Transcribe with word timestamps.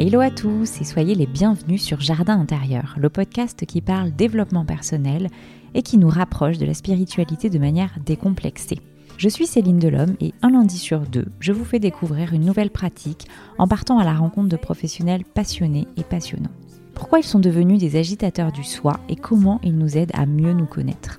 Hello 0.00 0.20
à 0.20 0.30
tous 0.30 0.80
et 0.80 0.84
soyez 0.84 1.16
les 1.16 1.26
bienvenus 1.26 1.82
sur 1.82 2.00
Jardin 2.00 2.38
intérieur, 2.38 2.94
le 3.00 3.08
podcast 3.08 3.66
qui 3.66 3.80
parle 3.80 4.12
développement 4.12 4.64
personnel 4.64 5.28
et 5.74 5.82
qui 5.82 5.98
nous 5.98 6.08
rapproche 6.08 6.56
de 6.56 6.66
la 6.66 6.74
spiritualité 6.74 7.50
de 7.50 7.58
manière 7.58 7.90
décomplexée. 8.06 8.78
Je 9.16 9.28
suis 9.28 9.48
Céline 9.48 9.80
Delhomme 9.80 10.14
et 10.20 10.34
un 10.40 10.50
lundi 10.50 10.78
sur 10.78 11.00
deux, 11.00 11.26
je 11.40 11.50
vous 11.50 11.64
fais 11.64 11.80
découvrir 11.80 12.32
une 12.32 12.44
nouvelle 12.44 12.70
pratique 12.70 13.26
en 13.58 13.66
partant 13.66 13.98
à 13.98 14.04
la 14.04 14.14
rencontre 14.14 14.48
de 14.48 14.56
professionnels 14.56 15.24
passionnés 15.24 15.88
et 15.96 16.04
passionnants. 16.04 16.52
Pourquoi 16.94 17.18
ils 17.18 17.24
sont 17.24 17.40
devenus 17.40 17.80
des 17.80 17.96
agitateurs 17.96 18.52
du 18.52 18.62
soi 18.62 19.00
et 19.08 19.16
comment 19.16 19.58
ils 19.64 19.76
nous 19.76 19.96
aident 19.98 20.14
à 20.14 20.26
mieux 20.26 20.52
nous 20.52 20.66
connaître? 20.66 21.18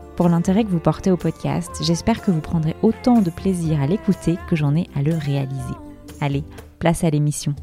pour 0.15 0.29
l'intérêt 0.29 0.63
que 0.63 0.69
vous 0.69 0.79
portez 0.79 1.11
au 1.11 1.17
podcast. 1.17 1.71
J'espère 1.81 2.21
que 2.21 2.31
vous 2.31 2.41
prendrez 2.41 2.75
autant 2.81 3.21
de 3.21 3.29
plaisir 3.29 3.81
à 3.81 3.87
l'écouter 3.87 4.37
que 4.49 4.55
j'en 4.55 4.75
ai 4.75 4.87
à 4.95 5.01
le 5.01 5.15
réaliser. 5.15 5.75
Allez, 6.19 6.43
place 6.79 7.03
à 7.03 7.09
l'émission. 7.09 7.55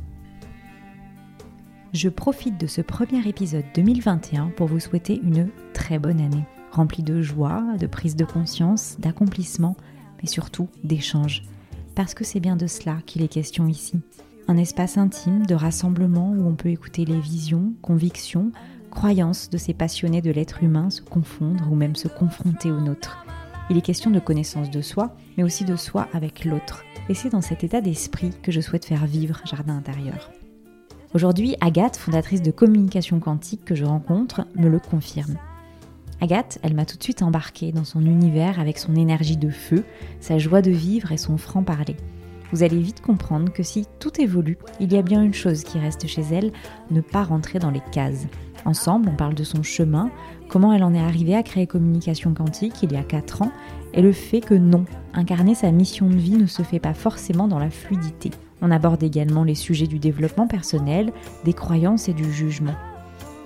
Je 1.92 2.08
profite 2.08 2.60
de 2.60 2.66
ce 2.66 2.80
premier 2.80 3.26
épisode 3.26 3.64
2021 3.74 4.48
pour 4.56 4.66
vous 4.66 4.80
souhaiter 4.80 5.20
une 5.22 5.48
très 5.72 5.98
bonne 5.98 6.20
année, 6.20 6.44
remplie 6.70 7.02
de 7.02 7.22
joie, 7.22 7.62
de 7.78 7.86
prise 7.86 8.16
de 8.16 8.24
conscience, 8.24 8.96
d'accomplissement, 8.98 9.76
mais 10.20 10.28
surtout 10.28 10.68
d'échanges. 10.84 11.44
Parce 11.94 12.14
que 12.14 12.24
c'est 12.24 12.40
bien 12.40 12.56
de 12.56 12.66
cela 12.66 12.98
qu'il 13.06 13.22
est 13.22 13.28
question 13.28 13.66
ici. 13.68 14.00
Un 14.48 14.56
espace 14.56 14.98
intime 14.98 15.46
de 15.46 15.54
rassemblement 15.54 16.30
où 16.30 16.46
on 16.46 16.54
peut 16.54 16.70
écouter 16.70 17.04
les 17.04 17.20
visions, 17.20 17.72
convictions, 17.82 18.52
croyances 18.88 19.50
de 19.50 19.58
ces 19.58 19.74
passionnés 19.74 20.22
de 20.22 20.30
l'être 20.30 20.62
humain 20.62 20.90
se 20.90 21.02
confondre 21.02 21.68
ou 21.70 21.74
même 21.74 21.96
se 21.96 22.08
confronter 22.08 22.70
aux 22.70 22.80
nôtres. 22.80 23.24
Il 23.70 23.76
est 23.76 23.82
question 23.82 24.10
de 24.10 24.18
connaissance 24.18 24.70
de 24.70 24.80
soi, 24.80 25.14
mais 25.36 25.44
aussi 25.44 25.64
de 25.64 25.76
soi 25.76 26.08
avec 26.12 26.44
l'autre. 26.44 26.84
Et 27.08 27.14
c'est 27.14 27.30
dans 27.30 27.42
cet 27.42 27.64
état 27.64 27.80
d'esprit 27.80 28.30
que 28.42 28.50
je 28.50 28.60
souhaite 28.60 28.84
faire 28.84 29.06
vivre 29.06 29.40
Jardin 29.44 29.76
intérieur. 29.76 30.30
Aujourd'hui, 31.14 31.56
Agathe, 31.60 31.96
fondatrice 31.96 32.42
de 32.42 32.50
communication 32.50 33.20
quantique 33.20 33.64
que 33.64 33.74
je 33.74 33.84
rencontre, 33.84 34.46
me 34.56 34.68
le 34.68 34.78
confirme. 34.78 35.36
Agathe, 36.20 36.58
elle 36.62 36.74
m'a 36.74 36.84
tout 36.84 36.96
de 36.96 37.02
suite 37.02 37.22
embarquée 37.22 37.72
dans 37.72 37.84
son 37.84 38.04
univers 38.04 38.58
avec 38.58 38.78
son 38.78 38.96
énergie 38.96 39.36
de 39.36 39.50
feu, 39.50 39.84
sa 40.20 40.38
joie 40.38 40.62
de 40.62 40.70
vivre 40.70 41.12
et 41.12 41.16
son 41.16 41.38
franc-parler. 41.38 41.96
Vous 42.52 42.62
allez 42.62 42.80
vite 42.80 43.02
comprendre 43.02 43.52
que 43.52 43.62
si 43.62 43.86
tout 44.00 44.20
évolue, 44.20 44.58
il 44.80 44.92
y 44.92 44.96
a 44.96 45.02
bien 45.02 45.22
une 45.22 45.34
chose 45.34 45.64
qui 45.64 45.78
reste 45.78 46.06
chez 46.06 46.22
elle, 46.32 46.52
ne 46.90 47.00
pas 47.00 47.22
rentrer 47.22 47.58
dans 47.58 47.70
les 47.70 47.82
cases. 47.92 48.26
Ensemble, 48.64 49.10
on 49.12 49.16
parle 49.16 49.34
de 49.34 49.44
son 49.44 49.62
chemin, 49.62 50.10
comment 50.48 50.72
elle 50.72 50.84
en 50.84 50.94
est 50.94 51.00
arrivée 51.00 51.34
à 51.34 51.42
créer 51.42 51.66
Communication 51.66 52.34
Quantique 52.34 52.82
il 52.82 52.92
y 52.92 52.96
a 52.96 53.02
4 53.02 53.42
ans, 53.42 53.52
et 53.94 54.02
le 54.02 54.12
fait 54.12 54.40
que 54.40 54.54
non, 54.54 54.84
incarner 55.14 55.54
sa 55.54 55.70
mission 55.70 56.08
de 56.08 56.16
vie 56.16 56.36
ne 56.36 56.46
se 56.46 56.62
fait 56.62 56.78
pas 56.78 56.94
forcément 56.94 57.48
dans 57.48 57.58
la 57.58 57.70
fluidité. 57.70 58.30
On 58.60 58.70
aborde 58.70 59.02
également 59.02 59.44
les 59.44 59.54
sujets 59.54 59.86
du 59.86 59.98
développement 59.98 60.48
personnel, 60.48 61.12
des 61.44 61.52
croyances 61.52 62.08
et 62.08 62.12
du 62.14 62.30
jugement. 62.32 62.74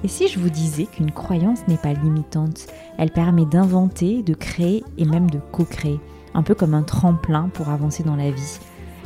Et 0.04 0.08
si 0.08 0.26
je 0.26 0.40
vous 0.40 0.50
disais 0.50 0.86
qu'une 0.86 1.12
croyance 1.12 1.66
n'est 1.68 1.76
pas 1.76 1.92
limitante, 1.92 2.66
elle 2.98 3.12
permet 3.12 3.44
d'inventer, 3.44 4.22
de 4.22 4.34
créer 4.34 4.82
et 4.98 5.04
même 5.04 5.30
de 5.30 5.38
co-créer, 5.52 6.00
un 6.34 6.42
peu 6.42 6.54
comme 6.54 6.74
un 6.74 6.82
tremplin 6.82 7.50
pour 7.52 7.68
avancer 7.68 8.02
dans 8.02 8.16
la 8.16 8.30
vie. 8.30 8.58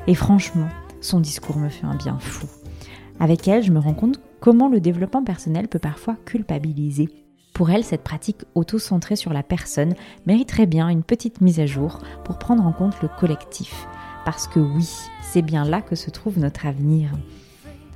Et 0.06 0.14
franchement, 0.14 0.68
son 1.00 1.20
discours 1.20 1.58
me 1.58 1.68
fait 1.68 1.86
un 1.86 1.96
bien 1.96 2.18
fou. 2.18 2.46
Avec 3.20 3.46
elle, 3.48 3.62
je 3.62 3.72
me 3.72 3.78
rends 3.78 3.94
compte 3.94 4.20
comment 4.46 4.68
le 4.68 4.78
développement 4.78 5.24
personnel 5.24 5.66
peut 5.66 5.80
parfois 5.80 6.14
culpabiliser. 6.24 7.08
Pour 7.52 7.70
elle, 7.70 7.82
cette 7.82 8.04
pratique 8.04 8.44
auto-centrée 8.54 9.16
sur 9.16 9.32
la 9.32 9.42
personne 9.42 9.96
mériterait 10.24 10.66
bien 10.66 10.88
une 10.88 11.02
petite 11.02 11.40
mise 11.40 11.58
à 11.58 11.66
jour 11.66 11.98
pour 12.22 12.38
prendre 12.38 12.64
en 12.64 12.70
compte 12.70 13.02
le 13.02 13.08
collectif. 13.08 13.88
Parce 14.24 14.46
que 14.46 14.60
oui, 14.60 14.88
c'est 15.20 15.42
bien 15.42 15.64
là 15.64 15.82
que 15.82 15.96
se 15.96 16.10
trouve 16.10 16.38
notre 16.38 16.64
avenir. 16.64 17.10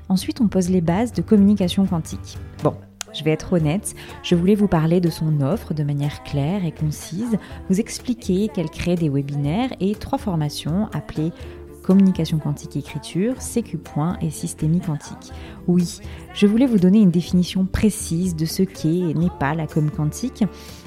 Ensuite, 0.08 0.40
on 0.40 0.48
pose 0.48 0.70
les 0.70 0.80
bases 0.80 1.12
de 1.12 1.22
communication 1.22 1.86
quantique. 1.86 2.36
Bon, 2.64 2.74
je 3.12 3.22
vais 3.22 3.30
être 3.30 3.52
honnête, 3.52 3.94
je 4.24 4.34
voulais 4.34 4.56
vous 4.56 4.66
parler 4.66 5.00
de 5.00 5.08
son 5.10 5.42
offre 5.42 5.72
de 5.72 5.84
manière 5.84 6.24
claire 6.24 6.64
et 6.64 6.72
concise, 6.72 7.38
vous 7.68 7.78
expliquer 7.78 8.48
qu'elle 8.48 8.70
crée 8.70 8.96
des 8.96 9.08
webinaires 9.08 9.70
et 9.78 9.94
trois 9.94 10.18
formations 10.18 10.88
appelées 10.92 11.30
communication 11.82 12.38
quantique 12.38 12.76
écriture, 12.76 13.36
CQ 13.38 13.78
et 14.20 14.30
systémie 14.30 14.80
quantique. 14.80 15.32
Oui, 15.66 16.00
je 16.34 16.46
voulais 16.46 16.66
vous 16.66 16.78
donner 16.78 17.00
une 17.00 17.10
définition 17.10 17.64
précise 17.64 18.36
de 18.36 18.46
ce 18.46 18.62
qu'est 18.62 19.10
et 19.10 19.14
n'est 19.14 19.30
pas 19.38 19.54
la 19.54 19.66
com 19.66 19.90
quantique. 19.90 20.44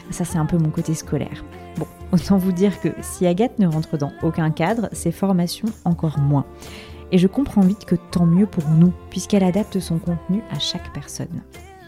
Ça, 0.09 0.25
c'est 0.25 0.37
un 0.37 0.45
peu 0.45 0.57
mon 0.57 0.69
côté 0.69 0.93
scolaire. 0.93 1.43
Bon, 1.77 1.87
autant 2.11 2.37
vous 2.37 2.51
dire 2.51 2.79
que 2.81 2.89
si 3.01 3.25
Agathe 3.25 3.59
ne 3.59 3.67
rentre 3.67 3.97
dans 3.97 4.11
aucun 4.21 4.51
cadre, 4.51 4.89
ses 4.91 5.11
formations 5.11 5.69
encore 5.85 6.19
moins. 6.19 6.45
Et 7.11 7.17
je 7.17 7.27
comprends 7.27 7.61
vite 7.61 7.85
que 7.85 7.95
tant 7.95 8.25
mieux 8.25 8.47
pour 8.47 8.67
nous, 8.69 8.93
puisqu'elle 9.09 9.43
adapte 9.43 9.79
son 9.79 9.99
contenu 9.99 10.41
à 10.51 10.59
chaque 10.59 10.93
personne. 10.93 11.41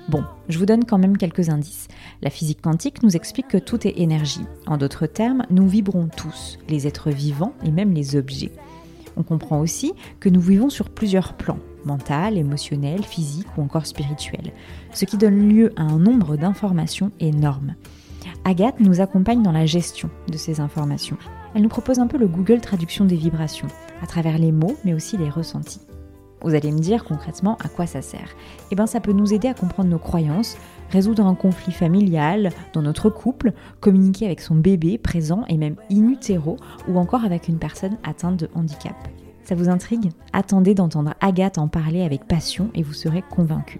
Bon, 0.07 0.23
je 0.49 0.59
vous 0.59 0.67
donne 0.67 0.85
quand 0.85 0.99
même 0.99 1.17
quelques 1.17 1.49
indices. 1.49 1.88
La 2.21 2.29
physique 2.29 2.61
quantique 2.61 3.01
nous 3.01 3.15
explique 3.15 3.47
que 3.47 3.57
tout 3.57 3.88
est 3.88 3.99
énergie. 3.99 4.45
En 4.67 4.77
d'autres 4.77 5.07
termes, 5.07 5.44
nous 5.49 5.67
vibrons 5.67 6.09
tous, 6.15 6.59
les 6.69 6.85
êtres 6.85 7.09
vivants 7.09 7.53
et 7.63 7.71
même 7.71 7.91
les 7.91 8.15
objets. 8.15 8.51
On 9.17 9.23
comprend 9.23 9.59
aussi 9.59 9.93
que 10.19 10.29
nous 10.29 10.41
vivons 10.41 10.69
sur 10.69 10.89
plusieurs 10.89 11.33
plans, 11.33 11.59
mental, 11.85 12.37
émotionnel, 12.37 13.03
physique 13.03 13.47
ou 13.57 13.61
encore 13.61 13.85
spirituel, 13.85 14.51
ce 14.93 15.05
qui 15.05 15.17
donne 15.17 15.49
lieu 15.49 15.71
à 15.75 15.83
un 15.83 15.99
nombre 15.99 16.35
d'informations 16.35 17.11
énormes. 17.19 17.75
Agathe 18.43 18.79
nous 18.79 19.01
accompagne 19.01 19.43
dans 19.43 19.51
la 19.51 19.65
gestion 19.65 20.09
de 20.27 20.37
ces 20.37 20.59
informations. 20.59 21.17
Elle 21.53 21.61
nous 21.61 21.69
propose 21.69 21.99
un 21.99 22.07
peu 22.07 22.17
le 22.17 22.27
Google 22.27 22.61
Traduction 22.61 23.05
des 23.05 23.15
vibrations, 23.15 23.67
à 24.01 24.07
travers 24.07 24.37
les 24.37 24.51
mots 24.51 24.75
mais 24.83 24.93
aussi 24.93 25.17
les 25.17 25.29
ressentis. 25.29 25.81
Vous 26.41 26.53
allez 26.53 26.71
me 26.71 26.79
dire 26.79 27.05
concrètement 27.05 27.57
à 27.63 27.69
quoi 27.69 27.87
ça 27.87 28.01
sert. 28.01 28.29
Eh 28.71 28.75
bien 28.75 28.85
ça 28.85 28.99
peut 28.99 29.13
nous 29.13 29.33
aider 29.33 29.47
à 29.47 29.53
comprendre 29.53 29.89
nos 29.89 29.97
croyances, 29.97 30.57
résoudre 30.90 31.25
un 31.25 31.35
conflit 31.35 31.73
familial 31.73 32.51
dans 32.73 32.81
notre 32.81 33.09
couple, 33.09 33.53
communiquer 33.79 34.25
avec 34.25 34.41
son 34.41 34.56
bébé 34.56 34.97
présent 34.97 35.44
et 35.47 35.57
même 35.57 35.75
in 35.91 36.09
utero 36.09 36.57
ou 36.88 36.97
encore 36.97 37.23
avec 37.23 37.47
une 37.47 37.59
personne 37.59 37.97
atteinte 38.03 38.40
de 38.40 38.50
handicap. 38.56 38.95
Ça 39.44 39.56
vous 39.56 39.69
intrigue? 39.69 40.12
Attendez 40.34 40.74
d'entendre 40.74 41.13
Agathe 41.22 41.59
en 41.59 41.68
parler 41.68 42.01
avec 42.01 42.28
passion 42.28 42.69
et 42.74 42.81
vous 42.81 42.94
serez 42.94 43.22
convaincu. 43.22 43.79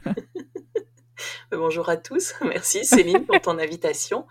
Bonjour 1.50 1.88
à 1.88 1.96
tous. 1.96 2.34
Merci 2.42 2.84
Céline 2.84 3.24
pour 3.24 3.40
ton 3.40 3.58
invitation. 3.58 4.26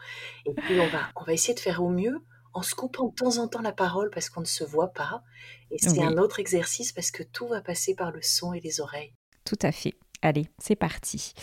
Et 0.45 0.53
puis, 0.53 0.79
on 0.79 0.87
va, 0.87 0.99
on 1.15 1.23
va 1.23 1.33
essayer 1.33 1.53
de 1.53 1.59
faire 1.59 1.83
au 1.83 1.89
mieux 1.89 2.23
en 2.53 2.61
se 2.61 2.73
coupant 2.73 3.09
de 3.09 3.15
temps 3.15 3.37
en 3.37 3.47
temps 3.47 3.61
la 3.61 3.73
parole 3.73 4.09
parce 4.11 4.29
qu'on 4.29 4.41
ne 4.41 4.45
se 4.45 4.63
voit 4.63 4.93
pas. 4.93 5.23
Et 5.71 5.77
c'est 5.77 6.01
un 6.01 6.17
autre 6.17 6.39
exercice 6.39 6.93
parce 6.93 7.11
que 7.11 7.23
tout 7.23 7.47
va 7.47 7.61
passer 7.61 7.95
par 7.95 8.11
le 8.11 8.21
son 8.21 8.53
et 8.53 8.61
les 8.61 8.79
oreilles. 8.79 9.13
Tout 9.43 9.59
à 9.61 9.71
fait. 9.71 9.95
Allez, 10.21 10.47
c'est 10.57 10.75
parti. 10.75 11.33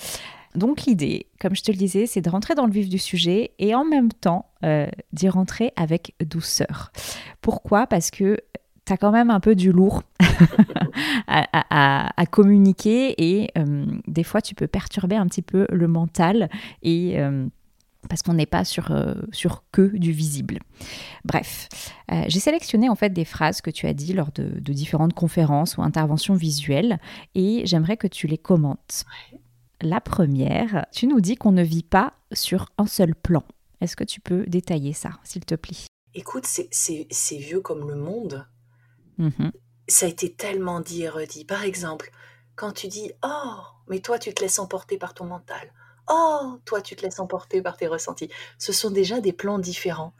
Donc 0.54 0.82
l'idée, 0.82 1.26
comme 1.40 1.54
je 1.56 1.62
te 1.62 1.70
le 1.70 1.76
disais, 1.76 2.06
c'est 2.06 2.20
de 2.20 2.28
rentrer 2.28 2.54
dans 2.54 2.66
le 2.66 2.72
vif 2.72 2.88
du 2.88 2.98
sujet 2.98 3.52
et 3.58 3.74
en 3.74 3.84
même 3.84 4.12
temps 4.12 4.50
euh, 4.64 4.86
d'y 5.12 5.28
rentrer 5.28 5.72
avec 5.76 6.14
douceur. 6.24 6.92
Pourquoi? 7.40 7.86
Parce 7.86 8.10
que 8.10 8.38
tu 8.84 8.92
as 8.92 8.96
quand 8.96 9.12
même 9.12 9.30
un 9.30 9.40
peu 9.40 9.54
du 9.54 9.72
lourd 9.72 10.02
à, 11.28 12.26
communiquer 12.30 13.14
et 13.18 13.50
euh, 13.56 13.86
des 14.06 14.24
fois 14.24 14.40
tu 14.40 14.54
peux 14.54 14.66
perturber 14.66 15.16
un 15.16 15.26
petit 15.26 15.42
peu 15.42 15.66
le 15.70 15.88
mental 15.88 16.48
et 16.82 17.18
euh, 17.18 17.46
parce 18.08 18.22
qu'on 18.22 18.34
n'est 18.34 18.46
pas 18.46 18.64
sur, 18.64 18.92
sur 19.30 19.62
que 19.70 19.96
du 19.96 20.10
visible. 20.10 20.58
Bref, 21.24 21.68
j'ai 22.26 22.40
sélectionné 22.40 22.88
en 22.88 22.96
fait 22.96 23.10
des 23.10 23.24
phrases 23.24 23.60
que 23.60 23.70
tu 23.70 23.86
as 23.86 23.94
dit 23.94 24.12
lors 24.12 24.32
de, 24.32 24.58
de 24.58 24.72
différentes 24.72 25.14
conférences 25.14 25.76
ou 25.76 25.82
interventions 25.82 26.34
visuelles 26.34 26.98
et 27.36 27.62
j'aimerais 27.64 27.96
que 27.96 28.08
tu 28.08 28.26
les 28.26 28.38
commentes. 28.38 29.04
La 29.82 30.00
première, 30.00 30.86
tu 30.92 31.08
nous 31.08 31.20
dis 31.20 31.34
qu'on 31.34 31.50
ne 31.50 31.64
vit 31.64 31.82
pas 31.82 32.14
sur 32.32 32.66
un 32.78 32.86
seul 32.86 33.16
plan. 33.16 33.42
Est-ce 33.80 33.96
que 33.96 34.04
tu 34.04 34.20
peux 34.20 34.46
détailler 34.46 34.92
ça, 34.92 35.10
s'il 35.24 35.44
te 35.44 35.56
plaît? 35.56 35.86
Écoute, 36.14 36.46
c'est 36.46 37.36
vieux 37.36 37.60
comme 37.60 37.88
le 37.88 37.96
monde. 37.96 38.46
Mmh 39.18 39.50
ça 39.88 40.06
a 40.06 40.08
été 40.08 40.32
tellement 40.32 40.80
dit 40.80 41.02
et 41.02 41.08
redit. 41.08 41.44
Par 41.44 41.64
exemple, 41.64 42.12
quand 42.54 42.70
tu 42.70 42.86
dis 42.86 43.10
Oh, 43.24 43.58
mais 43.88 43.98
toi, 43.98 44.18
tu 44.18 44.32
te 44.32 44.40
laisses 44.40 44.60
emporter 44.60 44.96
par 44.96 45.12
ton 45.12 45.24
mental. 45.24 45.72
Oh, 46.08 46.60
toi, 46.64 46.80
tu 46.80 46.94
te 46.94 47.02
laisses 47.02 47.18
emporter 47.18 47.60
par 47.60 47.76
tes 47.76 47.88
ressentis. 47.88 48.30
Ce 48.58 48.72
sont 48.72 48.90
déjà 48.90 49.20
des 49.20 49.32
plans 49.32 49.58
différents. 49.58 50.14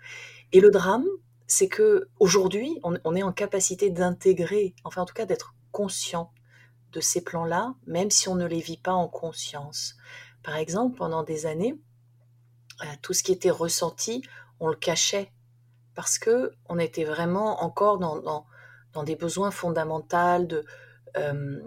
Et 0.51 0.61
le 0.61 0.71
drame, 0.71 1.07
c'est 1.47 1.69
que 1.69 2.09
aujourd'hui, 2.19 2.81
on, 2.83 2.99
on, 3.05 3.15
est 3.15 3.23
en 3.23 3.33
capacité 3.33 3.89
d'intégrer, 3.89 4.75
enfin 4.83 5.03
en 5.03 5.07
tout 5.07 5.15
cas 5.15 5.27
d'être 5.27 5.55
conscient 5.71 6.33
de 6.93 7.01
ces 7.01 7.23
plans-là, 7.23 7.75
même 7.87 8.11
si 8.11 8.29
on 8.29 8.35
ne 8.35 8.47
les 8.47 8.61
vit 8.61 8.77
pas 8.77 8.93
en 8.93 9.09
conscience. 9.09 9.97
Par 10.43 10.57
exemple, 10.57 10.97
pendant 10.97 11.23
des 11.23 11.47
années, 11.47 11.75
euh, 12.83 12.87
tout 13.01 13.13
ce 13.13 13.23
qui 13.23 13.33
était 13.33 13.51
ressenti, 13.51 14.23
on 14.61 14.69
le 14.69 14.77
cachait 14.77 15.33
parce 15.95 16.19
que 16.19 16.53
on 16.69 16.79
était 16.79 17.05
vraiment 17.05 17.63
encore 17.63 17.99
dans, 17.99 18.45
dans, 18.93 19.03
des 19.05 19.17
besoins 19.17 19.51
fondamentaux 19.51 20.45
de, 20.45 20.65
euh, 21.17 21.61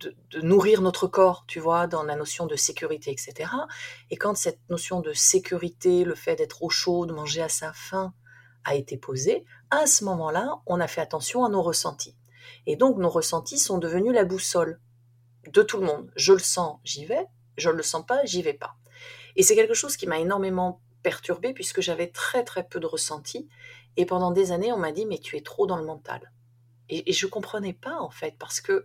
de, 0.00 0.14
de, 0.30 0.40
nourrir 0.40 0.82
notre 0.82 1.06
corps, 1.06 1.44
tu 1.46 1.60
vois, 1.60 1.86
dans 1.86 2.02
la 2.02 2.16
notion 2.16 2.46
de 2.46 2.56
sécurité, 2.56 3.10
etc. 3.10 3.50
Et 4.10 4.16
quand 4.16 4.36
cette 4.36 4.60
notion 4.68 5.00
de 5.00 5.12
sécurité, 5.12 6.04
le 6.04 6.14
fait 6.14 6.36
d'être 6.36 6.62
au 6.62 6.70
chaud, 6.70 7.06
de 7.06 7.12
manger 7.12 7.42
à 7.42 7.48
sa 7.48 7.72
faim, 7.72 8.12
a 8.64 8.74
été 8.74 8.96
posée, 8.98 9.44
à 9.70 9.86
ce 9.86 10.04
moment-là, 10.04 10.60
on 10.66 10.80
a 10.80 10.86
fait 10.86 11.00
attention 11.00 11.44
à 11.44 11.48
nos 11.48 11.62
ressentis. 11.62 12.17
Et 12.66 12.76
donc 12.76 12.98
nos 12.98 13.10
ressentis 13.10 13.58
sont 13.58 13.78
devenus 13.78 14.12
la 14.12 14.24
boussole 14.24 14.80
de 15.52 15.62
tout 15.62 15.78
le 15.78 15.86
monde. 15.86 16.10
Je 16.16 16.32
le 16.32 16.38
sens, 16.38 16.78
j'y 16.84 17.04
vais. 17.04 17.26
Je 17.56 17.70
ne 17.70 17.74
le 17.74 17.82
sens 17.82 18.04
pas, 18.06 18.24
j'y 18.24 18.42
vais 18.42 18.54
pas. 18.54 18.76
Et 19.36 19.42
c'est 19.42 19.54
quelque 19.54 19.74
chose 19.74 19.96
qui 19.96 20.06
m'a 20.06 20.18
énormément 20.18 20.80
perturbée 21.02 21.52
puisque 21.52 21.80
j'avais 21.80 22.08
très 22.08 22.44
très 22.44 22.66
peu 22.66 22.80
de 22.80 22.86
ressentis. 22.86 23.48
Et 23.96 24.06
pendant 24.06 24.30
des 24.30 24.52
années, 24.52 24.72
on 24.72 24.78
m'a 24.78 24.92
dit 24.92 25.06
mais 25.06 25.18
tu 25.18 25.36
es 25.36 25.42
trop 25.42 25.66
dans 25.66 25.76
le 25.76 25.84
mental. 25.84 26.32
Et, 26.88 27.12
je 27.12 27.18
je 27.18 27.26
comprenais 27.26 27.74
pas 27.74 28.00
en 28.00 28.10
fait 28.10 28.36
parce 28.38 28.60
que 28.60 28.84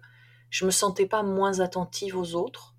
je 0.49 0.65
me 0.65 0.71
sentais 0.71 1.05
pas 1.05 1.23
moins 1.23 1.59
attentive 1.59 2.17
aux 2.17 2.35
autres 2.35 2.75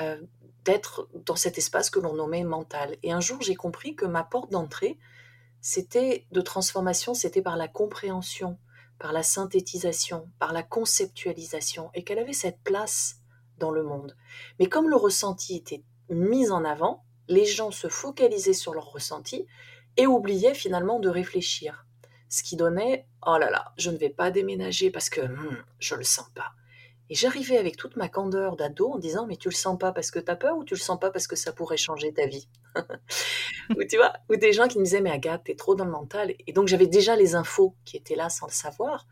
euh, 0.00 0.20
d'être 0.64 1.08
dans 1.26 1.36
cet 1.36 1.58
espace 1.58 1.90
que 1.90 1.98
l'on 1.98 2.14
nommait 2.14 2.44
mental. 2.44 2.96
Et 3.02 3.12
un 3.12 3.20
jour, 3.20 3.42
j'ai 3.42 3.56
compris 3.56 3.96
que 3.96 4.06
ma 4.06 4.22
porte 4.22 4.50
d'entrée, 4.50 4.98
c'était 5.60 6.26
de 6.30 6.40
transformation, 6.40 7.14
c'était 7.14 7.42
par 7.42 7.56
la 7.56 7.68
compréhension, 7.68 8.58
par 9.02 9.12
la 9.12 9.24
synthétisation, 9.24 10.30
par 10.38 10.52
la 10.52 10.62
conceptualisation, 10.62 11.90
et 11.92 12.04
qu'elle 12.04 12.20
avait 12.20 12.32
cette 12.32 12.62
place 12.62 13.16
dans 13.58 13.72
le 13.72 13.82
monde. 13.82 14.16
Mais 14.60 14.66
comme 14.66 14.88
le 14.88 14.94
ressenti 14.94 15.56
était 15.56 15.82
mis 16.08 16.52
en 16.52 16.64
avant, 16.64 17.04
les 17.26 17.44
gens 17.44 17.72
se 17.72 17.88
focalisaient 17.88 18.52
sur 18.52 18.74
leur 18.74 18.92
ressenti 18.92 19.44
et 19.96 20.06
oubliaient 20.06 20.54
finalement 20.54 21.00
de 21.00 21.08
réfléchir. 21.08 21.84
Ce 22.28 22.44
qui 22.44 22.54
donnait 22.54 23.08
oh 23.26 23.38
là 23.38 23.50
là, 23.50 23.72
je 23.76 23.90
ne 23.90 23.96
vais 23.96 24.08
pas 24.08 24.30
déménager 24.30 24.92
parce 24.92 25.10
que 25.10 25.20
hmm, 25.20 25.64
je 25.80 25.96
le 25.96 26.04
sens 26.04 26.28
pas. 26.36 26.52
Et 27.10 27.16
j'arrivais 27.16 27.58
avec 27.58 27.76
toute 27.76 27.96
ma 27.96 28.08
candeur 28.08 28.54
d'ado 28.54 28.88
en 28.88 28.98
disant 28.98 29.26
mais 29.26 29.36
tu 29.36 29.48
le 29.48 29.54
sens 29.54 29.78
pas 29.78 29.90
parce 29.90 30.12
que 30.12 30.20
tu 30.20 30.30
as 30.30 30.36
peur 30.36 30.56
ou 30.56 30.64
tu 30.64 30.74
le 30.74 30.80
sens 30.80 31.00
pas 31.00 31.10
parce 31.10 31.26
que 31.26 31.36
ça 31.36 31.52
pourrait 31.52 31.76
changer 31.76 32.14
ta 32.14 32.26
vie? 32.26 32.48
Ou 33.76 33.84
tu 33.88 33.96
vois, 33.96 34.12
ou 34.30 34.36
des 34.36 34.52
gens 34.52 34.68
qui 34.68 34.78
me 34.78 34.84
disaient 34.84 35.00
mais 35.00 35.10
Agathe, 35.10 35.44
t'es 35.44 35.54
trop 35.54 35.74
dans 35.74 35.84
le 35.84 35.90
mental. 35.90 36.34
Et 36.46 36.52
donc 36.52 36.68
j'avais 36.68 36.86
déjà 36.86 37.16
les 37.16 37.34
infos 37.34 37.76
qui 37.84 37.96
étaient 37.96 38.16
là 38.16 38.28
sans 38.28 38.46
le 38.46 38.52
savoir. 38.52 39.06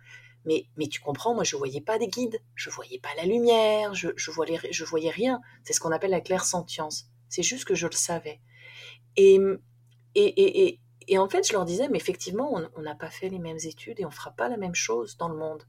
Mais, 0.47 0.65
mais 0.77 0.87
tu 0.87 1.01
comprends, 1.01 1.35
moi 1.35 1.45
je 1.45 1.57
voyais 1.57 1.83
pas 1.83 1.99
des 1.99 2.09
guides, 2.09 2.41
je 2.55 2.71
voyais 2.71 2.99
pas 2.99 3.11
la 3.17 3.25
lumière, 3.25 3.95
je, 3.95 4.09
je, 4.17 4.31
voyais, 4.31 4.59
je 4.71 4.85
voyais 4.85 5.11
rien. 5.11 5.41
C'est 5.65 5.73
ce 5.73 5.81
qu'on 5.81 5.93
appelle 5.93 6.11
la 6.11 6.21
claire 6.21 6.45
sentience. 6.45 7.07
C'est 7.29 7.43
juste 7.43 7.65
que 7.65 7.75
je 7.75 7.87
le 7.87 7.93
savais. 7.93 8.41
Et, 9.17 9.39
et, 10.15 10.67
et, 10.67 10.81
et, 11.09 11.19
en 11.19 11.29
fait, 11.29 11.47
je 11.47 11.53
leur 11.53 11.65
disais, 11.65 11.89
mais 11.89 11.99
effectivement, 11.99 12.59
on 12.75 12.83
n'a 12.83 12.95
pas 12.95 13.11
fait 13.11 13.29
les 13.29 13.39
mêmes 13.39 13.59
études 13.63 14.01
et 14.01 14.07
on 14.07 14.11
fera 14.11 14.31
pas 14.31 14.49
la 14.49 14.57
même 14.57 14.75
chose 14.75 15.17
dans 15.17 15.29
le 15.29 15.37
monde. 15.37 15.65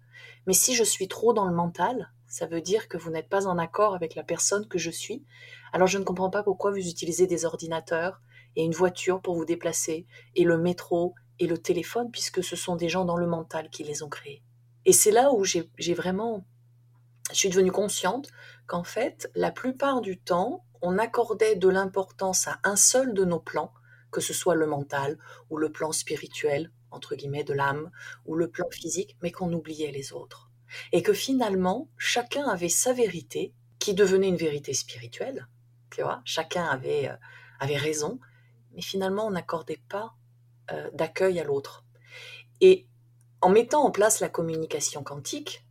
Mais 0.47 0.53
si 0.53 0.75
je 0.75 0.83
suis 0.83 1.07
trop 1.07 1.33
dans 1.33 1.45
le 1.45 1.53
mental, 1.53 2.11
ça 2.31 2.47
veut 2.47 2.61
dire 2.61 2.87
que 2.87 2.97
vous 2.97 3.11
n'êtes 3.11 3.27
pas 3.27 3.45
en 3.45 3.57
accord 3.57 3.93
avec 3.93 4.15
la 4.15 4.23
personne 4.23 4.65
que 4.65 4.79
je 4.79 4.89
suis. 4.89 5.25
Alors 5.73 5.89
je 5.89 5.97
ne 5.97 6.05
comprends 6.05 6.29
pas 6.29 6.43
pourquoi 6.43 6.71
vous 6.71 6.87
utilisez 6.87 7.27
des 7.27 7.43
ordinateurs 7.43 8.21
et 8.55 8.63
une 8.63 8.71
voiture 8.71 9.21
pour 9.21 9.35
vous 9.35 9.43
déplacer, 9.43 10.07
et 10.35 10.45
le 10.45 10.57
métro 10.57 11.13
et 11.39 11.47
le 11.47 11.57
téléphone, 11.57 12.09
puisque 12.09 12.41
ce 12.41 12.55
sont 12.55 12.77
des 12.77 12.87
gens 12.87 13.03
dans 13.03 13.17
le 13.17 13.27
mental 13.27 13.69
qui 13.69 13.83
les 13.83 14.01
ont 14.01 14.07
créés. 14.07 14.43
Et 14.85 14.93
c'est 14.93 15.11
là 15.11 15.33
où 15.33 15.43
j'ai 15.43 15.93
vraiment... 15.93 16.45
Je 17.31 17.37
suis 17.37 17.49
devenue 17.49 17.71
consciente 17.71 18.29
qu'en 18.65 18.85
fait, 18.85 19.29
la 19.35 19.51
plupart 19.51 19.99
du 19.99 20.17
temps, 20.17 20.63
on 20.81 20.97
accordait 20.97 21.57
de 21.57 21.67
l'importance 21.67 22.47
à 22.47 22.59
un 22.63 22.77
seul 22.77 23.13
de 23.13 23.25
nos 23.25 23.39
plans, 23.39 23.73
que 24.09 24.21
ce 24.21 24.33
soit 24.33 24.55
le 24.55 24.67
mental 24.67 25.17
ou 25.49 25.57
le 25.57 25.69
plan 25.69 25.91
spirituel, 25.91 26.71
entre 26.91 27.15
guillemets, 27.15 27.43
de 27.43 27.53
l'âme, 27.53 27.91
ou 28.25 28.35
le 28.35 28.49
plan 28.49 28.69
physique, 28.69 29.17
mais 29.21 29.31
qu'on 29.31 29.51
oubliait 29.51 29.91
les 29.91 30.13
autres 30.13 30.50
et 30.91 31.01
que 31.01 31.13
finalement, 31.13 31.89
chacun 31.97 32.47
avait 32.47 32.69
sa 32.69 32.93
vérité, 32.93 33.53
qui 33.79 33.93
devenait 33.93 34.29
une 34.29 34.37
vérité 34.37 34.73
spirituelle, 34.73 35.47
tu 35.89 36.03
vois, 36.03 36.21
chacun 36.23 36.65
avait, 36.65 37.09
euh, 37.09 37.15
raison, 37.77 38.19
mais 38.73 38.81
finalement, 38.81 39.27
on 39.27 39.31
n'accordait 39.31 39.81
pas 39.89 40.15
euh, 40.71 40.89
d'accueil 40.93 41.39
à 41.39 41.43
l'autre. 41.43 41.83
Et 42.61 42.87
en 43.41 43.49
mettant 43.49 43.83
en 43.83 43.91
place 43.91 44.19
la 44.19 44.29
communication 44.29 45.03
quantique, 45.03 45.65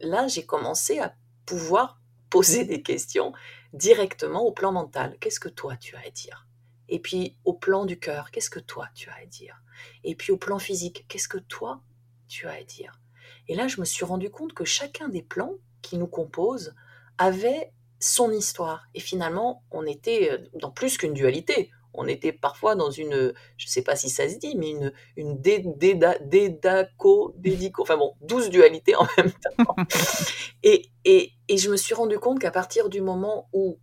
là, 0.00 0.28
j'ai 0.28 0.46
commencé 0.46 0.98
à 1.00 1.14
pouvoir 1.44 2.00
poser 2.30 2.64
des 2.64 2.82
questions 2.82 3.32
directement 3.72 4.42
au 4.42 4.52
plan 4.52 4.72
mental. 4.72 5.16
Qu'est-ce 5.20 5.40
que 5.40 5.48
toi, 5.48 5.76
tu 5.76 5.96
as 5.96 6.00
à 6.06 6.10
dire? 6.10 6.46
Et 6.88 7.00
puis 7.00 7.36
au 7.44 7.54
plan 7.54 7.86
du 7.86 7.98
cœur, 7.98 8.30
qu'est-ce 8.30 8.50
que 8.50 8.60
toi, 8.60 8.88
tu 8.94 9.08
as 9.08 9.16
à 9.22 9.26
dire? 9.26 9.62
Et 10.04 10.14
puis 10.14 10.32
au 10.32 10.36
plan 10.36 10.58
physique, 10.58 11.06
qu'est-ce 11.08 11.28
que 11.28 11.38
toi, 11.38 11.82
tu 12.28 12.46
as 12.46 12.52
à 12.52 12.62
dire? 12.62 13.00
Et 13.48 13.54
là, 13.54 13.68
je 13.68 13.80
me 13.80 13.84
suis 13.84 14.04
rendu 14.04 14.30
compte 14.30 14.54
que 14.54 14.64
chacun 14.64 15.08
des 15.08 15.22
plans 15.22 15.54
qui 15.82 15.98
nous 15.98 16.06
composent 16.06 16.74
avait 17.18 17.72
son 18.00 18.30
histoire. 18.30 18.86
Et 18.94 19.00
finalement, 19.00 19.64
on 19.70 19.86
était 19.86 20.30
euh, 20.32 20.38
dans 20.60 20.70
plus 20.70 20.98
qu'une 20.98 21.14
dualité. 21.14 21.70
On 21.94 22.08
était 22.08 22.32
parfois 22.32 22.74
dans 22.74 22.90
une, 22.90 23.32
je 23.56 23.66
ne 23.66 23.70
sais 23.70 23.82
pas 23.82 23.94
si 23.94 24.10
ça 24.10 24.28
se 24.28 24.36
dit, 24.36 24.56
mais 24.56 24.70
une, 24.70 24.92
une 25.16 25.40
dédaco, 25.40 27.34
dédico, 27.36 27.82
enfin 27.82 27.96
bon, 27.96 28.14
douze 28.20 28.50
dualités 28.50 28.96
en 28.96 29.06
même 29.16 29.30
temps. 29.32 29.76
Et, 30.66 30.90
et, 31.04 31.32
et 31.48 31.58
je 31.58 31.70
me 31.70 31.76
suis 31.76 31.94
rendu 31.94 32.18
compte 32.18 32.40
qu'à 32.40 32.50
partir 32.50 32.88
du 32.88 33.02
moment 33.02 33.50
où 33.52 33.78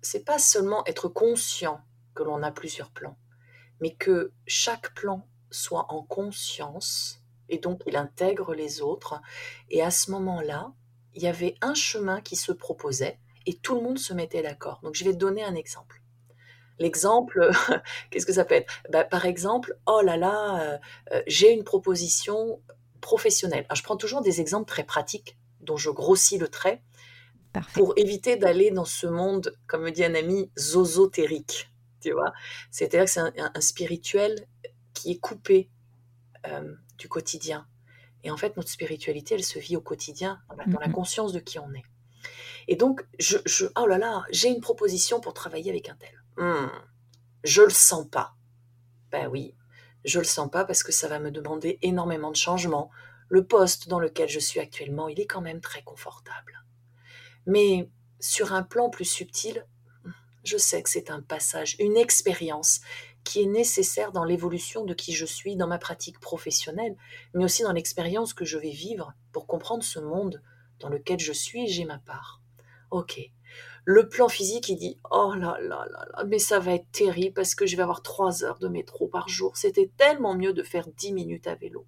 c'est 0.00 0.24
pas 0.24 0.38
seulement 0.38 0.82
être 0.86 1.08
conscient 1.08 1.82
que 2.14 2.22
l'on 2.22 2.42
a 2.42 2.50
plusieurs 2.50 2.90
plans, 2.90 3.18
mais 3.78 3.94
que 3.94 4.32
chaque 4.46 4.94
plan 4.94 5.28
soit 5.50 5.84
en 5.92 6.02
conscience, 6.02 7.21
et 7.52 7.58
donc 7.58 7.82
il 7.86 7.96
intègre 7.96 8.54
les 8.54 8.80
autres. 8.80 9.20
Et 9.70 9.82
à 9.82 9.90
ce 9.90 10.10
moment-là, 10.10 10.72
il 11.14 11.22
y 11.22 11.28
avait 11.28 11.54
un 11.60 11.74
chemin 11.74 12.20
qui 12.22 12.34
se 12.34 12.50
proposait 12.50 13.18
et 13.46 13.54
tout 13.54 13.74
le 13.74 13.82
monde 13.82 13.98
se 13.98 14.14
mettait 14.14 14.42
d'accord. 14.42 14.80
Donc 14.82 14.94
je 14.94 15.04
vais 15.04 15.12
te 15.12 15.18
donner 15.18 15.44
un 15.44 15.54
exemple. 15.54 16.02
L'exemple, 16.78 17.50
qu'est-ce 18.10 18.24
que 18.24 18.32
ça 18.32 18.46
peut 18.46 18.54
être? 18.54 18.72
Bah, 18.90 19.04
Par 19.04 19.26
exemple, 19.26 19.76
oh 19.86 20.00
là 20.00 20.16
là, 20.16 20.62
euh, 20.62 20.78
euh, 21.12 21.22
j'ai 21.26 21.52
une 21.52 21.62
proposition 21.62 22.60
professionnelle. 23.02 23.66
je 23.74 23.82
prends 23.82 23.96
toujours 23.96 24.22
des 24.22 24.40
exemples 24.40 24.68
très 24.68 24.84
pratiques 24.84 25.36
dont 25.60 25.76
je 25.76 25.90
grossis 25.90 26.38
le 26.38 26.48
trait 26.48 26.82
pour 27.74 27.92
éviter 27.98 28.36
d'aller 28.36 28.70
dans 28.70 28.86
ce 28.86 29.06
monde, 29.06 29.54
comme 29.66 29.82
me 29.82 29.90
dit 29.90 30.04
un 30.04 30.14
ami, 30.14 30.50
zozotérique. 30.58 31.70
Tu 32.00 32.12
vois? 32.12 32.32
C'est-à-dire 32.70 33.04
que 33.04 33.10
c'est 33.10 33.20
un, 33.20 33.60
spirituel 33.60 34.46
qui 34.94 35.12
est 35.12 35.18
coupé 35.18 35.68
euh, 36.46 36.74
du 37.02 37.08
quotidien. 37.08 37.66
Et 38.22 38.30
en 38.30 38.36
fait, 38.36 38.56
notre 38.56 38.68
spiritualité, 38.68 39.34
elle 39.34 39.42
se 39.42 39.58
vit 39.58 39.76
au 39.76 39.80
quotidien, 39.80 40.40
dans 40.68 40.78
la, 40.78 40.88
conscience 40.88 41.32
de 41.32 41.40
qui 41.40 41.58
on 41.58 41.72
est. 41.74 41.82
Et 42.68 42.76
donc, 42.76 43.04
je, 43.18 43.38
je 43.44 43.66
oh 43.76 43.86
là 43.86 43.98
là, 43.98 44.24
j'ai 44.30 44.48
une 44.48 44.60
proposition 44.60 45.20
pour 45.20 45.34
travailler 45.34 45.70
avec 45.72 45.88
un 45.88 45.96
tel. 45.96 46.22
Hmm, 46.36 46.70
je 47.42 47.62
le 47.62 47.70
sens 47.70 48.06
pas. 48.08 48.36
Ben 49.10 49.26
oui, 49.26 49.56
je 50.04 50.20
le 50.20 50.24
sens 50.24 50.48
pas 50.48 50.64
parce 50.64 50.84
que 50.84 50.92
ça 50.92 51.08
va 51.08 51.18
me 51.18 51.32
demander 51.32 51.80
énormément 51.82 52.30
de 52.30 52.36
changements. 52.36 52.88
Le 53.28 53.44
poste 53.44 53.88
dans 53.88 53.98
lequel 53.98 54.28
je 54.28 54.38
suis 54.38 54.60
actuellement, 54.60 55.08
il 55.08 55.18
est 55.18 55.26
quand 55.26 55.40
même 55.40 55.60
très 55.60 55.82
confortable. 55.82 56.64
Mais 57.46 57.90
sur 58.20 58.52
un 58.52 58.62
plan 58.62 58.90
plus 58.90 59.04
subtil, 59.04 59.66
je 60.44 60.56
sais 60.56 60.80
que 60.84 60.88
c'est 60.88 61.10
un 61.10 61.20
passage, 61.20 61.74
une 61.80 61.96
expérience 61.96 62.80
qui 63.24 63.42
est 63.42 63.46
nécessaire 63.46 64.12
dans 64.12 64.24
l'évolution 64.24 64.84
de 64.84 64.94
qui 64.94 65.12
je 65.12 65.26
suis, 65.26 65.56
dans 65.56 65.66
ma 65.66 65.78
pratique 65.78 66.18
professionnelle, 66.18 66.96
mais 67.34 67.44
aussi 67.44 67.62
dans 67.62 67.72
l'expérience 67.72 68.34
que 68.34 68.44
je 68.44 68.58
vais 68.58 68.70
vivre 68.70 69.12
pour 69.32 69.46
comprendre 69.46 69.82
ce 69.82 70.00
monde 70.00 70.42
dans 70.80 70.88
lequel 70.88 71.20
je 71.20 71.32
suis, 71.32 71.68
j'ai 71.68 71.84
ma 71.84 71.98
part. 71.98 72.40
Ok. 72.90 73.20
Le 73.84 74.08
plan 74.08 74.28
physique, 74.28 74.68
il 74.68 74.76
dit 74.76 75.00
Oh 75.10 75.34
là 75.34 75.56
là 75.60 75.86
là 75.90 76.06
là, 76.12 76.24
mais 76.24 76.38
ça 76.38 76.58
va 76.58 76.74
être 76.74 76.90
terrible 76.92 77.34
parce 77.34 77.54
que 77.54 77.66
je 77.66 77.76
vais 77.76 77.82
avoir 77.82 78.02
trois 78.02 78.44
heures 78.44 78.58
de 78.58 78.68
métro 78.68 79.08
par 79.08 79.28
jour. 79.28 79.56
C'était 79.56 79.90
tellement 79.96 80.34
mieux 80.34 80.52
de 80.52 80.62
faire 80.62 80.86
dix 80.96 81.12
minutes 81.12 81.46
à 81.46 81.54
vélo. 81.54 81.86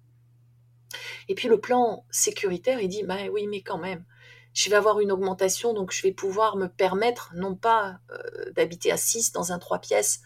Et 1.27 1.35
puis 1.35 1.47
le 1.47 1.59
plan 1.59 2.05
sécuritaire, 2.09 2.81
il 2.81 2.89
dit 2.89 3.03
Bah 3.03 3.27
oui, 3.31 3.47
mais 3.47 3.61
quand 3.61 3.77
même, 3.77 4.05
je 4.53 4.69
vais 4.69 4.75
avoir 4.75 4.99
une 4.99 5.11
augmentation, 5.11 5.73
donc 5.73 5.91
je 5.91 6.01
vais 6.01 6.11
pouvoir 6.11 6.57
me 6.57 6.67
permettre, 6.67 7.31
non 7.35 7.55
pas 7.55 7.99
euh, 8.11 8.51
d'habiter 8.51 8.91
à 8.91 8.97
6 8.97 9.31
dans 9.31 9.51
un 9.51 9.59
3 9.59 9.79
pièces, 9.79 10.21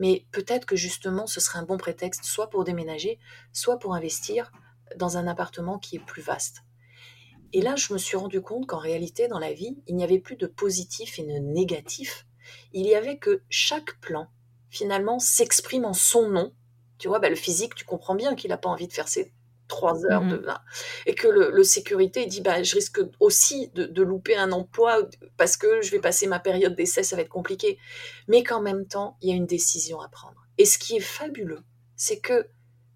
mais 0.00 0.26
peut-être 0.32 0.66
que 0.66 0.74
justement 0.74 1.28
ce 1.28 1.38
serait 1.38 1.60
un 1.60 1.64
bon 1.64 1.76
prétexte, 1.76 2.24
soit 2.24 2.50
pour 2.50 2.64
déménager, 2.64 3.20
soit 3.52 3.78
pour 3.78 3.94
investir 3.94 4.50
dans 4.96 5.16
un 5.16 5.28
appartement 5.28 5.78
qui 5.78 5.96
est 5.96 6.04
plus 6.04 6.22
vaste. 6.22 6.64
Et 7.52 7.62
là, 7.62 7.76
je 7.76 7.92
me 7.92 7.98
suis 7.98 8.16
rendu 8.16 8.40
compte 8.40 8.66
qu'en 8.66 8.78
réalité, 8.78 9.28
dans 9.28 9.38
la 9.38 9.52
vie, 9.52 9.76
il 9.86 9.96
n'y 9.96 10.04
avait 10.04 10.18
plus 10.18 10.36
de 10.36 10.46
positif 10.46 11.18
et 11.18 11.24
de 11.24 11.38
négatif. 11.38 12.26
Il 12.72 12.86
y 12.86 12.94
avait 12.94 13.18
que 13.18 13.42
chaque 13.50 14.00
plan, 14.00 14.28
finalement, 14.68 15.18
s'exprime 15.18 15.84
en 15.84 15.92
son 15.92 16.28
nom. 16.28 16.52
Tu 16.98 17.08
vois, 17.08 17.18
bah, 17.18 17.28
le 17.28 17.36
physique, 17.36 17.74
tu 17.74 17.84
comprends 17.84 18.14
bien 18.14 18.34
qu'il 18.34 18.50
n'a 18.50 18.58
pas 18.58 18.68
envie 18.68 18.88
de 18.88 18.92
faire 18.92 19.08
ses 19.08 19.32
trois 19.70 20.04
heures 20.04 20.24
de 20.24 20.36
mmh 20.36 20.58
et 21.06 21.14
que 21.14 21.28
le, 21.28 21.64
sécurité 21.64 22.26
dit 22.26 22.42
bah 22.42 22.62
je 22.62 22.74
risque 22.74 23.00
aussi 23.20 23.68
de, 23.68 24.02
louper 24.02 24.36
un 24.36 24.52
emploi 24.52 25.08
parce 25.36 25.56
que 25.56 25.80
je 25.80 25.90
vais 25.90 26.00
passer 26.00 26.26
ma 26.26 26.40
période 26.40 26.74
d'essai 26.74 27.02
ça 27.02 27.16
va 27.16 27.22
être 27.22 27.28
compliqué. 27.28 27.78
Mais 28.28 28.42
qu'en 28.42 28.60
même 28.60 28.86
temps 28.86 29.16
il 29.22 29.30
y 29.30 29.32
a 29.32 29.36
une 29.36 29.46
décision 29.46 30.00
à 30.00 30.08
prendre. 30.08 30.46
Et 30.58 30.66
ce 30.66 30.76
qui 30.78 30.96
est 30.96 31.00
fabuleux 31.00 31.62
c'est 31.96 32.20
que 32.20 32.48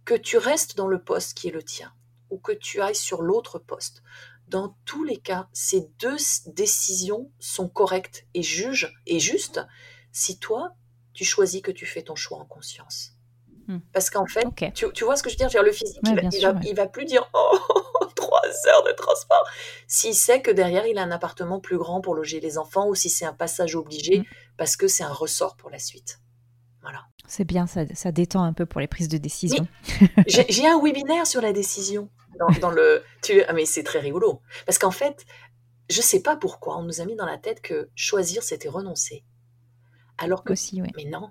que 0.04 0.14
tu 0.14 0.36
restes 0.36 0.76
dans 0.76 0.88
le 0.88 1.02
poste 1.02 1.34
qui 1.38 1.48
est 1.48 1.52
le 1.52 1.62
tien 1.62 1.94
ou 2.28 2.38
que 2.38 2.52
tu 2.52 2.82
ailles 2.82 2.94
sur 2.94 3.22
l'autre 3.22 3.58
poste. 3.58 4.02
Dans 4.48 4.76
tous 4.84 5.04
les 5.04 5.18
cas 5.18 5.48
ces 5.52 5.88
deux 5.98 6.16
décisions 6.46 7.30
sont 7.38 7.68
correctes 7.68 8.26
et 8.34 8.42
juges 8.42 8.92
et 9.06 9.20
justes 9.20 9.60
si 10.12 10.38
toi 10.38 10.74
tu 11.14 11.24
choisis 11.24 11.62
que 11.62 11.70
tu 11.70 11.86
fais 11.86 12.02
ton 12.02 12.16
choix 12.16 12.38
en 12.38 12.44
conscience 12.44 13.13
Hmm. 13.66 13.78
Parce 13.92 14.10
qu'en 14.10 14.26
fait, 14.26 14.46
tu, 14.74 15.04
vois 15.04 15.16
ce 15.16 15.22
que 15.22 15.30
je 15.30 15.36
veux 15.38 15.48
dire, 15.48 15.62
Le 15.62 15.72
physique, 15.72 16.00
il, 16.04 16.74
va, 16.74 16.86
plus 16.86 17.04
dire 17.04 17.28
Oh, 17.32 17.58
trois 18.16 18.42
heures 18.68 18.84
de 18.84 18.92
transport. 18.92 19.44
S'il 19.86 20.14
sait 20.14 20.42
que 20.42 20.50
derrière, 20.50 20.86
il 20.86 20.98
a 20.98 21.02
un 21.02 21.10
appartement 21.10 21.60
plus 21.60 21.78
grand 21.78 22.00
pour 22.00 22.14
loger 22.14 22.40
les 22.40 22.58
enfants 22.58 22.88
ou 22.88 22.94
si 22.94 23.08
c'est 23.08 23.24
un 23.24 23.32
passage 23.32 23.74
obligé 23.74 24.20
hmm. 24.20 24.24
parce 24.56 24.76
que 24.76 24.88
c'est 24.88 25.04
un 25.04 25.12
ressort 25.12 25.56
pour 25.56 25.70
la 25.70 25.78
suite. 25.78 26.20
Voilà. 26.82 27.06
C'est 27.26 27.44
bien, 27.44 27.66
ça, 27.66 27.82
ça, 27.94 28.12
détend 28.12 28.42
un 28.42 28.52
peu 28.52 28.66
pour 28.66 28.80
les 28.80 28.86
prises 28.86 29.08
de 29.08 29.16
décision. 29.16 29.66
J'ai 30.26 30.66
un 30.66 30.78
webinaire 30.78 31.26
sur 31.26 31.40
la 31.40 31.54
décision. 31.54 32.10
Dans, 32.60 32.70
le, 32.70 33.02
tu, 33.22 33.42
ah, 33.44 33.52
mais 33.52 33.64
c'est 33.64 33.84
très 33.84 34.00
rigolo. 34.00 34.42
Parce 34.66 34.78
qu'en 34.78 34.90
fait, 34.90 35.24
je 35.88 35.98
ne 35.98 36.02
sais 36.02 36.20
pas 36.20 36.36
pourquoi 36.36 36.76
on 36.76 36.82
nous 36.82 37.00
a 37.00 37.04
mis 37.04 37.16
dans 37.16 37.26
la 37.26 37.38
tête 37.38 37.60
que 37.60 37.88
choisir, 37.94 38.42
c'était 38.42 38.68
renoncer. 38.68 39.24
Alors 40.18 40.44
que. 40.44 40.52
Aussi, 40.52 40.82
oui. 40.82 40.88
Mais 40.96 41.04
non, 41.04 41.30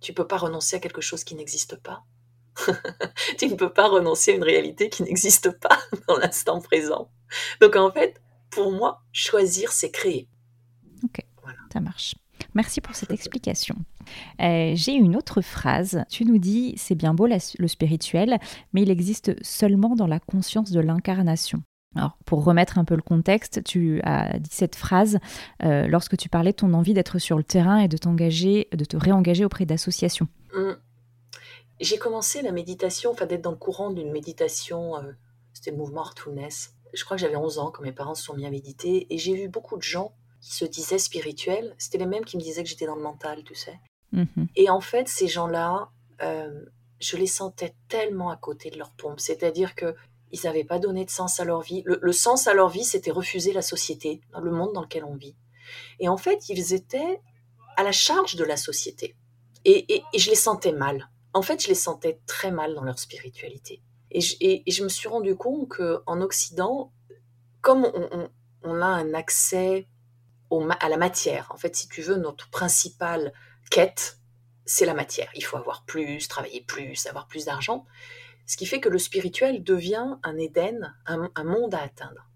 tu 0.00 0.12
peux 0.12 0.26
pas 0.26 0.38
renoncer 0.38 0.76
à 0.76 0.78
quelque 0.80 1.00
chose 1.00 1.24
qui 1.24 1.34
n'existe 1.34 1.76
pas. 1.76 2.04
tu 3.38 3.48
ne 3.48 3.54
peux 3.54 3.72
pas 3.72 3.88
renoncer 3.88 4.32
à 4.32 4.34
une 4.34 4.42
réalité 4.42 4.88
qui 4.88 5.02
n'existe 5.02 5.50
pas 5.58 5.78
dans 6.08 6.16
l'instant 6.16 6.60
présent. 6.60 7.10
Donc 7.60 7.76
en 7.76 7.90
fait, 7.90 8.20
pour 8.50 8.72
moi, 8.72 9.02
choisir, 9.12 9.72
c'est 9.72 9.90
créer. 9.90 10.28
Ok, 11.04 11.20
ça 11.72 11.80
marche. 11.80 12.14
Merci 12.54 12.80
pour 12.80 12.94
cette 12.94 13.10
explication. 13.10 13.76
Euh, 14.40 14.72
j'ai 14.74 14.92
une 14.92 15.16
autre 15.16 15.42
phrase. 15.42 16.04
Tu 16.08 16.24
nous 16.24 16.38
dis, 16.38 16.74
c'est 16.76 16.94
bien 16.94 17.14
beau 17.14 17.26
le 17.26 17.68
spirituel, 17.68 18.38
mais 18.72 18.82
il 18.82 18.90
existe 18.90 19.32
seulement 19.44 19.94
dans 19.94 20.06
la 20.06 20.20
conscience 20.20 20.70
de 20.70 20.80
l'incarnation. 20.80 21.62
Alors, 21.96 22.16
pour 22.26 22.44
remettre 22.44 22.78
un 22.78 22.84
peu 22.84 22.94
le 22.94 23.02
contexte, 23.02 23.64
tu 23.64 24.00
as 24.02 24.38
dit 24.38 24.50
cette 24.52 24.76
phrase 24.76 25.18
euh, 25.64 25.86
lorsque 25.86 26.16
tu 26.16 26.28
parlais 26.28 26.52
de 26.52 26.56
ton 26.56 26.74
envie 26.74 26.94
d'être 26.94 27.18
sur 27.18 27.36
le 27.36 27.44
terrain 27.44 27.78
et 27.78 27.88
de 27.88 27.96
t'engager, 27.96 28.68
de 28.72 28.84
te 28.84 28.96
réengager 28.96 29.44
auprès 29.44 29.64
d'associations. 29.64 30.28
Mmh. 30.54 30.72
J'ai 31.80 31.98
commencé 31.98 32.42
la 32.42 32.52
méditation, 32.52 33.12
enfin 33.12 33.26
d'être 33.26 33.42
dans 33.42 33.52
le 33.52 33.56
courant 33.56 33.90
d'une 33.90 34.10
méditation, 34.10 34.96
euh, 34.96 35.12
c'était 35.52 35.70
le 35.70 35.76
mouvement 35.76 36.02
Heartfulness. 36.04 36.74
Je 36.92 37.04
crois 37.04 37.16
que 37.16 37.20
j'avais 37.20 37.36
11 37.36 37.58
ans 37.58 37.70
quand 37.70 37.82
mes 37.82 37.92
parents 37.92 38.14
se 38.14 38.22
sont 38.22 38.34
mis 38.34 38.46
à 38.46 38.50
méditer 38.50 39.06
et 39.12 39.18
j'ai 39.18 39.34
vu 39.34 39.48
beaucoup 39.48 39.76
de 39.76 39.82
gens 39.82 40.12
qui 40.40 40.54
se 40.54 40.64
disaient 40.64 40.98
spirituels. 40.98 41.74
C'était 41.78 41.98
les 41.98 42.06
mêmes 42.06 42.24
qui 42.24 42.36
me 42.36 42.42
disaient 42.42 42.62
que 42.62 42.68
j'étais 42.68 42.86
dans 42.86 42.96
le 42.96 43.02
mental, 43.02 43.42
tu 43.44 43.54
sais. 43.54 43.78
Mmh 44.12 44.24
et 44.56 44.70
en 44.70 44.80
fait, 44.80 45.08
ces 45.08 45.28
gens-là, 45.28 45.90
euh, 46.22 46.64
je 47.00 47.16
les 47.16 47.26
sentais 47.26 47.74
tellement 47.88 48.30
à 48.30 48.36
côté 48.36 48.70
de 48.70 48.78
leur 48.78 48.90
pompe. 48.92 49.20
C'est-à-dire 49.20 49.74
que 49.74 49.94
ils 50.32 50.40
n'avaient 50.44 50.64
pas 50.64 50.78
donné 50.78 51.04
de 51.04 51.10
sens 51.10 51.40
à 51.40 51.44
leur 51.44 51.60
vie. 51.60 51.82
Le, 51.84 52.12
sens 52.12 52.46
à 52.46 52.54
leur 52.54 52.68
vie, 52.68 52.84
c'était 52.84 53.10
refuser 53.10 53.52
la 53.52 53.62
société, 53.62 54.20
le 54.40 54.50
monde 54.50 54.72
dans 54.72 54.82
lequel 54.82 55.04
on 55.04 55.14
vit. 55.14 55.36
Et 56.00 56.08
en 56.08 56.16
fait, 56.16 56.48
ils 56.48 56.74
étaient 56.74 57.20
à 57.76 57.82
la 57.82 57.92
charge 57.92 58.36
de 58.36 58.44
la 58.44 58.56
société. 58.56 59.16
Et, 59.64 60.02
je 60.14 60.30
les 60.30 60.36
sentais 60.36 60.72
mal. 60.72 61.10
En 61.34 61.42
fait, 61.42 61.62
je 61.62 61.68
les 61.68 61.74
sentais 61.74 62.20
très 62.26 62.50
mal 62.50 62.74
dans 62.74 62.84
leur 62.84 62.98
spiritualité. 62.98 63.82
Et 64.10 64.20
je, 64.20 64.82
me 64.82 64.88
suis 64.88 65.08
rendu 65.08 65.36
compte 65.36 65.68
qu'en 65.68 66.20
Occident, 66.22 66.92
comme 67.60 67.90
on, 68.62 68.80
a 68.80 68.86
un 68.86 69.12
accès 69.14 69.86
à 70.80 70.88
la 70.88 70.96
matière, 70.96 71.48
en 71.52 71.58
fait, 71.58 71.76
si 71.76 71.88
tu 71.88 72.00
veux, 72.00 72.16
notre 72.16 72.48
principale 72.50 73.32
quête, 73.70 74.18
c'est 74.64 74.86
la 74.86 74.94
matière. 74.94 75.30
Il 75.34 75.44
faut 75.44 75.56
avoir 75.56 75.84
plus, 75.84 76.28
travailler 76.28 76.62
plus, 76.62 77.06
avoir 77.06 77.26
plus 77.26 77.44
d'argent. 77.44 77.84
Ce 78.48 78.56
qui 78.56 78.64
fait 78.64 78.80
que 78.80 78.88
le 78.88 78.98
spirituel 78.98 79.62
devient 79.62 80.16
un 80.22 80.38
Éden, 80.38 80.96
un, 81.04 81.44
monde 81.44 81.74
à 81.74 81.82
atteindre. 81.82 82.26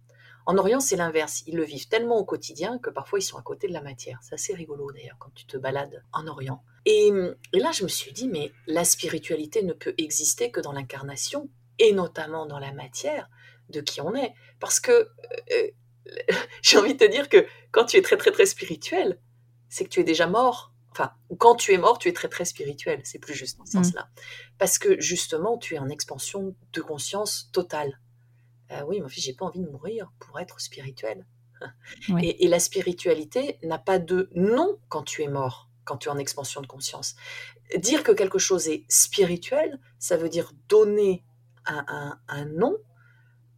En 0.44 0.58
Orient, 0.58 0.78
c'est 0.78 0.96
l'inverse. 0.96 1.42
Ils 1.46 1.56
le 1.56 1.64
vivent 1.64 1.88
tellement 1.88 2.18
au 2.18 2.24
quotidien 2.26 2.78
que 2.78 2.90
parfois 2.90 3.18
ils 3.18 3.22
sont 3.22 3.38
à 3.38 3.42
côté 3.42 3.66
de 3.66 3.72
la 3.72 3.80
matière. 3.80 4.18
C'est 4.22 4.34
assez 4.34 4.52
rigolo 4.52 4.92
d'ailleurs 4.92 5.16
quand 5.18 5.32
tu 5.34 5.46
te 5.46 5.56
balades 5.56 6.04
en 6.12 6.26
Orient. 6.26 6.62
Et, 6.84 7.10
là, 7.54 7.72
je 7.72 7.84
me 7.84 7.88
suis 7.88 8.12
dit, 8.12 8.28
mais 8.28 8.52
la 8.66 8.84
spiritualité 8.84 9.62
ne 9.62 9.72
peut 9.72 9.94
exister 9.96 10.50
que 10.50 10.60
dans 10.60 10.72
l'incarnation 10.72 11.48
et 11.78 11.92
notamment 11.94 12.44
dans 12.44 12.58
la 12.58 12.72
matière 12.72 13.30
de 13.70 13.80
qui 13.80 14.02
on 14.02 14.14
est. 14.14 14.34
Parce 14.60 14.80
que 14.80 14.92
euh, 14.92 15.70
j'ai 16.62 16.76
envie 16.76 16.92
de 16.92 17.06
te 17.06 17.10
dire 17.10 17.30
que 17.30 17.46
quand 17.70 17.86
tu 17.86 17.96
es 17.96 18.02
très 18.02 18.18
très 18.18 18.32
très 18.32 18.44
spirituel, 18.44 19.18
c'est 19.70 19.84
que 19.84 19.88
tu 19.90 20.00
es 20.00 20.04
déjà 20.04 20.26
mort 20.26 20.71
enfin, 20.92 21.12
quand 21.38 21.56
tu 21.56 21.72
es 21.72 21.78
mort, 21.78 21.98
tu 21.98 22.08
es 22.08 22.12
très 22.12 22.28
très 22.28 22.44
spirituel, 22.44 23.00
c'est 23.04 23.18
plus 23.18 23.34
juste 23.34 23.58
dans 23.58 23.66
ce 23.66 23.78
mm. 23.78 23.84
sens-là. 23.84 24.08
Parce 24.58 24.78
que 24.78 25.00
justement, 25.00 25.58
tu 25.58 25.74
es 25.74 25.78
en 25.78 25.88
expansion 25.88 26.54
de 26.72 26.80
conscience 26.80 27.50
totale. 27.52 28.00
Euh, 28.70 28.82
oui, 28.86 29.00
mon 29.00 29.08
fils, 29.08 29.24
j'ai 29.24 29.34
pas 29.34 29.46
envie 29.46 29.60
de 29.60 29.68
mourir 29.68 30.12
pour 30.18 30.38
être 30.38 30.60
spirituel. 30.60 31.26
Et, 32.20 32.48
la 32.48 32.58
spiritualité 32.58 33.58
n'a 33.62 33.78
pas 33.78 34.00
de 34.00 34.28
nom 34.34 34.78
quand 34.88 35.04
tu 35.04 35.22
es 35.22 35.28
mort, 35.28 35.70
quand 35.84 35.96
tu 35.96 36.08
es 36.08 36.10
en 36.10 36.18
expansion 36.18 36.60
de 36.60 36.66
conscience. 36.66 37.14
Dire 37.78 38.02
que 38.02 38.10
quelque 38.10 38.38
chose 38.38 38.66
est 38.66 38.84
spirituel, 38.88 39.78
ça 40.00 40.16
veut 40.16 40.28
dire 40.28 40.52
donner 40.68 41.24
un 41.64 42.44
nom 42.46 42.76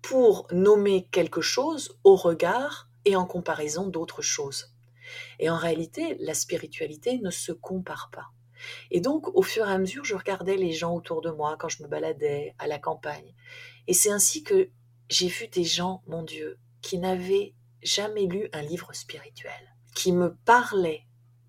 pour 0.02 0.46
nommer 0.52 1.08
quelque 1.12 1.40
chose 1.40 1.98
au 2.04 2.14
regard 2.14 2.90
et 3.06 3.16
en 3.16 3.24
comparaison 3.24 3.86
d'autres 3.86 4.20
choses. 4.20 4.73
Et 5.38 5.50
en 5.50 5.56
réalité, 5.56 6.16
la 6.20 6.34
spiritualité 6.34 7.18
ne 7.18 7.30
se 7.30 7.52
compare 7.52 8.10
pas. 8.12 8.28
Et 8.90 9.00
donc, 9.00 9.34
au 9.34 9.42
fur 9.42 9.68
et 9.68 9.72
à 9.72 9.78
mesure, 9.78 10.04
je 10.04 10.14
regardais 10.14 10.56
les 10.56 10.72
gens 10.72 10.94
autour 10.94 11.20
de 11.20 11.30
moi 11.30 11.56
quand 11.58 11.68
je 11.68 11.82
me 11.82 11.88
baladais 11.88 12.54
à 12.58 12.66
la 12.66 12.78
campagne. 12.78 13.34
Et 13.86 13.94
c'est 13.94 14.10
ainsi 14.10 14.42
que 14.42 14.70
j'ai 15.08 15.28
vu 15.28 15.48
des 15.48 15.64
gens, 15.64 16.02
mon 16.06 16.22
Dieu, 16.22 16.58
qui 16.80 16.98
n'avaient 16.98 17.54
jamais 17.82 18.26
lu 18.26 18.48
un 18.52 18.62
livre 18.62 18.92
spirituel, 18.94 19.76
qui 19.94 20.12
me 20.12 20.34
parlaient 20.44 21.04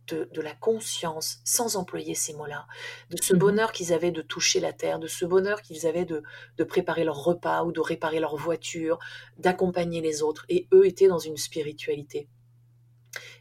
de, 0.07 0.41
la 0.41 0.53
conscience, 0.53 1.39
sans 1.43 1.77
employer 1.77 2.13
ces 2.13 2.33
mots-là, 2.33 2.67
de 3.09 3.17
ce 3.21 3.33
mmh 3.33 3.39
bonheur 3.39 3.71
qu'ils 3.71 3.91
avaient 3.91 4.11
de 4.11 4.21
toucher 4.21 4.59
la 4.59 4.71
terre, 4.71 4.99
de 4.99 5.07
ce 5.07 5.25
bonheur 5.25 5.63
qu'ils 5.63 5.87
avaient 5.87 6.05
de, 6.05 6.21
de 6.57 6.63
préparer 6.63 7.03
leur 7.03 7.23
repas 7.23 7.63
ou 7.63 7.71
de 7.71 7.79
réparer 7.79 8.19
leur 8.19 8.35
voiture, 8.35 8.99
d'accompagner 9.37 10.01
les 10.01 10.21
autres. 10.21 10.45
Et 10.47 10.67
eux 10.73 10.85
étaient 10.85 11.07
dans 11.07 11.17
une 11.17 11.37
spiritualité. 11.37 12.29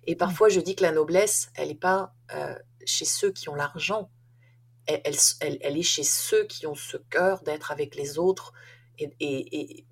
Et 0.06 0.14
mmh. 0.14 0.18
parfois, 0.18 0.48
je 0.48 0.60
dis 0.60 0.76
que 0.76 0.82
la 0.82 0.92
noblesse, 0.92 1.50
elle 1.54 1.68
n'est 1.68 1.74
pas 1.74 2.14
euh, 2.34 2.54
chez 2.84 3.04
ceux 3.04 3.30
qui 3.30 3.48
ont 3.48 3.54
l'argent, 3.54 4.10
elle, 4.86 5.16
elle, 5.40 5.78
est 5.78 5.82
chez 5.82 6.02
ceux 6.02 6.44
qui 6.44 6.66
ont 6.66 6.74
ce 6.74 6.96
cœur 6.96 7.42
d'être 7.42 7.72
avec 7.72 7.94
les 7.96 8.18
autres 8.18 8.52
et, 8.98 9.86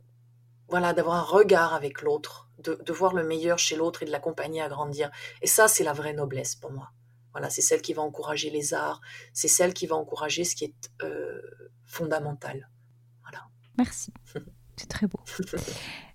voilà, 0.69 0.93
d'avoir 0.93 1.17
un 1.17 1.23
regard 1.23 1.75
avec 1.75 2.03
l'autre, 2.03 2.49
de, 2.59 2.93
voir 2.93 3.15
le 3.15 3.25
meilleur 3.25 3.59
chez 3.59 3.77
l'autre 3.77 4.03
et 4.03 4.07
de 4.07 4.11
l'accompagner 4.11 4.63
à 4.63 4.69
grandir. 4.69 5.11
Et 5.41 5.47
ça, 5.47 5.69
c'est 5.69 5.85
la 5.85 5.93
vraie 5.93 6.13
noblesse 6.13 6.57
pour 6.57 6.73
moi. 6.73 6.91
Voilà, 7.33 7.51
c'est 7.51 7.63
celle 7.63 7.83
qui 7.83 7.95
va 7.95 8.03
encourager 8.03 8.51
les 8.51 8.75
arts, 8.75 9.01
c'est 9.33 9.49
celle 9.49 9.73
qui 9.73 9.87
va 9.87 9.97
encourager 9.97 10.45
ce 10.45 10.55
qui 10.55 10.65
est 10.65 10.91
euh, 11.03 11.41
fondamental. 11.87 12.69
Voilà. 13.23 13.47
Merci. 13.79 14.13
C'est 14.77 14.89
très 14.89 15.07
beau. 15.07 15.21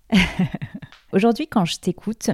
Aujourd'hui, 1.13 1.47
quand 1.47 1.63
je 1.63 1.77
t'écoute, 1.77 2.31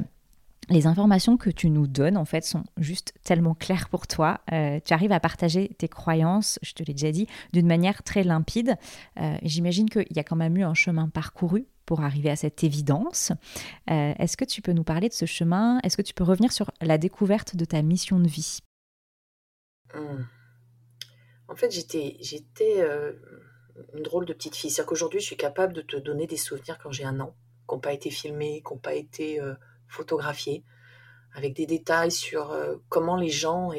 les 0.70 0.88
informations 0.88 1.38
que 1.38 1.50
tu 1.50 1.70
nous 1.70 1.88
donnes, 1.88 2.18
en 2.18 2.26
fait, 2.26 2.44
sont 2.44 2.64
juste 2.78 3.14
tellement 3.24 3.54
claires 3.54 3.90
pour 3.90 4.08
toi. 4.08 4.42
Euh, 4.52 4.80
tu 4.84 4.94
arrives 4.94 5.12
à 5.12 5.20
partager 5.20 5.70
tes 5.78 5.88
croyances, 5.88 6.60
je 6.62 6.74
te 6.74 6.84
l'ai 6.84 6.94
déjà 6.94 7.12
dit, 7.12 7.28
d'une 7.52 7.68
manière 7.68 8.04
très 8.04 8.24
limpide. 8.24 8.76
Euh, 9.20 9.38
j'imagine 9.44 9.90
qu'il 9.90 10.16
y 10.16 10.20
a 10.20 10.24
quand 10.24 10.36
même 10.36 10.58
eu 10.58 10.64
un 10.64 10.74
chemin 10.74 11.10
parcouru 11.10 11.68
pour 11.86 12.02
arriver 12.02 12.30
à 12.30 12.36
cette 12.36 12.64
évidence. 12.64 13.32
Euh, 13.90 14.14
est-ce 14.18 14.38
que 14.38 14.46
tu 14.46 14.62
peux 14.62 14.72
nous 14.72 14.84
parler 14.84 15.10
de 15.10 15.14
ce 15.14 15.26
chemin? 15.26 15.80
Est-ce 15.84 15.98
que 15.98 16.02
tu 16.02 16.14
peux 16.14 16.24
revenir 16.24 16.52
sur 16.52 16.72
la 16.82 16.98
découverte 16.98 17.56
de 17.56 17.66
ta 17.66 17.82
mission 17.82 18.20
de 18.20 18.28
vie? 18.28 18.60
Mmh. 19.94 20.24
En 21.50 21.56
fait, 21.56 21.72
j'étais, 21.72 22.18
j'étais 22.22 22.84
une 23.94 24.02
drôle 24.02 24.26
de 24.26 24.34
petite 24.34 24.56
fille. 24.56 24.72
C'est-à-dire 24.72 24.90
qu'aujourd'hui, 24.90 25.20
je 25.20 25.26
suis 25.26 25.38
capable 25.38 25.74
de 25.74 25.82
te 25.82 25.98
donner 25.98 26.26
des 26.26 26.38
souvenirs 26.38 26.80
quand 26.82 26.92
j'ai 26.92 27.04
un 27.04 27.20
an, 27.20 27.36
qui 27.68 27.76
n'ont 27.76 27.82
pas 27.82 27.94
été 27.94 28.10
filmés, 28.10 28.64
qui 28.66 28.74
n'ont 28.74 28.80
pas 28.80 28.96
été 28.96 29.40
photographié, 29.94 30.64
avec 31.34 31.54
des 31.54 31.66
détails 31.66 32.12
sur 32.12 32.52
euh, 32.52 32.76
comment 32.90 33.16
les 33.16 33.30
gens 33.30 33.72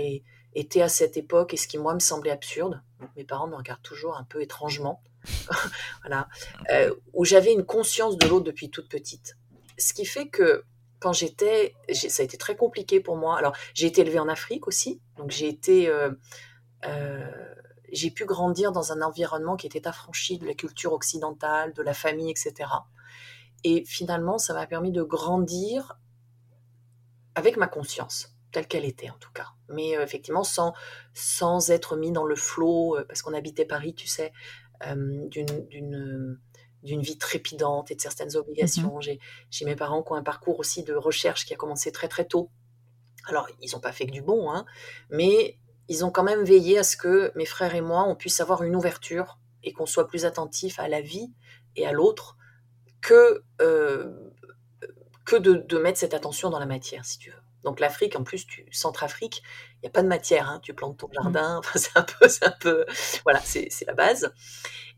étaient 0.54 0.82
à 0.82 0.88
cette 0.88 1.16
époque 1.16 1.54
et 1.54 1.56
ce 1.56 1.68
qui, 1.68 1.78
moi, 1.78 1.94
me 1.94 2.00
semblait 2.00 2.30
absurde. 2.30 2.82
mes 3.16 3.24
parents 3.24 3.46
me 3.46 3.56
regardent 3.56 3.82
toujours 3.82 4.16
un 4.16 4.24
peu 4.24 4.42
étrangement. 4.42 5.02
voilà. 6.02 6.28
Euh, 6.70 6.94
où 7.12 7.24
j'avais 7.24 7.52
une 7.52 7.64
conscience 7.64 8.16
de 8.18 8.26
l'autre 8.26 8.44
depuis 8.44 8.70
toute 8.70 8.88
petite. 8.88 9.36
Ce 9.78 9.92
qui 9.92 10.04
fait 10.04 10.28
que 10.28 10.64
quand 11.00 11.12
j'étais, 11.12 11.74
ça 11.92 12.22
a 12.22 12.24
été 12.24 12.38
très 12.38 12.56
compliqué 12.56 13.00
pour 13.00 13.16
moi. 13.16 13.36
Alors, 13.36 13.54
j'ai 13.74 13.86
été 13.86 14.00
élevée 14.00 14.18
en 14.18 14.28
Afrique 14.28 14.66
aussi, 14.66 15.02
donc 15.16 15.30
j'ai 15.30 15.48
été, 15.48 15.88
euh, 15.88 16.10
j'ai 17.92 18.10
pu 18.10 18.24
grandir 18.24 18.72
dans 18.72 18.92
un 18.92 19.02
environnement 19.02 19.56
qui 19.56 19.66
était 19.66 19.86
affranchi 19.86 20.38
de 20.38 20.46
la 20.46 20.54
culture 20.54 20.92
occidentale, 20.92 21.74
de 21.74 21.82
la 21.82 21.92
famille, 21.92 22.30
etc. 22.30 22.70
Et 23.64 23.84
finalement, 23.84 24.38
ça 24.38 24.54
m'a 24.54 24.66
permis 24.66 24.92
de 24.92 25.02
grandir 25.02 25.98
avec 27.34 27.56
ma 27.56 27.66
conscience, 27.66 28.34
telle 28.52 28.66
qu'elle 28.66 28.84
était 28.84 29.10
en 29.10 29.18
tout 29.18 29.32
cas. 29.32 29.48
Mais 29.68 29.96
euh, 29.96 30.02
effectivement, 30.02 30.44
sans, 30.44 30.74
sans 31.12 31.70
être 31.70 31.96
mis 31.96 32.12
dans 32.12 32.24
le 32.24 32.36
flot, 32.36 32.96
euh, 32.96 33.04
parce 33.06 33.22
qu'on 33.22 33.34
habitait 33.34 33.64
Paris, 33.64 33.94
tu 33.94 34.06
sais, 34.06 34.32
euh, 34.86 35.26
d'une 35.28 36.38
d'une 36.82 37.00
vie 37.00 37.16
trépidante 37.16 37.90
et 37.90 37.94
de 37.94 38.00
certaines 38.02 38.36
obligations. 38.36 38.98
Mm-hmm. 38.98 39.18
J'ai 39.50 39.64
mes 39.64 39.74
parents 39.74 40.02
qui 40.02 40.12
ont 40.12 40.16
un 40.16 40.22
parcours 40.22 40.58
aussi 40.58 40.82
de 40.82 40.92
recherche 40.92 41.46
qui 41.46 41.54
a 41.54 41.56
commencé 41.56 41.90
très 41.92 42.08
très 42.08 42.26
tôt. 42.26 42.50
Alors, 43.26 43.48
ils 43.62 43.70
n'ont 43.72 43.80
pas 43.80 43.92
fait 43.92 44.04
que 44.04 44.10
du 44.10 44.20
bon, 44.20 44.50
hein, 44.52 44.66
mais 45.08 45.58
ils 45.88 46.04
ont 46.04 46.10
quand 46.10 46.22
même 46.22 46.44
veillé 46.44 46.78
à 46.78 46.82
ce 46.82 46.98
que 46.98 47.32
mes 47.36 47.46
frères 47.46 47.74
et 47.74 47.80
moi, 47.80 48.04
on 48.06 48.14
puisse 48.14 48.38
avoir 48.42 48.62
une 48.64 48.76
ouverture 48.76 49.38
et 49.62 49.72
qu'on 49.72 49.86
soit 49.86 50.06
plus 50.06 50.26
attentif 50.26 50.78
à 50.78 50.88
la 50.88 51.00
vie 51.00 51.32
et 51.74 51.86
à 51.86 51.92
l'autre 51.92 52.36
que 53.00 53.42
que 55.24 55.36
de, 55.36 55.78
mettre 55.78 55.98
cette 55.98 56.14
attention 56.14 56.50
dans 56.50 56.58
la 56.58 56.66
matière, 56.66 57.04
si 57.04 57.18
tu 57.18 57.30
veux. 57.30 57.42
Donc 57.62 57.80
l'Afrique, 57.80 58.14
en 58.16 58.24
plus, 58.24 58.46
tu, 58.46 58.66
Centrafrique, 58.72 59.42
il 59.76 59.80
n'y 59.84 59.88
a 59.88 59.90
pas 59.90 60.02
de 60.02 60.08
matière, 60.08 60.50
hein. 60.50 60.60
tu 60.62 60.74
plantes 60.74 60.98
ton 60.98 61.08
mmh. 61.08 61.14
jardin, 61.14 61.60
c'est 61.74 61.96
un 61.96 62.02
peu, 62.02 62.28
c'est 62.28 62.44
un 62.44 62.54
peu, 62.60 62.84
voilà, 63.24 63.40
c'est 63.40 63.70
la 63.86 63.94
base. 63.94 64.32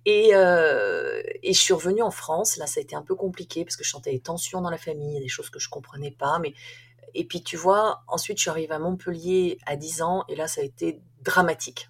Et, 0.05 0.31
euh, 0.35 1.21
et, 1.43 1.53
je 1.53 1.61
suis 1.61 1.75
revenue 1.75 2.03
en 2.03 2.13
France, 2.13 2.57
là 2.57 2.67
ça 2.69 2.79
a 2.79 2.83
été 2.83 2.95
un 2.95 3.03
peu 3.03 3.17
compliqué 3.17 3.65
parce 3.65 3.77
que 3.77 3.83
je 3.83 3.91
sentais 3.91 4.13
des 4.13 4.21
tensions 4.21 4.61
dans 4.61 4.71
la 4.71 4.79
famille, 4.79 5.19
des 5.19 5.29
choses 5.29 5.51
que 5.51 5.59
je 5.59 5.69
comprenais 5.69 6.13
pas, 6.13 6.39
mais 6.39 6.55
et 7.15 7.25
puis 7.25 7.43
tu 7.43 7.57
vois, 7.57 8.05
ensuite 8.07 8.39
je 8.39 8.43
suis 8.43 8.51
arrivée 8.51 8.75
à 8.75 8.79
Montpellier 8.79 9.59
à 9.67 9.75
10 9.75 10.03
ans 10.03 10.25
et 10.29 10.37
là 10.37 10.47
ça 10.47 10.61
a 10.61 10.65
été 10.65 11.01
dramatique. 11.23 11.89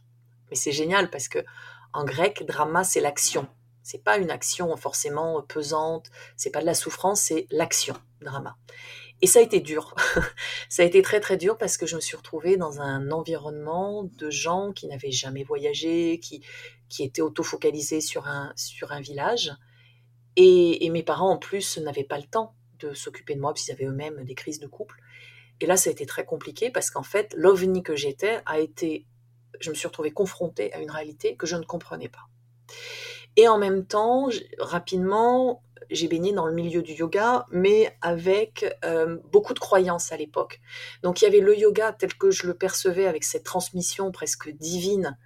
Mais 0.49 0.57
c'est 0.57 0.73
génial 0.73 1.11
parce 1.11 1.29
que 1.29 1.41
en 1.93 2.05
grec, 2.05 2.45
drama 2.47 2.85
c'est 2.85 3.01
l'action. 3.01 3.49
C'est 3.83 4.03
pas 4.03 4.17
une 4.17 4.31
action 4.31 4.75
forcément 4.77 5.43
pesante, 5.43 6.11
c'est 6.37 6.51
pas 6.51 6.61
de 6.61 6.67
la 6.67 6.75
souffrance, 6.75 7.21
c'est 7.21 7.47
l'action, 7.51 7.95
Et 9.23 9.27
ça 9.27 9.39
a 9.39 9.43
été 9.43 9.61
dur. 9.61 9.95
ça 10.69 10.83
a 10.83 10.85
été 10.85 11.01
très 11.03 11.21
très 11.21 11.37
dur 11.37 11.57
parce 11.57 11.77
que 11.77 11.87
je 11.87 11.97
me 11.97 12.01
suis 12.01 12.17
retrouvée 12.17 12.57
dans 12.57 12.81
un 12.81 13.11
environnement 13.11 14.05
de 14.05 14.31
gens 14.31 14.73
qui 14.73 14.87
n'avaient 14.87 15.11
jamais 15.11 15.43
voyagé, 15.43 16.21
qui, 16.21 16.43
qui 16.89 17.03
étaient 17.03 17.23
auto-focalisés 17.23 18.01
sur 18.01 18.27
un, 18.27 18.53
sur 18.57 18.93
un 18.93 19.01
village. 19.01 19.53
Et, 20.37 20.85
et 20.85 20.91
mes 20.91 21.03
parents 21.03 21.31
en 21.31 21.39
plus 21.39 21.79
n'avaient 21.79 22.05
pas 22.05 22.19
le 22.19 22.27
temps 22.27 22.55
de 22.79 22.93
s'occuper 22.93 23.35
de 23.35 23.41
moi 23.41 23.53
parce 23.53 23.65
qu'ils 23.65 23.73
avaient 23.73 23.87
eux-mêmes 23.87 24.23
des 24.25 24.35
crises 24.35 24.61
de 24.61 24.67
couple. 24.67 25.01
Et 25.61 25.67
là, 25.67 25.79
ça 25.79 25.89
a 25.89 25.93
été 25.93 26.05
très 26.05 26.27
compliqué 26.27 26.71
parce 26.71 26.91
qu'en 26.91 27.03
fait, 27.03 27.33
l'ovni 27.35 27.83
que 27.83 27.97
j'étais 27.97 28.43
a 28.45 28.59
été, 28.59 29.07
je 29.61 29.71
me 29.71 29.75
suis 29.75 29.89
retrouvée 29.89 30.11
confrontée 30.11 30.73
à 30.75 30.81
une 30.81 30.91
réalité 30.91 31.37
que 31.37 31.47
je 31.47 31.57
ne 31.57 31.65
comprenais 31.65 32.11
pas. 32.11 32.29
Et 33.37 33.49
en 33.49 33.59
même 33.59 33.87
temps, 33.87 34.29
rapidement, 34.59 35.63
j'ai 35.91 36.09
baigné 36.09 36.33
dans 36.33 36.47
le 36.47 36.55
milieu 36.55 36.83
du 36.83 36.93
yoga, 36.93 37.47
mais 37.51 37.97
avec 38.03 38.65
euh, 38.85 39.19
beaucoup 39.31 39.55
de 39.55 39.59
croyances 39.59 40.13
à 40.13 40.17
l'époque. 40.17 40.61
Donc 41.03 41.21
il 41.21 41.25
y 41.25 41.29
avait 41.29 41.41
le 41.41 41.57
yoga 41.57 41.93
tel 41.93 42.15
que 42.15 42.31
je 42.31 42.47
le 42.47 42.55
percevais 42.55 43.07
avec 43.07 43.25
cette 43.25 43.45
transmission 43.45 44.11
presque 44.11 44.51
divine 44.51 45.17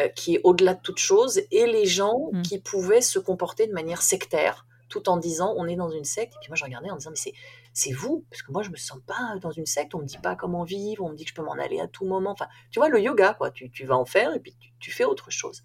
euh, 0.00 0.08
qui 0.08 0.34
est 0.34 0.40
au-delà 0.42 0.74
de 0.74 0.80
toute 0.80 0.98
chose, 0.98 1.40
et 1.52 1.66
les 1.66 1.86
gens 1.86 2.30
mmh. 2.32 2.42
qui 2.42 2.58
pouvaient 2.58 3.00
se 3.00 3.20
comporter 3.20 3.68
de 3.68 3.72
manière 3.72 4.02
sectaire, 4.02 4.66
tout 4.88 5.08
en 5.08 5.16
disant 5.16 5.54
on 5.56 5.68
est 5.68 5.76
dans 5.76 5.90
une 5.90 6.04
secte. 6.04 6.34
Et 6.34 6.38
puis 6.40 6.48
moi 6.48 6.56
je 6.56 6.64
regardais 6.64 6.90
en 6.90 6.96
disant 6.96 7.10
mais 7.10 7.16
c'est 7.16 7.32
c'est 7.72 7.92
vous, 7.92 8.24
parce 8.28 8.42
que 8.42 8.50
moi 8.50 8.62
je 8.62 8.70
me 8.70 8.76
sens 8.76 8.98
pas 9.06 9.36
dans 9.40 9.52
une 9.52 9.66
secte, 9.66 9.94
on 9.94 10.00
me 10.00 10.06
dit 10.06 10.18
pas 10.18 10.34
comment 10.34 10.64
vivre, 10.64 11.04
on 11.04 11.10
me 11.10 11.16
dit 11.16 11.24
que 11.24 11.30
je 11.30 11.34
peux 11.34 11.44
m'en 11.44 11.52
aller 11.52 11.78
à 11.78 11.86
tout 11.86 12.06
moment. 12.06 12.32
Enfin, 12.32 12.48
tu 12.72 12.80
vois 12.80 12.88
le 12.88 13.00
yoga 13.00 13.34
quoi, 13.34 13.52
tu, 13.52 13.70
tu 13.70 13.84
vas 13.84 13.96
en 13.96 14.04
faire 14.04 14.34
et 14.34 14.40
puis 14.40 14.56
tu, 14.80 14.90
fais 14.90 15.04
autre 15.04 15.30
chose. 15.30 15.62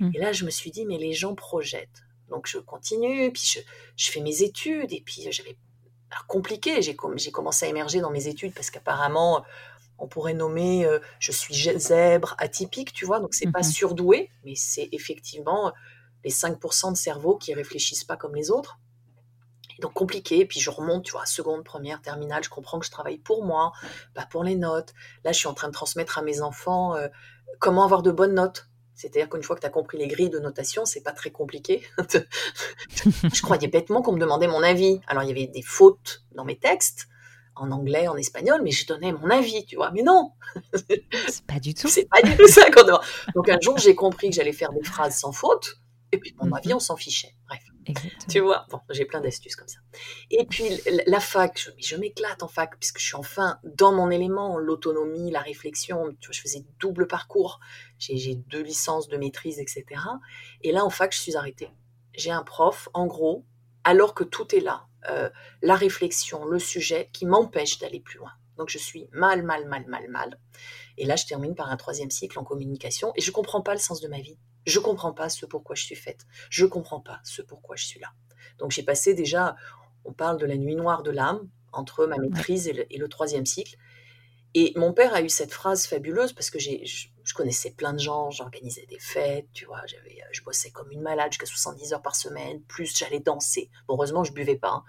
Mmh. 0.00 0.10
Et 0.14 0.18
là 0.18 0.32
je 0.32 0.44
me 0.44 0.50
suis 0.50 0.72
dit 0.72 0.84
mais 0.84 0.98
les 0.98 1.12
gens 1.12 1.36
projettent. 1.36 2.02
Donc 2.30 2.46
je 2.46 2.58
continue, 2.58 3.32
puis 3.32 3.42
je, 3.44 3.60
je 3.96 4.10
fais 4.10 4.20
mes 4.20 4.42
études 4.42 4.92
et 4.92 5.02
puis 5.04 5.26
j'avais 5.30 5.56
compliqué. 6.26 6.82
J'ai 6.82 6.94
commencé 6.96 7.66
à 7.66 7.68
émerger 7.68 8.00
dans 8.00 8.10
mes 8.10 8.28
études 8.28 8.54
parce 8.54 8.70
qu'apparemment 8.70 9.44
on 10.00 10.08
pourrait 10.08 10.34
nommer 10.34 10.86
euh, 10.86 10.98
je 11.18 11.30
suis 11.30 11.54
zèbre 11.54 12.34
atypique, 12.38 12.92
tu 12.92 13.04
vois, 13.04 13.20
donc 13.20 13.34
c'est 13.34 13.50
pas 13.50 13.60
mmh 13.60 13.64
surdoué, 13.64 14.30
mais 14.44 14.54
c'est 14.56 14.88
effectivement 14.92 15.72
les 16.24 16.30
5% 16.30 16.92
de 16.92 16.96
cerveau 16.96 17.36
qui 17.36 17.54
réfléchissent 17.54 18.04
pas 18.04 18.16
comme 18.16 18.34
les 18.34 18.50
autres. 18.50 18.78
donc 19.80 19.94
compliqué, 19.94 20.44
puis 20.44 20.60
je 20.60 20.68
remonte, 20.68 21.04
tu 21.04 21.12
vois, 21.12 21.24
seconde, 21.24 21.64
première, 21.64 22.02
terminale, 22.02 22.44
je 22.44 22.50
comprends 22.50 22.78
que 22.78 22.86
je 22.86 22.90
travaille 22.90 23.18
pour 23.18 23.44
moi, 23.44 23.72
pas 24.14 24.26
pour 24.26 24.44
les 24.44 24.56
notes. 24.56 24.92
Là, 25.24 25.32
je 25.32 25.38
suis 25.38 25.48
en 25.48 25.54
train 25.54 25.68
de 25.68 25.72
transmettre 25.72 26.18
à 26.18 26.22
mes 26.22 26.42
enfants 26.42 26.96
euh, 26.96 27.08
comment 27.58 27.84
avoir 27.84 28.02
de 28.02 28.10
bonnes 28.10 28.34
notes. 28.34 28.69
C'est-à-dire 29.00 29.30
qu'une 29.30 29.42
fois 29.42 29.56
que 29.56 29.62
tu 29.62 29.66
as 29.66 29.70
compris 29.70 29.96
les 29.96 30.08
grilles 30.08 30.28
de 30.28 30.38
notation, 30.38 30.84
c'est 30.84 31.00
pas 31.00 31.12
très 31.12 31.30
compliqué. 31.30 31.82
je 33.32 33.40
croyais 33.40 33.66
bêtement 33.66 34.02
qu'on 34.02 34.12
me 34.12 34.20
demandait 34.20 34.46
mon 34.46 34.62
avis. 34.62 35.00
Alors, 35.06 35.22
il 35.22 35.28
y 35.28 35.30
avait 35.30 35.46
des 35.46 35.62
fautes 35.62 36.22
dans 36.32 36.44
mes 36.44 36.58
textes, 36.58 37.08
en 37.56 37.70
anglais, 37.70 38.08
en 38.08 38.16
espagnol, 38.16 38.60
mais 38.62 38.72
je 38.72 38.86
donnais 38.86 39.12
mon 39.12 39.30
avis, 39.30 39.64
tu 39.64 39.76
vois. 39.76 39.90
Mais 39.92 40.02
non 40.02 40.32
C'est 41.28 41.46
pas 41.46 41.58
du 41.60 41.72
tout. 41.72 41.88
C'est 41.88 42.10
pas 42.10 42.20
du 42.20 42.36
tout 42.36 42.46
ça 42.46 42.70
qu'on 42.70 42.84
demande. 42.84 43.00
Donc, 43.34 43.48
un 43.48 43.58
jour, 43.58 43.78
j'ai 43.78 43.94
compris 43.94 44.28
que 44.28 44.36
j'allais 44.36 44.52
faire 44.52 44.72
des 44.74 44.84
phrases 44.84 45.18
sans 45.18 45.32
faute. 45.32 45.76
Et 46.12 46.18
puis, 46.18 46.36
mon 46.38 46.52
avis, 46.52 46.74
on 46.74 46.80
s'en 46.80 46.96
fichait. 46.96 47.34
Bref. 47.48 47.62
Tu 48.28 48.40
vois, 48.40 48.66
bon, 48.70 48.80
j'ai 48.90 49.04
plein 49.04 49.20
d'astuces 49.20 49.56
comme 49.56 49.68
ça. 49.68 49.78
Et 50.30 50.44
puis, 50.46 50.64
la 51.06 51.20
fac, 51.20 51.70
je, 51.78 51.96
m'éclate 51.96 52.42
en 52.42 52.48
fac, 52.48 52.78
puisque 52.78 52.98
je 52.98 53.06
suis 53.06 53.16
enfin 53.16 53.58
dans 53.64 53.92
mon 53.92 54.10
élément, 54.10 54.58
l'autonomie, 54.58 55.30
la 55.30 55.40
réflexion. 55.40 56.16
Tu 56.20 56.28
vois, 56.28 56.32
je 56.32 56.40
faisais 56.40 56.64
double 56.78 57.06
parcours. 57.06 57.60
J'ai 57.98 58.34
deux 58.34 58.62
licences 58.62 59.08
de 59.08 59.16
maîtrise, 59.16 59.58
etc. 59.58 59.84
Et 60.62 60.72
là, 60.72 60.84
en 60.84 60.90
fac, 60.90 61.12
je 61.12 61.20
suis 61.20 61.36
arrêtée. 61.36 61.70
J'ai 62.14 62.30
un 62.30 62.42
prof, 62.42 62.88
en 62.94 63.06
gros, 63.06 63.44
alors 63.84 64.14
que 64.14 64.24
tout 64.24 64.54
est 64.54 64.60
là, 64.60 64.86
euh, 65.08 65.30
la 65.62 65.74
réflexion, 65.74 66.44
le 66.44 66.58
sujet, 66.58 67.10
qui 67.12 67.26
m'empêche 67.26 67.78
d'aller 67.78 68.00
plus 68.00 68.18
loin. 68.18 68.32
Donc, 68.56 68.68
je 68.68 68.78
suis 68.78 69.08
mal, 69.12 69.42
mal, 69.42 69.66
mal, 69.66 69.86
mal, 69.86 70.08
mal. 70.08 70.38
Et 70.98 71.06
là, 71.06 71.16
je 71.16 71.24
termine 71.24 71.54
par 71.54 71.70
un 71.70 71.76
troisième 71.76 72.10
cycle 72.10 72.38
en 72.38 72.44
communication 72.44 73.12
et 73.16 73.22
je 73.22 73.30
comprends 73.30 73.62
pas 73.62 73.72
le 73.72 73.80
sens 73.80 74.00
de 74.00 74.08
ma 74.08 74.20
vie. 74.20 74.38
Je 74.66 74.78
comprends 74.78 75.12
pas 75.12 75.28
ce 75.28 75.46
pourquoi 75.46 75.74
je 75.74 75.84
suis 75.84 75.96
faite. 75.96 76.26
Je 76.50 76.66
comprends 76.66 77.00
pas 77.00 77.20
ce 77.24 77.42
pourquoi 77.42 77.76
je 77.76 77.86
suis 77.86 78.00
là. 78.00 78.12
Donc 78.58 78.70
j'ai 78.72 78.82
passé 78.82 79.14
déjà, 79.14 79.56
on 80.04 80.12
parle 80.12 80.38
de 80.38 80.46
la 80.46 80.56
nuit 80.56 80.76
noire 80.76 81.02
de 81.02 81.10
l'âme 81.10 81.48
entre 81.72 82.06
ma 82.06 82.18
maîtrise 82.18 82.68
et 82.68 82.98
le, 82.98 83.08
troisième 83.08 83.46
cycle. 83.46 83.76
Et 84.54 84.72
mon 84.76 84.92
père 84.92 85.14
a 85.14 85.22
eu 85.22 85.28
cette 85.28 85.52
phrase 85.52 85.86
fabuleuse 85.86 86.32
parce 86.32 86.50
que 86.50 86.58
j'ai, 86.58 86.84
je, 86.84 87.08
connaissais 87.34 87.70
plein 87.70 87.92
de 87.92 88.00
gens, 88.00 88.30
j'organisais 88.30 88.84
des 88.86 88.98
fêtes, 88.98 89.46
tu 89.52 89.64
vois, 89.64 89.80
j'avais, 89.86 90.20
euh, 90.20 90.28
je 90.32 90.42
bossais 90.42 90.72
comme 90.72 90.90
une 90.90 91.00
malade 91.00 91.30
jusqu'à 91.30 91.46
70 91.46 91.92
heures 91.92 92.02
par 92.02 92.16
semaine, 92.16 92.60
plus 92.62 92.98
j'allais 92.98 93.20
danser. 93.20 93.70
Bon, 93.86 93.94
heureusement, 93.94 94.24
je 94.24 94.32
buvais 94.32 94.56
pas. 94.56 94.72
Hein. 94.72 94.84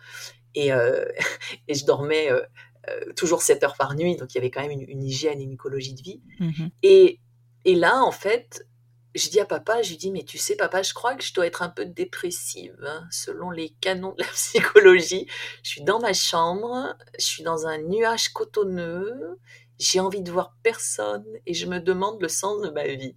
Et, 0.56 0.74
euh, 0.74 1.06
et 1.68 1.76
je 1.76 1.86
dormais 1.86 2.32
euh, 2.32 3.14
toujours 3.16 3.44
7 3.44 3.64
heures 3.64 3.78
par 3.78 3.94
nuit, 3.94 4.16
donc 4.16 4.34
il 4.34 4.38
y 4.38 4.40
avait 4.40 4.50
quand 4.50 4.68
même 4.68 4.72
une, 4.72 5.04
hygiène 5.04 5.40
et 5.40 5.44
une 5.44 5.52
écologie 5.52 5.94
de 5.94 6.02
vie. 6.02 6.22
Mmh 6.40 6.68
et, 6.82 7.20
et 7.66 7.76
là, 7.76 8.02
en 8.02 8.12
fait, 8.12 8.66
je 9.15 9.30
dis 9.30 9.39
à 9.39 9.45
papa, 9.45 9.82
je 9.82 9.89
lui 9.89 9.97
dis, 9.97 10.12
mais 10.12 10.24
tu 10.24 10.38
sais, 10.38 10.56
papa, 10.56 10.82
je 10.84 10.93
crois 10.93 11.15
que 11.15 11.24
je 11.24 11.34
dois 11.34 11.45
être 11.45 11.62
un 11.62 11.69
peu 11.69 11.86
dépressive, 11.86 12.78
hein, 12.86 13.06
selon 13.12 13.52
les 13.52 13.69
canons 13.82 14.13
de 14.17 14.24
la 14.24 14.30
psychologie. 14.34 15.28
Je 15.63 15.69
suis 15.69 15.84
dans 15.84 16.00
ma 16.00 16.13
chambre, 16.13 16.95
je 17.19 17.26
suis 17.26 17.43
dans 17.43 17.67
un 17.67 17.78
nuage 17.80 18.30
cotonneux, 18.30 19.39
j'ai 19.80 20.00
envie 20.00 20.21
de 20.21 20.32
voir 20.32 20.56
personne 20.63 21.26
et 21.45 21.54
je 21.54 21.65
me 21.65 21.80
demande 21.80 22.21
le 22.21 22.30
sens 22.30 22.62
de 22.62 22.69
ma 22.69 22.88
vie. 22.88 23.15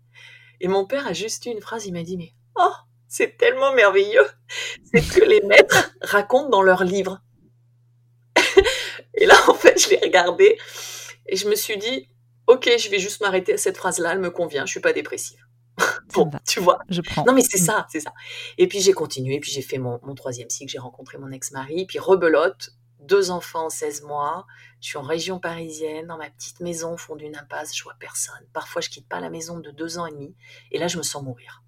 Et 0.61 0.69
mon 0.69 0.87
père 0.87 1.07
a 1.07 1.13
juste 1.13 1.47
eu 1.47 1.51
une 1.51 1.61
phrase, 1.61 1.87
il 1.87 1.93
m'a 1.93 2.03
dit, 2.03 2.17
mais 2.17 2.33
oh, 2.57 2.73
c'est 3.07 3.37
tellement 3.37 3.75
merveilleux. 3.75 4.27
C'est 4.85 5.01
ce 5.01 5.13
que 5.19 5.25
les 5.25 5.43
maîtres 5.43 5.95
racontent 6.01 6.49
dans 6.49 6.63
leurs 6.63 6.85
livres. 6.85 7.21
Et 9.15 9.27
là, 9.27 9.37
en 9.49 9.55
fait, 9.55 9.81
je 9.81 9.91
l'ai 9.91 10.01
regardé 10.03 10.59
et 11.27 11.37
je 11.37 11.49
me 11.49 11.55
suis 11.55 11.77
dit, 11.79 12.09
ok, 12.47 12.71
je 12.79 12.91
vais 12.91 12.99
juste 12.99 13.21
m'arrêter 13.21 13.55
à 13.55 13.59
cette 13.59 13.77
phrase-là, 13.77 14.13
elle 14.13 14.19
me 14.19 14.31
convient, 14.31 14.67
je 14.67 14.73
suis 14.73 14.81
pas 14.81 14.93
dépressive. 14.93 15.44
Bon, 16.15 16.31
tu 16.47 16.61
vois. 16.61 16.79
Je 16.89 17.01
prends. 17.01 17.25
Non, 17.25 17.33
mais 17.35 17.43
c'est 17.43 17.61
Mm. 17.61 17.65
ça, 17.65 17.87
c'est 17.91 18.01
ça. 18.01 18.13
Et 18.59 18.69
puis 18.69 18.81
j'ai 18.81 18.93
continué, 18.93 19.41
puis 19.41 19.51
j'ai 19.51 19.63
fait 19.63 19.79
mon, 19.79 19.99
mon 20.03 20.15
troisième 20.15 20.49
cycle, 20.51 20.71
j'ai 20.71 20.79
rencontré 20.79 21.19
mon 21.19 21.31
ex-mari, 21.31 21.87
puis 21.87 21.99
rebelote, 21.99 22.71
deux 23.01 23.31
enfants 23.31 23.67
en 23.67 23.71
16 23.71 24.03
mois, 24.03 24.47
je 24.81 24.89
suis 24.89 24.99
en 24.99 25.03
région 25.03 25.39
parisienne, 25.39 26.07
dans 26.07 26.17
ma 26.17 26.31
petite 26.31 26.61
maison 26.61 26.95
au 26.95 26.97
fond 26.97 27.17
d'une 27.17 27.37
impasse, 27.37 27.77
je 27.77 27.83
vois 27.83 27.95
personne. 27.99 28.47
Parfois, 28.53 28.81
je 28.81 28.89
quitte 28.89 29.09
pas 29.09 29.21
la 29.21 29.29
maison 29.31 29.59
de 29.59 29.71
deux 29.71 29.99
ans 29.99 30.07
et 30.07 30.13
demi, 30.13 30.35
et 30.71 30.79
là, 30.79 30.89
je 30.89 30.97
me 30.99 31.03
sens 31.03 31.23
mourir. 31.23 31.63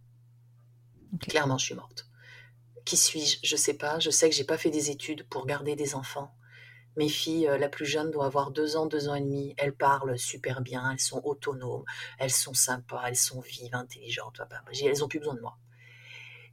Clairement, 1.28 1.59
je 1.59 1.66
suis 1.66 1.74
morte. 1.74 2.06
Qui 2.85 2.96
suis-je? 2.96 3.38
Je 3.42 3.56
sais 3.56 3.74
pas. 3.74 3.98
Je 3.98 4.11
sais 4.11 4.28
que 4.30 4.35
j'ai 4.37 4.44
pas 4.44 4.59
fait 4.59 4.70
des 4.70 4.90
études 4.90 5.26
pour 5.28 5.46
garder 5.46 5.74
des 5.76 5.94
enfants. 5.94 6.32
Mes 6.96 7.09
filles, 7.09 7.48
euh, 7.48 7.59
la 7.59 7.68
plus 7.68 7.85
jeune 7.85 8.11
doit 8.11 8.26
avoir 8.26 8.50
deux 8.50 8.76
ans, 8.76 8.87
deux 8.87 9.09
ans 9.09 9.14
et 9.14 9.20
demi. 9.20 9.54
Elles 9.59 9.74
parlent 9.74 10.18
super 10.18 10.62
bien, 10.62 10.90
elles 10.90 11.00
sont 11.00 11.20
autonomes, 11.24 11.85
elles 12.18 12.30
sont 12.30 12.54
sympas, 12.54 13.04
elles 13.06 13.16
sont 13.16 13.40
vives, 13.40 13.74
intelligentes. 13.74 14.40
Elles 14.82 15.04
ont 15.04 15.09
plus 15.09 15.18
besoin 15.18 15.35
de 15.35 15.40
moi. 15.40 15.59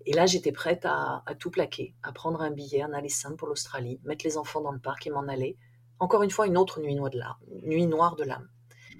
Et 0.05 0.13
là, 0.13 0.25
j'étais 0.25 0.51
prête 0.51 0.85
à, 0.85 1.23
à 1.25 1.35
tout 1.35 1.49
plaquer, 1.49 1.95
à 2.03 2.11
prendre 2.11 2.41
un 2.41 2.51
billet, 2.51 2.81
un 2.81 2.93
aller 2.93 3.09
simple 3.09 3.37
pour 3.37 3.47
l'Australie, 3.47 4.01
mettre 4.03 4.25
les 4.25 4.37
enfants 4.37 4.59
dans 4.59 4.73
le 4.73 4.79
parc 4.79 5.07
et 5.07 5.09
m'en 5.09 5.27
aller. 5.27 5.57
Encore 5.99 6.23
une 6.23 6.31
fois, 6.31 6.45
une 6.45 6.57
autre 6.57 6.81
nuit 6.81 6.95
noire 6.95 7.09
de 7.09 7.19
l'âme. 7.19 7.37
Nuit 7.63 7.87
noire 7.87 8.17
de 8.17 8.23
l'âme. 8.23 8.49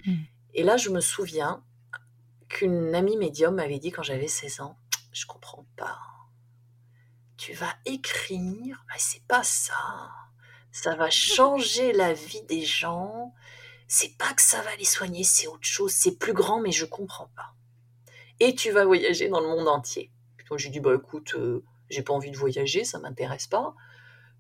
Mm. 0.06 0.16
Et 0.54 0.64
là, 0.64 0.78
je 0.78 0.90
me 0.90 1.02
souviens 1.02 1.64
qu'une 2.48 2.96
amie 2.96 3.18
médium 3.18 3.56
m'avait 3.56 3.80
dit 3.80 3.92
quand 3.92 4.04
j'avais 4.04 4.28
16 4.28 4.62
ans, 4.62 4.78
je 5.12 5.26
comprends 5.26 5.66
pas. 5.76 6.00
Tu 7.36 7.54
vas 7.54 7.74
écrire, 7.86 8.86
mais 8.88 9.00
c'est 9.00 9.26
pas 9.28 9.44
ça. 9.44 9.74
Ça 10.74 10.96
va 10.96 11.12
changer 11.12 11.94
la 11.94 12.14
vie 12.14 12.42
des 12.50 12.66
gens. 12.66 13.32
C'est 13.88 14.18
pas 14.18 14.34
que 14.34 14.42
ça 14.42 14.60
va 14.64 14.76
les 14.78 14.86
soigner, 14.86 15.24
c'est 15.24 15.46
autre 15.46 15.68
chose. 15.68 15.92
C'est 15.92 16.18
plus 16.18 16.34
grand, 16.34 16.60
mais 16.60 16.72
je 16.72 16.86
comprends 16.86 17.30
pas. 17.36 17.54
Et 18.40 18.56
tu 18.56 18.72
vas 18.72 18.84
voyager 18.84 19.30
dans 19.30 19.40
le 19.40 19.48
monde 19.48 19.68
entier. 19.68 20.12
Puis 20.36 20.48
moi, 20.50 20.58
j'ai 20.58 20.72
dit, 20.72 20.80
bah 20.80 20.96
écoute, 20.96 21.36
euh, 21.36 21.64
j'ai 21.92 22.02
pas 22.02 22.12
envie 22.12 22.32
de 22.32 22.38
voyager, 22.38 22.86
ça 22.86 22.98
m'intéresse 22.98 23.46
pas. 23.46 23.76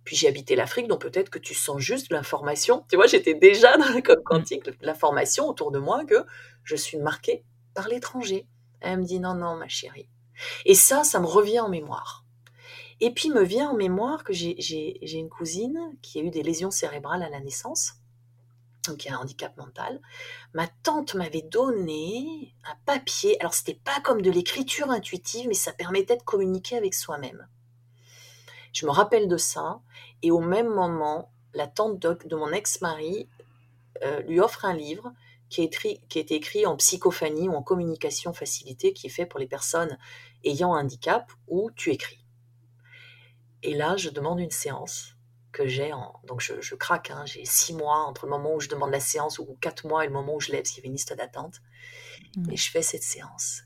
Puis 0.05 0.15
j'ai 0.15 0.27
habité 0.27 0.55
l'Afrique, 0.55 0.87
donc 0.87 1.01
peut-être 1.01 1.29
que 1.29 1.37
tu 1.37 1.53
sens 1.53 1.79
juste 1.79 2.11
l'information. 2.11 2.83
Tu 2.89 2.95
vois, 2.95 3.05
j'étais 3.05 3.35
déjà 3.35 3.77
dans 3.77 3.89
le 3.89 4.01
code 4.01 4.23
quantique, 4.23 4.67
l'information 4.81 5.47
autour 5.47 5.71
de 5.71 5.77
moi 5.77 6.03
que 6.03 6.25
je 6.63 6.75
suis 6.75 6.97
marquée 6.97 7.45
par 7.75 7.87
l'étranger. 7.87 8.47
Elle 8.81 9.01
me 9.01 9.05
dit, 9.05 9.19
non, 9.19 9.35
non, 9.35 9.55
ma 9.55 9.67
chérie. 9.67 10.09
Et 10.65 10.73
ça, 10.73 11.03
ça 11.03 11.19
me 11.19 11.27
revient 11.27 11.59
en 11.59 11.69
mémoire. 11.69 12.22
Et 12.99 13.11
puis 13.11 13.29
me 13.29 13.43
vient 13.43 13.69
en 13.69 13.75
mémoire 13.75 14.23
que 14.23 14.33
j'ai- 14.33 15.17
une 15.17 15.29
cousine 15.29 15.79
qui 16.01 16.19
a 16.19 16.23
eu 16.23 16.29
des 16.29 16.43
lésions 16.43 16.71
cérébrales 16.71 17.23
à 17.23 17.29
la 17.29 17.39
naissance, 17.39 17.93
donc 18.87 18.97
qui 18.97 19.09
a 19.09 19.15
un 19.15 19.19
handicap 19.19 19.55
mental. 19.57 20.01
Ma 20.53 20.67
tante 20.67 21.15
m'avait 21.15 21.41
donné 21.41 22.53
un 22.65 22.75
papier. 22.85 23.39
Alors 23.39 23.53
c'était 23.53 23.79
pas 23.83 23.99
comme 24.01 24.21
de 24.21 24.31
l'écriture 24.31 24.89
intuitive, 24.89 25.47
mais 25.47 25.53
ça 25.53 25.73
permettait 25.73 26.17
de 26.17 26.23
communiquer 26.23 26.77
avec 26.77 26.93
soi-même. 26.93 27.47
Je 28.73 28.85
me 28.85 28.91
rappelle 28.91 29.27
de 29.27 29.37
ça. 29.37 29.81
Et 30.21 30.31
au 30.31 30.39
même 30.39 30.67
moment, 30.67 31.31
la 31.53 31.67
tante 31.67 31.99
de, 31.99 32.35
mon 32.35 32.51
ex-mari 32.51 33.29
euh, 34.03 34.21
lui 34.23 34.39
offre 34.39 34.65
un 34.65 34.73
livre 34.73 35.13
qui 35.49 35.61
a, 35.61 35.65
écrit, 35.65 36.01
écrit 36.15 36.65
en 36.65 36.75
psychophanie 36.77 37.47
ou 37.47 37.53
en 37.53 37.61
communication 37.61 38.33
facilitée, 38.33 38.93
qui 38.93 39.07
est 39.07 39.11
fait 39.11 39.27
pour 39.27 39.39
les 39.39 39.47
personnes 39.47 39.97
ayant 40.43 40.73
un 40.73 40.83
handicap, 40.83 41.31
où 41.47 41.69
tu 41.71 41.91
écris. 41.91 42.22
Et 43.63 43.73
là, 43.73 43.95
je 43.97 44.09
demande 44.09 44.39
une 44.39 44.51
séance 44.51 45.15
que 45.53 45.67
j'ai 45.67 45.93
en... 45.93 46.19
Donc 46.25 46.41
je, 46.41 46.59
je 46.59 46.75
craque, 46.75 47.11
hein, 47.11 47.25
j'ai 47.25 47.45
six 47.45 47.73
mois 47.73 47.99
entre 47.99 48.25
le 48.25 48.31
moment 48.31 48.55
où 48.55 48.59
je 48.59 48.67
demande 48.67 48.91
la 48.91 48.99
séance 48.99 49.39
ou 49.39 49.57
quatre 49.61 49.87
mois 49.87 50.03
et 50.03 50.07
le 50.07 50.13
moment 50.13 50.35
où 50.35 50.39
je 50.39 50.51
lève, 50.51 50.61
parce 50.61 50.71
qu'il 50.71 50.79
y 50.79 50.81
avait 50.81 50.87
une 50.87 50.93
liste 50.93 51.15
d'attente. 51.15 51.61
Mm. 52.35 52.51
Et 52.51 52.57
je 52.57 52.69
fais 52.69 52.81
cette 52.81 53.03
séance. 53.03 53.63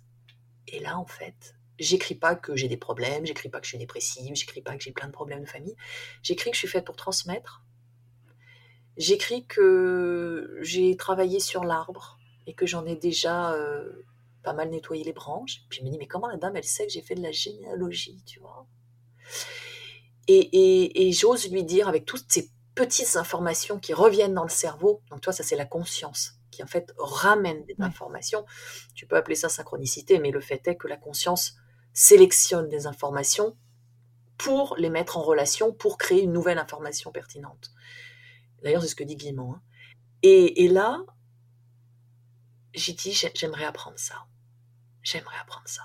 Et 0.68 0.80
là, 0.80 0.98
en 1.00 1.06
fait, 1.06 1.56
j'écris 1.80 2.16
pas 2.16 2.36
que 2.36 2.56
j'ai 2.56 2.68
des 2.68 2.78
problèmes, 2.78 3.26
j'écris 3.26 3.50
pas 3.50 3.60
que 3.60 3.66
je 3.66 3.70
suis 3.70 3.78
dépressive, 3.78 4.36
j'écris 4.36 4.62
pas 4.62 4.76
que 4.76 4.84
j'ai 4.84 4.92
plein 4.92 5.08
de 5.08 5.14
problèmes 5.14 5.42
de 5.42 5.50
famille. 5.50 5.76
J'écris 6.22 6.52
que 6.52 6.56
je 6.56 6.60
suis 6.60 6.68
faite 6.68 6.86
pour 6.86 6.96
transmettre. 6.96 7.64
J'écris 8.98 9.46
que 9.48 10.58
j'ai 10.62 10.96
travaillé 10.98 11.40
sur 11.40 11.64
l'arbre 11.64 12.20
et 12.46 12.54
que 12.54 12.66
j'en 12.66 12.86
ai 12.86 12.96
déjà 12.96 13.54
euh, 13.54 14.06
pas 14.44 14.54
mal 14.54 14.70
nettoyé 14.70 15.04
les 15.04 15.14
branches. 15.14 15.62
Puis 15.70 15.80
je 15.80 15.86
me 15.86 15.90
dis, 15.90 15.98
mais 15.98 16.08
comment 16.08 16.28
la 16.28 16.38
dame, 16.38 16.56
elle 16.56 16.64
sait 16.64 16.86
que 16.86 16.92
j'ai 16.92 17.02
fait 17.02 17.16
de 17.16 17.24
la 17.24 17.32
généalogie, 17.32 18.24
tu 18.26 18.40
vois? 18.40 18.68
Et, 20.28 20.40
et, 20.40 21.08
et 21.08 21.12
j'ose 21.14 21.50
lui 21.52 21.64
dire, 21.64 21.88
avec 21.88 22.06
toutes 22.06 22.26
ces 22.32 22.52
petites 22.76 23.16
informations 23.16 23.80
qui 23.80 23.94
reviennent 23.94 24.34
dans 24.34 24.44
le 24.44 24.50
cerveau, 24.50 25.02
donc 25.10 25.22
toi, 25.22 25.34
ça 25.34 25.44
c'est 25.44 25.56
la 25.56 25.66
conscience 25.66 26.34
qui 26.52 26.64
en 26.64 26.68
fait 26.68 26.94
ramène 26.98 27.66
des 27.66 27.76
informations. 27.80 28.46
Tu 28.96 29.08
peux 29.08 29.16
appeler 29.16 29.36
ça 29.36 29.50
synchronicité, 29.50 30.20
mais 30.20 30.32
le 30.32 30.42
fait 30.42 30.68
est 30.68 30.76
que 30.76 30.88
la 30.88 30.98
conscience 30.98 31.56
sélectionne 31.94 32.68
des 32.68 32.88
informations 32.88 33.58
pour 34.38 34.76
les 34.78 34.90
mettre 34.90 35.18
en 35.18 35.24
relation, 35.24 35.74
pour 35.74 35.98
créer 35.98 36.22
une 36.24 36.32
nouvelle 36.34 36.60
information 36.60 37.12
pertinente. 37.12 37.72
D'ailleurs, 38.64 38.82
c'est 38.84 38.88
ce 38.90 38.96
que 38.96 39.04
dit 39.04 39.16
Guillemot. 39.16 39.54
hein. 39.54 39.62
Et, 40.24 40.64
et 40.64 40.68
là, 40.68 41.00
j'ai 42.74 42.94
dit, 42.94 43.14
j'ai- 43.14 43.32
j'aimerais 43.36 43.66
apprendre 43.66 43.98
ça. 44.00 44.26
J'aimerais 45.02 45.38
apprendre 45.42 45.68
ça. 45.68 45.84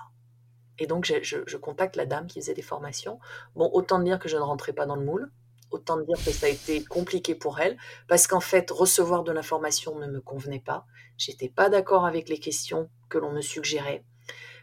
Et 0.79 0.87
donc, 0.87 1.05
je, 1.05 1.57
contacte 1.57 1.95
la 1.95 2.05
dame 2.05 2.27
qui 2.27 2.39
faisait 2.39 2.53
des 2.53 2.61
formations. 2.61 3.19
Bon, 3.55 3.69
autant 3.73 3.99
dire 3.99 4.19
que 4.19 4.29
je 4.29 4.37
ne 4.37 4.41
rentrais 4.41 4.73
pas 4.73 4.85
dans 4.85 4.95
le 4.95 5.05
moule. 5.05 5.31
Autant 5.71 5.97
dire 5.97 6.17
que 6.23 6.31
ça 6.31 6.47
a 6.47 6.49
été 6.49 6.83
compliqué 6.83 7.35
pour 7.35 7.59
elle. 7.59 7.77
Parce 8.07 8.27
qu'en 8.27 8.39
fait, 8.39 8.69
recevoir 8.71 9.23
de 9.23 9.31
l'information 9.31 9.97
ne 9.99 10.07
me 10.07 10.21
convenait 10.21 10.59
pas. 10.59 10.85
J'étais 11.17 11.49
pas 11.49 11.69
d'accord 11.69 12.05
avec 12.05 12.29
les 12.29 12.39
questions 12.39 12.89
que 13.09 13.17
l'on 13.17 13.31
me 13.31 13.41
suggérait. 13.41 14.03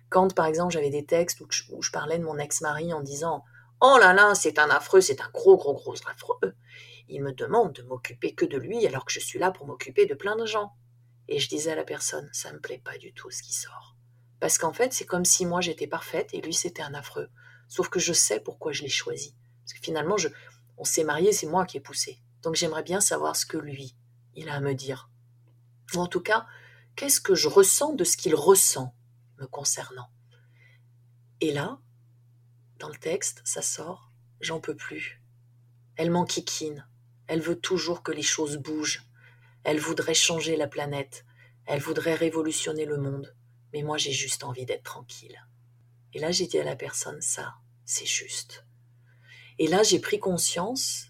Quand, 0.09 0.35
par 0.35 0.47
exemple, 0.47 0.73
j'avais 0.73 0.91
des 0.91 1.07
textes 1.07 1.41
où 1.41 1.47
je, 1.51 1.91
parlais 1.93 2.19
de 2.19 2.25
mon 2.25 2.39
ex-mari 2.39 2.93
en 2.93 3.01
disant 3.01 3.45
Oh 3.81 3.97
là 4.01 4.13
là, 4.13 4.35
c'est 4.35 4.59
un 4.59 4.69
affreux, 4.69 5.01
c'est 5.01 5.21
un 5.21 5.31
gros, 5.33 5.57
gros, 5.57 5.75
gros 5.75 5.95
affreux. 6.09 6.55
Il 7.09 7.23
me 7.23 7.33
demande 7.33 7.73
de 7.73 7.83
m'occuper 7.83 8.35
que 8.35 8.45
de 8.45 8.59
lui 8.59 8.87
alors 8.87 9.05
que 9.05 9.13
je 9.13 9.21
suis 9.21 9.39
là 9.39 9.53
pour 9.53 9.67
m'occuper 9.67 10.07
de 10.07 10.15
plein 10.15 10.37
de 10.37 10.47
gens. 10.47 10.73
Et 11.29 11.39
je 11.39 11.49
disais 11.49 11.73
à 11.73 11.77
la 11.77 11.85
personne, 11.85 12.29
ça 12.33 12.53
me 12.53 12.59
plaît 12.59 12.83
pas 12.85 12.99
du 12.99 13.13
tout 13.13 13.31
ce 13.31 13.43
qui 13.43 13.53
sort. 13.53 13.90
Parce 14.41 14.59
qu'en 14.59 14.73
fait, 14.73 14.93
c'est 14.93 15.05
comme 15.05 15.25
si 15.25 15.47
moi 15.47 15.61
j'étais 15.61 15.87
parfaite 15.87 16.31
et 16.33 16.41
lui 16.41 16.55
c'était 16.55 16.83
un 16.83 16.95
affreux. 16.95 17.29
Sauf 17.69 17.89
que 17.89 18.01
je 18.01 18.13
sais 18.13 18.41
pourquoi 18.41 18.73
je 18.73 18.83
l'ai 18.83 18.89
choisi. 18.89 19.37
Parce 19.63 19.75
que 19.75 19.85
finalement, 19.85 20.17
on 20.79 20.85
s'est 20.85 21.05
mariés, 21.05 21.33
c'est 21.33 21.47
moi 21.47 21.67
qui 21.67 21.77
ai 21.77 21.81
poussé. 21.81 22.23
Donc 22.43 22.55
j'aimerais 22.55 22.83
bien 22.83 23.01
savoir 23.01 23.37
ce 23.37 23.47
que 23.47 23.59
lui, 23.59 23.95
il 24.35 24.49
a 24.49 24.55
à 24.55 24.61
me 24.61 24.75
dire. 24.75 25.11
Ou 25.95 25.99
en 25.99 26.07
tout 26.07 26.23
cas, 26.23 26.47
qu'est-ce 26.97 27.21
que 27.21 27.35
je 27.35 27.49
ressens 27.49 27.93
de 27.93 28.05
ce 28.05 28.17
qu'il 28.17 28.35
ressent 28.35 28.95
me 29.39 29.47
concernant? 29.47 30.09
Et 31.41 31.53
là, 31.53 31.79
dans 32.79 32.89
le 32.89 32.97
texte, 32.97 33.43
ça 33.45 33.63
sort, 33.63 34.11
j'en 34.41 34.61
peux 34.61 34.77
plus. 34.77 35.23
Elle 35.97 36.11
m'enquiquine. 36.11 36.87
Elle 37.27 37.41
veut 37.41 37.61
toujours 37.61 38.03
que 38.03 38.13
les 38.13 38.23
choses 38.23 38.57
bougent. 38.57 39.05
Elle 39.65 39.79
voudrait 39.79 40.15
changer 40.15 40.57
la 40.57 40.67
planète. 40.67 41.27
Elle 41.67 41.81
voudrait 41.81 42.15
révolutionner 42.15 42.87
le 42.87 42.97
monde. 42.97 43.35
Mais 43.73 43.83
moi, 43.83 43.99
j'ai 43.99 44.13
juste 44.13 44.45
envie 44.45 44.67
d'être 44.67 44.83
tranquille. 44.83 45.39
Et 46.13 46.19
là, 46.19 46.31
j'ai 46.33 46.47
dit 46.47 46.59
à 46.59 46.65
la 46.65 46.77
personne, 46.77 47.21
ça, 47.23 47.55
c'est 47.85 48.07
juste. 48.07 48.67
Et 49.59 49.69
là, 49.69 49.83
j'ai 49.83 49.99
pris 50.01 50.19
conscience, 50.19 51.07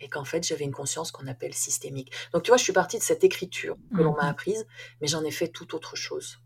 et 0.00 0.08
qu'en 0.08 0.24
fait, 0.24 0.46
j'avais 0.46 0.64
une 0.64 0.72
conscience 0.72 1.10
qu'on 1.10 1.26
appelle 1.26 1.54
systémique. 1.54 2.12
Donc, 2.32 2.42
tu 2.44 2.50
vois, 2.50 2.56
je 2.58 2.62
suis 2.64 2.72
partie 2.72 2.98
de 2.98 3.02
cette 3.02 3.24
écriture 3.24 3.76
que 3.96 4.02
l'on 4.02 4.14
m'a 4.14 4.24
Mhm. 4.24 4.28
apprise, 4.30 4.66
mais 5.00 5.08
j'en 5.08 5.24
ai 5.24 5.30
fait 5.30 5.48
tout 5.48 5.74
autre 5.74 5.96
chose. 5.96 6.38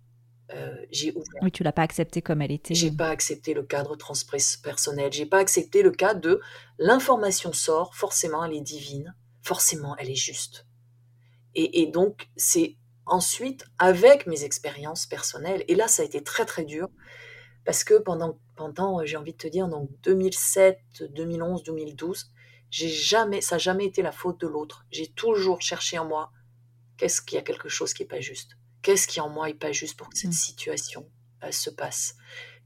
Euh, 0.52 0.74
j'ai 0.90 1.12
ouvert 1.12 1.42
Oui, 1.42 1.50
tu 1.50 1.62
l'as 1.62 1.72
pas 1.72 1.82
accepté 1.82 2.20
comme 2.22 2.42
elle 2.42 2.52
était. 2.52 2.74
j'ai 2.74 2.90
pas 2.90 3.08
accepté 3.08 3.54
le 3.54 3.62
cadre 3.62 3.96
transpersonnel, 3.96 5.12
j'ai 5.12 5.24
pas 5.26 5.38
accepté 5.38 5.82
le 5.82 5.90
cadre 5.90 6.20
de 6.20 6.40
l'information 6.78 7.52
sort, 7.54 7.94
forcément 7.94 8.44
elle 8.44 8.52
est 8.54 8.60
divine, 8.60 9.14
forcément 9.42 9.96
elle 9.96 10.10
est 10.10 10.14
juste. 10.14 10.66
Et, 11.54 11.82
et 11.82 11.86
donc 11.86 12.28
c'est 12.36 12.76
ensuite 13.06 13.64
avec 13.78 14.26
mes 14.26 14.44
expériences 14.44 15.06
personnelles, 15.06 15.64
et 15.68 15.74
là 15.74 15.88
ça 15.88 16.02
a 16.02 16.04
été 16.04 16.22
très 16.22 16.44
très 16.44 16.64
dur, 16.64 16.88
parce 17.64 17.84
que 17.84 17.94
pendant, 17.94 18.38
pendant 18.56 19.04
j'ai 19.04 19.16
envie 19.16 19.32
de 19.32 19.38
te 19.38 19.48
dire, 19.48 19.68
donc 19.68 19.90
2007, 20.02 20.78
2011, 21.14 21.62
2012, 21.62 22.30
j'ai 22.70 22.88
jamais, 22.88 23.40
ça 23.40 23.56
n'a 23.56 23.58
jamais 23.58 23.84
été 23.84 24.02
la 24.02 24.12
faute 24.12 24.40
de 24.40 24.46
l'autre. 24.46 24.84
J'ai 24.90 25.08
toujours 25.12 25.60
cherché 25.60 25.98
en 25.98 26.06
moi, 26.06 26.30
qu'est-ce 26.96 27.20
qu'il 27.20 27.36
y 27.36 27.38
a 27.38 27.42
quelque 27.42 27.68
chose 27.68 27.92
qui 27.94 28.02
est 28.02 28.06
pas 28.06 28.20
juste. 28.20 28.52
Qu'est-ce 28.82 29.06
qui 29.06 29.20
en 29.20 29.28
moi 29.28 29.50
est 29.50 29.54
pas 29.54 29.72
juste 29.72 29.96
pour 29.96 30.08
que 30.08 30.18
cette 30.18 30.30
Mm. 30.30 30.32
situation 30.32 31.10
euh, 31.44 31.52
se 31.52 31.70
passe? 31.70 32.16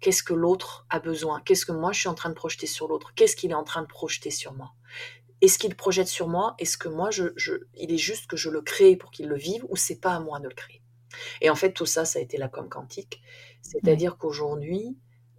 Qu'est-ce 0.01 0.23
que 0.23 0.35
l'autre 0.35 0.87
a 0.91 1.01
besoin? 1.01 1.41
Qu'est-ce 1.41 1.67
que 1.67 1.73
moi 1.73 1.93
je 1.93 2.01
suis 2.01 2.09
en 2.09 2.15
train 2.15 2.29
de 2.29 2.35
projeter 2.35 2.67
sur 2.67 2.87
l'autre? 2.89 3.13
Qu'est-ce 3.15 3.35
qu'il 3.37 3.51
est 3.51 3.55
en 3.55 3.65
train 3.65 3.83
de 3.83 3.87
projeter 3.89 4.31
sur 4.31 4.53
moi? 4.55 4.73
Est-ce 5.41 5.59
qu'il 5.59 5.75
projette 5.77 6.09
sur 6.09 6.29
moi 6.29 6.55
Est-ce 6.59 6.79
que 6.79 6.89
moi, 6.89 7.11
je, 7.11 7.25
je, 7.37 7.55
il 7.75 7.93
est 7.93 7.99
juste 7.99 8.27
que 8.27 8.37
je 8.37 8.51
le 8.51 8.63
crée 8.63 8.97
pour 8.97 9.11
qu'il 9.11 9.29
le 9.29 9.37
vive 9.37 9.65
ou 9.69 9.77
c'est 9.77 10.01
pas 10.01 10.15
à 10.15 10.21
moi 10.21 10.41
de 10.41 10.49
le 10.49 10.55
créer? 10.55 10.83
Et 11.41 11.51
en 11.51 11.55
fait, 11.55 11.73
tout 11.73 11.87
ça, 11.87 12.05
ça 12.05 12.19
a 12.19 12.23
été 12.23 12.37
la 12.37 12.49
com 12.49 12.69
quantique. 12.69 13.23
C'est-à-dire 13.63 14.17
qu'aujourd'hui, 14.19 14.97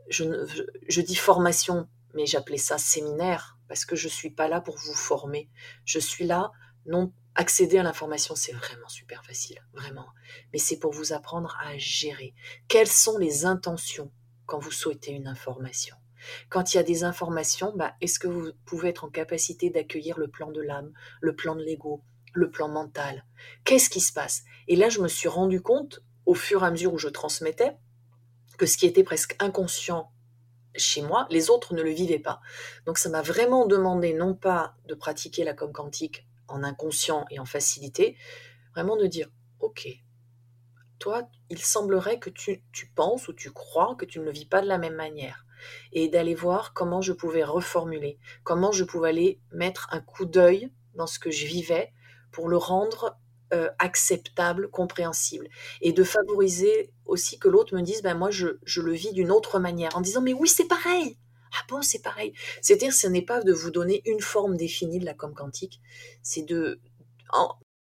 je, 0.10 0.24
je, 0.48 0.64
je 0.88 1.02
dis 1.02 1.16
formation, 1.16 1.88
mais 2.14 2.26
j'appelais 2.26 2.58
ça 2.58 2.78
séminaire 2.78 3.58
parce 3.68 3.86
que 3.86 3.96
je 3.96 4.08
suis 4.08 4.30
pas 4.30 4.48
là 4.48 4.62
pour 4.62 4.78
vous 4.78 4.94
former. 4.94 5.50
Je 5.86 6.00
suis 6.00 6.26
là, 6.26 6.52
non, 6.86 7.12
accéder 7.36 7.78
à 7.78 7.84
l'information, 7.84 8.36
c'est 8.36 8.54
vraiment 8.54 8.88
super 8.88 9.24
facile, 9.26 9.62
vraiment. 9.74 10.08
Mais 10.54 10.60
c'est 10.60 10.80
pour 10.80 10.92
vous 10.94 11.14
apprendre 11.14 11.58
à 11.62 11.78
gérer. 11.78 12.34
Quelles 12.68 12.88
sont 12.88 13.18
les 13.18 13.46
intentions 13.46 14.12
quand 14.46 14.60
vous 14.60 14.72
souhaitez 14.72 15.12
une 15.12 15.28
information? 15.28 15.96
Quand 16.50 16.74
il 16.74 16.78
y 16.78 16.80
a 16.80 16.84
des 16.84 17.04
informations, 17.04 17.74
bah, 17.76 17.94
est-ce 18.02 18.20
que 18.20 18.28
vous 18.28 18.52
pouvez 18.66 18.90
être 18.90 19.06
en 19.06 19.10
capacité 19.10 19.70
d'accueillir 19.70 20.18
le 20.18 20.28
plan 20.28 20.52
de 20.52 20.62
l'âme, 20.62 20.92
le 21.22 21.36
plan 21.36 21.56
de 21.56 21.64
l'ego, 21.64 22.04
le 22.34 22.50
plan 22.50 22.70
mental? 22.70 23.26
Qu'est-ce 23.64 23.90
qui 23.90 24.02
se 24.02 24.14
passe? 24.14 24.44
Et 24.68 24.76
là, 24.76 24.90
je 24.90 25.02
me 25.02 25.08
suis 25.08 25.30
rendu 25.30 25.62
compte, 25.62 26.02
au 26.26 26.34
fur 26.34 26.64
et 26.64 26.68
à 26.68 26.72
mesure 26.72 26.94
où 26.94 26.98
je 26.98 27.10
transmettais, 27.10 27.78
que 28.58 28.66
ce 28.66 28.78
qui 28.78 28.86
était 28.86 29.04
presque 29.04 29.36
inconscient 29.40 30.12
chez 30.76 31.02
moi, 31.02 31.28
les 31.30 31.50
autres 31.50 31.74
ne 31.74 31.82
le 31.82 31.92
vivaient 31.92 32.20
pas. 32.20 32.40
Donc 32.86 32.98
ça 32.98 33.10
m'a 33.10 33.22
vraiment 33.22 33.66
demandé 33.66 34.14
non 34.14 34.36
pas 34.36 34.76
de 34.88 34.94
pratiquer 34.94 35.44
la 35.44 35.54
com 35.54 35.72
quantique 35.72 36.28
en 36.48 36.64
inconscient 36.64 37.26
et 37.30 37.40
en 37.40 37.46
facilité, 37.46 38.18
vraiment 38.74 38.96
de 38.96 39.08
dire, 39.08 39.30
ok, 39.60 39.88
toi, 41.00 41.30
il 41.50 41.60
semblerait 41.60 42.20
que 42.20 42.30
tu, 42.30 42.64
tu 42.72 42.88
penses 42.88 43.28
ou 43.28 43.34
tu 43.34 43.52
crois 43.52 43.96
que 43.96 44.06
tu 44.06 44.20
ne 44.20 44.26
le 44.26 44.32
vis 44.32 44.46
pas 44.46 44.62
de 44.62 44.68
la 44.68 44.78
même 44.78 44.96
manière 44.96 45.47
et 45.94 46.10
d'aller 46.10 46.36
voir 46.36 46.74
comment 46.74 47.02
je 47.02 47.14
pouvais 47.14 47.44
reformuler, 47.44 48.20
comment 48.44 48.72
je 48.72 48.84
pouvais 48.84 49.10
aller 49.10 49.42
mettre 49.52 49.88
un 49.92 50.02
coup 50.02 50.26
d'œil 50.26 50.72
dans 50.96 51.08
ce 51.08 51.20
que 51.20 51.32
je 51.32 51.46
vivais 51.46 51.92
pour 52.32 52.50
le 52.50 52.58
rendre 52.58 53.18
euh, 53.54 53.70
acceptable, 53.80 54.70
compréhensible, 54.70 55.48
et 55.82 55.94
de 55.94 56.04
favoriser 56.04 56.92
aussi 57.06 57.40
que 57.40 57.48
l'autre 57.48 57.76
me 57.76 57.82
dise, 57.82 58.02
ben 58.02 58.14
moi 58.16 58.30
je, 58.30 58.48
je 58.64 58.82
le 58.82 58.92
vis 58.92 59.14
d'une 59.14 59.32
autre 59.32 59.60
manière, 59.60 59.96
en 59.96 60.02
disant 60.02 60.22
mais 60.22 60.34
oui 60.34 60.50
c'est 60.50 60.68
pareil, 60.68 61.18
ah 61.54 61.64
bon 61.70 61.82
c'est 61.82 62.02
pareil. 62.02 62.34
C'est-à-dire 62.62 62.94
ce 62.94 63.08
n'est 63.08 63.22
pas 63.22 63.42
de 63.42 63.54
vous 63.54 63.72
donner 63.72 64.02
une 64.06 64.20
forme 64.20 64.58
définie 64.58 65.00
de 65.00 65.06
la 65.06 65.14
com 65.14 65.34
quantique, 65.34 65.80
c'est 66.22 66.42
de, 66.42 66.82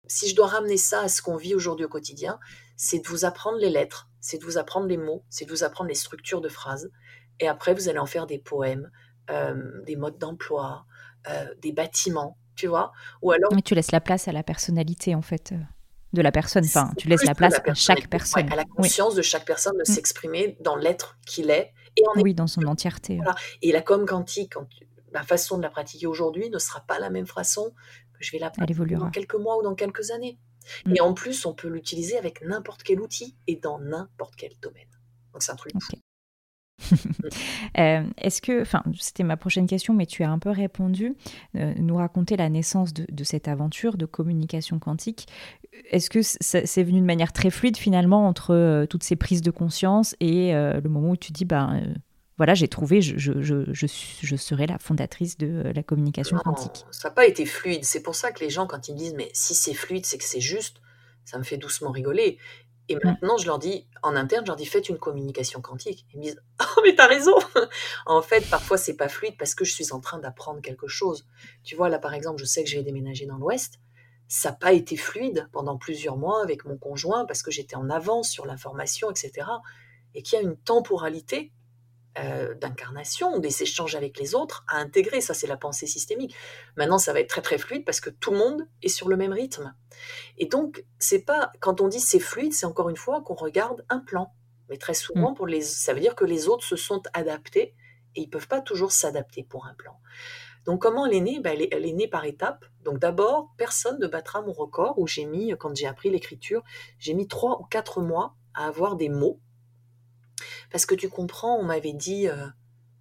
si 0.07 0.29
je 0.29 0.35
dois 0.35 0.47
ramener 0.47 0.77
ça 0.77 1.01
à 1.01 1.09
ce 1.09 1.21
qu'on 1.21 1.37
vit 1.37 1.55
aujourd'hui 1.55 1.85
au 1.85 1.89
quotidien, 1.89 2.39
c'est 2.75 2.99
de 2.99 3.07
vous 3.07 3.25
apprendre 3.25 3.57
les 3.57 3.69
lettres, 3.69 4.09
c'est 4.21 4.37
de 4.37 4.45
vous 4.45 4.57
apprendre 4.57 4.87
les 4.87 4.97
mots, 4.97 5.23
c'est 5.29 5.45
de 5.45 5.51
vous 5.51 5.63
apprendre 5.63 5.89
les 5.89 5.95
structures 5.95 6.41
de 6.41 6.49
phrases, 6.49 6.91
et 7.39 7.47
après, 7.47 7.73
vous 7.73 7.89
allez 7.89 7.99
en 7.99 8.05
faire 8.05 8.27
des 8.27 8.39
poèmes, 8.39 8.89
euh, 9.29 9.81
des 9.83 9.95
modes 9.95 10.17
d'emploi, 10.17 10.85
euh, 11.29 11.47
des 11.61 11.71
bâtiments, 11.71 12.37
tu 12.55 12.67
vois. 12.67 12.91
Ou 13.21 13.31
alors. 13.31 13.51
Mais 13.53 13.61
tu 13.61 13.75
laisses 13.75 13.91
la 13.91 14.01
place 14.01 14.27
à 14.27 14.31
la 14.31 14.43
personnalité, 14.43 15.15
en 15.15 15.21
fait, 15.21 15.51
euh, 15.51 15.59
de 16.13 16.21
la 16.21 16.31
personne. 16.31 16.65
Enfin, 16.65 16.91
tu 16.97 17.07
laisses 17.07 17.25
la 17.25 17.35
place 17.35 17.55
à 17.65 17.73
chaque 17.73 18.09
personne. 18.09 18.51
à 18.51 18.55
la 18.55 18.65
conscience 18.65 19.15
de 19.15 19.21
chaque 19.21 19.45
personne 19.45 19.75
de 19.77 19.81
mm. 19.81 19.93
s'exprimer 19.93 20.57
dans 20.61 20.75
l'être 20.75 21.17
qu'il 21.25 21.49
est. 21.49 21.73
Et 21.95 22.03
en 22.07 22.21
oui, 22.21 22.33
dans 22.33 22.47
son 22.47 22.63
entièreté. 22.63 23.19
Et 23.61 23.71
la 23.71 23.81
com 23.81 24.05
quantique, 24.05 24.53
ma 25.11 25.23
façon 25.23 25.57
de 25.57 25.63
la 25.63 25.69
pratiquer 25.69 26.07
aujourd'hui 26.07 26.49
ne 26.49 26.59
sera 26.59 26.81
pas 26.81 26.99
la 26.99 27.09
même 27.09 27.27
façon 27.27 27.73
que 28.13 28.23
je 28.23 28.31
vais 28.31 28.39
la 28.39 28.49
pratiquer 28.49 28.95
dans 28.95 29.09
quelques 29.09 29.35
mois 29.35 29.57
ou 29.57 29.63
dans 29.63 29.75
quelques 29.75 30.11
années. 30.11 30.39
Mm. 30.85 30.95
Et 30.95 31.01
en 31.01 31.13
plus, 31.13 31.45
on 31.45 31.53
peut 31.53 31.69
l'utiliser 31.69 32.17
avec 32.17 32.41
n'importe 32.41 32.83
quel 32.83 32.99
outil 32.99 33.35
et 33.47 33.55
dans 33.55 33.79
n'importe 33.79 34.35
quel 34.35 34.57
domaine. 34.61 34.89
Donc 35.33 35.43
c'est 35.43 35.51
un 35.51 35.55
truc. 35.55 35.73
Euh, 37.77 38.03
est-ce 38.17 38.41
que, 38.41 38.61
enfin, 38.61 38.81
c'était 38.97 39.23
ma 39.23 39.37
prochaine 39.37 39.67
question, 39.67 39.93
mais 39.93 40.07
tu 40.07 40.23
as 40.23 40.31
un 40.31 40.39
peu 40.39 40.49
répondu, 40.49 41.13
euh, 41.55 41.73
nous 41.77 41.95
raconter 41.95 42.35
la 42.35 42.49
naissance 42.49 42.91
de, 42.91 43.23
cette 43.23 43.47
aventure 43.47 43.97
de 43.97 44.07
communication 44.07 44.79
quantique. 44.79 45.27
Est-ce 45.91 46.09
que 46.09 46.21
c'est 46.23 46.83
venu 46.83 46.99
de 47.01 47.05
manière 47.05 47.33
très 47.33 47.51
fluide 47.51 47.77
finalement 47.77 48.27
entre 48.27 48.55
euh, 48.55 48.85
toutes 48.87 49.03
ces 49.03 49.15
prises 49.15 49.41
de 49.41 49.51
conscience 49.51 50.15
et 50.19 50.53
le 50.53 50.87
moment 50.87 51.11
où 51.11 51.17
tu 51.17 51.31
dis, 51.31 51.45
ben 51.45 51.83
voilà, 52.37 52.55
j'ai 52.55 52.67
trouvé, 52.67 53.01
je, 53.01 53.17
je, 53.17 53.41
je, 53.41 53.65
je, 53.73 54.35
serai 54.35 54.65
la 54.65 54.79
fondatrice 54.79 55.37
de 55.37 55.71
la 55.75 55.83
communication 55.83 56.37
quantique? 56.37 56.85
Ça 56.91 57.09
n'a 57.09 57.13
pas 57.13 57.27
été 57.27 57.45
fluide. 57.45 57.83
C'est 57.83 58.01
pour 58.01 58.15
ça 58.15 58.31
que 58.31 58.43
les 58.43 58.49
gens, 58.49 58.65
quand 58.65 58.87
ils 58.87 58.93
me 58.93 58.97
disent, 58.97 59.15
mais 59.15 59.29
si 59.33 59.53
c'est 59.53 59.73
fluide, 59.75 60.05
c'est 60.05 60.17
que 60.17 60.23
c'est 60.23 60.41
juste, 60.41 60.81
ça 61.25 61.37
me 61.37 61.43
fait 61.43 61.57
doucement 61.57 61.91
rigoler. 61.91 62.37
Et 62.89 62.95
mmh. 62.95 62.99
maintenant, 63.03 63.37
je 63.37 63.45
leur 63.45 63.59
dis, 63.59 63.87
en 64.01 64.15
interne, 64.15 64.45
je 64.45 64.51
leur 64.51 64.55
dis, 64.55 64.65
faites 64.65 64.89
une 64.89 64.97
communication 64.97 65.61
quantique. 65.61 66.05
Ils 66.13 66.19
me 66.19 66.23
disent, 66.23 66.41
oh, 66.61 66.81
mais 66.83 66.95
t'as 66.95 67.07
raison 67.07 67.35
En 68.05 68.21
fait, 68.21 68.49
parfois, 68.49 68.77
c'est 68.77 68.95
pas 68.95 69.09
fluide 69.09 69.35
parce 69.37 69.55
que 69.55 69.65
je 69.65 69.73
suis 69.73 69.91
en 69.91 69.99
train 69.99 70.19
d'apprendre 70.19 70.61
quelque 70.61 70.87
chose. 70.87 71.27
Tu 71.63 71.75
vois, 71.75 71.89
là, 71.89 71.99
par 71.99 72.13
exemple, 72.13 72.39
je 72.39 72.45
sais 72.45 72.63
que 72.63 72.69
je 72.69 72.77
vais 72.77 72.83
déménager 72.83 73.25
dans 73.25 73.37
l'Ouest. 73.37 73.79
Ça 74.27 74.49
n'a 74.49 74.55
pas 74.55 74.73
été 74.73 74.97
fluide 74.97 75.47
pendant 75.51 75.77
plusieurs 75.77 76.17
mois 76.17 76.41
avec 76.43 76.65
mon 76.65 76.77
conjoint 76.77 77.25
parce 77.25 77.43
que 77.43 77.51
j'étais 77.51 77.75
en 77.75 77.89
avance 77.89 78.29
sur 78.29 78.45
l'information, 78.45 79.09
etc. 79.09 79.47
Et 80.13 80.21
qu'il 80.21 80.37
y 80.37 80.41
a 80.41 80.43
une 80.43 80.57
temporalité 80.57 81.53
euh, 82.19 82.53
d'incarnation, 82.55 83.39
des 83.39 83.63
échanges 83.63 83.95
avec 83.95 84.19
les 84.19 84.35
autres 84.35 84.65
à 84.67 84.77
intégrer. 84.77 85.21
Ça, 85.21 85.33
c'est 85.33 85.47
la 85.47 85.57
pensée 85.57 85.87
systémique. 85.87 86.35
Maintenant, 86.75 86.97
ça 86.97 87.13
va 87.13 87.19
être 87.19 87.29
très 87.29 87.41
très 87.41 87.57
fluide 87.57 87.85
parce 87.85 87.99
que 87.99 88.09
tout 88.09 88.31
le 88.31 88.37
monde 88.37 88.67
est 88.81 88.89
sur 88.89 89.09
le 89.09 89.17
même 89.17 89.33
rythme. 89.33 89.75
Et 90.37 90.45
donc, 90.45 90.83
c'est 90.99 91.23
pas 91.23 91.51
quand 91.59 91.81
on 91.81 91.87
dit 91.87 91.99
c'est 91.99 92.19
fluide, 92.19 92.53
c'est 92.53 92.65
encore 92.65 92.89
une 92.89 92.97
fois 92.97 93.21
qu'on 93.21 93.35
regarde 93.35 93.85
un 93.89 93.99
plan. 93.99 94.33
Mais 94.69 94.77
très 94.77 94.93
souvent, 94.93 95.31
mm. 95.31 95.35
pour 95.35 95.47
les, 95.47 95.61
ça 95.61 95.93
veut 95.93 95.99
dire 95.99 96.15
que 96.15 96.25
les 96.25 96.47
autres 96.47 96.65
se 96.65 96.75
sont 96.75 97.01
adaptés 97.13 97.75
et 98.15 98.21
ils 98.21 98.29
peuvent 98.29 98.47
pas 98.47 98.61
toujours 98.61 98.91
s'adapter 98.91 99.43
pour 99.43 99.65
un 99.65 99.73
plan. 99.73 99.99
Donc, 100.65 100.81
comment 100.81 101.05
elle 101.05 101.13
est 101.13 101.21
née 101.21 101.39
ben, 101.39 101.57
elle, 101.71 101.85
est, 101.85 101.93
née 101.93 102.09
par 102.09 102.25
étapes. 102.25 102.65
Donc, 102.83 102.99
d'abord, 102.99 103.53
personne 103.57 103.99
ne 103.99 104.07
battra 104.07 104.41
mon 104.41 104.51
record 104.51 104.99
où 104.99 105.07
j'ai 105.07 105.23
mis, 105.25 105.53
quand 105.57 105.73
j'ai 105.73 105.87
appris 105.87 106.09
l'écriture, 106.09 106.61
j'ai 106.99 107.13
mis 107.13 107.27
trois 107.27 107.61
ou 107.61 107.63
quatre 107.63 108.01
mois 108.01 108.35
à 108.53 108.67
avoir 108.67 108.97
des 108.97 109.07
mots 109.07 109.39
parce 110.71 110.85
que 110.85 110.95
tu 110.95 111.09
comprends, 111.09 111.57
on 111.57 111.63
m'avait 111.63 111.93
dit, 111.93 112.27
euh, 112.27 112.47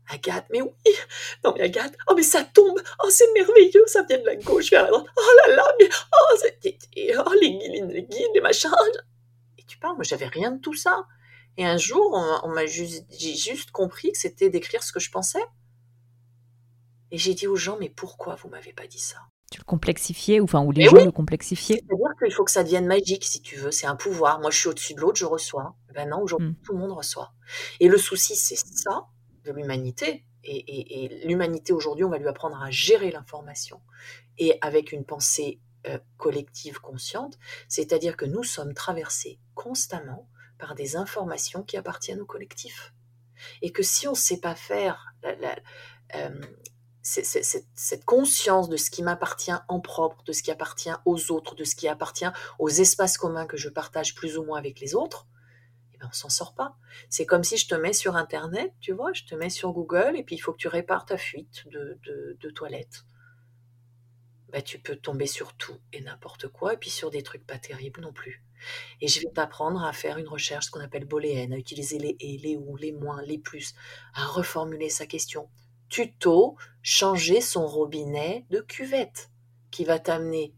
Agathe, 0.09 0.47
mais 0.51 0.63
oui, 0.63 0.71
non 1.45 1.53
mais 1.55 1.63
Agathe, 1.63 1.97
oh 2.09 2.15
mais 2.15 2.23
ça 2.23 2.45
tombe, 2.45 2.81
oh 3.03 3.11
c'est 3.11 3.33
merveilleux, 3.33 3.87
ça 3.87 4.03
vient 4.03 4.19
de 4.19 4.27
la 4.27 4.37
gauche 4.37 4.71
vers 4.71 4.85
la 4.85 4.91
droite, 4.91 5.07
oh 5.17 5.49
là 5.49 5.57
là, 5.57 5.65
mais 5.81 5.89
oh, 6.13 6.37
oh 7.19 7.33
les 7.41 7.51
guides, 7.51 7.91
les 7.91 8.03
guides, 8.05 8.31
les 8.35 8.41
machins. 8.41 8.71
Et 9.59 9.65
tu 9.65 9.79
parles, 9.79 9.97
moi 9.97 10.05
j'avais 10.05 10.27
rien 10.27 10.53
de 10.53 10.61
tout 10.61 10.75
ça. 10.75 11.07
Et 11.59 11.65
un 11.65 11.79
jour, 11.79 12.13
on, 12.43 12.49
m'a 12.49 12.67
juste, 12.67 13.07
j'ai 13.19 13.35
juste 13.35 13.71
compris 13.71 14.13
que 14.13 14.19
c'était 14.19 14.51
d'écrire 14.51 14.83
ce 14.83 14.93
que 14.93 15.01
je 15.01 15.11
pensais. 15.11 15.43
Et 17.11 17.19
j'ai 17.19 17.35
dit 17.35 17.47
aux 17.47 17.57
gens, 17.57 17.79
mais 17.81 17.89
pourquoi 17.89 18.35
vous 18.35 18.49
m'avez 18.49 18.73
pas 18.73 18.87
dit 18.87 18.99
ça? 18.99 19.17
Tu 19.51 19.59
le 19.59 19.65
complexifiais, 19.65 20.41
ou 20.41 20.45
enfin, 20.45 20.61
ou 20.61 20.73
les 20.73 20.85
gens 20.85 21.05
le 21.05 21.13
complexifiaient? 21.13 21.81
C'est-à-dire 21.89 22.15
qu'il 22.19 22.33
faut 22.33 22.45
que 22.45 22.51
ça 22.51 22.63
devienne 22.63 22.87
magique, 22.87 23.25
si 23.25 23.41
tu 23.41 23.57
veux. 23.57 23.71
C'est 23.71 23.87
un 23.87 23.97
pouvoir. 23.97 24.41
Moi, 24.41 24.51
je 24.51 24.59
suis 24.59 24.69
au-dessus 24.69 24.95
de 24.95 25.01
l'autre, 25.01 25.17
je 25.17 25.25
reçois. 25.25 25.75
Ben 25.97 26.11
non, 26.11 26.21
aujourd'hui, 26.21 26.51
hmm. 26.51 26.63
tout 26.63 26.73
le 26.73 26.79
monde 26.79 26.93
reçoit. 26.93 27.33
Et 27.81 27.89
le 27.89 27.97
souci, 27.97 28.37
c'est 28.37 28.57
ça, 28.57 29.07
de 29.45 29.53
l'humanité. 29.53 30.25
Et, 30.45 31.23
l'humanité, 31.25 31.73
aujourd'hui, 31.73 32.05
on 32.05 32.11
va 32.11 32.19
lui 32.19 32.29
apprendre 32.29 32.63
à 32.63 32.71
gérer 32.71 33.11
l'information. 33.11 33.81
Et 34.39 34.59
avec 34.61 34.93
une 34.93 35.05
pensée 35.05 35.61
euh, 35.89 35.99
collective 36.19 36.81
consciente, 36.81 37.39
c'est-à-dire 37.69 38.17
que 38.17 38.27
nous 38.27 38.45
sommes 38.45 38.75
traversés 38.75 39.41
constamment 39.55 40.29
par 40.59 40.75
des 40.75 40.97
informations 40.97 41.63
qui 41.63 41.77
appartiennent 41.77 42.21
au 42.21 42.27
collectif. 42.27 42.95
Et 43.63 43.73
que 43.73 43.83
si 43.83 44.07
on 44.07 44.13
ne 44.13 44.17
sait 44.17 44.41
pas 44.41 44.55
faire 44.55 45.15
la, 45.23 45.57
euh, 46.15 46.41
cette 47.03 48.05
conscience 48.05 48.69
de 48.69 48.77
ce 48.77 48.91
qui 48.91 49.03
m'appartient 49.03 49.53
en 49.69 49.81
propre, 49.81 50.23
de 50.25 50.33
ce 50.33 50.43
qui 50.43 50.51
appartient 50.51 50.91
aux 51.05 51.31
autres, 51.31 51.55
de 51.55 51.65
ce 51.65 51.77
qui 51.77 51.89
appartient 51.89 52.27
aux 52.59 52.69
espaces 52.69 53.17
communs 53.17 53.47
que 53.47 53.57
je 53.57 53.69
partage 53.69 54.15
plus 54.15 54.37
ou 54.37 54.45
moins 54.45 54.59
avec 54.59 54.81
les 54.81 54.95
autres, 54.95 55.27
on 56.03 56.13
s'en 56.13 56.29
sort 56.29 56.55
pas. 56.55 56.77
C'est 57.09 57.27
comme 57.27 57.45
si 57.45 57.57
je 57.57 57.69
te 57.69 57.75
mets 57.75 57.93
sur 57.93 58.17
Internet, 58.17 58.73
tu 58.81 58.93
vois, 58.93 59.13
je 59.13 59.25
te 59.25 59.35
mets 59.35 59.51
sur 59.51 59.73
Google 59.73 60.15
et 60.17 60.23
puis 60.23 60.37
il 60.37 60.39
faut 60.39 60.53
que 60.53 60.59
tu 60.59 60.69
répares 60.69 61.07
ta 61.07 61.17
fuite 61.17 61.67
de, 61.69 61.99
de, 62.41 62.51
toilette. 62.51 63.05
Ben, 64.51 64.63
tu 64.63 64.79
peux 64.79 64.97
tomber 64.97 65.27
sur 65.27 65.55
tout 65.55 65.79
et 65.93 66.01
n'importe 66.01 66.49
quoi 66.49 66.75
et 66.75 66.77
puis 66.77 66.91
sur 66.91 67.11
des 67.11 67.23
trucs 67.23 67.47
pas 67.47 67.59
terribles 67.59 68.01
non 68.01 68.13
plus. 68.13 68.43
Et 69.01 69.09
je 69.09 69.21
vais 69.21 69.31
t'apprendre 69.35 69.85
à 69.85 69.93
faire 69.93 70.19
une 70.19 70.29
recherche, 70.29 70.67
ce 70.67 70.71
qu'on 70.71 70.81
appelle 70.81 71.05
booléenne, 71.05 71.53
à 71.53 71.59
utiliser 71.59 71.99
les 71.99 72.17
et, 72.21 72.39
les 72.39 72.57
ou, 72.57 72.77
les 72.77 72.93
moins, 72.93 73.21
les 73.23 73.39
plus, 73.39 73.75
à 74.15 74.25
reformuler 74.25 74.89
sa 74.89 75.07
question 75.07 75.49
tuto 75.89 76.57
changer 76.83 77.41
son 77.41 77.67
robinet 77.67 78.47
de 78.51 78.61
cuvette, 78.61 79.31
qui 79.71 79.85
va 79.85 79.99
t'amener 79.99 80.55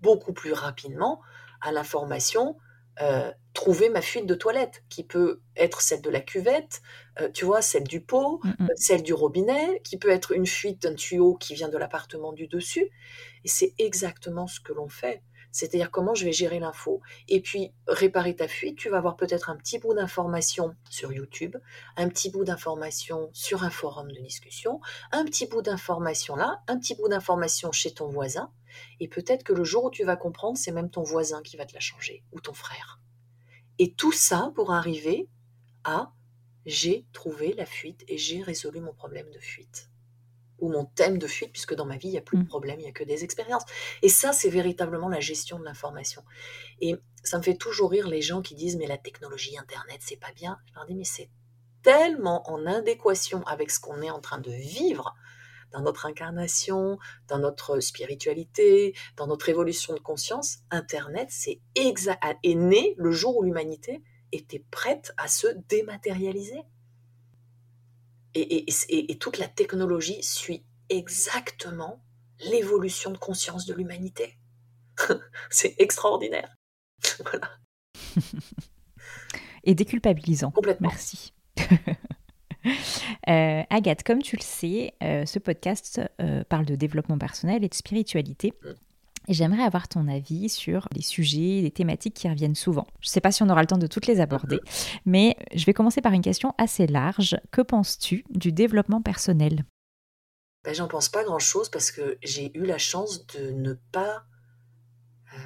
beaucoup 0.00 0.32
plus 0.32 0.52
rapidement 0.52 1.20
à 1.60 1.72
l'information 1.72 2.56
euh, 3.00 3.30
trouver 3.52 3.88
ma 3.88 4.02
fuite 4.02 4.26
de 4.26 4.34
toilette, 4.34 4.84
qui 4.88 5.02
peut 5.02 5.40
être 5.56 5.80
celle 5.80 6.02
de 6.02 6.10
la 6.10 6.20
cuvette, 6.20 6.82
euh, 7.20 7.30
tu 7.30 7.44
vois, 7.44 7.62
celle 7.62 7.84
du 7.84 8.00
pot, 8.00 8.40
mm, 8.42 8.50
mm. 8.58 8.68
celle 8.76 9.02
du 9.02 9.14
robinet, 9.14 9.80
qui 9.84 9.98
peut 9.98 10.10
être 10.10 10.32
une 10.32 10.46
fuite 10.46 10.82
d'un 10.82 10.94
tuyau 10.94 11.34
qui 11.34 11.54
vient 11.54 11.68
de 11.68 11.78
l'appartement 11.78 12.32
du 12.32 12.48
dessus. 12.48 12.90
Et 13.44 13.48
c'est 13.48 13.74
exactement 13.78 14.46
ce 14.46 14.60
que 14.60 14.72
l'on 14.72 14.88
fait 14.88 15.22
c'est-à-dire 15.56 15.90
comment 15.90 16.14
je 16.14 16.26
vais 16.26 16.32
gérer 16.32 16.58
l'info. 16.58 17.00
Et 17.28 17.40
puis, 17.40 17.72
réparer 17.88 18.36
ta 18.36 18.46
fuite, 18.46 18.76
tu 18.76 18.90
vas 18.90 18.98
avoir 18.98 19.16
peut-être 19.16 19.48
un 19.48 19.56
petit 19.56 19.78
bout 19.78 19.94
d'information 19.94 20.76
sur 20.90 21.12
YouTube, 21.12 21.56
un 21.96 22.08
petit 22.10 22.30
bout 22.30 22.44
d'information 22.44 23.30
sur 23.32 23.64
un 23.64 23.70
forum 23.70 24.12
de 24.12 24.20
discussion, 24.20 24.80
un 25.12 25.24
petit 25.24 25.46
bout 25.46 25.62
d'information 25.62 26.36
là, 26.36 26.62
un 26.68 26.78
petit 26.78 26.94
bout 26.94 27.08
d'information 27.08 27.72
chez 27.72 27.94
ton 27.94 28.08
voisin, 28.08 28.52
et 29.00 29.08
peut-être 29.08 29.44
que 29.44 29.54
le 29.54 29.64
jour 29.64 29.84
où 29.84 29.90
tu 29.90 30.04
vas 30.04 30.16
comprendre, 30.16 30.58
c'est 30.58 30.72
même 30.72 30.90
ton 30.90 31.02
voisin 31.02 31.40
qui 31.42 31.56
va 31.56 31.64
te 31.64 31.72
la 31.72 31.80
changer, 31.80 32.22
ou 32.32 32.40
ton 32.40 32.52
frère. 32.52 33.00
Et 33.78 33.94
tout 33.94 34.12
ça 34.12 34.52
pour 34.54 34.72
arriver 34.72 35.26
à 35.84 36.12
j'ai 36.66 37.06
trouvé 37.12 37.54
la 37.54 37.64
fuite 37.64 38.04
et 38.08 38.18
j'ai 38.18 38.42
résolu 38.42 38.80
mon 38.80 38.92
problème 38.92 39.30
de 39.30 39.38
fuite. 39.38 39.88
Ou 40.58 40.70
mon 40.70 40.84
thème 40.84 41.18
de 41.18 41.26
fuite, 41.26 41.52
puisque 41.52 41.74
dans 41.74 41.86
ma 41.86 41.96
vie, 41.96 42.08
il 42.08 42.12
n'y 42.12 42.18
a 42.18 42.22
plus 42.22 42.38
de 42.38 42.42
mmh. 42.42 42.48
problème, 42.48 42.80
il 42.80 42.84
n'y 42.84 42.88
a 42.88 42.92
que 42.92 43.04
des 43.04 43.24
expériences. 43.24 43.64
Et 44.02 44.08
ça, 44.08 44.32
c'est 44.32 44.48
véritablement 44.48 45.08
la 45.08 45.20
gestion 45.20 45.58
de 45.58 45.64
l'information. 45.64 46.22
Et 46.80 46.96
ça 47.24 47.38
me 47.38 47.42
fait 47.42 47.56
toujours 47.56 47.90
rire 47.90 48.08
les 48.08 48.22
gens 48.22 48.42
qui 48.42 48.54
disent, 48.54 48.76
mais 48.76 48.86
la 48.86 48.98
technologie, 48.98 49.58
Internet, 49.58 50.00
c'est 50.00 50.20
pas 50.20 50.32
bien. 50.34 50.58
Je 50.68 50.74
leur 50.74 50.86
dis, 50.86 50.94
mais 50.94 51.04
c'est 51.04 51.30
tellement 51.82 52.48
en 52.50 52.66
adéquation 52.66 53.42
avec 53.44 53.70
ce 53.70 53.80
qu'on 53.80 54.02
est 54.02 54.10
en 54.10 54.20
train 54.20 54.38
de 54.38 54.50
vivre 54.50 55.14
dans 55.72 55.80
notre 55.80 56.06
incarnation, 56.06 56.98
dans 57.28 57.38
notre 57.38 57.80
spiritualité, 57.80 58.94
dans 59.16 59.26
notre 59.26 59.48
évolution 59.48 59.94
de 59.94 60.00
conscience. 60.00 60.58
Internet, 60.70 61.28
c'est 61.30 61.60
est 61.74 62.54
né 62.54 62.94
le 62.96 63.10
jour 63.10 63.36
où 63.36 63.42
l'humanité 63.42 64.02
était 64.32 64.64
prête 64.70 65.12
à 65.16 65.28
se 65.28 65.46
dématérialiser 65.68 66.62
et, 68.36 69.18
toute 69.18 69.38
la 69.38 69.48
technologie 69.48 70.22
suit 70.22 70.64
exactement 70.88 72.02
l'évolution 72.50 73.10
de 73.10 73.18
conscience 73.18 73.66
de 73.66 73.74
l'humanité. 73.74 74.38
c'est 75.50 75.74
extraordinaire. 75.78 76.54
voilà. 77.20 77.50
et 79.64 79.74
déculpabilisant. 79.74 80.50
Complètement. 80.50 80.88
Merci. 80.88 81.32
Euh, 83.28 83.62
Agathe, 83.70 84.02
comme 84.02 84.22
tu 84.22 84.36
le 84.36 84.42
sais, 84.42 84.94
euh, 85.02 85.24
ce 85.26 85.38
podcast 85.38 86.00
euh, 86.20 86.44
parle 86.48 86.64
de 86.64 86.74
développement 86.74 87.18
personnel 87.18 87.64
et 87.64 87.68
de 87.68 87.74
spiritualité. 87.74 88.52
Et 89.28 89.34
j'aimerais 89.34 89.62
avoir 89.62 89.88
ton 89.88 90.08
avis 90.08 90.48
sur 90.48 90.88
des 90.92 91.02
sujets, 91.02 91.62
des 91.62 91.70
thématiques 91.70 92.14
qui 92.14 92.28
reviennent 92.28 92.54
souvent. 92.54 92.86
Je 93.00 93.08
ne 93.08 93.10
sais 93.10 93.20
pas 93.20 93.32
si 93.32 93.42
on 93.42 93.48
aura 93.48 93.60
le 93.60 93.66
temps 93.66 93.78
de 93.78 93.86
toutes 93.86 94.06
les 94.06 94.20
aborder, 94.20 94.58
mais 95.04 95.36
je 95.54 95.64
vais 95.64 95.74
commencer 95.74 96.00
par 96.00 96.12
une 96.12 96.22
question 96.22 96.54
assez 96.58 96.86
large. 96.86 97.36
Que 97.50 97.62
penses-tu 97.62 98.24
du 98.30 98.52
développement 98.52 99.02
personnel? 99.02 99.64
Ben, 100.64 100.74
J'en 100.74 100.88
pense 100.88 101.08
pas 101.08 101.24
grand-chose 101.24 101.68
parce 101.68 101.90
que 101.90 102.18
j'ai 102.22 102.56
eu 102.56 102.64
la 102.64 102.78
chance 102.78 103.26
de 103.28 103.50
ne 103.50 103.74
pas, 103.92 104.24
euh, 105.34 105.38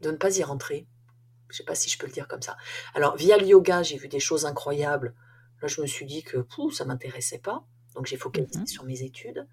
de 0.00 0.10
ne 0.10 0.16
pas 0.16 0.36
y 0.36 0.42
rentrer. 0.42 0.86
Je 1.48 1.54
ne 1.54 1.56
sais 1.58 1.64
pas 1.64 1.74
si 1.74 1.88
je 1.88 1.98
peux 1.98 2.06
le 2.06 2.12
dire 2.12 2.28
comme 2.28 2.42
ça. 2.42 2.56
Alors, 2.94 3.16
via 3.16 3.38
le 3.38 3.46
yoga, 3.46 3.82
j'ai 3.82 3.96
vu 3.96 4.08
des 4.08 4.20
choses 4.20 4.44
incroyables. 4.44 5.14
Là, 5.62 5.68
je 5.68 5.80
me 5.80 5.86
suis 5.86 6.04
dit 6.04 6.22
que 6.22 6.46
ça 6.72 6.84
ne 6.84 6.88
m'intéressait 6.88 7.38
pas. 7.38 7.64
Donc 7.98 8.06
j'ai 8.06 8.16
focalisé 8.16 8.60
mmh 8.60 8.66
sur 8.68 8.84
mes 8.84 9.02
études. 9.02 9.48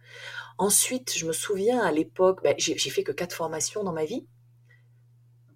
Ensuite, 0.59 1.17
je 1.17 1.25
me 1.25 1.33
souviens 1.33 1.81
à 1.81 1.91
l'époque, 1.91 2.43
ben, 2.43 2.53
j'ai 2.59 2.77
fait 2.91 3.03
que 3.03 3.11
quatre 3.11 3.33
formations 3.33 3.83
dans 3.83 3.91
ma 3.91 4.05
vie, 4.05 4.27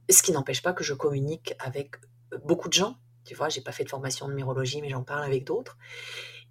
ce 0.10 0.24
qui 0.24 0.32
n'empêche 0.32 0.64
pas 0.64 0.74
que 0.74 0.84
je 0.84 0.96
communique 0.96 1.54
avec 1.60 1.98
euh, 2.34 2.40
beaucoup 2.46 2.68
de 2.68 2.74
gens. 2.74 2.98
Tu 3.26 3.36
vois, 3.36 3.48
j'ai 3.48 3.62
pas 3.62 3.72
fait 3.72 3.84
de 3.84 3.90
formation 3.90 4.26
de 4.26 4.32
numérologie, 4.32 4.82
mais 4.82 4.90
j'en 4.90 5.04
parle 5.04 5.24
avec 5.24 5.44
d'autres. 5.44 5.78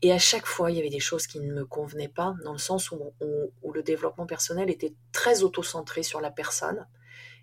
Et 0.00 0.12
à 0.12 0.18
chaque 0.20 0.46
fois, 0.46 0.70
il 0.70 0.76
y 0.76 0.78
avait 0.78 0.90
des 0.90 1.00
choses 1.00 1.26
qui 1.26 1.40
ne 1.40 1.52
me 1.52 1.66
convenaient 1.66 2.06
pas, 2.06 2.36
dans 2.44 2.52
le 2.52 2.58
sens 2.58 2.92
où, 2.92 3.12
où 3.62 3.72
le 3.72 3.82
développement 3.82 4.26
personnel 4.26 4.70
était 4.70 4.94
très 5.10 5.42
auto-centré 5.42 6.04
sur 6.04 6.20
la 6.20 6.30
personne 6.30 6.86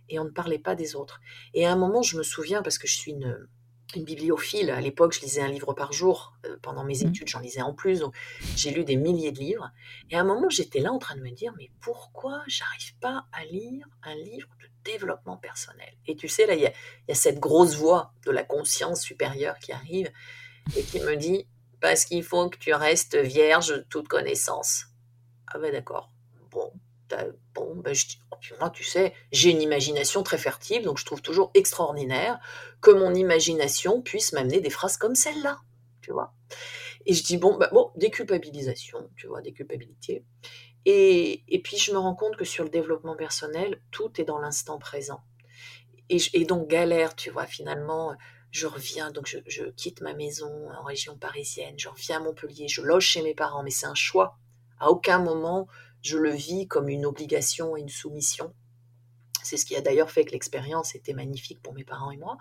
et 0.08 0.20
on 0.20 0.24
ne 0.24 0.30
parlait 0.30 0.58
pas 0.58 0.74
des 0.74 0.96
autres. 0.96 1.20
Et 1.54 1.66
à 1.66 1.74
un 1.74 1.76
moment, 1.76 2.02
je 2.02 2.18
me 2.18 2.24
souviens, 2.24 2.62
parce 2.62 2.78
que 2.78 2.88
je 2.88 2.96
suis 2.96 3.12
une, 3.12 3.46
une 3.94 4.04
bibliophile. 4.04 4.72
À 4.72 4.82
l'époque, 4.82 5.14
je 5.14 5.22
lisais 5.22 5.42
un 5.42 5.48
livre 5.48 5.74
par 5.74 5.92
jour. 5.92 6.34
Euh, 6.46 6.58
pendant 6.62 6.84
mes 6.84 7.04
mmh. 7.04 7.08
études, 7.08 7.28
j'en 7.28 7.40
lisais 7.40 7.62
en 7.62 7.74
plus. 7.74 8.00
Donc, 8.00 8.16
j'ai 8.56 8.72
lu 8.72 8.84
des 8.84 8.96
milliers 8.96 9.32
de 9.32 9.40
livres. 9.40 9.72
Et 10.10 10.16
à 10.16 10.22
un 10.22 10.24
moment, 10.24 10.50
j'étais 10.50 10.80
là 10.80 10.92
en 10.92 11.00
train 11.00 11.16
de 11.16 11.22
me 11.22 11.32
dire, 11.32 11.54
mais 11.58 11.70
pourquoi 11.82 12.42
j'arrive 12.48 12.98
pas 13.00 13.26
à 13.32 13.46
lire 13.46 13.88
un 14.04 14.16
livre 14.16 14.48
de 14.62 14.68
développement 14.92 15.38
personnel? 15.38 15.94
Et 16.08 16.16
tu 16.16 16.28
sais, 16.28 16.46
là, 16.46 16.56
il 16.56 16.62
y, 16.62 16.68
a, 16.68 17.16
cette 17.16 17.40
grosse 17.40 17.76
voix 17.76 18.14
de 18.26 18.32
la 18.32 18.44
conscience 18.44 19.02
supérieure 19.02 19.60
qui 19.60 19.72
arrive 19.72 20.12
et 20.76 20.84
qui 20.84 21.00
me 21.00 21.16
dit, 21.16 21.48
parce 21.80 22.06
qu'il 22.06 22.24
faut 22.24 22.50
que 22.50 22.58
tu 22.58 22.74
restes 22.74 23.16
vierge 23.16 23.70
de 23.70 23.86
toute 23.90 24.08
connaissance. 24.08 24.86
Ah 25.48 25.60
ben 25.60 25.72
d'accord. 25.72 26.12
Bon, 26.50 26.72
bon, 27.54 27.76
ben 27.76 27.94
je 27.94 28.06
oh, 28.32 28.36
moi, 28.60 28.70
tu 28.70 28.84
sais, 28.84 29.14
j'ai 29.32 29.52
une 29.52 29.62
imagination 29.62 30.24
très 30.24 30.38
fertile, 30.38 30.84
donc 30.84 30.98
je 30.98 31.06
trouve 31.06 31.22
toujours 31.22 31.52
extraordinaire 31.54 32.40
que 32.82 32.92
mon 32.92 33.14
imagination 33.14 34.02
puisse 34.02 34.34
m'amener 34.34 34.60
des 34.60 34.70
phrases 34.70 34.98
comme 34.98 35.16
celle-là, 35.16 35.60
tu 36.02 36.12
vois. 36.12 36.34
Et 37.06 37.14
je 37.14 37.24
dis, 37.24 37.38
bon, 37.38 37.58
ben, 37.58 37.70
bon, 37.72 37.92
déculpabilisation, 37.96 39.10
tu 39.16 39.28
vois, 39.28 39.42
déculpabilité. 39.42 40.26
Et, 40.86 41.44
et 41.48 41.62
puis, 41.62 41.78
je 41.78 41.92
me 41.92 41.98
rends 41.98 42.16
compte 42.16 42.36
que 42.36 42.46
sur 42.46 42.64
le 42.64 42.70
développement 42.70 43.16
personnel, 43.16 43.82
tout 43.92 44.20
est 44.20 44.26
dans 44.26 44.40
l'instant 44.40 44.78
présent. 44.78 45.22
Et, 46.10 46.18
et, 46.34 46.46
donc, 46.46 46.68
galère, 46.68 47.16
tu 47.16 47.32
vois, 47.32 47.46
finalement, 47.46 48.16
je 48.52 48.68
reviens, 48.68 49.12
donc 49.12 49.28
je, 49.28 49.40
je 49.48 49.66
quitte 49.66 50.02
ma 50.02 50.14
maison 50.14 50.70
en 50.72 50.84
région 50.84 51.18
parisienne, 51.18 51.76
je 51.78 51.90
reviens 51.90 52.18
à 52.18 52.24
Montpellier, 52.24 52.68
je 52.68 52.82
loge 52.82 53.06
chez 53.06 53.22
mes 53.22 53.34
parents, 53.34 53.64
mais 53.64 53.72
c'est 53.72 53.88
un 53.88 53.96
choix. 53.96 54.38
À 54.80 54.90
aucun 54.90 55.20
moment, 55.20 55.68
je 56.06 56.20
le 56.20 56.32
vis 56.32 56.68
comme 56.68 56.88
une 56.88 57.06
obligation 57.06 57.76
et 57.76 57.82
une 57.82 57.90
soumission. 57.90 58.54
C'est 59.42 59.58
ce 59.58 59.66
qui 59.66 59.76
a 59.76 59.82
d'ailleurs 59.82 60.12
fait 60.12 60.24
que 60.24 60.32
l'expérience 60.32 60.94
était 60.94 61.14
magnifique 61.14 61.62
pour 61.64 61.74
mes 61.74 61.84
parents 61.84 62.12
et 62.12 62.18
moi. 62.18 62.38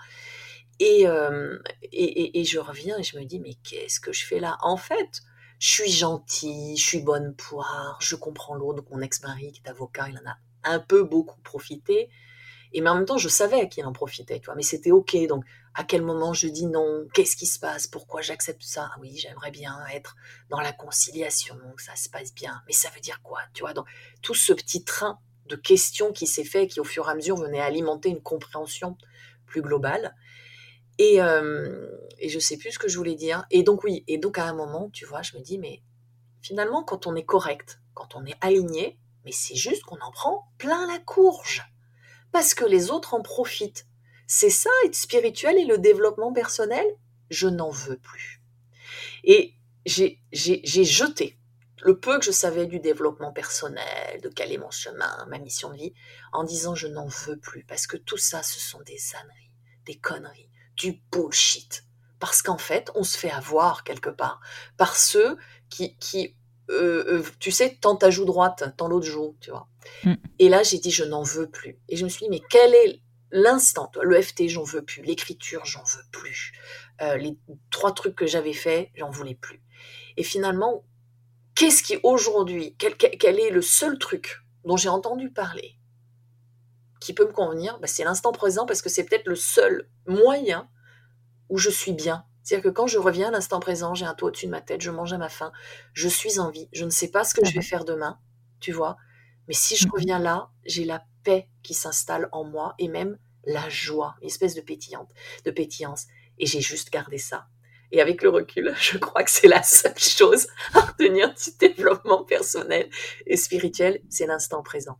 Euh, 0.83 1.59
et, 1.83 2.41
et, 2.41 2.45
je 2.45 2.59
reviens 2.59 2.99
et 2.99 3.03
je 3.03 3.17
me 3.19 3.25
dis, 3.25 3.41
mais 3.41 3.55
qu'est-ce 3.65 4.01
que 4.01 4.13
je 4.13 4.27
fais 4.27 4.39
là? 4.39 4.59
En 4.61 4.77
fait, 4.77 5.23
je 5.59 5.69
suis 5.69 5.91
gentille, 5.91 6.77
je 6.77 6.85
suis 6.85 7.01
bonne 7.01 7.35
poire, 7.35 7.97
je 8.03 8.17
comprends 8.17 8.55
l'autre. 8.55 8.85
Mon 8.91 9.01
ex-mari 9.01 9.53
qui 9.53 9.63
est 9.65 9.71
avocat, 9.71 10.09
il 10.11 10.19
en 10.19 10.31
a 10.31 10.37
un 10.65 10.79
peu 10.79 11.03
beaucoup 11.03 11.41
profité. 11.41 12.11
Et 12.77 12.81
mais 12.81 12.91
en 12.91 12.97
même 12.97 13.07
temps, 13.07 13.19
je 13.19 13.29
savais 13.29 13.69
qu'il 13.69 13.87
en 13.87 13.93
profitait, 13.93 14.41
toi. 14.41 14.55
Mais 14.57 14.65
c'était 14.65 14.91
OK. 14.91 15.17
Donc, 15.29 15.45
à 15.75 15.85
quel 15.85 16.03
moment 16.03 16.33
je 16.33 16.49
dis 16.49 16.67
non? 16.67 17.07
Qu'est-ce 17.15 17.37
qui 17.37 17.47
se 17.47 17.61
passe? 17.61 17.87
Pourquoi 17.87 18.21
j'accepte 18.21 18.65
ça? 18.65 18.91
Ah 18.93 18.99
Oui, 19.01 19.17
j'aimerais 19.17 19.53
bien 19.53 19.79
être 19.93 20.17
dans 20.51 20.61
la 20.61 20.73
conciliation, 20.73 21.57
que 21.77 21.83
ça 21.83 21.95
se 21.95 22.09
passe 22.09 22.35
bien. 22.35 22.61
Mais 22.67 22.73
ça 22.73 22.91
veut 22.91 23.01
dire 23.01 23.23
quoi 23.23 23.39
Tu 23.55 23.63
vois, 23.63 23.75
donc 23.75 23.87
tout 24.23 24.35
ce 24.35 24.53
petit 24.53 24.83
train 24.83 25.21
de 25.47 25.55
questions 25.55 26.13
qui 26.13 26.27
s'est 26.27 26.45
fait, 26.45 26.67
qui 26.67 26.81
au 26.81 26.85
fur 26.85 27.07
et 27.07 27.13
à 27.13 27.15
mesure 27.15 27.37
venait 27.37 27.61
alimenter 27.61 28.09
une 28.09 28.23
compréhension 28.23 28.99
plus 29.47 29.63
globale. 29.63 30.17
Et, 30.99 31.23
euh, 31.23 31.89
et 32.19 32.29
je 32.29 32.41
sais 32.41 32.57
plus 32.57 32.73
ce 32.73 32.79
que 32.81 32.89
je 32.89 32.99
voulais 32.99 33.15
dire. 33.15 33.45
Et 33.53 33.63
donc 33.63 33.85
oui, 33.85 34.03
et 34.09 34.19
donc 34.19 34.37
à 34.37 34.47
un 34.47 34.55
moment, 34.55 34.91
tu 34.93 35.07
vois, 35.07 35.23
je 35.23 35.37
me 35.37 35.43
dis, 35.43 35.59
mais 35.59 35.81
finalement, 36.43 36.83
quand 36.83 37.07
on 37.07 37.15
est 37.15 37.25
correct, 37.25 37.81
quand 37.95 38.17
on 38.17 38.25
est 38.25 38.37
aligné, 38.41 38.99
mais 39.25 39.33
c'est 39.33 39.55
juste 39.55 39.85
qu'on 39.85 40.01
en 40.01 40.11
prend 40.11 40.49
plein 40.59 40.89
la 40.89 40.99
courge 40.99 41.63
parce 42.35 42.55
que 42.55 42.65
les 42.65 42.91
autres 42.91 43.15
en 43.15 43.23
profitent. 43.23 43.87
C'est 44.27 44.51
ça, 44.51 44.69
être 44.85 44.97
spirituel 44.97 45.57
et 45.57 45.65
le 45.65 45.79
développement 45.79 46.33
personnel? 46.33 46.85
Je 47.31 47.47
n'en 47.47 47.71
veux 47.71 47.97
plus. 47.97 48.43
Et 49.23 49.55
j'ai 49.87 50.19
jeté 50.85 51.39
le 51.83 52.01
peu 52.01 52.19
que 52.19 52.25
je 52.25 52.33
savais 52.33 52.67
du 52.67 52.81
développement 52.81 53.33
personnel, 53.33 54.21
de 54.21 54.29
quel 54.29 54.51
est 54.51 54.59
mon 54.59 54.73
chemin, 54.73 55.25
ma 55.29 55.39
mission 55.39 55.71
de 55.71 55.77
vie, 55.77 55.95
en 56.33 56.43
disant 56.43 56.75
je 56.75 56.89
n'en 56.89 57.07
veux 57.07 57.39
plus, 57.39 57.63
parce 57.63 57.87
que 57.87 57.97
tout 57.97 58.17
ça, 58.17 58.43
ce 58.43 58.59
sont 58.59 58.81
des 58.81 59.15
âneries, 59.15 59.53
des 59.87 59.97
conneries, 59.97 60.51
du 60.77 61.01
bullshit. 61.13 61.85
Parce 62.19 62.43
qu'en 62.43 62.59
fait, 62.59 62.91
on 62.97 63.05
se 63.05 63.17
fait 63.17 63.31
avoir 63.31 63.85
quelque 63.85 64.11
part 64.11 64.41
par 64.77 64.97
ceux 64.97 65.39
qui, 65.71 65.97
qui 65.99 66.35
euh, 66.71 67.05
euh, 67.19 67.23
tu 67.39 67.51
sais, 67.51 67.79
tant 67.81 67.97
ta 67.97 68.11
joue 68.11 68.25
droite, 68.25 68.75
tant 68.77 68.89
l'autre 68.89 69.07
joue, 69.07 69.37
tu 69.41 69.51
vois. 69.51 69.69
Mm. 70.05 70.15
Et 70.39 70.49
là, 70.49 70.63
j'ai 70.63 70.79
dit, 70.79 70.91
je 70.91 71.05
n'en 71.05 71.23
veux 71.23 71.49
plus. 71.49 71.79
Et 71.89 71.97
je 71.97 72.05
me 72.05 72.09
suis 72.09 72.25
dit, 72.25 72.31
mais 72.31 72.43
quel 72.49 72.75
est 72.75 73.01
l'instant 73.31 73.91
Le 74.03 74.21
FT, 74.21 74.49
j'en 74.49 74.63
veux 74.63 74.83
plus. 74.83 75.03
L'écriture, 75.03 75.65
j'en 75.65 75.83
veux 75.83 76.05
plus. 76.11 76.53
Euh, 77.03 77.17
les 77.17 77.37
trois 77.71 77.93
trucs 77.93 78.15
que 78.15 78.27
j'avais 78.27 78.53
faits, 78.53 78.91
j'en 78.95 79.11
voulais 79.11 79.35
plus. 79.35 79.61
Et 80.17 80.23
finalement, 80.23 80.85
qu'est-ce 81.55 81.83
qui 81.83 81.99
aujourd'hui, 82.03 82.77
quel, 82.79 82.97
quel, 82.97 83.39
est 83.41 83.51
le 83.51 83.63
seul 83.63 83.99
truc 83.99 84.41
dont 84.65 84.77
j'ai 84.77 84.89
entendu 84.89 85.31
parler 85.31 85.77
qui 87.01 87.13
peut 87.13 87.27
me 87.27 87.33
convenir? 87.33 87.79
Bah, 87.81 87.89
C'est 87.89 88.05
l'instant 88.05 88.33
présent 88.33 88.65
parce 88.65 88.81
que 88.81 88.89
c'est 88.89 89.05
peut-être 89.05 89.27
le 89.27 89.37
seul 89.37 89.89
moyen 90.07 90.69
où 91.51 91.59
je 91.59 91.69
suis 91.69 91.93
bien, 91.93 92.25
c'est-à-dire 92.45 92.71
que 92.71 92.75
quand 92.75 92.87
je 92.87 92.99
reviens 92.99 93.29
à 93.29 93.31
l'instant 93.33 93.59
présent, 93.59 93.95
j'ai 93.95 94.05
un 94.05 94.15
toit 94.15 94.29
au-dessus 94.29 94.47
de 94.47 94.53
ma 94.53 94.61
tête, 94.61 94.83
je 94.83 94.93
mange 94.93 95.13
à 95.13 95.19
ma 95.19 95.29
faim, 95.29 95.51
je 95.95 96.09
suis 96.09 96.39
en 96.39 96.51
vie, 96.51 96.69
je 96.73 96.85
ne 96.85 96.91
sais 96.91 97.09
pas 97.09 97.25
ce 97.25 97.35
que 97.35 97.45
je 97.45 97.53
vais 97.53 97.63
faire 97.63 97.85
demain, 97.85 98.21
tu 98.61 98.71
vois, 98.71 98.97
mais 99.49 99.55
si 99.55 99.77
je 99.77 99.87
mmh 99.87 99.91
reviens 99.93 100.19
là, 100.19 100.51
j'ai 100.65 100.85
la 100.85 101.05
paix 101.23 101.49
qui 101.63 101.75
s'installe 101.75 102.29
en 102.33 102.45
moi 102.45 102.75
et 102.79 102.89
même 102.89 103.19
la 103.45 103.69
joie, 103.69 104.17
une 104.23 104.29
espèce 104.29 104.55
de 104.55 104.61
pétillante, 104.61 105.11
de 105.45 105.51
pétillance. 105.51 106.07
Et 106.39 106.47
j'ai 106.47 106.61
juste 106.61 106.91
gardé 106.91 107.19
ça. 107.19 107.47
Et 107.93 108.01
avec 108.01 108.23
le 108.23 108.29
recul, 108.29 108.75
je 108.81 108.99
crois 108.99 109.23
que 109.23 109.31
c'est 109.31 109.49
la 109.49 109.63
seule 109.63 109.99
chose 109.99 110.47
à 110.75 110.81
retenir 110.81 111.33
du 111.35 111.51
développement 111.59 112.25
personnel 112.25 112.89
et 113.27 113.37
spirituel, 113.37 114.01
c'est 114.09 114.27
l'instant 114.27 114.63
présent. 114.63 114.99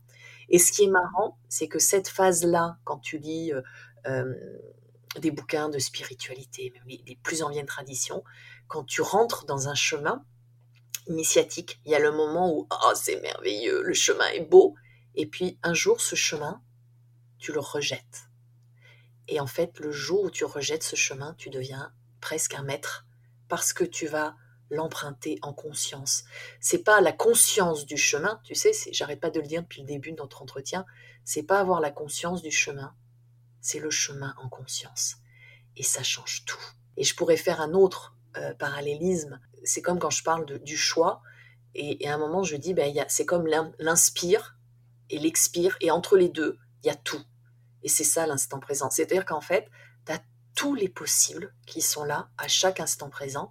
Et 0.49 0.59
ce 0.59 0.71
qui 0.71 0.83
est 0.83 0.89
marrant, 0.89 1.39
c'est 1.49 1.67
que 1.67 1.79
cette 1.79 2.07
phase-là, 2.07 2.77
quand 2.83 2.99
tu 2.99 3.17
lis 3.17 3.51
euh, 3.51 3.61
euh, 4.07 4.33
des 5.19 5.31
bouquins 5.31 5.69
de 5.69 5.79
spiritualité, 5.79 6.71
même 6.73 6.83
les, 6.87 7.19
plus 7.23 7.43
anciennes 7.43 7.65
traditions, 7.65 8.23
quand 8.67 8.83
tu 8.83 9.01
rentres 9.01 9.45
dans 9.45 9.67
un 9.67 9.75
chemin 9.75 10.23
initiatique, 11.07 11.79
il 11.85 11.91
y 11.91 11.95
a 11.95 11.99
le 11.99 12.11
moment 12.11 12.51
où 12.51 12.67
oh, 12.71 12.93
c'est 12.95 13.21
merveilleux, 13.21 13.83
le 13.83 13.93
chemin 13.93 14.27
est 14.29 14.41
beau, 14.49 14.75
et 15.15 15.27
puis 15.27 15.59
un 15.63 15.73
jour 15.73 16.01
ce 16.01 16.15
chemin, 16.15 16.61
tu 17.37 17.51
le 17.51 17.59
rejettes. 17.59 18.29
Et 19.27 19.39
en 19.39 19.47
fait, 19.47 19.79
le 19.79 19.91
jour 19.91 20.23
où 20.23 20.29
tu 20.29 20.45
rejettes 20.45 20.83
ce 20.83 20.95
chemin, 20.95 21.33
tu 21.37 21.49
deviens 21.49 21.93
presque 22.21 22.53
un 22.55 22.63
maître, 22.63 23.05
parce 23.47 23.73
que 23.73 23.83
tu 23.83 24.07
vas 24.07 24.35
l'emprunter 24.71 25.37
en 25.41 25.53
conscience. 25.53 26.23
C'est 26.59 26.83
pas 26.83 27.01
la 27.01 27.11
conscience 27.11 27.85
du 27.85 27.97
chemin, 27.97 28.39
tu 28.43 28.55
sais, 28.55 28.71
j'arrête 28.91 29.19
pas 29.19 29.29
de 29.29 29.39
le 29.39 29.47
dire 29.47 29.61
depuis 29.61 29.81
le 29.81 29.87
début 29.87 30.11
de 30.11 30.17
notre 30.17 30.41
entretien, 30.41 30.85
c'est 31.23 31.43
pas 31.43 31.59
avoir 31.59 31.79
la 31.81 31.91
conscience 31.91 32.41
du 32.41 32.51
chemin, 32.51 32.95
c'est 33.65 33.79
le 33.79 33.89
chemin 33.89 34.35
en 34.37 34.47
conscience. 34.47 35.15
Et 35.75 35.81
ça 35.81 36.03
change 36.03 36.45
tout. 36.45 36.61
Et 36.97 37.03
je 37.03 37.15
pourrais 37.15 37.35
faire 37.35 37.61
un 37.61 37.73
autre 37.73 38.15
euh, 38.37 38.53
parallélisme. 38.53 39.39
C'est 39.63 39.81
comme 39.81 39.97
quand 39.97 40.11
je 40.11 40.23
parle 40.23 40.45
du 40.59 40.77
choix, 40.77 41.23
et, 41.73 42.07
à 42.07 42.13
un 42.13 42.19
moment 42.19 42.43
je 42.43 42.57
dis, 42.57 42.75
ben, 42.75 42.93
c'est 43.09 43.25
comme 43.25 43.47
l'inspire 43.79 44.55
et 45.09 45.17
l'expire, 45.17 45.77
et 45.81 45.89
entre 45.89 46.15
les 46.15 46.29
deux, 46.29 46.59
il 46.83 46.87
y 46.87 46.89
a 46.91 46.95
tout. 46.95 47.21
Et 47.81 47.89
c'est 47.89 48.03
ça 48.03 48.27
l'instant 48.27 48.59
présent. 48.59 48.91
C'est-à-dire 48.91 49.25
qu'en 49.25 49.41
fait, 49.41 49.67
tu 50.05 50.11
as 50.11 50.21
tous 50.53 50.75
les 50.75 50.87
possibles 50.87 51.51
qui 51.65 51.81
sont 51.81 52.03
là 52.03 52.29
à 52.37 52.47
chaque 52.47 52.79
instant 52.79 53.09
présent. 53.09 53.49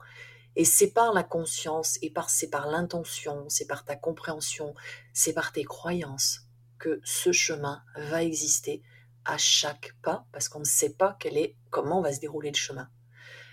Et 0.54 0.64
c'est 0.64 0.92
par 0.92 1.12
la 1.12 1.24
conscience, 1.24 1.98
et 2.02 2.10
par, 2.10 2.30
c'est 2.30 2.50
par 2.50 2.68
l'intention, 2.68 3.48
c'est 3.48 3.66
par 3.66 3.84
ta 3.84 3.96
compréhension, 3.96 4.76
c'est 5.12 5.32
par 5.32 5.50
tes 5.50 5.64
croyances 5.64 6.42
que 6.78 7.00
ce 7.02 7.32
chemin 7.32 7.82
va 7.96 8.22
exister 8.22 8.80
à 9.24 9.38
chaque 9.38 9.94
pas, 10.02 10.26
parce 10.32 10.48
qu'on 10.48 10.60
ne 10.60 10.64
sait 10.64 10.94
pas 10.94 11.16
quel 11.18 11.36
est, 11.36 11.56
comment 11.70 12.00
va 12.00 12.12
se 12.12 12.20
dérouler 12.20 12.50
le 12.50 12.56
chemin. 12.56 12.88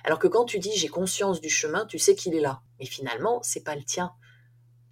Alors 0.04 0.20
que 0.20 0.28
quand 0.28 0.46
tu 0.46 0.60
dis 0.60 0.76
j'ai 0.76 0.88
conscience 0.88 1.42
du 1.42 1.50
chemin, 1.50 1.86
tu 1.86 2.00
sais 2.00 2.16
qu'il 2.16 2.36
est 2.36 2.42
là. 2.42 2.62
Mais 2.80 2.86
finalement, 2.86 3.42
c'est 3.44 3.64
pas 3.64 3.76
le 3.76 3.84
tien. 3.84 4.14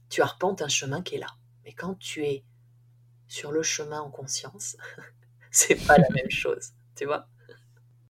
Tu 0.10 0.22
arpentes 0.22 0.62
un 0.62 0.68
chemin 0.68 1.02
qui 1.02 1.16
est 1.16 1.20
là. 1.20 1.36
Mais 1.66 1.74
quand 1.74 1.96
tu 1.96 2.24
es 2.26 2.44
sur 3.28 3.52
le 3.52 3.64
chemin 3.64 4.00
en 4.00 4.10
conscience, 4.10 4.78
c'est 5.52 5.76
pas 5.88 5.98
la 5.98 6.10
même 6.10 6.30
chose. 6.30 6.72
Tu 6.96 7.06
vois 7.06 7.28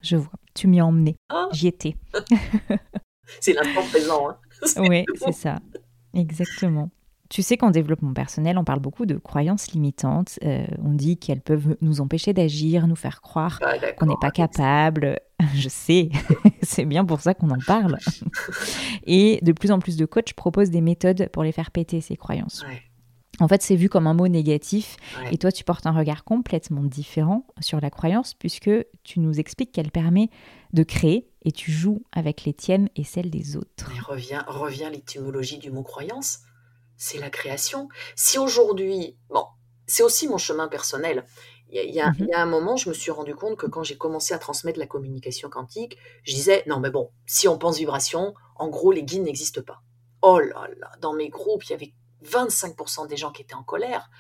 Je 0.00 0.16
vois. 0.16 0.32
Tu 0.54 0.66
m'y 0.66 0.80
as 0.80 0.86
emmené. 0.86 1.16
Ah 1.28 1.48
J'y 1.52 1.68
étais. 1.68 1.96
c'est 3.40 3.52
l'instant 3.52 3.86
présent. 3.88 4.30
Hein. 4.30 4.38
Oui, 4.78 5.04
c'est 5.18 5.32
ça. 5.32 5.58
Exactement. 6.14 6.90
Tu 7.28 7.42
sais 7.42 7.56
qu'en 7.56 7.70
développement 7.70 8.12
personnel, 8.12 8.58
on 8.58 8.64
parle 8.64 8.80
beaucoup 8.80 9.06
de 9.06 9.16
croyances 9.16 9.72
limitantes. 9.72 10.38
Euh, 10.44 10.66
on 10.82 10.92
dit 10.92 11.16
qu'elles 11.16 11.40
peuvent 11.40 11.76
nous 11.80 12.00
empêcher 12.00 12.32
d'agir, 12.32 12.86
nous 12.86 12.96
faire 12.96 13.20
croire 13.20 13.60
ah, 13.62 13.74
qu'on 13.98 14.06
n'est 14.06 14.16
pas 14.20 14.30
capable. 14.30 15.18
Je 15.54 15.68
sais, 15.68 16.10
c'est 16.62 16.84
bien 16.84 17.04
pour 17.04 17.20
ça 17.20 17.34
qu'on 17.34 17.50
en 17.50 17.58
parle. 17.66 17.98
Et 19.06 19.40
de 19.42 19.52
plus 19.52 19.70
en 19.70 19.78
plus 19.78 19.96
de 19.96 20.06
coachs 20.06 20.34
proposent 20.34 20.70
des 20.70 20.80
méthodes 20.80 21.28
pour 21.32 21.42
les 21.42 21.52
faire 21.52 21.70
péter, 21.70 22.00
ces 22.00 22.16
croyances. 22.16 22.64
En 23.38 23.48
fait, 23.48 23.60
c'est 23.60 23.76
vu 23.76 23.88
comme 23.88 24.06
un 24.06 24.14
mot 24.14 24.28
négatif 24.28 24.96
et 25.30 25.36
toi, 25.36 25.52
tu 25.52 25.62
portes 25.62 25.86
un 25.86 25.92
regard 25.92 26.24
complètement 26.24 26.82
différent 26.82 27.46
sur 27.60 27.80
la 27.82 27.90
croyance 27.90 28.32
puisque 28.32 28.70
tu 29.04 29.20
nous 29.20 29.38
expliques 29.38 29.72
qu'elle 29.72 29.90
permet 29.90 30.30
de 30.72 30.82
créer 30.82 31.28
et 31.42 31.52
tu 31.52 31.70
joues 31.70 32.02
avec 32.12 32.44
les 32.44 32.54
tiennes 32.54 32.88
et 32.96 33.04
celles 33.04 33.30
des 33.30 33.56
autres. 33.56 33.92
revient, 34.08 34.40
revient 34.46 34.88
l'étymologie 34.90 35.58
du 35.58 35.70
mot 35.70 35.82
croyance 35.82 36.40
c'est 36.96 37.18
la 37.18 37.30
création. 37.30 37.88
Si 38.14 38.38
aujourd'hui, 38.38 39.16
bon, 39.28 39.46
c'est 39.86 40.02
aussi 40.02 40.28
mon 40.28 40.38
chemin 40.38 40.68
personnel. 40.68 41.24
Il 41.68 41.76
y, 41.76 42.00
a, 42.00 42.12
il, 42.18 42.26
y 42.26 42.32
a, 42.32 42.40
un 42.40 42.46
moment, 42.46 42.76
je 42.76 42.88
me 42.88 42.94
suis 42.94 43.10
rendu 43.10 43.34
compte 43.34 43.56
que 43.56 43.66
quand 43.66 43.82
j'ai 43.82 43.96
commencé 43.96 44.32
à 44.32 44.38
transmettre 44.38 44.78
la 44.78 44.86
communication 44.86 45.50
quantique, 45.50 45.98
je 46.22 46.32
disais, 46.32 46.62
non 46.66 46.78
mais 46.78 46.90
bon, 46.90 47.10
si 47.26 47.48
on 47.48 47.58
pense 47.58 47.78
vibration, 47.78 48.34
en 48.54 48.68
gros, 48.68 48.92
les 48.92 49.02
guides 49.02 49.24
n'existent 49.24 49.62
pas. 49.62 49.82
Oh 50.22 50.38
là 50.38 50.68
là, 50.78 50.92
dans 51.00 51.12
mes 51.12 51.28
groupes, 51.28 51.64
il 51.64 51.70
y 51.70 51.74
avait 51.74 51.92
25% 52.24 53.08
des 53.08 53.16
gens 53.16 53.32
qui 53.32 53.42
étaient 53.42 53.54
en 53.54 53.64
colère. 53.64 54.10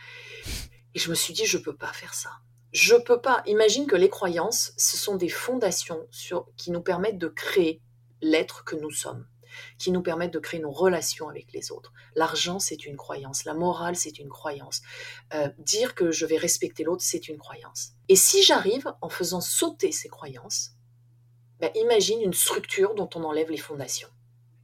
Et 0.94 0.98
je 0.98 1.08
me 1.08 1.14
suis 1.14 1.34
dit, 1.34 1.46
je 1.46 1.58
ne 1.58 1.62
peux 1.62 1.76
pas 1.76 1.92
faire 1.92 2.14
ça. 2.14 2.30
Je 2.72 2.94
ne 2.94 3.00
peux 3.00 3.20
pas. 3.20 3.42
Imagine 3.46 3.86
que 3.86 3.96
les 3.96 4.08
croyances, 4.08 4.72
ce 4.76 4.96
sont 4.96 5.16
des 5.16 5.28
fondations 5.28 6.06
sur, 6.10 6.48
qui 6.56 6.72
nous 6.72 6.82
permettent 6.82 7.18
de 7.18 7.28
créer 7.28 7.80
l'être 8.20 8.64
que 8.64 8.76
nous 8.76 8.90
sommes 8.90 9.26
qui 9.78 9.90
nous 9.90 10.02
permettent 10.02 10.32
de 10.32 10.38
créer 10.38 10.60
nos 10.60 10.70
relations 10.70 11.28
avec 11.28 11.52
les 11.52 11.70
autres. 11.72 11.92
L'argent, 12.14 12.58
c'est 12.58 12.86
une 12.86 12.96
croyance. 12.96 13.44
La 13.44 13.54
morale, 13.54 13.96
c'est 13.96 14.18
une 14.18 14.28
croyance. 14.28 14.82
Euh, 15.34 15.48
dire 15.58 15.94
que 15.94 16.10
je 16.10 16.26
vais 16.26 16.36
respecter 16.36 16.84
l'autre, 16.84 17.02
c'est 17.04 17.28
une 17.28 17.38
croyance. 17.38 17.92
Et 18.08 18.16
si 18.16 18.42
j'arrive 18.42 18.92
en 19.00 19.08
faisant 19.08 19.40
sauter 19.40 19.92
ces 19.92 20.08
croyances, 20.08 20.72
ben, 21.60 21.70
imagine 21.74 22.20
une 22.20 22.34
structure 22.34 22.94
dont 22.94 23.08
on 23.14 23.24
enlève 23.24 23.50
les 23.50 23.56
fondations. 23.56 24.08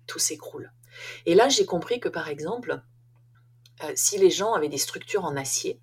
Tout 0.07 0.19
s'écroule. 0.19 0.73
Et 1.27 1.35
là, 1.35 1.49
j'ai 1.49 1.65
compris 1.65 2.01
que, 2.01 2.09
par 2.09 2.29
exemple, 2.29 2.83
euh, 3.83 3.93
si 3.95 4.19
les 4.19 4.31
gens 4.31 4.53
avaient 4.53 4.69
des 4.69 4.79
structures 4.79 5.25
en 5.25 5.37
acier, 5.37 5.81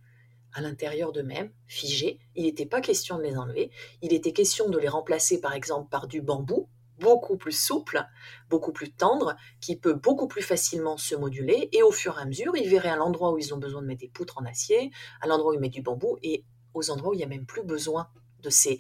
à 0.53 0.61
l'intérieur 0.61 1.11
d'eux-mêmes, 1.11 1.51
figées, 1.67 2.19
il 2.35 2.43
n'était 2.43 2.65
pas 2.65 2.81
question 2.81 3.17
de 3.17 3.23
les 3.23 3.37
enlever, 3.37 3.71
il 4.01 4.13
était 4.13 4.33
question 4.33 4.69
de 4.69 4.77
les 4.77 4.87
remplacer 4.87 5.39
par 5.39 5.53
exemple 5.53 5.89
par 5.89 6.07
du 6.07 6.21
bambou, 6.21 6.69
beaucoup 6.99 7.37
plus 7.37 7.51
souple, 7.51 8.05
beaucoup 8.49 8.71
plus 8.71 8.91
tendre, 8.91 9.35
qui 9.61 9.75
peut 9.75 9.93
beaucoup 9.93 10.27
plus 10.27 10.41
facilement 10.41 10.97
se 10.97 11.15
moduler. 11.15 11.69
Et 11.71 11.83
au 11.83 11.91
fur 11.91 12.17
et 12.17 12.21
à 12.21 12.25
mesure, 12.25 12.55
ils 12.55 12.69
verraient 12.69 12.89
à 12.89 12.95
l'endroit 12.95 13.31
où 13.31 13.37
ils 13.37 13.53
ont 13.53 13.57
besoin 13.57 13.81
de 13.81 13.87
mettre 13.87 14.01
des 14.01 14.09
poutres 14.09 14.37
en 14.37 14.45
acier, 14.45 14.91
à 15.21 15.27
l'endroit 15.27 15.51
où 15.51 15.53
ils 15.55 15.59
mettent 15.59 15.73
du 15.73 15.81
bambou, 15.81 16.17
et 16.21 16.45
aux 16.73 16.91
endroits 16.91 17.11
où 17.11 17.13
il 17.13 17.17
n'y 17.17 17.23
a 17.23 17.27
même 17.27 17.45
plus 17.45 17.63
besoin 17.63 18.09
de 18.41 18.49
ces, 18.49 18.79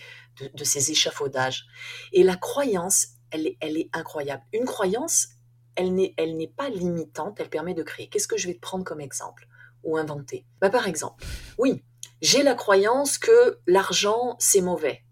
de, 0.53 0.63
ces 0.63 0.91
échafaudages. 0.91 1.65
Et 2.13 2.23
la 2.23 2.35
croyance, 2.35 3.07
elle 3.31 3.47
est, 3.47 3.57
elle 3.59 3.77
est 3.77 3.89
incroyable. 3.93 4.43
Une 4.53 4.65
croyance, 4.65 5.29
elle 5.75 5.93
n'est, 5.93 6.53
pas 6.55 6.69
limitante, 6.69 7.39
elle 7.39 7.49
permet 7.49 7.73
de 7.73 7.83
créer. 7.83 8.09
Qu'est-ce 8.09 8.27
que 8.27 8.37
je 8.37 8.47
vais 8.47 8.55
te 8.55 8.59
prendre 8.59 8.83
comme 8.83 9.01
exemple 9.01 9.47
ou 9.83 9.97
inventer? 9.97 10.45
Bah, 10.61 10.69
Par 10.69 10.87
exemple, 10.87 11.23
oui, 11.57 11.83
j'ai 12.21 12.43
la 12.43 12.55
croyance 12.55 13.17
que 13.17 13.59
l'argent, 13.65 14.35
c'est 14.39 14.61
mauvais. 14.61 15.03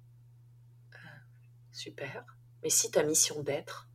Euh, 0.94 0.98
super. 1.72 2.26
Mais 2.68 2.72
si 2.72 2.92
ta 2.92 3.02
mission 3.02 3.42
d'être, 3.44 3.88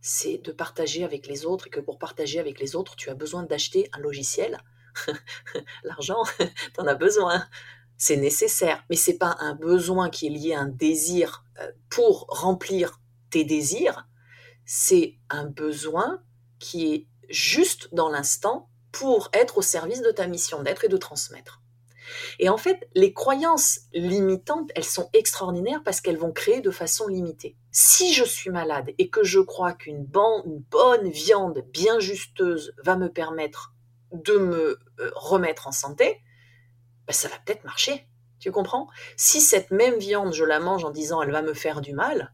c'est 0.00 0.38
de 0.38 0.50
partager 0.50 1.04
avec 1.04 1.28
les 1.28 1.46
autres 1.46 1.68
et 1.68 1.70
que 1.70 1.78
pour 1.78 2.00
partager 2.00 2.40
avec 2.40 2.58
les 2.58 2.74
autres, 2.74 2.96
tu 2.96 3.10
as 3.10 3.14
besoin 3.14 3.44
d'acheter 3.44 3.88
un 3.92 4.00
logiciel, 4.00 4.58
l'argent, 5.84 6.24
tu 6.40 6.80
en 6.80 6.88
as 6.88 6.96
besoin. 6.96 7.46
C'est 7.96 8.16
nécessaire, 8.16 8.84
mais 8.90 8.96
c'est 8.96 9.18
pas 9.18 9.36
un 9.38 9.54
besoin 9.54 10.10
qui 10.10 10.26
est 10.26 10.30
lié 10.30 10.52
à 10.52 10.62
un 10.62 10.66
désir 10.66 11.44
euh, 11.60 11.70
pour 11.90 12.26
remplir 12.28 13.00
tes 13.30 13.44
désirs, 13.44 14.08
c'est 14.66 15.14
un 15.30 15.46
besoin 15.46 16.20
qui 16.58 16.92
est 16.92 17.06
juste 17.28 17.94
dans 17.94 18.08
l'instant 18.08 18.68
pour 18.90 19.28
être 19.32 19.58
au 19.58 19.62
service 19.62 20.02
de 20.02 20.10
ta 20.10 20.26
mission 20.26 20.64
d'être 20.64 20.82
et 20.82 20.88
de 20.88 20.96
transmettre. 20.96 21.57
Et 22.38 22.48
en 22.48 22.56
fait, 22.56 22.88
les 22.94 23.12
croyances 23.12 23.80
limitantes, 23.92 24.70
elles 24.74 24.84
sont 24.84 25.08
extraordinaires 25.12 25.82
parce 25.84 26.00
qu'elles 26.00 26.18
vont 26.18 26.32
créer 26.32 26.60
de 26.60 26.70
façon 26.70 27.08
limitée. 27.08 27.56
Si 27.70 28.12
je 28.12 28.24
suis 28.24 28.50
malade 28.50 28.90
et 28.98 29.10
que 29.10 29.24
je 29.24 29.40
crois 29.40 29.72
qu'une 29.72 30.04
bonne 30.04 31.08
viande 31.10 31.64
bien 31.72 31.98
justeuse 32.00 32.74
va 32.82 32.96
me 32.96 33.08
permettre 33.08 33.74
de 34.12 34.38
me 34.38 34.78
euh, 35.00 35.10
remettre 35.14 35.68
en 35.68 35.72
santé, 35.72 36.20
ben, 37.06 37.12
ça 37.12 37.28
va 37.28 37.36
peut-être 37.44 37.64
marcher. 37.64 38.06
Tu 38.40 38.52
comprends? 38.52 38.88
Si 39.16 39.40
cette 39.40 39.70
même 39.70 39.98
viande, 39.98 40.32
je 40.32 40.44
la 40.44 40.60
mange 40.60 40.84
en 40.84 40.90
disant 40.90 41.22
elle 41.22 41.32
va 41.32 41.42
me 41.42 41.54
faire 41.54 41.80
du 41.80 41.92
mal, 41.92 42.32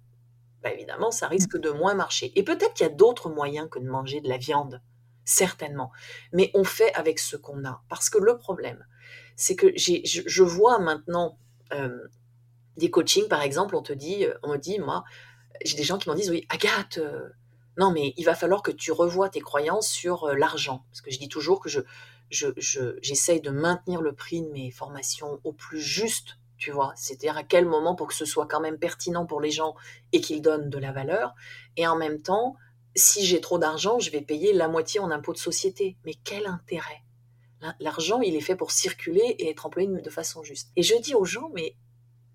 ben, 0.63 0.73
évidemment, 0.73 1.11
ça 1.11 1.29
risque 1.29 1.59
de 1.59 1.71
moins 1.71 1.95
marcher. 1.95 2.33
Et 2.39 2.43
peut-être 2.43 2.75
qu'il 2.75 2.87
y 2.87 2.91
a 2.91 2.93
d'autres 2.93 3.29
moyens 3.29 3.69
que 3.71 3.79
de 3.79 3.89
manger 3.89 4.21
de 4.21 4.29
la 4.29 4.39
viande, 4.39 4.83
certainement. 5.25 5.93
Mais 6.33 6.51
on 6.55 6.65
fait 6.65 6.93
avec 6.95 7.19
ce 7.19 7.37
qu'on 7.37 7.65
a. 7.65 7.83
Parce 7.89 8.11
que 8.11 8.19
le 8.19 8.39
problème, 8.39 8.85
c'est 9.37 9.57
que 9.57 9.73
je, 9.77 10.43
vois 10.43 10.79
maintenant 10.79 11.39
euh, 11.73 12.09
des 12.77 12.91
coachings, 12.91 13.29
par 13.29 13.43
exemple, 13.43 13.77
on 13.77 13.83
te 13.83 13.93
dit, 13.93 14.25
euh, 14.25 14.35
on 14.43 14.53
me 14.53 14.57
dit, 14.57 14.79
moi, 14.79 15.05
j'ai 15.65 15.77
des 15.77 15.83
gens 15.85 15.99
qui 15.99 16.09
m'en 16.09 16.15
disent, 16.15 16.31
oui, 16.31 16.47
Agathe, 16.49 16.99
euh, 16.99 17.29
non, 17.77 17.91
mais 17.91 18.15
il 18.17 18.25
va 18.25 18.35
falloir 18.35 18.63
que 18.63 18.71
tu 18.71 18.93
revoies 18.93 19.29
tes 19.29 19.41
croyances 19.41 19.89
sur 19.89 20.29
l'argent. 20.29 20.85
Parce 20.91 21.01
que 21.01 21.11
je 21.11 21.19
dis 21.19 21.29
toujours 21.29 21.61
que 21.61 21.69
je, 21.69 21.81
j'essaye 22.31 23.41
de 23.41 23.51
maintenir 23.51 24.01
le 24.01 24.13
prix 24.15 24.43
de 24.43 24.49
mes 24.49 24.71
formations 24.71 25.41
au 25.43 25.53
plus 25.53 25.81
juste, 25.81 26.39
tu 26.57 26.71
vois. 26.71 26.93
C'est-à-dire 26.97 27.37
à 27.37 27.43
quel 27.43 27.67
moment 27.67 27.97
pour 27.97 28.07
que 28.07 28.15
ce 28.15 28.25
soit 28.25 28.47
quand 28.47 28.61
même 28.61 28.79
pertinent 28.79 29.27
pour 29.27 29.41
les 29.41 29.51
gens 29.51 29.75
et 30.13 30.21
qu'ils 30.21 30.41
donnent 30.41 30.71
de 30.71 30.79
la 30.79 30.93
valeur. 30.93 31.35
Et 31.77 31.87
en 31.87 31.97
même 31.97 32.23
temps, 32.23 32.57
si 32.95 33.27
j'ai 33.27 33.41
trop 33.41 33.59
d'argent, 33.59 33.99
je 33.99 34.11
vais 34.11 34.21
payer 34.21 34.53
la 34.53 34.69
moitié 34.69 35.01
en 35.01 35.11
impôt 35.11 35.33
de 35.33 35.39
société. 35.39 35.97
Mais 36.05 36.15
quel 36.25 36.47
intérêt? 36.47 37.04
L'argent, 37.81 38.21
il 38.21 38.37
est 38.37 38.41
fait 38.41 38.57
pour 38.57 38.71
circuler 38.71 39.37
et 39.39 39.51
être 39.51 39.67
employé 39.67 39.89
de 39.89 40.11
façon 40.11 40.43
juste. 40.43 40.71
Et 40.77 40.83
je 40.83 40.97
dis 41.01 41.15
aux 41.15 41.25
gens, 41.25 41.51
mais 41.55 41.77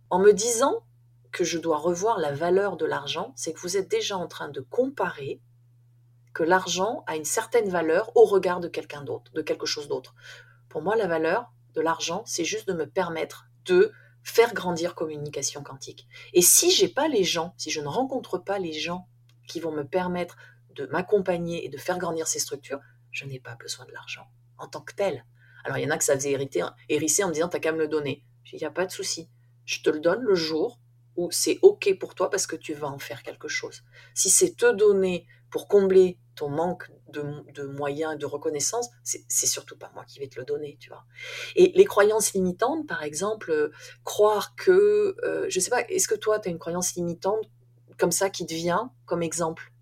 en 0.10 0.20
me 0.20 0.32
disant 0.32 0.84
que 1.32 1.44
je 1.44 1.58
dois 1.58 1.78
revoir 1.78 2.18
la 2.18 2.32
valeur 2.32 2.78
de 2.78 2.86
l'argent, 2.86 3.34
c'est 3.36 3.54
que 3.54 3.60
vous 3.60 3.78
êtes 3.78 3.90
déjà 3.90 4.18
en 4.18 4.28
train 4.28 4.50
de 4.50 4.62
comparer 4.62 5.42
que 6.34 6.44
l'argent 6.44 7.04
a 7.08 7.16
une 7.16 7.26
certaine 7.26 7.70
valeur 7.70 8.16
au 8.16 8.26
regard 8.26 8.60
de 8.60 8.68
quelqu'un 8.68 9.04
d'autre, 9.04 9.32
de 9.34 9.42
quelque 9.42 9.66
chose 9.66 9.88
d'autre. 9.88 10.16
Pour 10.70 10.82
moi, 10.82 10.96
la 10.96 11.08
valeur 11.08 11.52
de 11.74 11.82
l'argent, 11.82 12.24
c'est 12.26 12.46
juste 12.46 12.68
de 12.68 12.74
me 12.74 12.88
permettre 12.88 13.46
de 13.66 13.92
faire 14.24 14.54
grandir 14.54 14.96
communication 14.96 15.64
quantique. 15.64 16.08
Et 16.34 16.42
si 16.42 16.72
j'ai 16.72 16.88
pas 16.88 17.08
les 17.08 17.24
gens, 17.24 17.54
si 17.58 17.72
je 17.72 17.82
ne 17.82 17.88
rencontre 17.88 18.38
pas 18.38 18.60
les 18.60 18.74
gens 18.74 19.08
qui 19.48 19.60
vont 19.60 19.72
me 19.72 19.84
permettre 19.84 20.38
de 20.76 20.86
m'accompagner 20.88 21.66
et 21.66 21.70
de 21.70 21.78
faire 21.78 21.98
grandir 21.98 22.28
ces 22.28 22.40
structures, 22.40 22.80
je 23.12 23.26
n'ai 23.26 23.40
pas 23.40 23.56
besoin 23.56 23.86
de 23.86 23.92
l'argent 23.92 24.28
en 24.60 24.68
tant 24.68 24.82
que 24.82 24.94
tel. 24.94 25.26
Alors 25.64 25.78
il 25.78 25.84
y 25.84 25.88
en 25.88 25.92
a 25.92 25.98
que 25.98 26.04
ça 26.04 26.16
faisait 26.16 26.32
hériter, 26.32 26.64
hérisser 26.88 27.24
en 27.24 27.30
me 27.30 27.34
disant 27.34 27.50
t'as 27.50 27.60
qu'à 27.60 27.72
me 27.72 27.80
le 27.80 27.88
donner. 27.88 28.24
Il 28.52 28.58
n'y 28.58 28.66
a 28.66 28.72
pas 28.72 28.86
de 28.86 28.92
souci. 28.92 29.30
Je 29.66 29.82
te 29.82 29.90
le 29.90 30.00
donne 30.00 30.22
le 30.22 30.36
jour 30.36 30.80
où 31.16 31.30
c'est 31.32 31.60
OK 31.62 31.96
pour 32.00 32.16
toi 32.16 32.30
parce 32.30 32.48
que 32.48 32.56
tu 32.56 32.74
vas 32.74 32.88
en 32.88 33.00
faire 33.00 33.24
quelque 33.24 33.48
chose. 33.48 33.84
Si 34.14 34.30
c'est 34.30 34.56
te 34.56 34.72
donner 34.72 35.28
pour 35.52 35.68
combler 35.68 36.18
ton 36.36 36.50
manque 36.50 36.90
de, 37.12 37.64
moyens 37.64 38.14
et 38.14 38.18
de 38.18 38.26
reconnaissance, 38.26 38.90
c'est 39.04 39.46
surtout 39.48 39.78
pas 39.78 39.92
moi 39.94 40.06
qui 40.06 40.20
vais 40.20 40.28
te 40.28 40.40
le 40.40 40.46
donner, 40.46 40.78
tu 40.80 40.90
vois. 40.90 41.04
Et 41.56 41.72
les 41.76 41.86
croyances 41.86 42.34
limitantes, 42.34 42.88
par 42.88 43.04
exemple, 43.04 43.52
euh, 43.52 43.72
croire 44.04 44.56
que, 44.56 45.18
euh, 45.24 45.46
je 45.50 45.60
sais 45.60 45.70
pas, 45.70 45.82
est-ce 45.90 46.08
que 46.08 46.16
toi, 46.16 46.40
tu 46.40 46.48
as 46.48 46.52
une 46.52 46.60
croyance 46.60 46.96
limitante 46.96 47.50
comme 47.98 48.12
ça 48.12 48.30
qui 48.30 48.46
te 48.46 48.54
vient 48.54 48.92
comme 49.06 49.24
exemple? 49.24 49.74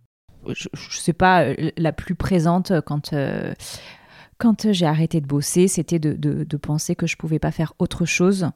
Je, 0.48 0.70
je, 0.74 0.98
sais 0.98 1.14
pas, 1.14 1.44
euh, 1.46 1.72
la 1.78 1.92
plus 1.92 2.16
présente 2.16 2.72
quand. 2.82 3.14
Quand 4.38 4.72
j'ai 4.72 4.86
arrêté 4.86 5.22
de 5.22 5.28
bosser, 5.28 5.68
c'était 5.68 6.00
de, 6.00 6.58
penser 6.58 6.96
que 6.96 7.08
je 7.08 7.18
pouvais 7.18 7.40
pas 7.40 7.52
faire 7.52 7.74
autre 7.80 8.06
chose 8.06 8.50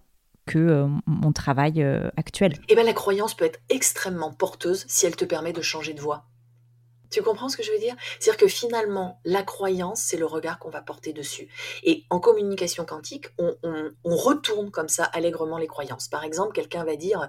que 0.46 0.88
mon 1.06 1.32
travail 1.32 1.84
actuel. 2.18 2.54
Et 2.54 2.58
eh 2.70 2.76
bien 2.76 2.84
la 2.84 2.94
croyance 2.94 3.36
peut 3.36 3.46
être 3.46 3.60
extrêmement 3.70 4.34
porteuse 4.34 4.86
si 4.88 5.06
elle 5.06 5.16
te 5.16 5.26
permet 5.26 5.54
de 5.54 5.62
changer 5.62 5.94
de 5.94 6.02
voie. 6.02 6.26
Tu 7.12 7.22
comprends 7.22 7.50
ce 7.50 7.58
que 7.58 7.64
je 7.64 7.72
veux 7.72 7.80
dire? 7.80 7.96
C'est-à-dire 8.20 8.40
que 8.40 8.48
finalement, 8.48 9.20
la 9.26 9.44
croyance, 9.44 10.02
c'est 10.02 10.18
le 10.18 10.26
regard 10.26 10.60
qu'on 10.60 10.70
va 10.70 10.82
porter 10.82 11.12
dessus. 11.12 11.50
Et 11.84 12.06
en 12.10 12.22
communication 12.22 12.86
quantique, 12.86 13.28
on, 13.38 13.52
retourne 14.06 14.72
comme 14.72 14.88
ça 14.88 15.04
allègrement 15.04 15.58
les 15.58 15.68
croyances. 15.68 16.08
Par 16.08 16.24
exemple, 16.24 16.54
quelqu'un 16.54 16.86
va 16.86 16.96
dire 16.96 17.28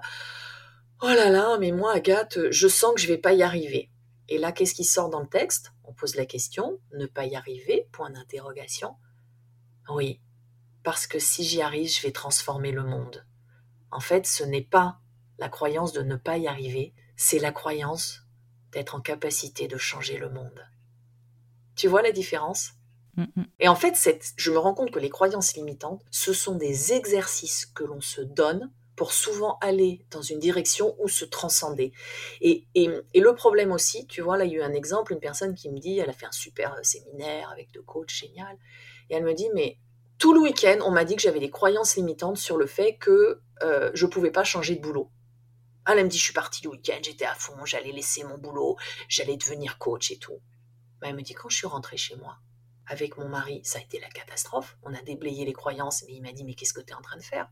Oh 1.01 1.07
là 1.07 1.29
là, 1.29 1.57
mais 1.59 1.71
moi, 1.71 1.93
Agathe, 1.93 2.49
je 2.49 2.67
sens 2.69 2.93
que 2.95 3.01
je 3.01 3.07
ne 3.07 3.11
vais 3.11 3.17
pas 3.17 3.33
y 3.33 3.43
arriver. 3.43 3.89
Et 4.29 4.37
là, 4.37 4.51
qu'est-ce 4.51 4.73
qui 4.73 4.85
sort 4.85 5.09
dans 5.09 5.19
le 5.19 5.27
texte? 5.27 5.73
On 5.83 5.93
pose 5.93 6.15
la 6.15 6.25
question 6.25 6.79
Ne 6.93 7.05
pas 7.05 7.25
y 7.25 7.35
arriver 7.35 7.87
Point 7.91 8.11
d'interrogation. 8.11 8.95
Oui, 9.89 10.21
parce 10.83 11.07
que 11.07 11.19
si 11.19 11.43
j'y 11.43 11.61
arrive, 11.61 11.89
je 11.89 12.01
vais 12.01 12.11
transformer 12.11 12.71
le 12.71 12.83
monde. 12.83 13.25
En 13.91 13.99
fait, 13.99 14.25
ce 14.25 14.43
n'est 14.43 14.63
pas 14.63 14.99
la 15.39 15.49
croyance 15.49 15.93
de 15.93 16.01
ne 16.01 16.15
pas 16.15 16.37
y 16.37 16.47
arriver, 16.47 16.93
c'est 17.15 17.39
la 17.39 17.51
croyance 17.51 18.21
d'être 18.71 18.95
en 18.95 19.01
capacité 19.01 19.67
de 19.67 19.77
changer 19.77 20.17
le 20.17 20.29
monde. 20.29 20.67
Tu 21.75 21.87
vois 21.87 22.01
la 22.01 22.11
différence? 22.11 22.73
Et 23.59 23.67
en 23.67 23.75
fait, 23.75 23.95
je 24.37 24.51
me 24.51 24.57
rends 24.57 24.73
compte 24.73 24.91
que 24.91 24.99
les 24.99 25.09
croyances 25.09 25.55
limitantes, 25.55 26.03
ce 26.09 26.33
sont 26.33 26.55
des 26.55 26.93
exercices 26.93 27.67
que 27.67 27.83
l'on 27.83 28.01
se 28.01 28.21
donne 28.21 28.71
pour 28.95 29.11
souvent 29.11 29.57
aller 29.61 30.05
dans 30.11 30.21
une 30.21 30.39
direction 30.39 30.95
ou 30.99 31.07
se 31.07 31.25
transcender. 31.25 31.93
Et, 32.41 32.65
le 32.75 33.33
problème 33.33 33.71
aussi, 33.71 34.05
tu 34.07 34.21
vois, 34.21 34.37
là, 34.37 34.45
il 34.45 34.51
y 34.51 34.55
a 34.55 34.59
eu 34.59 34.61
un 34.61 34.73
exemple, 34.73 35.13
une 35.13 35.19
personne 35.19 35.55
qui 35.55 35.69
me 35.69 35.79
dit, 35.79 35.97
elle 35.99 36.09
a 36.09 36.13
fait 36.13 36.25
un 36.25 36.31
super 36.31 36.77
séminaire 36.83 37.49
avec 37.49 37.71
deux 37.71 37.81
coachs, 37.81 38.11
génial, 38.11 38.57
et 39.09 39.15
elle 39.15 39.23
me 39.23 39.33
dit, 39.33 39.49
mais 39.53 39.77
tout 40.19 40.33
le 40.33 40.39
week-end, 40.39 40.79
on 40.85 40.91
m'a 40.91 41.05
dit 41.05 41.15
que 41.15 41.21
j'avais 41.21 41.39
des 41.39 41.49
croyances 41.49 41.95
limitantes 41.95 42.37
sur 42.37 42.57
le 42.57 42.65
fait 42.65 42.97
que 42.97 43.41
euh, 43.63 43.91
je 43.93 44.05
ne 44.05 44.11
pouvais 44.11 44.31
pas 44.31 44.43
changer 44.43 44.75
de 44.75 44.81
boulot. 44.81 45.09
Elle 45.87 46.03
me 46.03 46.09
dit, 46.09 46.17
je 46.17 46.23
suis 46.23 46.33
partie 46.33 46.63
le 46.63 46.69
week-end, 46.69 46.99
j'étais 47.03 47.25
à 47.25 47.35
fond, 47.35 47.65
j'allais 47.65 47.91
laisser 47.91 48.23
mon 48.23 48.37
boulot, 48.37 48.77
j'allais 49.09 49.35
devenir 49.35 49.77
coach 49.77 50.11
et 50.11 50.17
tout. 50.17 50.39
Mais 51.01 51.09
elle 51.09 51.15
me 51.15 51.21
dit, 51.21 51.33
quand 51.33 51.49
je 51.49 51.57
suis 51.57 51.67
rentrée 51.67 51.97
chez 51.97 52.15
moi, 52.15 52.37
avec 52.87 53.17
mon 53.17 53.27
mari, 53.27 53.61
ça 53.63 53.79
a 53.79 53.81
été 53.81 53.99
la 53.99 54.09
catastrophe. 54.09 54.77
On 54.83 54.93
a 54.93 55.01
déblayé 55.01 55.45
les 55.45 55.53
croyances, 55.53 56.03
mais 56.07 56.13
il 56.13 56.21
m'a 56.21 56.31
dit, 56.31 56.43
mais 56.43 56.53
qu'est-ce 56.53 56.73
que 56.73 56.81
tu 56.81 56.91
es 56.91 56.95
en 56.95 57.01
train 57.01 57.17
de 57.17 57.23
faire? 57.23 57.49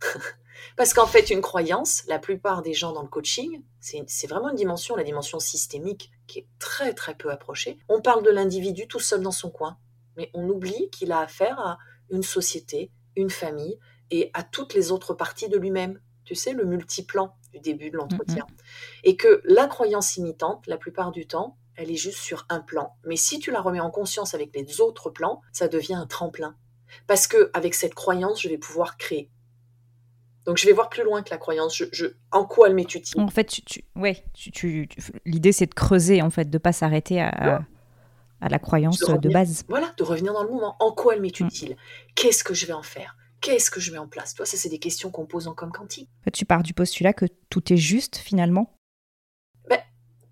Parce 0.76 0.94
qu'en 0.94 1.06
fait, 1.06 1.30
une 1.30 1.40
croyance, 1.40 2.02
la 2.06 2.18
plupart 2.18 2.62
des 2.62 2.74
gens 2.74 2.92
dans 2.92 3.02
le 3.02 3.08
coaching, 3.08 3.62
c'est 3.80 4.26
vraiment 4.26 4.50
une 4.50 4.56
dimension, 4.56 4.96
la 4.96 5.04
dimension 5.04 5.38
systémique, 5.38 6.10
qui 6.26 6.40
est 6.40 6.46
très 6.58 6.94
très 6.94 7.14
peu 7.14 7.30
approchée. 7.30 7.78
On 7.88 8.00
parle 8.00 8.22
de 8.22 8.30
l'individu 8.30 8.86
tout 8.86 9.00
seul 9.00 9.22
dans 9.22 9.32
son 9.32 9.50
coin, 9.50 9.78
mais 10.16 10.30
on 10.34 10.48
oublie 10.48 10.90
qu'il 10.90 11.12
a 11.12 11.20
affaire 11.20 11.58
à 11.58 11.78
une 12.10 12.22
société, 12.22 12.90
une 13.16 13.30
famille 13.30 13.78
et 14.10 14.30
à 14.34 14.42
toutes 14.42 14.74
les 14.74 14.92
autres 14.92 15.14
parties 15.14 15.48
de 15.48 15.58
lui-même. 15.58 16.00
Tu 16.24 16.34
sais, 16.34 16.52
le 16.52 16.64
multiplan 16.64 17.36
du 17.52 17.60
début 17.60 17.90
de 17.90 17.96
l'entretien. 17.96 18.46
Mm, 18.48 18.52
mm. 18.52 18.56
Et 19.04 19.16
que 19.16 19.40
la 19.44 19.66
croyance 19.66 20.16
imitante, 20.16 20.66
la 20.66 20.76
plupart 20.76 21.10
du 21.10 21.26
temps, 21.26 21.56
elle 21.76 21.90
est 21.90 21.96
juste 21.96 22.18
sur 22.18 22.46
un 22.48 22.60
plan. 22.60 22.94
Mais 23.04 23.16
si 23.16 23.38
tu 23.38 23.50
la 23.50 23.60
remets 23.60 23.80
en 23.80 23.90
conscience 23.90 24.34
avec 24.34 24.54
les 24.54 24.80
autres 24.80 25.10
plans, 25.10 25.40
ça 25.52 25.66
devient 25.66 25.94
un 25.94 26.06
tremplin. 26.06 26.54
Parce 27.06 27.26
que 27.26 27.50
avec 27.54 27.74
cette 27.74 27.94
croyance, 27.94 28.42
je 28.42 28.48
vais 28.48 28.58
pouvoir 28.58 28.96
créer. 28.96 29.30
Donc 30.46 30.56
je 30.56 30.66
vais 30.66 30.72
voir 30.72 30.88
plus 30.88 31.04
loin 31.04 31.22
que 31.22 31.30
la 31.30 31.38
croyance. 31.38 31.82
Je, 31.92 32.06
en 32.30 32.44
quoi 32.44 32.68
elle 32.68 32.74
m'est 32.74 32.94
utile? 32.94 33.20
En 33.20 33.28
fait, 33.28 33.44
tu, 33.44 33.84
ouais, 33.94 34.24
tu, 34.32 34.88
l'idée 35.24 35.52
c'est 35.52 35.66
de 35.66 35.74
creuser 35.74 36.22
en 36.22 36.30
fait, 36.30 36.48
de 36.48 36.58
pas 36.58 36.72
s'arrêter 36.72 37.20
à, 37.20 37.62
à, 38.40 38.48
la 38.48 38.58
croyance 38.58 38.98
de, 39.00 39.28
base. 39.28 39.64
Voilà, 39.68 39.92
de 39.96 40.02
revenir 40.02 40.32
dans 40.32 40.42
le 40.42 40.50
moment. 40.50 40.76
En 40.80 40.92
quoi 40.92 41.14
elle 41.14 41.20
m'est 41.20 41.40
mm. 41.40 41.46
utile? 41.46 41.76
Qu'est-ce 42.14 42.42
que 42.42 42.54
je 42.54 42.66
vais 42.66 42.72
en 42.72 42.82
faire? 42.82 43.16
Qu'est-ce 43.40 43.70
que 43.70 43.80
je 43.80 43.90
mets 43.92 43.98
en 43.98 44.08
place? 44.08 44.34
Toi, 44.34 44.44
ça, 44.44 44.56
c'est 44.56 44.68
des 44.68 44.78
questions 44.78 45.10
qu'on 45.10 45.24
pose 45.24 45.48
en 45.48 45.54
comme 45.54 45.72
quantique. 45.72 46.10
Tu 46.32 46.44
pars 46.44 46.62
du 46.62 46.74
postulat 46.74 47.12
que 47.12 47.26
tout 47.48 47.72
est 47.72 47.78
juste 47.78 48.16
finalement 48.16 48.76
ben, 49.68 49.80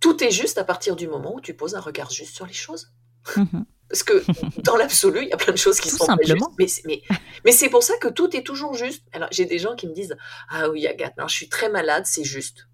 Tout 0.01 0.23
est 0.23 0.31
juste 0.31 0.59
à 0.59 0.65
partir 0.65 0.95
du 0.95 1.09
moment 1.09 1.35
où 1.35 1.41
tu 1.41 1.55
poses 1.55 1.75
un 1.75 1.81
regard 1.81 2.11
juste 2.11 2.35
sur 2.35 2.47
les 2.47 2.53
choses. 2.53 2.93
Mhm. 3.37 3.65
Parce 3.89 4.03
que 4.03 4.25
dans 4.63 4.77
l'absolu, 4.77 5.23
il 5.23 5.29
y 5.29 5.33
a 5.33 5.37
plein 5.37 5.53
de 5.53 5.59
choses 5.59 5.81
qui 5.81 5.91
sont 5.91 6.05
simplement. 6.05 6.47
pas 6.47 6.65
justes. 6.65 6.83
Mais, 6.85 7.03
mais, 7.45 7.53
c'est 7.53 7.69
pour 7.69 7.83
ça 7.83 7.97
que 7.99 8.09
tout 8.09 8.35
est 8.37 8.43
toujours 8.43 8.75
juste. 8.75 9.05
Alors, 9.13 9.29
j'ai 9.33 9.47
des 9.47 9.59
gens 9.59 9.75
qui 9.77 9.87
me 9.87 9.95
disent 9.95 10.17
Ah 10.49 10.69
oui, 10.69 10.87
Agathe, 10.87 11.17
non, 11.17 11.29
je 11.29 11.35
suis 11.35 11.49
très 11.49 11.69
malade, 11.69 12.05
c'est 12.07 12.25
juste. 12.25 12.69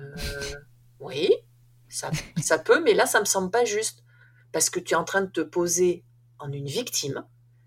Euh, 0.00 0.54
oui, 1.00 1.34
ça, 1.88 2.10
ça 2.40 2.58
peut, 2.58 2.82
mais 2.82 2.94
là, 2.94 3.06
ça 3.06 3.20
me 3.20 3.24
semble 3.24 3.50
pas 3.50 3.64
juste. 3.64 4.04
Parce 4.52 4.70
que 4.70 4.80
tu 4.80 4.94
es 4.94 4.96
en 4.96 5.04
train 5.04 5.20
de 5.20 5.30
te 5.30 5.42
poser 5.42 6.04
en 6.38 6.50
une 6.50 6.66
victime 6.66 7.24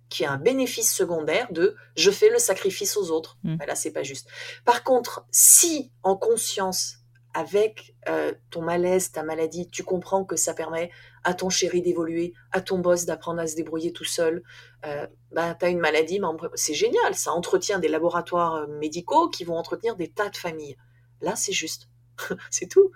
qui 0.10 0.26
a 0.26 0.32
un 0.32 0.38
bénéfice 0.38 0.94
secondaire 0.94 1.48
de 1.52 1.76
je 1.96 2.12
fais 2.12 2.30
le 2.30 2.40
sacrifice 2.40 2.98
aux 2.98 3.12
autres. 3.12 3.38
Mmh. 3.44 3.56
Ben 3.58 3.66
là, 3.66 3.76
c'est 3.76 3.92
pas 3.92 4.04
juste. 4.04 4.28
Par 4.66 4.84
contre, 4.84 5.26
si 5.32 5.92
en 6.04 6.16
conscience, 6.16 6.98
avec 7.34 7.96
euh, 8.10 8.34
ton 8.50 8.62
malaise, 8.62 9.12
ta 9.12 9.24
maladie, 9.24 9.68
tu 9.70 9.84
comprends 9.84 10.24
que 10.26 10.36
ça 10.36 10.54
permet 10.54 10.90
à 11.24 11.34
ton 11.34 11.50
chéri 11.50 11.82
d'évoluer, 11.82 12.34
à 12.52 12.62
ton 12.62 12.80
boss 12.80 13.06
d'apprendre 13.06 13.40
à 13.42 13.48
se 13.48 13.56
débrouiller 13.56 13.94
tout 13.94 14.06
seul, 14.06 14.44
euh, 14.86 15.08
ben, 15.32 15.56
tu 15.56 15.66
as 15.66 15.70
une 15.70 15.80
maladie, 15.80 16.20
c'est 16.56 16.74
génial, 16.74 17.16
ça 17.16 17.32
entretient 17.32 17.80
des 17.80 17.88
laboratoires 17.88 18.56
euh, 18.56 18.68
médicaux 18.80 19.30
qui 19.30 19.44
vont 19.44 19.58
entretenir 19.58 19.96
des 19.96 20.10
tas 20.10 20.30
de 20.30 20.38
familles. 20.38 20.78
Là, 21.22 21.36
c'est 21.36 21.54
juste. 21.54 21.90
c'est 22.50 22.68
tout. 22.68 22.92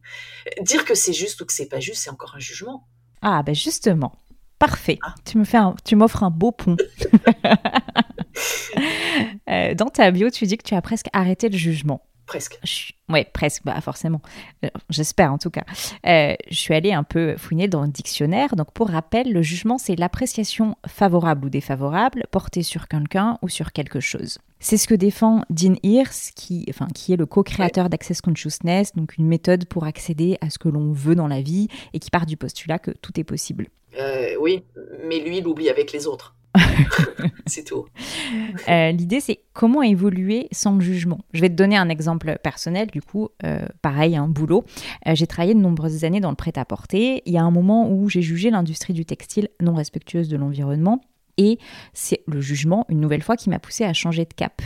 Dire 0.62 0.84
que 0.84 0.94
c'est 0.94 1.12
juste 1.12 1.40
ou 1.40 1.46
que 1.46 1.52
c'est 1.52 1.68
pas 1.68 1.80
juste, 1.80 2.02
c'est 2.02 2.10
encore 2.10 2.34
un 2.34 2.40
jugement. 2.40 2.86
Ah, 3.22 3.42
ben 3.42 3.54
justement, 3.54 4.14
Parfait. 4.60 4.98
Ah. 5.02 5.14
Tu 5.24 5.38
me 5.38 5.44
fais, 5.44 5.58
tu 5.84 5.96
m'offres 5.96 6.22
un 6.22 6.30
beau 6.30 6.52
pont. 6.52 6.76
Euh, 9.48 9.74
dans 9.74 9.88
ta 9.88 10.10
bio, 10.12 10.30
tu 10.30 10.46
dis 10.46 10.56
que 10.56 10.62
tu 10.62 10.74
as 10.74 10.80
presque 10.80 11.08
arrêté 11.12 11.48
le 11.48 11.58
jugement. 11.58 12.06
Presque. 12.30 12.60
Oui, 13.08 13.24
presque, 13.32 13.64
bah 13.64 13.80
forcément. 13.80 14.22
Euh, 14.64 14.68
j'espère 14.88 15.32
en 15.32 15.38
tout 15.38 15.50
cas. 15.50 15.64
Euh, 16.06 16.36
je 16.48 16.56
suis 16.56 16.72
allée 16.74 16.92
un 16.92 17.02
peu 17.02 17.36
fouiner 17.36 17.66
dans 17.66 17.82
le 17.82 17.88
dictionnaire. 17.88 18.54
Donc 18.54 18.70
pour 18.72 18.88
rappel, 18.88 19.32
le 19.32 19.42
jugement, 19.42 19.78
c'est 19.78 19.96
l'appréciation 19.96 20.76
favorable 20.86 21.46
ou 21.46 21.50
défavorable 21.50 22.26
portée 22.30 22.62
sur 22.62 22.86
quelqu'un 22.86 23.36
ou 23.42 23.48
sur 23.48 23.72
quelque 23.72 23.98
chose. 23.98 24.38
C'est 24.60 24.76
ce 24.76 24.86
que 24.86 24.94
défend 24.94 25.42
Dean 25.50 25.74
Hirsch, 25.82 26.30
qui, 26.36 26.66
enfin, 26.70 26.86
qui 26.94 27.12
est 27.12 27.16
le 27.16 27.26
co-créateur 27.26 27.88
d'Access 27.88 28.20
Consciousness, 28.20 28.94
donc 28.94 29.16
une 29.16 29.26
méthode 29.26 29.64
pour 29.64 29.82
accéder 29.84 30.38
à 30.40 30.50
ce 30.50 30.60
que 30.60 30.68
l'on 30.68 30.92
veut 30.92 31.16
dans 31.16 31.26
la 31.26 31.40
vie 31.40 31.66
et 31.94 31.98
qui 31.98 32.10
part 32.10 32.26
du 32.26 32.36
postulat 32.36 32.78
que 32.78 32.92
tout 32.92 33.18
est 33.18 33.24
possible. 33.24 33.66
Euh, 33.98 34.36
oui, 34.40 34.62
mais 35.04 35.18
lui, 35.18 35.38
il 35.38 35.46
oublie 35.48 35.68
avec 35.68 35.90
les 35.90 36.06
autres. 36.06 36.36
C'est 37.46 37.64
tout. 37.64 37.86
Euh, 38.68 38.90
l'idée, 38.90 39.20
c'est 39.20 39.40
comment 39.52 39.82
évoluer 39.82 40.48
sans 40.52 40.74
le 40.74 40.80
jugement. 40.80 41.20
Je 41.32 41.40
vais 41.40 41.48
te 41.48 41.54
donner 41.54 41.76
un 41.76 41.88
exemple 41.88 42.38
personnel, 42.42 42.88
du 42.88 43.02
coup, 43.02 43.28
euh, 43.44 43.66
pareil, 43.82 44.16
un 44.16 44.28
boulot. 44.28 44.64
j'ai 45.06 45.26
travaillé 45.26 45.54
de 45.54 45.60
nombreuses 45.60 46.04
années 46.04 46.20
dans 46.20 46.30
le 46.30 46.36
prêt-à-porter. 46.36 47.22
Il 47.26 47.32
y 47.32 47.38
a 47.38 47.42
un 47.42 47.50
moment 47.50 47.90
où 47.90 48.08
j'ai 48.08 48.22
jugé 48.22 48.50
l'industrie 48.50 48.92
du 48.92 49.04
textile 49.04 49.48
non 49.60 49.74
respectueuse 49.74 50.28
de 50.28 50.36
l'environnement. 50.36 51.00
Et 51.36 51.58
c'est 51.94 52.22
le 52.26 52.40
jugement, 52.40 52.84
une 52.88 53.00
nouvelle 53.00 53.22
fois, 53.22 53.36
qui 53.36 53.48
m'a 53.48 53.58
poussé 53.58 53.84
à 53.84 53.92
changer 53.92 54.24
de 54.24 54.34
cap. 54.34 54.60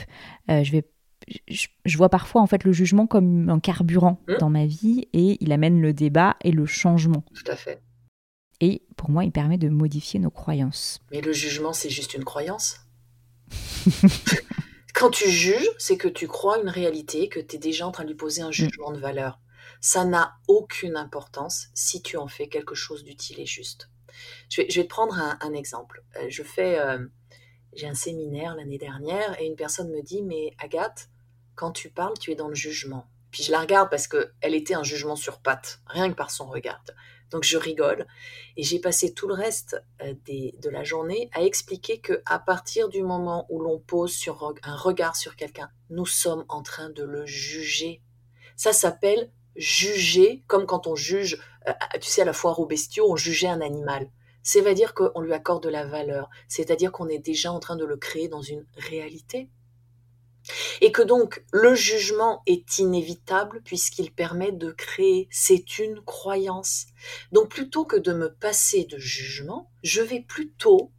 je 0.48 0.70
vais 0.72 0.84
je, 1.48 1.96
vois 1.96 2.08
parfois 2.08 2.42
en 2.42 2.46
fait 2.46 2.64
le 2.64 2.72
jugement 2.72 3.06
comme 3.06 3.48
un 3.48 3.58
carburant 3.58 4.20
mmh. 4.28 4.34
dans 4.40 4.50
ma 4.50 4.66
vie 4.66 5.08
et 5.12 5.38
il 5.40 5.52
amène 5.52 5.80
le 5.80 5.92
débat 5.92 6.36
et 6.42 6.52
le 6.52 6.66
changement. 6.66 7.24
Tout 7.34 7.50
à 7.50 7.56
fait. 7.56 7.80
Et 8.64 8.80
pour 8.96 9.10
moi, 9.10 9.24
il 9.24 9.30
permet 9.30 9.58
de 9.58 9.68
modifier 9.68 10.18
nos 10.18 10.30
croyances. 10.30 10.98
Mais 11.12 11.20
le 11.20 11.34
jugement, 11.34 11.74
c'est 11.74 11.90
juste 11.90 12.14
une 12.14 12.24
croyance. 12.24 12.78
Quand 14.94 15.10
tu 15.10 15.28
juges, 15.28 15.68
c'est 15.76 15.98
que 15.98 16.08
tu 16.08 16.26
crois 16.26 16.58
une 16.62 16.70
réalité, 16.70 17.28
que 17.28 17.40
tu 17.40 17.56
es 17.56 17.58
déjà 17.58 17.86
en 17.86 17.90
train 17.92 18.04
de 18.04 18.08
lui 18.08 18.16
poser 18.16 18.40
un 18.40 18.48
mm. 18.48 18.52
jugement 18.52 18.90
de 18.90 18.98
valeur. 18.98 19.38
Ça 19.82 20.06
n'a 20.06 20.36
aucune 20.48 20.96
importance 20.96 21.66
si 21.74 22.00
tu 22.00 22.16
en 22.16 22.26
fais 22.26 22.48
quelque 22.48 22.74
chose 22.74 23.04
d'utile 23.04 23.38
et 23.38 23.44
juste. 23.44 23.90
Je 24.48 24.62
vais, 24.62 24.68
te 24.68 24.88
prendre 24.88 25.14
un, 25.18 25.52
exemple. 25.52 26.02
Euh, 26.16 26.30
je 26.30 26.42
fais, 26.42 26.78
euh, 26.78 27.04
j'ai 27.74 27.86
un 27.86 27.94
séminaire 27.94 28.54
l'année 28.54 28.78
dernière 28.78 29.38
et 29.42 29.44
une 29.44 29.56
personne 29.56 29.90
me 29.90 30.00
dit, 30.00 30.22
mais 30.22 30.52
Agathe, 30.58 31.10
quand 31.54 31.72
tu 31.72 31.90
parles, 31.90 32.14
tu 32.18 32.30
es 32.30 32.34
dans 32.34 32.48
le 32.48 32.54
jugement. 32.54 33.10
Puis 33.30 33.42
je 33.42 33.52
la 33.52 33.60
regarde 33.60 33.90
parce 33.90 34.08
qu'elle 34.08 34.54
était 34.54 34.74
un 34.74 34.84
jugement 34.84 35.16
sur 35.16 35.40
patte, 35.40 35.80
rien 35.86 36.08
que 36.08 36.14
par 36.14 36.30
son 36.30 36.46
regard. 36.46 36.82
Donc 37.34 37.42
je 37.42 37.58
rigole. 37.58 38.06
Et 38.56 38.62
j'ai 38.62 38.78
passé 38.78 39.12
tout 39.12 39.26
le 39.26 39.34
reste 39.34 39.82
euh, 40.00 40.14
de 40.24 40.70
la 40.70 40.84
journée 40.84 41.28
à 41.32 41.42
expliquer 41.42 41.98
que 41.98 42.22
à 42.26 42.38
partir 42.38 42.88
du 42.88 43.02
moment 43.02 43.44
où 43.50 43.60
l'on 43.60 43.80
pose 43.80 44.16
un 44.62 44.76
regard 44.76 45.16
sur 45.16 45.34
quelqu'un, 45.34 45.68
nous 45.90 46.06
sommes 46.06 46.44
en 46.48 46.62
train 46.62 46.90
de 46.90 47.02
le 47.02 47.26
juger. 47.26 48.00
Ça 48.54 48.72
s'appelle 48.72 49.32
juger, 49.56 50.44
comme 50.46 50.64
quand 50.64 50.86
on 50.86 50.94
juge, 50.94 51.42
euh, 51.66 51.72
tu 52.00 52.08
sais, 52.08 52.22
à 52.22 52.24
la 52.24 52.32
foire 52.32 52.60
aux 52.60 52.66
bestiaux, 52.66 53.10
on 53.10 53.16
jugeait 53.16 53.48
un 53.48 53.60
animal. 53.60 54.08
C'est-à-dire 54.44 54.94
qu'on 54.94 55.20
lui 55.20 55.32
accorde 55.32 55.64
de 55.64 55.70
la 55.70 55.86
valeur, 55.86 56.30
c'est-à-dire 56.46 56.92
qu'on 56.92 57.08
est 57.08 57.18
déjà 57.18 57.50
en 57.50 57.58
train 57.58 57.74
de 57.74 57.84
le 57.84 57.96
créer 57.96 58.28
dans 58.28 58.42
une 58.42 58.64
réalité. 58.76 59.50
Et 60.80 60.92
que 60.92 61.02
donc 61.02 61.44
le 61.52 61.74
jugement 61.74 62.42
est 62.46 62.78
inévitable 62.78 63.62
puisqu'il 63.64 64.12
permet 64.12 64.52
de 64.52 64.70
créer, 64.70 65.28
c'est 65.30 65.78
une 65.78 66.00
croyance. 66.02 66.86
Donc 67.32 67.48
plutôt 67.48 67.84
que 67.84 67.96
de 67.96 68.12
me 68.12 68.32
passer 68.32 68.84
de 68.84 68.98
jugement, 68.98 69.70
je 69.82 70.02
vais 70.02 70.20
plutôt 70.20 70.92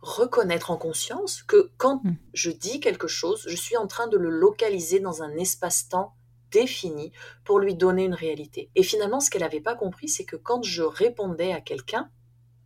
reconnaître 0.00 0.70
en 0.70 0.76
conscience 0.76 1.42
que 1.42 1.72
quand 1.76 2.04
hmm. 2.04 2.16
je 2.34 2.50
dis 2.50 2.80
quelque 2.80 3.08
chose, 3.08 3.44
je 3.46 3.56
suis 3.56 3.76
en 3.76 3.86
train 3.86 4.06
de 4.06 4.18
le 4.18 4.30
localiser 4.30 5.00
dans 5.00 5.22
un 5.22 5.34
espace-temps 5.36 6.14
défini 6.50 7.10
pour 7.44 7.58
lui 7.58 7.74
donner 7.74 8.04
une 8.04 8.14
réalité. 8.14 8.70
Et 8.76 8.82
finalement, 8.82 9.20
ce 9.20 9.30
qu'elle 9.30 9.42
n'avait 9.42 9.60
pas 9.60 9.74
compris, 9.74 10.08
c'est 10.08 10.24
que 10.24 10.36
quand 10.36 10.62
je 10.62 10.82
répondais 10.82 11.52
à 11.52 11.60
quelqu'un, 11.60 12.10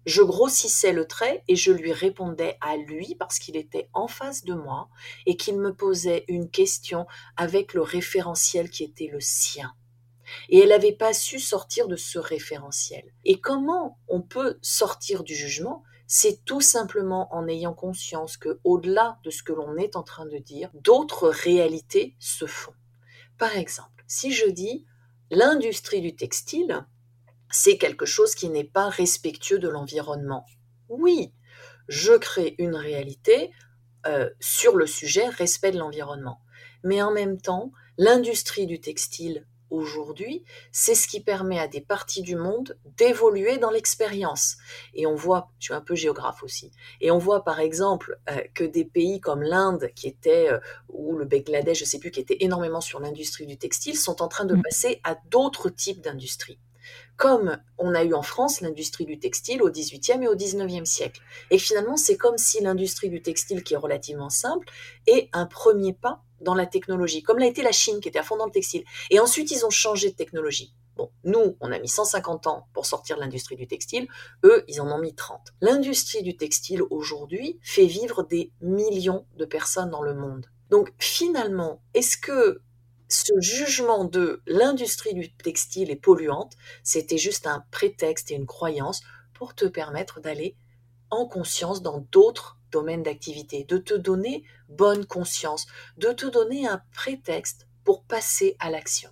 je 0.08 0.22
grossissais 0.22 0.92
le 0.92 1.06
trait 1.06 1.44
et 1.48 1.56
je 1.56 1.70
lui 1.70 1.92
répondais 1.92 2.56
à 2.62 2.76
lui 2.78 3.14
parce 3.16 3.38
qu'il 3.38 3.56
était 3.56 3.90
en 3.92 4.08
face 4.08 4.42
de 4.42 4.54
moi 4.54 4.88
et 5.26 5.36
qu'il 5.36 5.58
me 5.58 5.74
posait 5.74 6.24
une 6.28 6.50
question 6.50 7.06
avec 7.36 7.74
le 7.74 7.82
référentiel 7.82 8.70
qui 8.70 8.84
était 8.84 9.10
le 9.12 9.20
sien. 9.20 9.70
Et 10.48 10.60
elle 10.60 10.70
n'avait 10.70 10.94
pas 10.94 11.12
su 11.12 11.38
sortir 11.38 11.88
de 11.88 11.96
ce 11.96 12.18
référentiel. 12.18 13.12
Et 13.26 13.38
comment 13.38 13.98
on 14.08 14.22
peut 14.22 14.58
sortir 14.62 15.24
du 15.24 15.34
jugement? 15.34 15.84
C'est 16.06 16.42
tout 16.46 16.62
simplement 16.62 17.28
en 17.34 17.46
ayant 17.46 17.74
conscience 17.74 18.38
que, 18.38 18.60
au-delà 18.64 19.18
de 19.24 19.30
ce 19.30 19.42
que 19.42 19.52
l'on 19.52 19.76
est 19.76 19.94
en 19.94 20.02
train 20.02 20.24
de 20.24 20.38
dire, 20.38 20.70
d'autres 20.72 21.28
réalités 21.28 22.16
se 22.18 22.46
font. 22.46 22.72
Par 23.36 23.56
exemple, 23.56 24.04
si 24.06 24.32
je 24.32 24.46
dis 24.46 24.86
l'industrie 25.30 26.00
du 26.00 26.16
textile, 26.16 26.86
c'est 27.50 27.78
quelque 27.78 28.06
chose 28.06 28.34
qui 28.34 28.48
n'est 28.48 28.64
pas 28.64 28.88
respectueux 28.88 29.58
de 29.58 29.68
l'environnement. 29.68 30.46
Oui, 30.88 31.32
je 31.88 32.12
crée 32.12 32.54
une 32.58 32.74
réalité 32.74 33.50
euh, 34.06 34.30
sur 34.40 34.76
le 34.76 34.86
sujet 34.86 35.28
respect 35.28 35.72
de 35.72 35.78
l'environnement. 35.78 36.40
Mais 36.84 37.02
en 37.02 37.10
même 37.10 37.40
temps, 37.40 37.72
l'industrie 37.96 38.66
du 38.66 38.80
textile 38.80 39.46
aujourd'hui, 39.70 40.44
c'est 40.72 40.94
ce 40.94 41.08
qui 41.08 41.20
permet 41.20 41.58
à 41.58 41.68
des 41.68 41.80
parties 41.80 42.22
du 42.22 42.36
monde 42.36 42.78
d'évoluer 42.96 43.58
dans 43.58 43.70
l'expérience. 43.70 44.56
Et 44.94 45.06
on 45.06 45.14
voit, 45.14 45.50
je 45.58 45.66
suis 45.66 45.74
un 45.74 45.80
peu 45.80 45.94
géographe 45.94 46.42
aussi, 46.42 46.70
et 47.00 47.10
on 47.10 47.18
voit 47.18 47.44
par 47.44 47.60
exemple 47.60 48.18
euh, 48.30 48.40
que 48.54 48.64
des 48.64 48.84
pays 48.84 49.20
comme 49.20 49.42
l'Inde, 49.42 49.90
qui 49.94 50.08
était, 50.08 50.50
euh, 50.50 50.58
ou 50.88 51.16
le 51.16 51.24
Bangladesh, 51.24 51.78
je 51.78 51.84
ne 51.84 51.88
sais 51.88 51.98
plus, 51.98 52.10
qui 52.10 52.20
était 52.20 52.38
énormément 52.40 52.80
sur 52.80 53.00
l'industrie 53.00 53.46
du 53.46 53.58
textile, 53.58 53.96
sont 53.96 54.22
en 54.22 54.28
train 54.28 54.44
de 54.44 54.54
mm. 54.54 54.62
passer 54.62 55.00
à 55.04 55.16
d'autres 55.28 55.68
types 55.68 56.00
d'industries 56.00 56.58
comme 57.18 57.58
on 57.78 57.94
a 57.94 58.04
eu 58.04 58.14
en 58.14 58.22
France 58.22 58.62
l'industrie 58.62 59.04
du 59.04 59.18
textile 59.18 59.60
au 59.62 59.70
XVIIIe 59.70 60.22
et 60.22 60.28
au 60.28 60.36
XIXe 60.36 60.88
siècle. 60.88 61.20
Et 61.50 61.58
finalement, 61.58 61.96
c'est 61.96 62.16
comme 62.16 62.38
si 62.38 62.62
l'industrie 62.62 63.10
du 63.10 63.20
textile, 63.20 63.62
qui 63.64 63.74
est 63.74 63.78
relativement 63.78 64.30
simple, 64.30 64.68
est 65.06 65.28
un 65.32 65.44
premier 65.44 65.92
pas 65.92 66.22
dans 66.40 66.54
la 66.54 66.64
technologie, 66.64 67.24
comme 67.24 67.38
l'a 67.38 67.46
été 67.46 67.62
la 67.62 67.72
Chine, 67.72 67.98
qui 68.00 68.08
était 68.08 68.20
à 68.20 68.22
fond 68.22 68.36
dans 68.36 68.46
le 68.46 68.52
textile. 68.52 68.84
Et 69.10 69.18
ensuite, 69.18 69.50
ils 69.50 69.66
ont 69.66 69.70
changé 69.70 70.10
de 70.10 70.14
technologie. 70.14 70.72
Bon, 70.96 71.10
nous, 71.24 71.56
on 71.60 71.72
a 71.72 71.78
mis 71.80 71.88
150 71.88 72.46
ans 72.46 72.68
pour 72.72 72.86
sortir 72.86 73.16
de 73.16 73.22
l'industrie 73.22 73.56
du 73.56 73.66
textile, 73.66 74.06
eux, 74.44 74.64
ils 74.68 74.80
en 74.80 74.90
ont 74.90 74.98
mis 74.98 75.14
30. 75.14 75.40
L'industrie 75.60 76.22
du 76.22 76.36
textile, 76.36 76.82
aujourd'hui, 76.90 77.58
fait 77.62 77.86
vivre 77.86 78.22
des 78.22 78.52
millions 78.60 79.26
de 79.36 79.44
personnes 79.44 79.90
dans 79.90 80.02
le 80.02 80.14
monde. 80.14 80.46
Donc, 80.70 80.92
finalement, 80.98 81.82
est-ce 81.94 82.16
que 82.16 82.62
ce 83.08 83.32
jugement 83.40 84.04
de 84.04 84.42
l'industrie 84.46 85.14
du 85.14 85.32
textile 85.32 85.90
est 85.90 85.96
polluante, 85.96 86.54
c'était 86.82 87.18
juste 87.18 87.46
un 87.46 87.64
prétexte 87.70 88.30
et 88.30 88.34
une 88.34 88.46
croyance 88.46 89.02
pour 89.32 89.54
te 89.54 89.64
permettre 89.64 90.20
d'aller 90.20 90.56
en 91.10 91.26
conscience 91.26 91.82
dans 91.82 92.06
d'autres 92.12 92.58
domaines 92.70 93.02
d'activité, 93.02 93.64
de 93.64 93.78
te 93.78 93.94
donner 93.94 94.44
bonne 94.68 95.06
conscience, 95.06 95.66
de 95.96 96.12
te 96.12 96.26
donner 96.26 96.66
un 96.66 96.82
prétexte 96.92 97.66
pour 97.82 98.04
passer 98.04 98.56
à 98.58 98.70
l'action. 98.70 99.10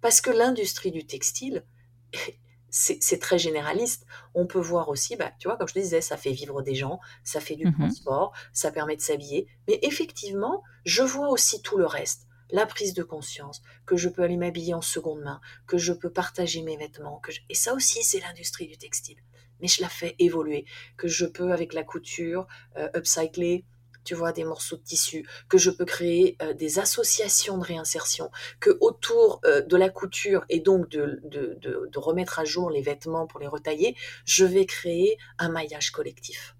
Parce 0.00 0.20
que 0.20 0.30
l'industrie 0.30 0.90
du 0.90 1.06
textile, 1.06 1.64
c'est 2.70 3.20
très 3.20 3.38
généraliste. 3.38 4.06
On 4.34 4.46
peut 4.46 4.60
voir 4.60 4.88
aussi, 4.88 5.14
bah, 5.14 5.30
tu 5.38 5.46
vois, 5.46 5.56
comme 5.56 5.68
je 5.68 5.74
te 5.74 5.78
disais, 5.78 6.00
ça 6.00 6.16
fait 6.16 6.32
vivre 6.32 6.62
des 6.62 6.74
gens, 6.74 6.98
ça 7.22 7.40
fait 7.40 7.56
du 7.56 7.66
mmh 7.66 7.74
transport, 7.74 8.32
ça 8.52 8.72
permet 8.72 8.96
de 8.96 9.02
s'habiller. 9.02 9.46
Mais 9.68 9.78
effectivement, 9.82 10.64
je 10.84 11.02
vois 11.02 11.28
aussi 11.28 11.62
tout 11.62 11.76
le 11.76 11.86
reste 11.86 12.26
la 12.52 12.66
prise 12.66 12.94
de 12.94 13.02
conscience, 13.02 13.62
que 13.86 13.96
je 13.96 14.08
peux 14.08 14.22
aller 14.22 14.36
m'habiller 14.36 14.74
en 14.74 14.82
seconde 14.82 15.22
main, 15.22 15.40
que 15.66 15.78
je 15.78 15.92
peux 15.92 16.10
partager 16.10 16.62
mes 16.62 16.76
vêtements, 16.76 17.20
que 17.20 17.32
et 17.48 17.54
ça 17.54 17.74
aussi 17.74 18.02
c'est 18.02 18.20
l'industrie 18.20 18.66
du 18.66 18.76
textile. 18.76 19.18
Mais 19.60 19.68
je 19.68 19.82
la 19.82 19.88
fais 19.88 20.16
évoluer, 20.18 20.64
que 20.96 21.08
je 21.08 21.26
peux 21.26 21.52
avec 21.52 21.74
la 21.74 21.84
couture 21.84 22.46
euh, 22.76 22.88
upcycler, 22.96 23.64
tu 24.04 24.14
vois, 24.14 24.32
des 24.32 24.44
morceaux 24.44 24.76
de 24.76 24.82
tissu, 24.82 25.28
que 25.50 25.58
je 25.58 25.70
peux 25.70 25.84
créer 25.84 26.36
euh, 26.40 26.54
des 26.54 26.78
associations 26.78 27.58
de 27.58 27.64
réinsertion, 27.64 28.30
que 28.58 28.78
autour 28.80 29.40
euh, 29.44 29.60
de 29.60 29.76
la 29.76 29.90
couture 29.90 30.44
et 30.48 30.60
donc 30.60 30.88
de, 30.88 31.20
de 31.24 31.98
remettre 31.98 32.38
à 32.38 32.44
jour 32.44 32.70
les 32.70 32.80
vêtements 32.80 33.26
pour 33.26 33.40
les 33.40 33.46
retailler, 33.46 33.94
je 34.24 34.46
vais 34.46 34.64
créer 34.64 35.18
un 35.38 35.50
maillage 35.50 35.90
collectif. 35.90 36.56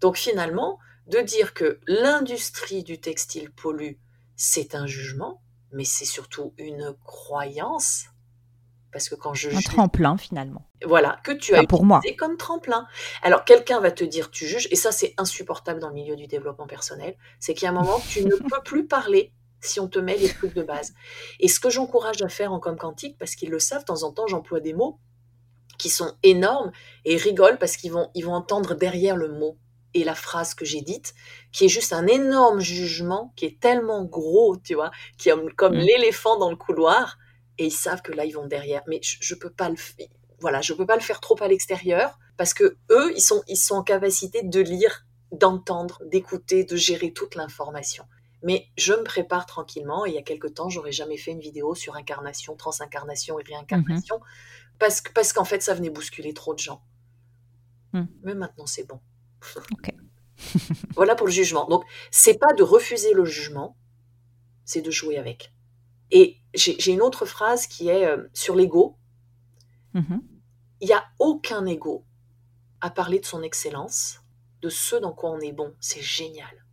Donc 0.00 0.18
finalement, 0.18 0.78
de 1.06 1.20
dire 1.20 1.54
que 1.54 1.80
l'industrie 1.86 2.82
du 2.82 3.00
textile 3.00 3.50
pollue 3.50 3.94
c'est 4.36 4.74
un 4.74 4.86
jugement, 4.86 5.42
mais 5.72 5.84
c'est 5.84 6.04
surtout 6.04 6.54
une 6.58 6.94
croyance. 7.04 8.04
Parce 8.92 9.08
que 9.08 9.14
quand 9.14 9.34
je 9.34 9.50
un 9.50 9.60
tremplin 9.60 10.16
finalement. 10.16 10.62
Voilà, 10.84 11.18
que 11.24 11.32
tu 11.32 11.54
as 11.54 11.64
pour 11.64 11.84
moi. 11.84 12.00
comme 12.16 12.36
tremplin. 12.36 12.86
Alors 13.22 13.44
quelqu'un 13.44 13.80
va 13.80 13.90
te 13.90 14.04
dire 14.04 14.30
tu 14.30 14.46
juges, 14.46 14.68
et 14.70 14.76
ça 14.76 14.92
c'est 14.92 15.14
insupportable 15.18 15.80
dans 15.80 15.88
le 15.88 15.94
milieu 15.94 16.16
du 16.16 16.26
développement 16.26 16.66
personnel, 16.66 17.16
c'est 17.40 17.52
qu'il 17.54 17.64
y 17.64 17.66
a 17.66 17.70
un 17.70 17.74
moment 17.74 18.00
tu 18.08 18.24
ne 18.24 18.34
peux 18.50 18.62
plus 18.64 18.86
parler 18.86 19.32
si 19.60 19.80
on 19.80 19.88
te 19.88 19.98
met 19.98 20.16
les 20.16 20.28
trucs 20.28 20.54
de 20.54 20.62
base. 20.62 20.94
Et 21.40 21.48
ce 21.48 21.60
que 21.60 21.70
j'encourage 21.70 22.22
à 22.22 22.28
faire 22.28 22.52
en 22.52 22.60
com 22.60 22.76
quantique, 22.76 23.18
parce 23.18 23.34
qu'ils 23.34 23.50
le 23.50 23.58
savent, 23.58 23.80
de 23.80 23.86
temps 23.86 24.02
en 24.02 24.12
temps 24.12 24.26
j'emploie 24.26 24.60
des 24.60 24.72
mots 24.72 24.98
qui 25.78 25.90
sont 25.90 26.14
énormes 26.22 26.72
et 27.04 27.16
rigolent 27.16 27.58
parce 27.58 27.76
qu'ils 27.76 27.92
vont, 27.92 28.10
ils 28.14 28.24
vont 28.24 28.34
entendre 28.34 28.74
derrière 28.74 29.16
le 29.16 29.28
mot 29.28 29.58
et 29.96 30.04
la 30.04 30.14
phrase 30.14 30.54
que 30.54 30.64
j'ai 30.64 30.82
dite, 30.82 31.14
qui 31.52 31.64
est 31.64 31.68
juste 31.68 31.92
un 31.92 32.06
énorme 32.06 32.60
jugement, 32.60 33.32
qui 33.34 33.46
est 33.46 33.58
tellement 33.60 34.04
gros, 34.04 34.56
tu 34.58 34.74
vois, 34.74 34.90
qui 35.16 35.30
est 35.30 35.54
comme 35.56 35.74
mm. 35.74 35.80
l'éléphant 35.80 36.38
dans 36.38 36.50
le 36.50 36.56
couloir, 36.56 37.18
et 37.58 37.66
ils 37.66 37.72
savent 37.72 38.02
que 38.02 38.12
là 38.12 38.24
ils 38.26 38.32
vont 38.32 38.46
derrière. 38.46 38.82
Mais 38.86 39.00
je, 39.02 39.16
je 39.20 39.34
peux 39.34 39.50
pas 39.50 39.70
le, 39.70 39.76
voilà, 40.40 40.60
je 40.60 40.74
peux 40.74 40.86
pas 40.86 40.96
le 40.96 41.02
faire 41.02 41.20
trop 41.20 41.36
à 41.42 41.48
l'extérieur 41.48 42.18
parce 42.36 42.52
que 42.52 42.76
eux, 42.90 43.12
ils 43.16 43.22
sont, 43.22 43.42
ils 43.48 43.56
sont 43.56 43.76
en 43.76 43.82
capacité 43.82 44.42
de 44.42 44.60
lire, 44.60 45.06
d'entendre, 45.32 46.02
d'écouter, 46.04 46.64
de 46.64 46.76
gérer 46.76 47.12
toute 47.12 47.34
l'information. 47.34 48.04
Mais 48.42 48.66
je 48.76 48.92
me 48.92 49.02
prépare 49.02 49.46
tranquillement. 49.46 50.04
Et 50.04 50.10
il 50.10 50.14
y 50.14 50.18
a 50.18 50.22
quelque 50.22 50.46
temps, 50.46 50.68
j'aurais 50.68 50.92
jamais 50.92 51.16
fait 51.16 51.32
une 51.32 51.40
vidéo 51.40 51.74
sur 51.74 51.96
incarnation, 51.96 52.54
transincarnation 52.54 53.40
et 53.40 53.42
réincarnation 53.42 54.16
mm-hmm. 54.16 54.78
parce 54.78 55.00
que 55.00 55.10
parce 55.12 55.32
qu'en 55.32 55.44
fait, 55.44 55.62
ça 55.62 55.72
venait 55.72 55.88
bousculer 55.88 56.34
trop 56.34 56.52
de 56.52 56.58
gens. 56.58 56.82
Mm. 57.94 58.04
Mais 58.24 58.34
maintenant, 58.34 58.66
c'est 58.66 58.86
bon. 58.86 59.00
voilà 60.94 61.14
pour 61.14 61.26
le 61.26 61.32
jugement. 61.32 61.66
Donc, 61.66 61.84
c'est 62.10 62.38
pas 62.38 62.52
de 62.52 62.62
refuser 62.62 63.12
le 63.12 63.24
jugement, 63.24 63.76
c'est 64.64 64.82
de 64.82 64.90
jouer 64.90 65.18
avec. 65.18 65.52
Et 66.10 66.38
j'ai 66.54 66.92
une 66.92 67.02
autre 67.02 67.26
phrase 67.26 67.66
qui 67.66 67.88
est 67.88 68.06
euh, 68.06 68.28
sur 68.32 68.54
l'ego. 68.54 68.96
Mm-hmm. 69.94 70.20
Il 70.80 70.88
n'y 70.88 70.94
a 70.94 71.04
aucun 71.18 71.66
ego 71.66 72.04
à 72.80 72.90
parler 72.90 73.18
de 73.18 73.24
son 73.24 73.42
excellence, 73.42 74.20
de 74.62 74.68
ce 74.68 74.96
dans 74.96 75.12
quoi 75.12 75.30
on 75.30 75.40
est 75.40 75.52
bon. 75.52 75.74
C'est 75.80 76.02
génial. 76.02 76.64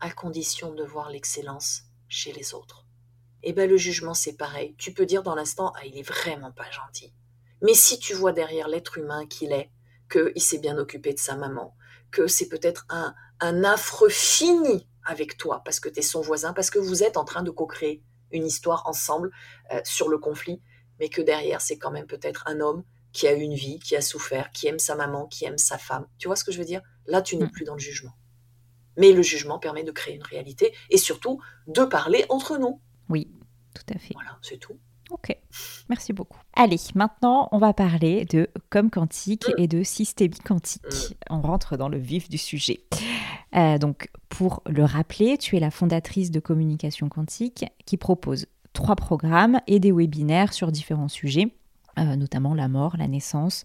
À 0.00 0.10
condition 0.10 0.74
de 0.74 0.82
voir 0.82 1.10
l'excellence 1.10 1.84
chez 2.08 2.32
les 2.32 2.54
autres. 2.54 2.86
Et 3.42 3.50
eh 3.50 3.52
bien, 3.52 3.66
le 3.66 3.76
jugement, 3.76 4.14
c'est 4.14 4.36
pareil. 4.36 4.74
Tu 4.76 4.92
peux 4.92 5.06
dire 5.06 5.22
dans 5.22 5.36
l'instant, 5.36 5.72
ah, 5.76 5.86
il 5.86 5.96
est 5.96 6.02
vraiment 6.02 6.50
pas 6.50 6.68
gentil. 6.70 7.12
Mais 7.62 7.74
si 7.74 7.98
tu 7.98 8.12
vois 8.12 8.32
derrière 8.32 8.66
l'être 8.66 8.98
humain 8.98 9.26
qu'il 9.26 9.52
est, 9.52 9.70
qu'il 10.10 10.42
s'est 10.42 10.58
bien 10.58 10.76
occupé 10.78 11.12
de 11.12 11.18
sa 11.18 11.36
maman, 11.36 11.76
que 12.16 12.28
c'est 12.28 12.48
peut-être 12.48 12.86
un, 12.88 13.14
un 13.40 13.62
affreux 13.62 14.08
fini 14.08 14.88
avec 15.04 15.36
toi, 15.36 15.60
parce 15.66 15.80
que 15.80 15.90
tu 15.90 15.98
es 15.98 16.02
son 16.02 16.22
voisin, 16.22 16.54
parce 16.54 16.70
que 16.70 16.78
vous 16.78 17.02
êtes 17.02 17.18
en 17.18 17.24
train 17.24 17.42
de 17.42 17.50
co-créer 17.50 18.02
une 18.32 18.46
histoire 18.46 18.86
ensemble 18.86 19.30
euh, 19.70 19.80
sur 19.84 20.08
le 20.08 20.16
conflit, 20.16 20.62
mais 20.98 21.10
que 21.10 21.20
derrière, 21.20 21.60
c'est 21.60 21.76
quand 21.76 21.90
même 21.90 22.06
peut-être 22.06 22.44
un 22.46 22.60
homme 22.60 22.84
qui 23.12 23.28
a 23.28 23.32
une 23.32 23.52
vie, 23.52 23.78
qui 23.80 23.96
a 23.96 24.00
souffert, 24.00 24.50
qui 24.52 24.66
aime 24.66 24.78
sa 24.78 24.94
maman, 24.94 25.26
qui 25.26 25.44
aime 25.44 25.58
sa 25.58 25.76
femme. 25.76 26.06
Tu 26.16 26.26
vois 26.26 26.36
ce 26.36 26.44
que 26.44 26.52
je 26.52 26.58
veux 26.58 26.64
dire? 26.64 26.80
Là, 27.06 27.20
tu 27.20 27.36
n'es 27.36 27.44
mm. 27.44 27.50
plus 27.50 27.64
dans 27.66 27.74
le 27.74 27.80
jugement. 27.80 28.14
Mais 28.96 29.12
le 29.12 29.20
jugement 29.20 29.58
permet 29.58 29.84
de 29.84 29.92
créer 29.92 30.14
une 30.14 30.22
réalité 30.22 30.74
et 30.88 30.96
surtout 30.96 31.38
de 31.66 31.84
parler 31.84 32.24
entre 32.30 32.56
nous. 32.56 32.80
Oui, 33.10 33.30
tout 33.74 33.94
à 33.94 33.98
fait. 33.98 34.14
Voilà, 34.14 34.38
c'est 34.40 34.56
tout. 34.56 34.78
Ok, 35.10 35.36
merci 35.88 36.12
beaucoup. 36.12 36.38
Allez, 36.54 36.80
maintenant, 36.94 37.48
on 37.52 37.58
va 37.58 37.72
parler 37.72 38.24
de 38.24 38.48
com 38.70 38.90
quantique 38.90 39.46
et 39.56 39.68
de 39.68 39.82
systémie 39.84 40.38
quantique. 40.38 41.16
On 41.30 41.40
rentre 41.40 41.76
dans 41.76 41.88
le 41.88 41.98
vif 41.98 42.28
du 42.28 42.38
sujet. 42.38 42.80
Euh, 43.54 43.78
donc, 43.78 44.10
pour 44.28 44.62
le 44.66 44.84
rappeler, 44.84 45.38
tu 45.38 45.56
es 45.56 45.60
la 45.60 45.70
fondatrice 45.70 46.30
de 46.30 46.40
Communication 46.40 47.08
Quantique 47.08 47.64
qui 47.84 47.96
propose 47.96 48.46
trois 48.72 48.96
programmes 48.96 49.60
et 49.68 49.78
des 49.78 49.92
webinaires 49.92 50.52
sur 50.52 50.72
différents 50.72 51.08
sujets. 51.08 51.54
notamment 51.96 52.52
la 52.54 52.68
mort, 52.68 52.96
la 52.98 53.06
naissance. 53.06 53.64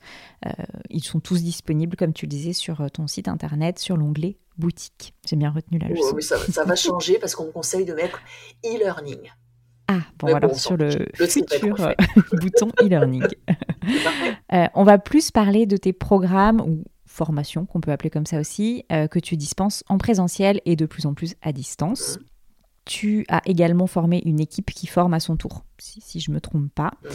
ils 0.89 1.03
sont 1.03 1.19
tous 1.19 1.41
disponibles, 1.43 1.97
comme 1.97 2.13
tu 2.13 2.25
le 2.25 2.29
disais, 2.29 2.53
sur 2.53 2.89
ton 2.91 3.07
site 3.07 3.27
internet, 3.27 3.79
sur 3.79 3.97
l'onglet 3.97 4.37
boutique. 4.57 5.13
J'ai 5.27 5.35
bien 5.35 5.49
retenu 5.49 5.79
la 5.79 5.89
leçon. 5.89 6.15
ça, 6.21 6.37
ça, 6.37 6.63
va 6.63 6.75
changer 6.77 7.19
parce 7.19 7.35
qu'on 7.35 7.47
me 7.47 7.51
conseille 7.51 7.85
de 7.85 7.93
mettre 7.93 8.21
e-learning. 8.63 9.31
Ah, 9.91 10.01
bon, 10.19 10.33
alors 10.33 10.55
sur 10.55 10.77
le, 10.77 10.89
futur 11.27 11.93
bouton 12.33 12.71
e-learning. 12.81 13.27
Euh, 14.53 14.65
on 14.75 14.83
va 14.83 14.99
plus 14.99 15.31
parler 15.31 15.65
de 15.65 15.77
tes 15.77 15.93
programmes 15.93 16.59
ou 16.59 16.83
formations, 17.05 17.65
qu'on 17.65 17.79
peut 17.81 17.91
appeler 17.91 18.09
comme 18.09 18.25
ça 18.25 18.39
aussi, 18.39 18.85
euh, 18.91 19.07
que 19.07 19.17
tu 19.17 19.37
dispenses 19.37 19.83
en 19.87 19.97
présentiel 19.97 20.61
et 20.65 20.75
de 20.75 20.85
plus 20.85 21.05
en 21.05 21.13
plus 21.13 21.35
à 21.41 21.51
distance. 21.51 22.17
Mmh. 22.17 22.23
Tu 22.85 23.25
as 23.29 23.41
également 23.45 23.87
formé 23.87 24.21
une 24.25 24.39
équipe 24.39 24.71
qui 24.71 24.87
forme 24.87 25.13
à 25.13 25.19
son 25.19 25.37
tour, 25.37 25.63
si, 25.79 26.19
je 26.19 26.31
ne 26.31 26.35
me 26.35 26.41
trompe 26.41 26.69
pas. 26.73 26.91
Mmh. 27.03 27.07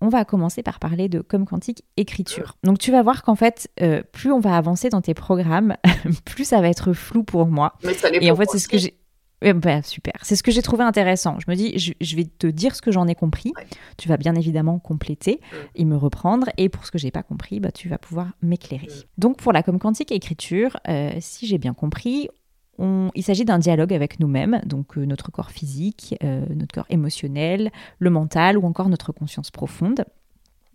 On 0.00 0.08
va 0.08 0.24
commencer 0.24 0.62
par 0.62 0.78
parler 0.78 1.08
de 1.08 1.20
comme 1.20 1.46
quantique 1.46 1.84
écriture. 1.96 2.56
Mmh. 2.62 2.66
Donc 2.68 2.78
tu 2.78 2.90
vas 2.90 3.02
voir 3.02 3.22
qu'en 3.22 3.36
fait, 3.36 3.68
euh, 3.82 4.02
plus 4.12 4.32
on 4.32 4.40
va 4.40 4.56
avancer 4.56 4.88
dans 4.88 5.02
tes 5.02 5.14
programmes, 5.14 5.76
plus 6.24 6.44
ça 6.44 6.60
va 6.60 6.68
être 6.68 6.94
flou 6.94 7.22
pour 7.22 7.46
moi. 7.46 7.74
et 8.20 8.30
en 8.30 8.36
fait, 8.36 8.48
c'est 8.50 8.58
ce 8.58 8.68
que 8.68 8.78
j'ai 8.78 8.98
eh 9.42 9.52
ben, 9.52 9.82
super. 9.82 10.14
C'est 10.22 10.34
ce 10.34 10.42
que 10.42 10.50
j'ai 10.50 10.62
trouvé 10.62 10.82
intéressant. 10.82 11.38
Je 11.40 11.50
me 11.50 11.56
dis, 11.56 11.78
je, 11.78 12.16
vais 12.16 12.24
te 12.24 12.46
dire 12.46 12.74
ce 12.74 12.80
que 12.80 12.90
j'en 12.90 13.06
ai 13.06 13.14
compris. 13.14 13.52
Tu 13.98 14.08
vas 14.08 14.16
bien 14.16 14.34
évidemment 14.34 14.78
compléter 14.78 15.40
et 15.74 15.84
me 15.84 15.96
reprendre. 15.96 16.48
Et 16.56 16.68
pour 16.68 16.86
ce 16.86 16.90
que 16.90 16.98
j'ai 16.98 17.10
pas 17.10 17.22
compris, 17.22 17.60
bah, 17.60 17.70
tu 17.70 17.88
vas 17.88 17.98
pouvoir 17.98 18.28
m'éclairer. 18.40 18.88
Donc 19.18 19.36
pour 19.36 19.52
la 19.52 19.62
com 19.62 19.78
quantique 19.78 20.10
écriture, 20.10 20.78
euh, 20.88 21.12
si 21.20 21.46
j'ai 21.46 21.58
bien 21.58 21.74
compris, 21.74 22.28
on, 22.78 23.10
il 23.14 23.22
s'agit 23.22 23.44
d'un 23.44 23.58
dialogue 23.58 23.92
avec 23.92 24.20
nous-mêmes, 24.20 24.60
donc 24.66 24.96
euh, 24.98 25.04
notre 25.04 25.30
corps 25.30 25.50
physique, 25.50 26.14
euh, 26.22 26.44
notre 26.54 26.74
corps 26.74 26.86
émotionnel, 26.90 27.70
le 27.98 28.10
mental 28.10 28.58
ou 28.58 28.66
encore 28.66 28.88
notre 28.88 29.12
conscience 29.12 29.50
profonde. 29.50 30.04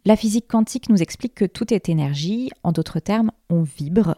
La 0.06 0.16
physique 0.16 0.48
quantique 0.48 0.90
nous 0.90 1.02
explique 1.02 1.36
que 1.36 1.46
tout 1.46 1.74
est 1.74 1.90
énergie. 1.90 2.50
En 2.64 2.72
d'autres 2.72 3.00
termes, 3.00 3.32
on 3.50 3.62
vibre 3.62 4.16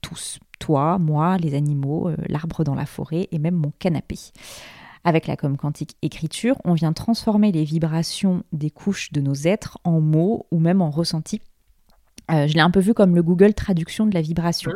tous 0.00 0.40
toi, 0.58 0.98
moi, 0.98 1.36
les 1.38 1.54
animaux, 1.54 2.08
euh, 2.08 2.16
l'arbre 2.28 2.64
dans 2.64 2.74
la 2.74 2.86
forêt 2.86 3.28
et 3.32 3.38
même 3.38 3.54
mon 3.54 3.72
canapé. 3.78 4.18
Avec 5.04 5.26
la 5.26 5.36
com 5.36 5.56
quantique 5.56 5.96
écriture, 6.02 6.56
on 6.64 6.74
vient 6.74 6.92
transformer 6.92 7.52
les 7.52 7.64
vibrations 7.64 8.42
des 8.52 8.70
couches 8.70 9.12
de 9.12 9.20
nos 9.20 9.34
êtres 9.34 9.78
en 9.84 10.00
mots 10.00 10.46
ou 10.50 10.58
même 10.58 10.82
en 10.82 10.90
ressentis. 10.90 11.40
Euh, 12.30 12.46
je 12.46 12.54
l'ai 12.54 12.60
un 12.60 12.70
peu 12.70 12.80
vu 12.80 12.92
comme 12.92 13.14
le 13.14 13.22
Google 13.22 13.54
traduction 13.54 14.06
de 14.06 14.12
la 14.12 14.20
vibration. 14.20 14.72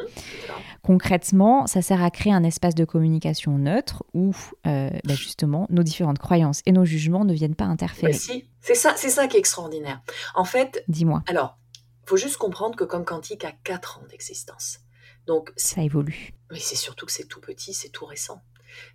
Concrètement, 0.83 1.67
ça 1.67 1.83
sert 1.83 2.03
à 2.03 2.11
créer 2.11 2.33
un 2.33 2.45
espace 2.45 2.75
de 2.75 2.85
communication 2.85 3.59
neutre 3.59 4.05
où 4.15 4.35
euh, 4.67 4.91
bah, 5.05 5.15
justement 5.15 5.67
nos 5.71 5.83
différentes 5.83 6.19
croyances 6.19 6.63
et 6.67 6.73
nos 6.73 6.85
jugements 6.85 7.25
ne 7.25 7.35
viennent 7.35 7.55
pas 7.55 7.67
interférer. 7.67 8.15
si, 8.15 8.49
c'est 8.61 8.75
ça, 8.75 8.95
c'est 8.97 9.11
ça 9.11 9.27
qui 9.27 9.37
est 9.37 9.41
extraordinaire. 9.41 10.01
En 10.35 10.45
fait, 10.45 10.83
dis-moi. 10.89 11.23
Alors, 11.27 11.59
faut 12.07 12.17
juste 12.17 12.37
comprendre 12.37 12.75
que 12.75 12.85
comme 12.85 13.05
quantique 13.05 13.45
a 13.45 13.53
4 13.65 13.99
ans 13.99 14.07
d'existence. 14.11 14.79
Donc 15.27 15.53
ça 15.57 15.83
évolue. 15.83 16.33
Mais 16.51 16.59
c'est 16.59 16.77
surtout 16.77 17.07
que 17.07 17.13
c'est 17.13 17.29
tout 17.29 17.41
petit, 17.41 17.75
c'est 17.75 17.91
tout 17.91 18.07
récent. 18.07 18.43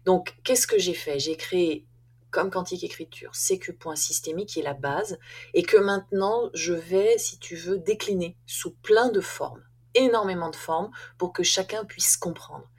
Donc 0.06 0.36
qu'est-ce 0.44 0.68
que 0.68 0.78
j'ai 0.78 0.94
fait? 0.94 1.20
J'ai 1.20 1.38
créé 1.38 1.86
comme 2.32 2.52
quantique 2.52 2.84
écriture 2.84 3.32
CQ.systémique 3.34 4.50
qui 4.50 4.60
est 4.60 4.64
la 4.64 4.74
base 4.74 5.18
et 5.54 5.64
que 5.64 5.78
maintenant 5.78 6.50
je 6.54 6.74
vais, 6.74 7.18
si 7.18 7.40
tu 7.40 7.56
veux, 7.56 7.78
décliner 7.78 8.36
sous 8.46 8.72
plein 8.72 9.10
de 9.10 9.22
formes, 9.22 9.64
énormément 9.96 10.50
de 10.50 10.56
formes 10.56 10.92
pour 11.18 11.34
que 11.34 11.44
chacun 11.44 11.86
puisse 11.86 12.18
comprendre. 12.18 12.70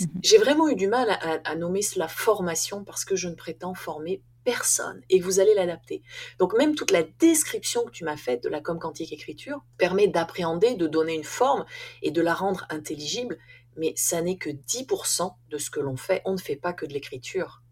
Mhm. 0.00 0.08
J'ai 0.22 0.38
vraiment 0.38 0.68
eu 0.68 0.74
du 0.74 0.88
mal 0.88 1.18
à, 1.44 1.54
nommer 1.54 1.82
cela 1.82 2.08
formation 2.08 2.84
parce 2.84 3.04
que 3.04 3.16
je 3.16 3.28
ne 3.28 3.34
prétends 3.34 3.74
former 3.74 4.22
personne 4.44 5.02
et 5.10 5.20
vous 5.20 5.40
allez 5.40 5.54
l'adapter. 5.54 6.02
Donc 6.38 6.56
même 6.56 6.74
toute 6.74 6.90
la 6.90 7.02
description 7.02 7.84
que 7.84 7.90
tu 7.90 8.04
m'as 8.04 8.16
faite 8.16 8.44
de 8.44 8.48
la 8.48 8.60
com 8.60 8.78
quantique 8.78 9.12
écriture 9.12 9.64
permet 9.78 10.06
d'appréhender, 10.06 10.74
de 10.74 10.86
donner 10.86 11.14
une 11.14 11.24
forme 11.24 11.64
et 12.02 12.10
de 12.10 12.22
la 12.22 12.34
rendre 12.34 12.66
intelligible, 12.70 13.38
mais 13.76 13.92
ça 13.96 14.22
n'est 14.22 14.38
que 14.38 14.50
10% 14.50 15.34
de 15.50 15.58
ce 15.58 15.70
que 15.70 15.80
l'on 15.80 15.96
fait. 15.96 16.22
On 16.24 16.32
ne 16.32 16.38
fait 16.38 16.56
pas 16.56 16.72
que 16.72 16.86
de 16.86 16.92
l'écriture. 16.92 17.63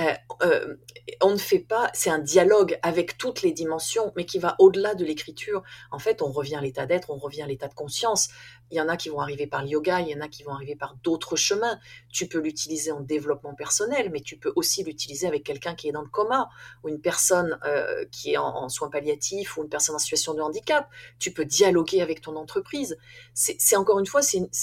Euh, 0.00 0.12
euh, 0.42 0.76
on 1.20 1.30
ne 1.30 1.38
fait 1.38 1.58
pas, 1.58 1.90
c'est 1.94 2.10
un 2.10 2.18
dialogue 2.18 2.78
avec 2.82 3.18
toutes 3.18 3.42
les 3.42 3.52
dimensions, 3.52 4.12
mais 4.16 4.24
qui 4.24 4.38
va 4.38 4.56
au-delà 4.58 4.94
de 4.94 5.04
l'écriture. 5.04 5.62
En 5.90 5.98
fait, 5.98 6.22
on 6.22 6.30
revient 6.30 6.56
à 6.56 6.60
l'état 6.60 6.86
d'être, 6.86 7.10
on 7.10 7.18
revient 7.18 7.42
à 7.42 7.46
l'état 7.46 7.68
de 7.68 7.74
conscience. 7.74 8.28
Il 8.70 8.76
y 8.76 8.80
en 8.80 8.88
a 8.88 8.96
qui 8.96 9.08
vont 9.08 9.20
arriver 9.20 9.46
par 9.46 9.62
le 9.62 9.68
yoga, 9.68 10.00
il 10.00 10.08
y 10.08 10.14
en 10.14 10.20
a 10.20 10.28
qui 10.28 10.44
vont 10.44 10.52
arriver 10.52 10.76
par 10.76 10.94
d'autres 11.02 11.36
chemins. 11.36 11.78
Tu 12.12 12.28
peux 12.28 12.38
l'utiliser 12.38 12.92
en 12.92 13.00
développement 13.00 13.54
personnel, 13.54 14.10
mais 14.12 14.20
tu 14.20 14.38
peux 14.38 14.52
aussi 14.56 14.84
l'utiliser 14.84 15.26
avec 15.26 15.44
quelqu'un 15.44 15.74
qui 15.74 15.88
est 15.88 15.92
dans 15.92 16.02
le 16.02 16.08
coma, 16.08 16.48
ou 16.84 16.88
une 16.88 17.00
personne 17.00 17.58
euh, 17.64 18.04
qui 18.12 18.32
est 18.32 18.36
en, 18.36 18.46
en, 18.46 18.68
soins 18.68 18.90
palliatifs, 18.90 19.56
ou 19.56 19.64
une 19.64 19.68
personne 19.68 19.96
en 19.96 19.98
situation 19.98 20.34
de 20.34 20.40
handicap. 20.40 20.88
Tu 21.18 21.32
peux 21.32 21.44
dialoguer 21.44 22.00
avec 22.00 22.20
ton 22.20 22.36
entreprise. 22.36 22.96
C'est 23.34 23.76
encore 23.76 23.98
une 23.98 24.06
fois, 24.06 24.20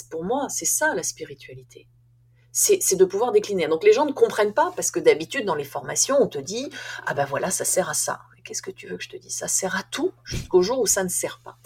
pour 0.10 0.24
moi, 0.24 0.48
c'est 0.50 0.66
ça 0.66 0.94
la 0.96 1.04
spiritualité 1.04 1.88
c'est 2.52 2.96
de 2.96 3.06
pouvoir 3.06 3.32
décliner. 3.32 3.68
Donc 3.68 3.84
les 3.84 3.94
gens 3.94 4.06
ne 4.06 4.12
comprennent 4.12 4.54
pas 4.54 4.72
parce 4.76 4.92
que 4.92 5.00
d'habitude 5.00 5.46
dans 5.46 5.56
les 5.56 5.64
formations 5.64 6.18
on 6.20 6.28
te 6.28 6.40
dit 6.40 6.70
ah 7.06 7.14
ben 7.14 7.26
voilà 7.26 7.52
ça 7.52 7.66
sert 7.66 7.90
à 7.90 7.94
ça. 7.94 8.22
Qu'est-ce 8.44 8.62
que 8.62 8.72
tu 8.72 8.88
veux 8.88 8.96
que 8.96 9.04
je 9.04 9.10
te 9.10 9.18
dise? 9.18 9.36
Ça 9.36 9.50
sert 9.50 9.76
à 9.76 9.84
tout 9.84 10.12
jusqu'au 10.24 10.62
jour 10.62 10.80
où 10.80 10.88
ça 10.88 11.04
ne 11.04 11.10
sert 11.10 11.42
pas, 11.44 11.58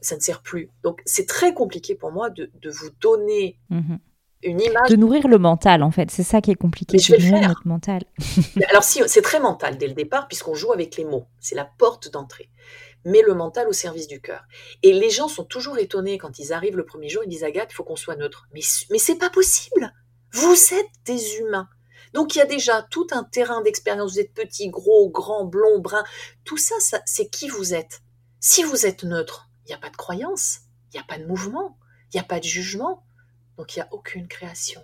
ça 0.00 0.16
ne 0.16 0.20
sert 0.20 0.42
plus. 0.42 0.70
Donc 0.82 1.00
c'est 1.06 1.28
très 1.28 1.54
compliqué 1.54 1.94
pour 1.94 2.10
moi 2.10 2.28
de, 2.28 2.50
vous 2.64 2.90
donner 3.00 3.56
mhm. 3.70 3.98
une 4.42 4.60
image. 4.60 4.90
De 4.90 4.96
nourrir 4.96 5.28
le 5.28 5.38
mental 5.38 5.82
en 5.82 5.92
fait, 5.92 6.10
c'est 6.10 6.24
ça 6.24 6.40
qui 6.40 6.50
est 6.50 6.56
compliqué. 6.56 6.98
je 6.98 7.12
vais 7.12 7.18
le 7.18 7.28
faire. 7.28 7.48
Notre 7.48 7.68
mental. 7.68 8.02
Alors 8.68 8.82
si 8.82 9.00
c'est 9.06 9.22
très 9.22 9.38
mental 9.38 9.78
dès 9.78 9.86
le 9.86 9.94
départ 9.94 10.26
puisqu'on 10.26 10.54
joue 10.54 10.72
avec 10.72 10.96
les 10.96 11.04
mots, 11.04 11.26
c'est 11.40 11.54
la 11.54 11.64
porte 11.64 12.10
d'entrée 12.10 12.50
mais 13.04 13.22
le 13.22 13.34
mental 13.34 13.68
au 13.68 13.72
service 13.72 14.08
du 14.08 14.20
cœur. 14.20 14.44
Et 14.82 14.92
les 14.92 15.10
gens 15.10 15.28
sont 15.28 15.44
toujours 15.44 15.78
étonnés 15.78 16.18
quand 16.18 16.38
ils 16.38 16.52
arrivent 16.52 16.76
le 16.76 16.86
premier 16.86 17.08
jour, 17.08 17.22
ils 17.22 17.28
disent 17.28 17.44
Agathe, 17.44 17.70
il 17.70 17.74
faut 17.74 17.84
qu'on 17.84 17.96
soit 17.96 18.16
neutre. 18.16 18.48
Mais, 18.54 18.60
mais 18.90 18.98
c'est 18.98 19.18
pas 19.18 19.30
possible 19.30 19.92
vous 20.34 20.74
êtes 20.74 20.90
des 21.04 21.36
humains. 21.36 21.68
Donc 22.12 22.34
il 22.34 22.38
y 22.38 22.42
a 22.42 22.46
déjà 22.46 22.82
tout 22.82 23.06
un 23.12 23.22
terrain 23.22 23.62
d'expérience. 23.62 24.12
Vous 24.12 24.18
êtes 24.18 24.34
petit, 24.34 24.68
gros, 24.68 25.08
grand, 25.08 25.44
blond, 25.44 25.78
brun. 25.78 26.04
Tout 26.44 26.56
ça, 26.56 26.74
c'est 27.06 27.28
qui 27.28 27.48
vous 27.48 27.72
êtes. 27.72 28.02
Si 28.40 28.64
vous 28.64 28.84
êtes 28.84 29.04
neutre, 29.04 29.48
il 29.64 29.68
n'y 29.68 29.74
a 29.74 29.78
pas 29.78 29.90
de 29.90 29.96
croyance, 29.96 30.58
il 30.92 30.96
n'y 30.96 31.00
a 31.00 31.04
pas 31.04 31.18
de 31.18 31.26
mouvement, 31.26 31.78
il 32.12 32.16
n'y 32.16 32.20
a 32.20 32.24
pas 32.24 32.40
de 32.40 32.44
jugement. 32.44 33.06
Donc 33.56 33.76
il 33.76 33.78
n'y 33.78 33.84
a 33.84 33.88
aucune 33.92 34.26
création. 34.26 34.82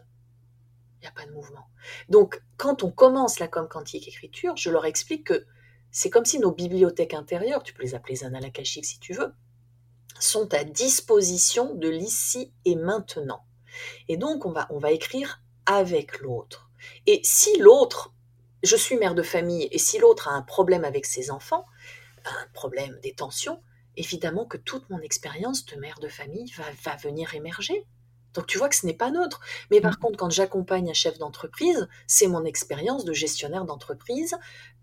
Il 0.98 1.00
n'y 1.02 1.08
a 1.08 1.12
pas 1.12 1.26
de 1.26 1.32
mouvement. 1.32 1.66
Donc 2.08 2.40
quand 2.56 2.84
on 2.84 2.92
commence 2.92 3.40
la 3.40 3.48
com 3.48 3.66
quantique 3.68 4.06
écriture, 4.06 4.56
je 4.56 4.70
leur 4.70 4.86
explique 4.86 5.26
que 5.26 5.46
c'est 5.90 6.10
comme 6.10 6.24
si 6.24 6.38
nos 6.38 6.52
bibliothèques 6.52 7.14
intérieures, 7.14 7.64
tu 7.64 7.74
peux 7.74 7.82
les 7.82 7.96
appeler 7.96 8.22
annales 8.22 8.52
si 8.64 9.00
tu 9.00 9.14
veux, 9.14 9.34
sont 10.20 10.54
à 10.54 10.62
disposition 10.62 11.74
de 11.74 11.88
l'ici 11.88 12.52
et 12.64 12.76
maintenant. 12.76 13.44
Et 14.08 14.16
donc, 14.16 14.46
on 14.46 14.52
va, 14.52 14.66
on 14.70 14.78
va 14.78 14.92
écrire 14.92 15.39
avec 15.66 16.20
l'autre. 16.20 16.70
Et 17.06 17.20
si 17.24 17.58
l'autre, 17.58 18.12
je 18.62 18.76
suis 18.76 18.96
mère 18.96 19.14
de 19.14 19.22
famille, 19.22 19.68
et 19.70 19.78
si 19.78 19.98
l'autre 19.98 20.28
a 20.28 20.32
un 20.32 20.42
problème 20.42 20.84
avec 20.84 21.06
ses 21.06 21.30
enfants, 21.30 21.64
un 22.24 22.46
problème 22.52 22.98
des 23.02 23.14
tensions, 23.14 23.62
évidemment 23.96 24.46
que 24.46 24.56
toute 24.56 24.88
mon 24.90 25.00
expérience 25.00 25.64
de 25.66 25.76
mère 25.76 25.98
de 26.00 26.08
famille 26.08 26.50
va, 26.56 26.64
va 26.84 26.96
venir 26.96 27.34
émerger. 27.34 27.86
Donc 28.34 28.46
tu 28.46 28.58
vois 28.58 28.68
que 28.68 28.76
ce 28.76 28.86
n'est 28.86 28.94
pas 28.94 29.10
neutre. 29.10 29.40
Mais 29.70 29.80
par 29.80 29.92
mmh. 29.92 29.96
contre, 29.96 30.18
quand 30.18 30.30
j'accompagne 30.30 30.90
un 30.90 30.94
chef 30.94 31.18
d'entreprise, 31.18 31.88
c'est 32.06 32.28
mon 32.28 32.44
expérience 32.44 33.04
de 33.04 33.12
gestionnaire 33.12 33.64
d'entreprise 33.64 34.36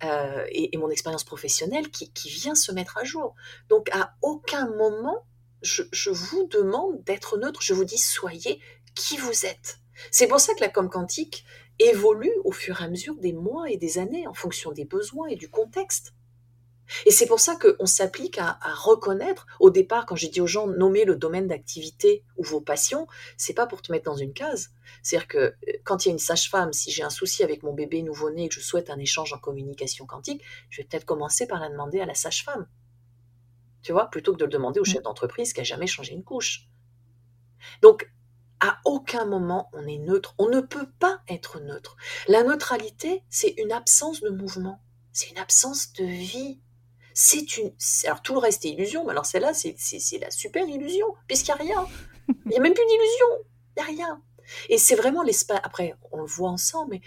euh, 0.04 0.46
et, 0.50 0.76
mon 0.78 0.90
expérience 0.90 1.24
professionnelle 1.24 1.90
qui, 1.90 2.12
qui, 2.12 2.30
vient 2.30 2.56
se 2.56 2.72
mettre 2.72 2.98
à 2.98 3.04
jour. 3.04 3.36
Donc 3.70 3.90
à 3.94 4.16
aucun 4.22 4.68
moment, 4.68 5.26
je, 5.62 5.84
je 5.92 6.10
vous 6.10 6.48
demande 6.48 7.04
d'être 7.04 7.38
neutre. 7.38 7.62
Je 7.62 7.74
vous 7.74 7.86
dis, 7.86 7.98
soyez 7.98 8.60
qui 8.96 9.18
vous 9.18 9.46
êtes. 9.46 9.80
C'est 10.12 10.28
pour 10.28 10.40
ça 10.40 10.54
que 10.54 10.62
la 10.62 10.70
com 10.70 10.90
quantique 10.90 11.46
évolue 11.80 12.34
au 12.44 12.52
fur 12.52 12.82
et 12.82 12.84
à 12.84 12.90
mesure 12.90 13.16
des 13.16 13.34
mois 13.34 13.70
et 13.70 13.78
des 13.78 13.98
années 13.98 14.28
en 14.28 14.34
fonction 14.34 14.72
des 14.72 14.86
besoins 14.86 15.28
et 15.28 15.36
du 15.36 15.50
contexte. 15.50 16.14
Et 17.06 17.12
c'est 17.12 17.26
pour 17.26 17.40
ça 17.40 17.58
qu'on 17.58 17.86
s'applique 17.86 18.38
à, 18.38 18.58
reconnaître, 18.64 19.46
au 19.60 19.70
départ, 19.70 20.06
quand 20.06 20.16
j'ai 20.16 20.30
dit 20.30 20.42
aux 20.42 20.48
gens 20.48 20.68
nommer 20.68 21.06
le 21.06 21.16
domaine 21.16 21.48
d'activité 21.48 22.24
ou 22.38 22.44
vos 22.44 22.62
passions, 22.62 23.08
c'est 23.36 23.54
pas 23.54 23.68
pour 23.68 23.82
te 23.82 23.92
mettre 23.92 24.06
dans 24.06 24.16
une 24.16 24.34
case. 24.34 24.70
C'est-à-dire 25.04 25.28
que 25.28 25.38
euh, 25.38 25.54
quand 25.84 26.06
il 26.06 26.10
y 26.10 26.12
a 26.12 26.14
une 26.14 26.20
sage-femme, 26.20 26.74
si 26.74 26.92
j'ai 26.92 27.04
un 27.04 27.10
souci 27.10 27.44
avec 27.44 27.64
mon 27.64 27.74
bébé 27.74 28.02
nouveau-né 28.02 28.46
et 28.46 28.50
que 28.50 28.56
je 28.56 28.62
souhaite 28.62 28.90
un 28.90 29.00
échange 29.00 29.34
en 29.34 29.38
communication 29.38 30.06
quantique, 30.06 30.42
je 30.70 30.82
vais 30.82 30.88
peut-être 30.88 31.06
commencer 31.06 31.46
par 31.46 31.60
la 31.60 31.70
demander 31.70 32.00
à 32.00 32.06
la 32.06 32.16
sage-femme. 32.16 32.68
Tu 33.82 33.92
vois, 33.92 34.10
plutôt 34.10 34.34
que 34.34 34.38
de 34.38 34.46
le 34.46 34.52
demander 34.52 34.80
au 34.80 34.84
mmh. 34.84 34.94
chef 34.94 35.04
d'entreprise 35.04 35.54
qui 35.54 35.62
a 35.62 35.64
jamais 35.64 35.88
changé 35.88 36.14
une 36.14 36.24
couche. 36.24 36.68
Donc, 37.82 38.10
à 38.60 38.80
aucun 38.86 39.26
moment 39.26 39.70
on 39.74 39.86
est 39.88 39.98
neutre. 39.98 40.36
On 40.38 40.50
ne 40.50 40.62
peut 40.62 40.90
pas 41.00 41.22
être 41.28 41.60
neutre. 41.60 41.96
La 42.28 42.44
neutralité, 42.44 43.24
c'est 43.30 43.54
une 43.58 43.72
absence 43.72 44.22
de 44.22 44.30
mouvement. 44.30 44.82
C'est 45.12 45.30
une 45.30 45.38
absence 45.38 45.94
de 45.94 46.06
vie. 46.06 46.60
C'est 47.14 47.58
une. 47.58 47.74
Alors 48.06 48.22
tout 48.22 48.34
le 48.34 48.40
reste 48.40 48.66
est 48.66 48.70
illusion, 48.70 49.06
mais 49.06 49.12
alors 49.12 49.26
celle-là, 49.26 49.54
c'est 49.54 49.76
la 50.20 50.32
super 50.32 50.68
illusion, 50.68 51.08
puisqu'il 51.28 51.54
n'y 51.56 51.72
a 51.72 51.76
rien. 51.76 51.88
Il 52.46 52.50
n'y 52.50 52.58
a 52.58 52.62
même 52.62 52.74
plus 52.74 52.86
d'illusion. 52.86 53.26
Il 53.76 53.84
n'y 53.84 53.84
a 53.84 53.86
rien. 53.86 54.22
Et 54.70 54.78
c'est 54.78 54.96
vraiment 54.96 55.24
l'espace. 55.24 55.60
Après, 55.64 55.96
on 56.12 56.18
le 56.18 56.26
voit 56.26 56.50
ensemble, 56.50 56.92
mais 56.92 57.02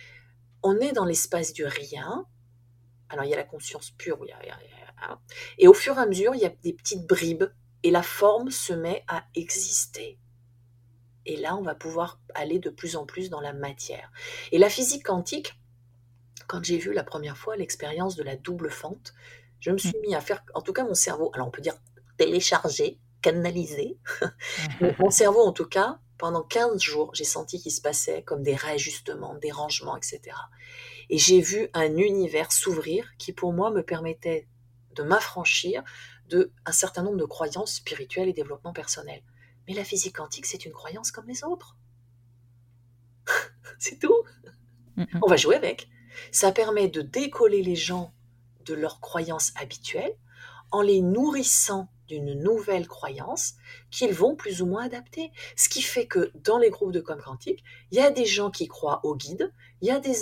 on 0.62 0.78
est 0.78 0.92
dans 0.92 1.04
l'espace 1.04 1.52
du 1.52 1.64
rien, 1.64 2.26
Alors 3.08 3.24
il 3.24 3.30
y 3.30 3.34
a 3.34 3.36
la 3.36 3.44
conscience 3.44 3.90
pure, 3.90 4.18
et 5.58 5.68
au 5.68 5.74
fur 5.74 5.96
et 5.96 6.00
à 6.00 6.06
mesure, 6.06 6.34
il 6.34 6.42
y 6.42 6.46
a 6.46 6.50
des 6.50 6.72
petites 6.72 7.06
bribes, 7.06 7.44
et 7.82 7.90
la 7.90 8.02
forme 8.02 8.50
se 8.50 8.72
met 8.72 9.04
à 9.08 9.24
exister. 9.34 10.18
Et 11.26 11.36
là, 11.36 11.56
on 11.56 11.62
va 11.62 11.74
pouvoir 11.74 12.20
aller 12.34 12.58
de 12.58 12.70
plus 12.70 12.96
en 12.96 13.06
plus 13.06 13.30
dans 13.30 13.40
la 13.40 13.52
matière. 13.52 14.10
Et 14.52 14.58
la 14.58 14.70
physique 14.70 15.04
quantique, 15.04 15.54
quand 16.46 16.64
j'ai 16.64 16.78
vu 16.78 16.92
la 16.92 17.04
première 17.04 17.36
fois 17.36 17.56
l'expérience 17.56 18.16
de 18.16 18.22
la 18.22 18.36
double 18.36 18.70
fente, 18.70 19.14
je 19.60 19.70
me 19.70 19.78
suis 19.78 19.90
mmh. 19.90 20.06
mis 20.06 20.14
à 20.14 20.20
faire, 20.20 20.42
en 20.54 20.62
tout 20.62 20.72
cas 20.72 20.84
mon 20.84 20.94
cerveau, 20.94 21.30
alors 21.34 21.48
on 21.48 21.50
peut 21.50 21.62
dire 21.62 21.76
télécharger, 22.16 22.98
canaliser. 23.22 23.98
mon 24.98 25.10
cerveau, 25.10 25.40
en 25.40 25.52
tout 25.52 25.66
cas, 25.66 25.98
pendant 26.18 26.42
15 26.42 26.80
jours, 26.80 27.14
j'ai 27.14 27.24
senti 27.24 27.60
qu'il 27.60 27.72
se 27.72 27.80
passait 27.80 28.22
comme 28.22 28.42
des 28.42 28.54
réajustements, 28.54 29.34
des 29.36 29.50
rangements, 29.50 29.96
etc. 29.96 30.20
Et 31.08 31.18
j'ai 31.18 31.40
vu 31.40 31.68
un 31.72 31.96
univers 31.96 32.52
s'ouvrir 32.52 33.10
qui, 33.18 33.32
pour 33.32 33.52
moi, 33.52 33.70
me 33.70 33.82
permettait 33.82 34.46
de 34.96 35.02
m'affranchir 35.02 35.82
de 36.28 36.52
un 36.66 36.72
certain 36.72 37.02
nombre 37.02 37.16
de 37.16 37.24
croyances 37.24 37.76
spirituelles 37.76 38.28
et 38.28 38.32
développement 38.32 38.72
personnel. 38.72 39.22
Mais 39.66 39.74
la 39.74 39.84
physique 39.84 40.16
quantique, 40.16 40.46
c'est 40.46 40.64
une 40.64 40.72
croyance 40.72 41.10
comme 41.10 41.26
les 41.26 41.44
autres. 41.44 41.76
c'est 43.78 43.98
tout. 43.98 44.24
On 45.22 45.28
va 45.28 45.36
jouer 45.36 45.56
avec. 45.56 45.88
Ça 46.32 46.52
permet 46.52 46.88
de 46.88 47.02
décoller 47.02 47.62
les 47.62 47.76
gens 47.76 48.12
de 48.66 48.74
leurs 48.74 49.00
croyances 49.00 49.52
habituelles 49.56 50.14
en 50.70 50.82
les 50.82 51.00
nourrissant 51.00 51.88
d'une 52.06 52.34
nouvelle 52.42 52.88
croyance 52.88 53.54
qu'ils 53.90 54.12
vont 54.12 54.34
plus 54.34 54.62
ou 54.62 54.66
moins 54.66 54.84
adapter. 54.84 55.30
Ce 55.56 55.68
qui 55.68 55.80
fait 55.80 56.06
que 56.06 56.32
dans 56.34 56.58
les 56.58 56.70
groupes 56.70 56.92
de 56.92 57.00
com 57.00 57.20
quantique, 57.24 57.62
il 57.90 57.98
y 57.98 58.00
a 58.00 58.10
des 58.10 58.26
gens 58.26 58.50
qui 58.50 58.66
croient 58.66 59.00
aux 59.04 59.14
guides, 59.14 59.52
il 59.80 59.88
y 59.88 59.90
a 59.90 60.00
des, 60.00 60.14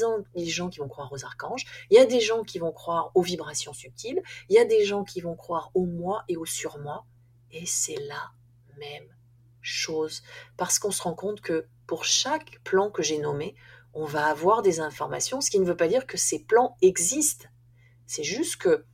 gens 0.47 0.69
qui 0.69 0.79
vont 0.81 0.89
croire 0.89 1.11
aux 1.13 1.25
archanges, 1.25 1.65
il 1.91 1.97
y 1.97 2.01
a 2.01 2.05
des 2.05 2.21
gens 2.21 2.45
qui 2.45 2.59
vont 2.59 2.73
croire 2.73 3.11
aux 3.15 3.23
vibrations 3.23 3.73
subtiles, 3.73 4.23
il 4.49 4.55
y 4.55 4.59
a 4.59 4.67
des 4.67 4.85
gens 4.85 5.03
qui 5.03 5.21
vont 5.21 5.35
croire 5.35 5.71
au 5.75 5.87
moi 5.87 6.25
et 6.29 6.37
au 6.37 6.45
surmoi, 6.45 7.07
et 7.51 7.65
c'est 7.65 7.99
la 8.07 8.33
même 8.79 9.09
chose. 9.69 10.23
Parce 10.57 10.79
qu'on 10.79 10.91
se 10.91 11.03
rend 11.03 11.15
compte 11.15 11.41
que 11.41 11.67
pour 11.87 12.05
chaque 12.05 12.61
plan 12.65 12.91
que 12.91 13.03
j'ai 13.03 13.19
nommé, 13.19 13.55
on 13.95 14.05
va 14.05 14.27
avoir 14.27 14.63
des 14.63 14.81
informations, 14.81 15.41
ce 15.41 15.51
qui 15.51 15.61
ne 15.61 15.65
veut 15.65 15.77
pas 15.77 15.89
dire 15.89 16.07
que 16.07 16.17
ces 16.17 16.45
plans 16.45 16.77
existent. 16.83 17.49
C'est 18.07 18.25
juste 18.25 18.57
que 18.57 18.85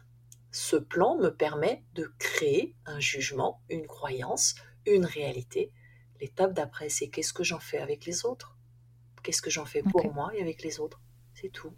ce 0.51 0.77
plan 0.77 1.17
me 1.17 1.31
permet 1.31 1.83
de 1.95 2.13
créer 2.19 2.75
un 2.87 3.01
jugement, 3.01 3.61
une 3.69 3.87
croyance, 3.87 4.55
une 4.87 5.05
réalité. 5.05 5.73
L'étape 6.21 6.53
d'après, 6.53 6.89
c'est 6.89 7.09
qu'est-ce 7.09 7.33
que 7.33 7.45
j'en 7.45 7.59
fais 7.59 7.79
avec 7.79 8.07
les 8.07 8.25
autres? 8.25 8.57
Qu'est-ce 9.23 9.43
que 9.43 9.51
j'en 9.51 9.65
fais 9.65 9.83
pour 9.83 10.13
moi 10.15 10.31
et 10.35 10.41
avec 10.41 10.63
les 10.63 10.81
autres? 10.81 11.01
C'est 11.35 11.51
tout. 11.51 11.73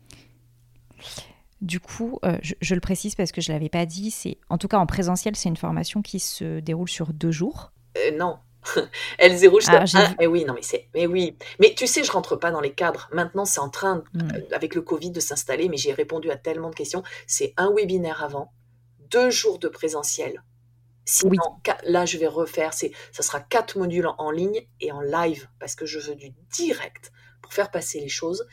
Du 1.63 1.81
coup, 1.81 2.19
euh, 2.25 2.39
je, 2.43 2.75
le 2.75 2.81
précise 2.81 3.15
parce 3.15 3.33
que 3.33 3.41
je 3.41 3.51
ne 3.51 3.57
l'avais 3.57 3.71
pas 3.71 3.87
dit, 3.87 4.11
c'est 4.11 4.39
en 4.51 4.59
tout 4.59 4.69
cas 4.69 4.79
en 4.79 4.87
présentiel, 4.87 5.37
c'est 5.37 5.49
une 5.49 5.57
formation 5.57 6.03
qui 6.03 6.21
se 6.21 6.61
déroule 6.61 6.89
sur 6.89 7.15
deux 7.15 7.31
jours. 7.31 7.73
Euh, 7.97 8.17
non, 8.17 8.39
elle 9.19 9.35
se 9.35 9.41
déroule 9.41 9.63
sur 9.63 9.75
ah, 9.75 10.15
Mais 10.19 10.27
oui, 10.27 10.45
non, 10.45 10.55
mais 10.55 10.63
c'est, 10.63 10.89
mais 10.95 11.07
oui. 11.07 11.37
Mais 11.61 11.75
tu 11.75 11.87
sais, 11.87 12.05
je 12.05 12.13
rentre 12.13 12.37
pas 12.37 12.51
dans 12.51 12.61
les 12.61 12.73
cadres. 12.73 13.09
Maintenant, 13.13 13.45
c'est 13.45 13.61
en 13.61 13.69
train, 13.69 14.03
hmm. 14.15 14.21
euh, 14.35 14.41
avec 14.55 14.75
le 14.75 14.83
Covid, 14.83 15.11
de 15.11 15.21
s'installer. 15.21 15.69
Mais 15.69 15.77
j'ai 15.77 15.93
répondu 15.93 16.31
à 16.31 16.37
tellement 16.37 16.71
de 16.71 16.75
questions. 16.75 17.03
C'est 17.27 17.55
un 17.57 17.73
webinaire 17.73 18.23
avant, 18.23 18.53
deux 19.11 19.31
jours 19.31 19.59
de 19.59 19.69
présentiel. 19.69 20.43
Sinon, 21.09 21.61
là, 21.85 22.05
je 22.05 22.19
vais 22.19 22.27
refaire, 22.27 22.75
c'est, 22.75 22.91
ça 23.13 23.23
sera 23.23 23.41
quatre 23.41 23.79
modules 23.79 24.09
en, 24.19 24.31
ligne 24.33 24.67
et 24.81 24.91
en 24.91 25.01
live 25.01 25.49
parce 25.61 25.77
que 25.77 25.87
je 25.87 26.01
veux 26.01 26.17
du 26.17 26.31
direct 26.51 27.13
pour 27.43 27.53
faire 27.53 27.71
passer 27.71 28.01
les 28.01 28.09
choses. 28.09 28.49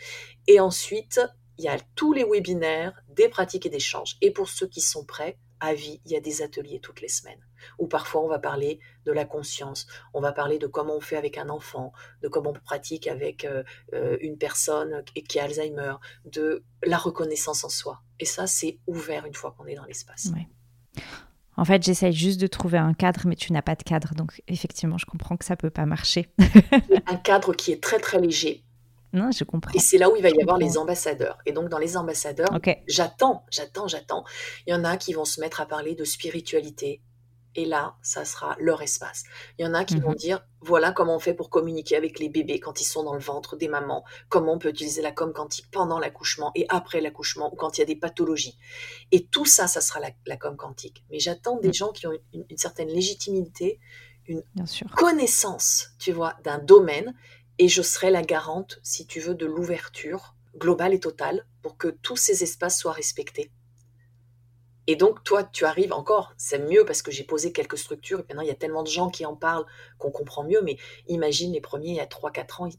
Et 0.45 0.59
ensuite, 0.59 1.19
il 1.57 1.65
y 1.65 1.67
a 1.67 1.77
tous 1.95 2.13
les 2.13 2.23
webinaires, 2.23 2.93
des 3.09 3.27
pratiques 3.27 3.65
et 3.65 3.69
des 3.69 3.77
échanges. 3.77 4.17
Et 4.21 4.29
pour 4.29 4.49
ceux 4.49 4.67
qui 4.67 4.81
sont 4.81 5.03
prêts, 5.03 5.39
à 5.59 5.73
vie, 5.73 6.01
il 6.05 6.11
y 6.11 6.15
a 6.15 6.19
des 6.19 6.41
ateliers 6.41 6.79
toutes 6.79 7.01
les 7.01 7.07
semaines. 7.07 7.43
Ou 7.79 7.87
parfois, 7.87 8.23
on 8.23 8.27
va 8.27 8.39
parler 8.39 8.79
de 9.05 9.11
la 9.11 9.25
conscience, 9.25 9.87
on 10.13 10.21
va 10.21 10.31
parler 10.31 10.59
de 10.59 10.67
comment 10.67 10.95
on 10.95 11.01
fait 11.01 11.17
avec 11.17 11.37
un 11.37 11.49
enfant, 11.49 11.91
de 12.21 12.27
comment 12.27 12.51
on 12.51 12.53
pratique 12.53 13.07
avec 13.07 13.45
euh, 13.45 13.63
euh, 13.93 14.17
une 14.21 14.37
personne 14.37 15.03
qui 15.27 15.39
a 15.39 15.43
Alzheimer, 15.43 15.95
de 16.25 16.63
la 16.83 16.97
reconnaissance 16.97 17.63
en 17.63 17.69
soi. 17.69 18.01
Et 18.19 18.25
ça, 18.25 18.47
c'est 18.47 18.79
ouvert 18.87 19.25
une 19.25 19.33
fois 19.33 19.53
qu'on 19.57 19.65
est 19.65 19.75
dans 19.75 19.85
l'espace. 19.85 20.31
En 21.55 21.65
fait, 21.65 21.83
j'essaye 21.83 22.13
juste 22.13 22.39
de 22.41 22.47
trouver 22.47 22.77
un 22.77 22.93
cadre, 22.93 23.21
mais 23.25 23.35
tu 23.35 23.53
n'as 23.53 23.61
pas 23.61 23.75
de 23.75 23.83
cadre. 23.83 24.15
Donc, 24.15 24.41
effectivement, 24.47 24.97
je 24.97 25.05
comprends 25.05 25.37
que 25.37 25.45
ça 25.45 25.55
peut 25.55 25.69
pas 25.69 25.85
marcher. 25.85 26.29
un 27.07 27.15
cadre 27.17 27.53
qui 27.53 27.71
est 27.71 27.81
très, 27.81 27.99
très 27.99 28.19
léger. 28.19 28.63
Non, 29.13 29.29
je 29.31 29.43
comprends. 29.43 29.71
Et 29.75 29.79
c'est 29.79 29.99
là 29.99 30.09
où 30.09 30.15
il 30.15 30.23
va 30.23 30.29
y 30.29 30.41
avoir 30.41 30.57
les 30.57 30.77
ambassadeurs. 30.77 31.37
Et 31.45 31.51
donc, 31.51 31.69
dans 31.69 31.77
les 31.77 31.95
ambassadeurs, 31.97 32.49
j'attends, 32.87 33.45
j'attends, 33.51 33.87
j'attends. 33.87 34.23
Il 34.65 34.71
y 34.71 34.73
en 34.73 34.83
a 34.83 34.97
qui 34.97 35.13
vont 35.13 35.25
se 35.25 35.39
mettre 35.39 35.61
à 35.61 35.67
parler 35.67 35.93
de 35.93 36.03
spiritualité, 36.03 37.01
et 37.55 37.65
là, 37.65 37.95
ça 38.01 38.25
sera 38.25 38.55
leur 38.59 38.81
espace. 38.81 39.23
Il 39.57 39.65
y 39.65 39.67
en 39.67 39.73
a 39.73 39.85
qui 39.85 39.99
vont 39.99 40.11
mhm. 40.11 40.15
dire, 40.15 40.45
voilà 40.61 40.91
comment 40.91 41.15
on 41.15 41.19
fait 41.19 41.33
pour 41.33 41.49
communiquer 41.49 41.95
avec 41.95 42.19
les 42.19 42.29
bébés 42.29 42.59
quand 42.59 42.81
ils 42.81 42.85
sont 42.85 43.03
dans 43.03 43.13
le 43.13 43.19
ventre 43.19 43.55
des 43.55 43.67
mamans, 43.67 44.03
comment 44.29 44.53
on 44.53 44.59
peut 44.59 44.69
utiliser 44.69 45.01
la 45.01 45.11
com 45.11 45.33
quantique 45.33 45.69
pendant 45.71 45.99
l'accouchement 45.99 46.51
et 46.55 46.65
après 46.69 47.01
l'accouchement 47.01 47.53
ou 47.53 47.55
quand 47.55 47.77
il 47.77 47.81
y 47.81 47.83
a 47.83 47.87
des 47.87 47.95
pathologies. 47.95 48.57
Et 49.11 49.25
tout 49.25 49.45
ça, 49.45 49.67
ça 49.67 49.81
sera 49.81 49.99
la, 50.25 50.37
com 50.37 50.55
quantique. 50.57 51.03
Mais 51.11 51.19
j'attends 51.19 51.57
des 51.57 51.69
mm. 51.69 51.73
gens 51.73 51.91
qui 51.91 52.07
ont 52.07 52.13
une, 52.33 52.57
certaine 52.57 52.89
légitimité, 52.89 53.79
une 54.27 54.43
connaissance, 54.95 55.89
tu 55.99 56.11
vois, 56.11 56.35
d'un 56.43 56.59
domaine 56.59 57.13
et 57.59 57.67
je 57.67 57.81
serai 57.81 58.09
la 58.09 58.23
garante, 58.23 58.79
si 58.83 59.05
tu 59.05 59.19
veux, 59.19 59.35
de 59.35 59.45
l'ouverture 59.45 60.35
globale 60.57 60.93
et 60.93 60.99
totale 60.99 61.45
pour 61.61 61.77
que 61.77 61.87
tous 61.87 62.17
ces 62.17 62.43
espaces 62.43 62.79
soient 62.79 62.93
respectés. 62.93 63.51
Et 64.87 64.95
donc, 64.97 65.23
toi, 65.23 65.43
tu 65.43 65.63
arrives 65.65 65.93
encore, 65.93 66.33
c'est 66.37 66.59
mieux 66.59 66.83
parce 66.85 67.01
que 67.01 67.11
j'ai 67.11 67.23
posé 67.23 67.53
quelques 67.53 67.77
structures 67.77 68.19
et 68.19 68.23
maintenant 68.23 68.41
il 68.41 68.49
y 68.49 68.51
a 68.51 68.55
tellement 68.55 68.83
de 68.83 68.89
gens 68.89 69.09
qui 69.09 69.25
en 69.25 69.35
parlent 69.35 69.65
qu'on 69.97 70.11
comprend 70.11 70.43
mieux. 70.43 70.61
Mais 70.61 70.77
imagine 71.07 71.53
les 71.53 71.61
premiers 71.61 71.89
il 71.89 71.95
y 71.95 71.99
a 72.01 72.05
3-4 72.05 72.63
ans, 72.63 72.65
ils, 72.65 72.75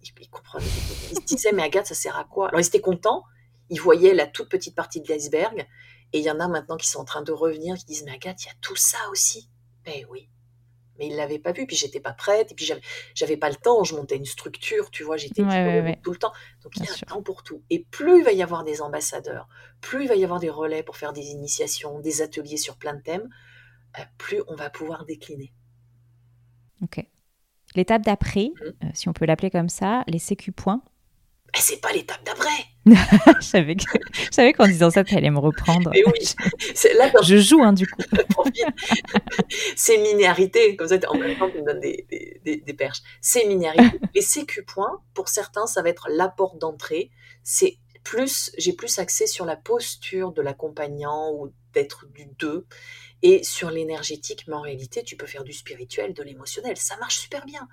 ils, 1.10 1.16
se 1.16 1.24
disaient, 1.24 1.52
mais 1.52 1.62
Agathe, 1.62 1.86
ça 1.86 1.94
sert 1.94 2.18
à 2.18 2.24
quoi? 2.24 2.48
Alors 2.48 2.60
ils 2.60 2.66
étaient 2.66 2.80
contents, 2.80 3.24
ils 3.70 3.80
voyaient 3.80 4.12
la 4.12 4.26
toute 4.26 4.50
petite 4.50 4.74
partie 4.74 5.00
de 5.00 5.08
l'iceberg. 5.08 5.66
Et 6.12 6.18
il 6.18 6.24
y 6.24 6.30
en 6.30 6.40
a 6.40 6.46
maintenant 6.46 6.76
qui 6.76 6.88
sont 6.88 7.00
en 7.00 7.04
train 7.04 7.22
de 7.22 7.32
revenir, 7.32 7.76
qui 7.76 7.86
disent, 7.86 8.04
mais 8.04 8.12
Agathe, 8.12 8.44
il 8.44 8.46
y 8.46 8.50
a 8.50 8.54
tout 8.60 8.76
ça 8.76 8.98
aussi. 9.10 9.48
Ben 9.84 10.06
oui, 10.10 10.28
mais 10.98 11.08
il 11.08 11.16
l'avait 11.16 11.38
pas 11.38 11.52
vu, 11.52 11.66
puis 11.66 11.76
j'étais 11.76 12.00
pas 12.00 12.12
prête, 12.12 12.52
et 12.52 12.54
puis 12.54 12.70
j'avais 13.14 13.36
pas 13.36 13.48
le 13.48 13.56
temps, 13.56 13.84
je 13.84 13.94
montais 13.94 14.16
une 14.16 14.24
structure, 14.24 14.90
tu 14.90 15.02
vois, 15.02 15.16
j'étais 15.16 15.42
tout 15.42 16.12
le 16.12 16.18
temps. 16.18 16.32
Donc 16.62 16.72
il 16.76 16.84
y 16.84 16.88
a 16.88 16.92
un 16.92 17.06
temps 17.06 17.22
pour 17.22 17.42
tout. 17.42 17.62
Et 17.70 17.84
plus 17.90 18.18
il 18.18 18.24
va 18.24 18.32
y 18.32 18.42
avoir 18.42 18.64
des 18.64 18.80
ambassadeurs, 18.82 19.48
plus 19.80 20.04
il 20.04 20.08
va 20.08 20.14
y 20.14 20.24
avoir 20.24 20.40
des 20.40 20.50
relais 20.50 20.82
pour 20.82 20.96
faire 20.96 21.12
des 21.12 21.26
initiations, 21.26 22.00
des 22.00 22.22
ateliers 22.22 22.56
sur 22.56 22.76
plein 22.76 22.94
de 22.94 23.02
thèmes, 23.02 23.28
euh, 23.98 24.02
plus 24.18 24.42
on 24.48 24.54
va 24.54 24.70
pouvoir 24.70 25.04
décliner. 25.04 25.52
Ok. 26.82 27.04
L'étape 27.74 28.02
d'après, 28.02 28.52
mmh. 28.54 28.66
euh, 28.66 28.88
si 28.94 29.08
on 29.08 29.12
peut 29.12 29.24
l'appeler 29.24 29.50
comme 29.50 29.68
ça, 29.68 30.04
les 30.06 30.18
sécu 30.18 30.52
points, 30.52 30.82
eh, 31.56 31.60
c'est 31.60 31.80
pas 31.80 31.92
l'étape 31.92 32.24
d'après. 32.24 32.50
je 33.40 34.26
savais 34.30 34.52
qu'en 34.52 34.66
disant 34.66 34.90
ça, 34.90 35.04
tu 35.04 35.14
allais 35.16 35.30
me 35.30 35.38
reprendre. 35.38 35.90
Oui, 35.94 36.34
là, 36.96 37.10
je 37.22 37.36
joue 37.38 37.62
hein, 37.62 37.72
du 37.72 37.86
coup. 37.86 38.02
c'est 39.76 39.96
linéarité, 39.96 40.76
comme 40.76 40.88
ça 40.88 40.96
en 41.08 41.16
même 41.16 41.36
temps 41.38 41.50
tu 41.50 41.58
me 41.58 41.66
donnes 41.66 41.80
des, 41.80 42.06
des, 42.44 42.56
des, 42.56 42.74
perches. 42.74 43.00
C'est 43.20 43.44
linéarité. 43.44 43.98
Les 44.14 44.20
sécu 44.20 44.64
points, 44.64 45.00
pour 45.14 45.28
certains, 45.28 45.66
ça 45.66 45.82
va 45.82 45.88
être 45.88 46.08
la 46.10 46.28
porte 46.28 46.58
d'entrée. 46.58 47.10
C'est 47.42 47.78
plus, 48.02 48.50
j'ai 48.58 48.74
plus 48.74 48.98
axé 48.98 49.26
sur 49.26 49.46
la 49.46 49.56
posture 49.56 50.32
de 50.32 50.42
l'accompagnant 50.42 51.32
ou 51.32 51.52
d'être 51.72 52.06
du 52.12 52.26
deux 52.38 52.66
et 53.22 53.42
sur 53.42 53.70
l'énergétique, 53.70 54.44
mais 54.46 54.54
en 54.54 54.60
réalité, 54.60 55.02
tu 55.02 55.16
peux 55.16 55.26
faire 55.26 55.44
du 55.44 55.54
spirituel, 55.54 56.12
de 56.12 56.22
l'émotionnel, 56.22 56.76
ça 56.76 56.96
marche 56.98 57.18
super 57.18 57.46
bien. 57.46 57.66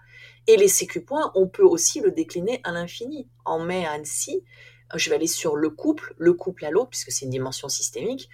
Et 0.47 0.57
les 0.57 0.67
sécu 0.67 1.03
points, 1.03 1.31
on 1.35 1.47
peut 1.47 1.63
aussi 1.63 2.01
le 2.01 2.11
décliner 2.11 2.61
à 2.63 2.71
l'infini. 2.71 3.29
En 3.45 3.59
mai 3.59 3.85
à 3.85 3.91
Annecy, 3.91 4.43
je 4.95 5.09
vais 5.09 5.15
aller 5.15 5.27
sur 5.27 5.55
le 5.55 5.69
couple, 5.69 6.13
le 6.17 6.33
couple 6.33 6.65
à 6.65 6.71
l'autre, 6.71 6.89
puisque 6.89 7.11
c'est 7.11 7.25
une 7.25 7.31
dimension 7.31 7.69
systémique, 7.69 8.29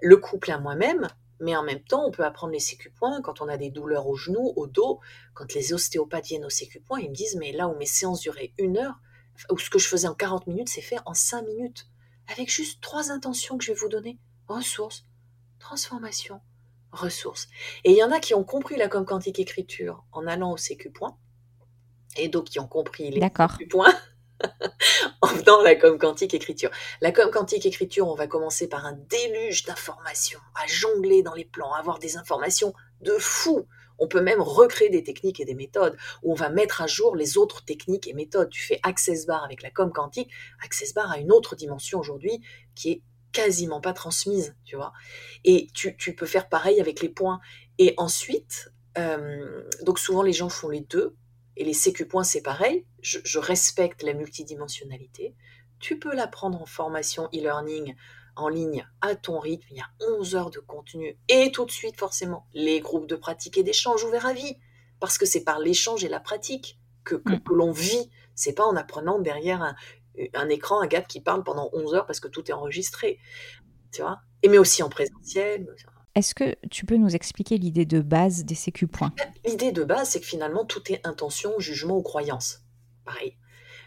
le 0.00 0.16
couple 0.16 0.50
à 0.50 0.58
moi-même, 0.58 1.08
mais 1.40 1.56
en 1.56 1.62
même 1.62 1.82
temps, 1.82 2.06
on 2.06 2.10
peut 2.10 2.24
apprendre 2.24 2.52
les 2.52 2.60
sécu-points 2.60 3.20
quand 3.22 3.40
on 3.40 3.48
a 3.48 3.56
des 3.56 3.70
douleurs 3.70 4.06
au 4.06 4.16
genou, 4.16 4.52
au 4.56 4.66
dos. 4.66 5.00
Quand 5.34 5.52
les 5.54 5.72
ostéopathes 5.72 6.26
viennent 6.26 6.44
au 6.44 6.50
sécu-points, 6.50 7.00
ils 7.00 7.10
me 7.10 7.14
disent, 7.14 7.36
mais 7.36 7.52
là 7.52 7.68
où 7.68 7.76
mes 7.76 7.86
séances 7.86 8.20
duraient 8.20 8.52
une 8.58 8.78
heure, 8.78 8.94
ou 9.50 9.58
ce 9.58 9.70
que 9.70 9.78
je 9.78 9.88
faisais 9.88 10.06
en 10.06 10.14
40 10.14 10.46
minutes, 10.46 10.68
c'est 10.68 10.82
fait 10.82 10.98
en 11.04 11.14
5 11.14 11.42
minutes, 11.42 11.88
avec 12.28 12.48
juste 12.48 12.80
trois 12.80 13.10
intentions 13.10 13.58
que 13.58 13.64
je 13.64 13.72
vais 13.72 13.78
vous 13.78 13.88
donner. 13.88 14.18
Ressources, 14.46 15.04
transformation, 15.58 16.40
ressources. 16.92 17.48
Et 17.84 17.90
il 17.90 17.96
y 17.96 18.04
en 18.04 18.12
a 18.12 18.20
qui 18.20 18.34
ont 18.34 18.44
compris 18.44 18.76
la 18.76 18.88
com 18.88 19.04
quantique 19.04 19.40
écriture 19.40 20.04
en 20.12 20.26
allant 20.26 20.52
au 20.52 20.56
sécu-point, 20.56 21.16
et 22.16 22.28
d'autres 22.28 22.50
qui 22.50 22.60
ont 22.60 22.66
compris 22.66 23.10
les 23.10 23.20
sécu-points 23.20 23.94
en 25.22 25.28
faisant 25.28 25.62
la 25.62 25.76
com 25.76 25.98
quantique 25.98 26.34
écriture. 26.34 26.70
La 27.00 27.12
com 27.12 27.30
quantique 27.30 27.66
écriture, 27.66 28.08
on 28.08 28.14
va 28.14 28.26
commencer 28.26 28.68
par 28.68 28.86
un 28.86 28.92
déluge 28.92 29.64
d'informations, 29.64 30.40
à 30.54 30.66
jongler 30.66 31.22
dans 31.22 31.34
les 31.34 31.44
plans, 31.44 31.72
à 31.72 31.78
avoir 31.78 31.98
des 31.98 32.16
informations 32.16 32.72
de 33.00 33.16
fou. 33.18 33.66
On 33.98 34.08
peut 34.08 34.20
même 34.20 34.40
recréer 34.40 34.90
des 34.90 35.04
techniques 35.04 35.38
et 35.38 35.44
des 35.44 35.54
méthodes 35.54 35.96
où 36.22 36.32
on 36.32 36.34
va 36.34 36.48
mettre 36.48 36.82
à 36.82 36.86
jour 36.86 37.14
les 37.14 37.38
autres 37.38 37.64
techniques 37.64 38.08
et 38.08 38.14
méthodes. 38.14 38.50
Tu 38.50 38.62
fais 38.62 38.80
Access 38.82 39.26
Bar 39.26 39.44
avec 39.44 39.62
la 39.62 39.70
com 39.70 39.92
quantique. 39.92 40.30
Access 40.64 40.92
Bar 40.92 41.10
a 41.10 41.18
une 41.18 41.30
autre 41.30 41.54
dimension 41.54 42.00
aujourd'hui 42.00 42.40
qui 42.74 42.90
est 42.90 43.02
quasiment 43.32 43.80
pas 43.80 43.92
transmise, 43.92 44.54
tu 44.64 44.76
vois. 44.76 44.92
Et 45.44 45.68
tu, 45.72 45.94
peux 46.14 46.26
faire 46.26 46.48
pareil 46.48 46.80
avec 46.80 47.00
les 47.00 47.08
points. 47.08 47.40
Et 47.78 47.94
ensuite, 47.96 48.72
euh, 48.98 49.62
donc 49.82 49.98
souvent 49.98 50.22
les 50.22 50.32
gens 50.32 50.48
font 50.48 50.68
les 50.68 50.80
deux, 50.80 51.16
et 51.56 51.64
les 51.64 51.74
sécu 51.74 52.06
points 52.06 52.24
c'est 52.24 52.42
pareil, 52.42 52.86
je, 53.00 53.38
respecte 53.38 54.02
la 54.02 54.14
multidimensionnalité. 54.14 55.34
Tu 55.78 55.98
peux 55.98 56.14
l'apprendre 56.14 56.60
en 56.60 56.66
formation 56.66 57.28
e-learning 57.34 57.94
en 58.36 58.48
ligne 58.48 58.86
à 59.00 59.14
ton 59.14 59.38
rythme, 59.38 59.66
il 59.70 59.76
y 59.76 59.80
a 59.80 59.90
11 60.00 60.36
heures 60.36 60.50
de 60.50 60.58
contenu, 60.58 61.18
et 61.28 61.52
tout 61.52 61.66
de 61.66 61.70
suite 61.70 61.98
forcément 61.98 62.46
les 62.54 62.80
groupes 62.80 63.06
de 63.06 63.16
pratique 63.16 63.58
et 63.58 63.62
d'échange 63.62 64.04
ouverts 64.04 64.26
à 64.26 64.32
vie, 64.32 64.56
parce 65.00 65.18
que 65.18 65.26
c'est 65.26 65.44
par 65.44 65.58
l'échange 65.58 66.04
et 66.04 66.08
la 66.08 66.20
pratique 66.20 66.78
que, 67.04 67.16
que, 67.16 67.34
mm. 67.34 67.42
que 67.42 67.52
l'on 67.52 67.72
vit, 67.72 68.10
c'est 68.34 68.54
pas 68.54 68.64
en 68.64 68.76
apprenant 68.76 69.18
derrière 69.18 69.60
un, 69.60 69.74
un 70.34 70.48
écran, 70.48 70.80
un 70.80 70.86
gars 70.86 71.02
qui 71.02 71.20
parle 71.20 71.42
pendant 71.42 71.70
11 71.72 71.94
heures 71.94 72.06
parce 72.06 72.20
que 72.20 72.28
tout 72.28 72.48
est 72.50 72.54
enregistré. 72.54 73.18
Tu 73.92 74.02
vois? 74.02 74.20
Et 74.42 74.48
mais 74.48 74.58
aussi 74.58 74.82
en 74.82 74.88
présentiel. 74.88 75.66
Est-ce 76.14 76.34
que 76.34 76.54
tu 76.70 76.84
peux 76.84 76.96
nous 76.96 77.14
expliquer 77.14 77.56
l'idée 77.56 77.86
de 77.86 78.00
base 78.00 78.44
des 78.44 78.54
sécu 78.54 78.86
points? 78.86 79.14
L'idée 79.46 79.72
de 79.72 79.82
base, 79.82 80.10
c'est 80.10 80.20
que 80.20 80.26
finalement, 80.26 80.66
tout 80.66 80.92
est 80.92 81.06
intention, 81.06 81.58
jugement 81.58 81.96
ou 81.96 82.02
croyance. 82.02 82.60
Pareil. 83.06 83.38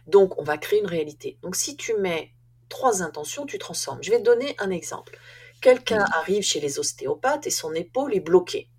Donc, 0.07 0.39
on 0.39 0.43
va 0.43 0.57
créer 0.57 0.79
une 0.79 0.87
réalité. 0.87 1.37
Donc, 1.43 1.55
si 1.55 1.77
tu 1.77 1.93
mets 1.97 2.31
trois 2.67 3.03
intentions, 3.03 3.45
tu 3.45 3.59
transformes. 3.59 4.01
Je 4.01 4.09
vais 4.09 4.17
te 4.17 4.23
donner 4.23 4.55
un 4.57 4.71
exemple. 4.71 5.19
Quelqu'un 5.61 6.03
arrive 6.13 6.41
chez 6.41 6.59
les 6.59 6.79
ostéopathes 6.79 7.45
et 7.45 7.51
son 7.51 7.73
épaule 7.73 8.15
est 8.15 8.21
bloquée. 8.21 8.69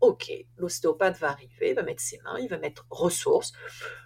Ok, 0.00 0.32
l'ostéopathe 0.56 1.18
va 1.18 1.30
arriver, 1.30 1.70
il 1.70 1.74
va 1.74 1.82
mettre 1.82 2.02
ses 2.02 2.18
mains, 2.18 2.38
il 2.38 2.48
va 2.48 2.58
mettre 2.58 2.86
ressources. 2.90 3.52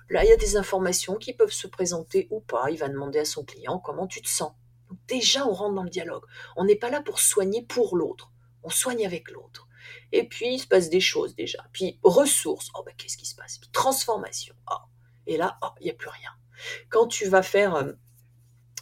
Là, 0.08 0.24
il 0.24 0.28
y 0.28 0.32
a 0.32 0.36
des 0.36 0.56
informations 0.56 1.16
qui 1.16 1.34
peuvent 1.34 1.52
se 1.52 1.66
présenter 1.66 2.28
ou 2.30 2.40
pas. 2.40 2.70
Il 2.70 2.78
va 2.78 2.88
demander 2.88 3.18
à 3.18 3.24
son 3.24 3.44
client 3.44 3.78
comment 3.78 4.06
tu 4.06 4.20
te 4.22 4.28
sens. 4.28 4.52
Donc 4.88 4.98
déjà, 5.08 5.46
on 5.46 5.52
rentre 5.52 5.74
dans 5.74 5.82
le 5.82 5.90
dialogue. 5.90 6.24
On 6.56 6.64
n'est 6.64 6.76
pas 6.76 6.90
là 6.90 7.02
pour 7.02 7.20
soigner 7.20 7.62
pour 7.62 7.96
l'autre. 7.96 8.31
On 8.62 8.70
soigne 8.70 9.06
avec 9.06 9.30
l'autre. 9.30 9.68
Et 10.12 10.28
puis, 10.28 10.54
il 10.54 10.58
se 10.58 10.66
passe 10.66 10.88
des 10.88 11.00
choses 11.00 11.34
déjà. 11.34 11.64
Puis, 11.72 11.98
ressources. 12.02 12.70
Oh, 12.74 12.82
ben, 12.84 12.94
qu'est-ce 12.96 13.16
qui 13.16 13.26
se 13.26 13.34
passe? 13.34 13.58
Puis, 13.58 13.70
transformation. 13.70 14.54
Oh. 14.70 14.76
Et 15.26 15.36
là, 15.36 15.58
oh, 15.62 15.68
il 15.80 15.84
n'y 15.84 15.90
a 15.90 15.94
plus 15.94 16.08
rien. 16.08 16.30
Quand 16.88 17.06
tu 17.06 17.28
vas 17.28 17.42
faire, 17.42 17.74
euh, 17.74 17.92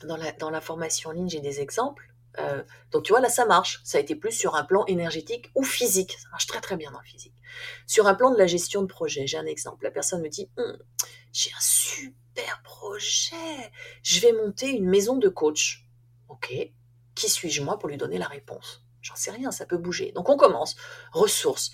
dans, 0.04 0.16
la, 0.16 0.32
dans 0.32 0.50
la 0.50 0.60
formation 0.60 1.10
en 1.10 1.12
ligne, 1.12 1.28
j'ai 1.28 1.40
des 1.40 1.60
exemples. 1.60 2.10
Euh, 2.38 2.62
donc 2.90 3.04
tu 3.04 3.12
vois, 3.12 3.20
là, 3.20 3.28
ça 3.28 3.44
marche. 3.46 3.80
Ça 3.84 3.98
a 3.98 4.00
été 4.00 4.14
plus 4.14 4.32
sur 4.32 4.54
un 4.54 4.64
plan 4.64 4.84
énergétique 4.86 5.50
ou 5.54 5.64
physique. 5.64 6.16
Ça 6.18 6.28
marche 6.30 6.46
très 6.46 6.60
très 6.60 6.76
bien 6.76 6.90
dans 6.90 7.00
le 7.00 7.06
physique. 7.06 7.34
Sur 7.86 8.06
un 8.06 8.14
plan 8.14 8.30
de 8.30 8.38
la 8.38 8.46
gestion 8.46 8.82
de 8.82 8.86
projet, 8.86 9.26
j'ai 9.26 9.36
un 9.36 9.46
exemple. 9.46 9.84
La 9.84 9.90
personne 9.90 10.22
me 10.22 10.28
dit, 10.28 10.48
hum, 10.56 10.78
j'ai 11.32 11.50
un 11.52 11.60
super 11.60 12.62
projet. 12.62 13.72
Je 14.02 14.20
vais 14.20 14.32
monter 14.32 14.70
une 14.70 14.88
maison 14.88 15.16
de 15.16 15.28
coach. 15.28 15.86
Ok. 16.28 16.54
Qui 17.14 17.28
suis-je 17.28 17.62
moi 17.62 17.78
pour 17.78 17.88
lui 17.88 17.96
donner 17.96 18.18
la 18.18 18.28
réponse? 18.28 18.84
J'en 19.02 19.14
sais 19.16 19.30
rien, 19.30 19.50
ça 19.50 19.66
peut 19.66 19.78
bouger. 19.78 20.12
Donc 20.12 20.28
on 20.28 20.36
commence. 20.36 20.76
Ressources. 21.12 21.72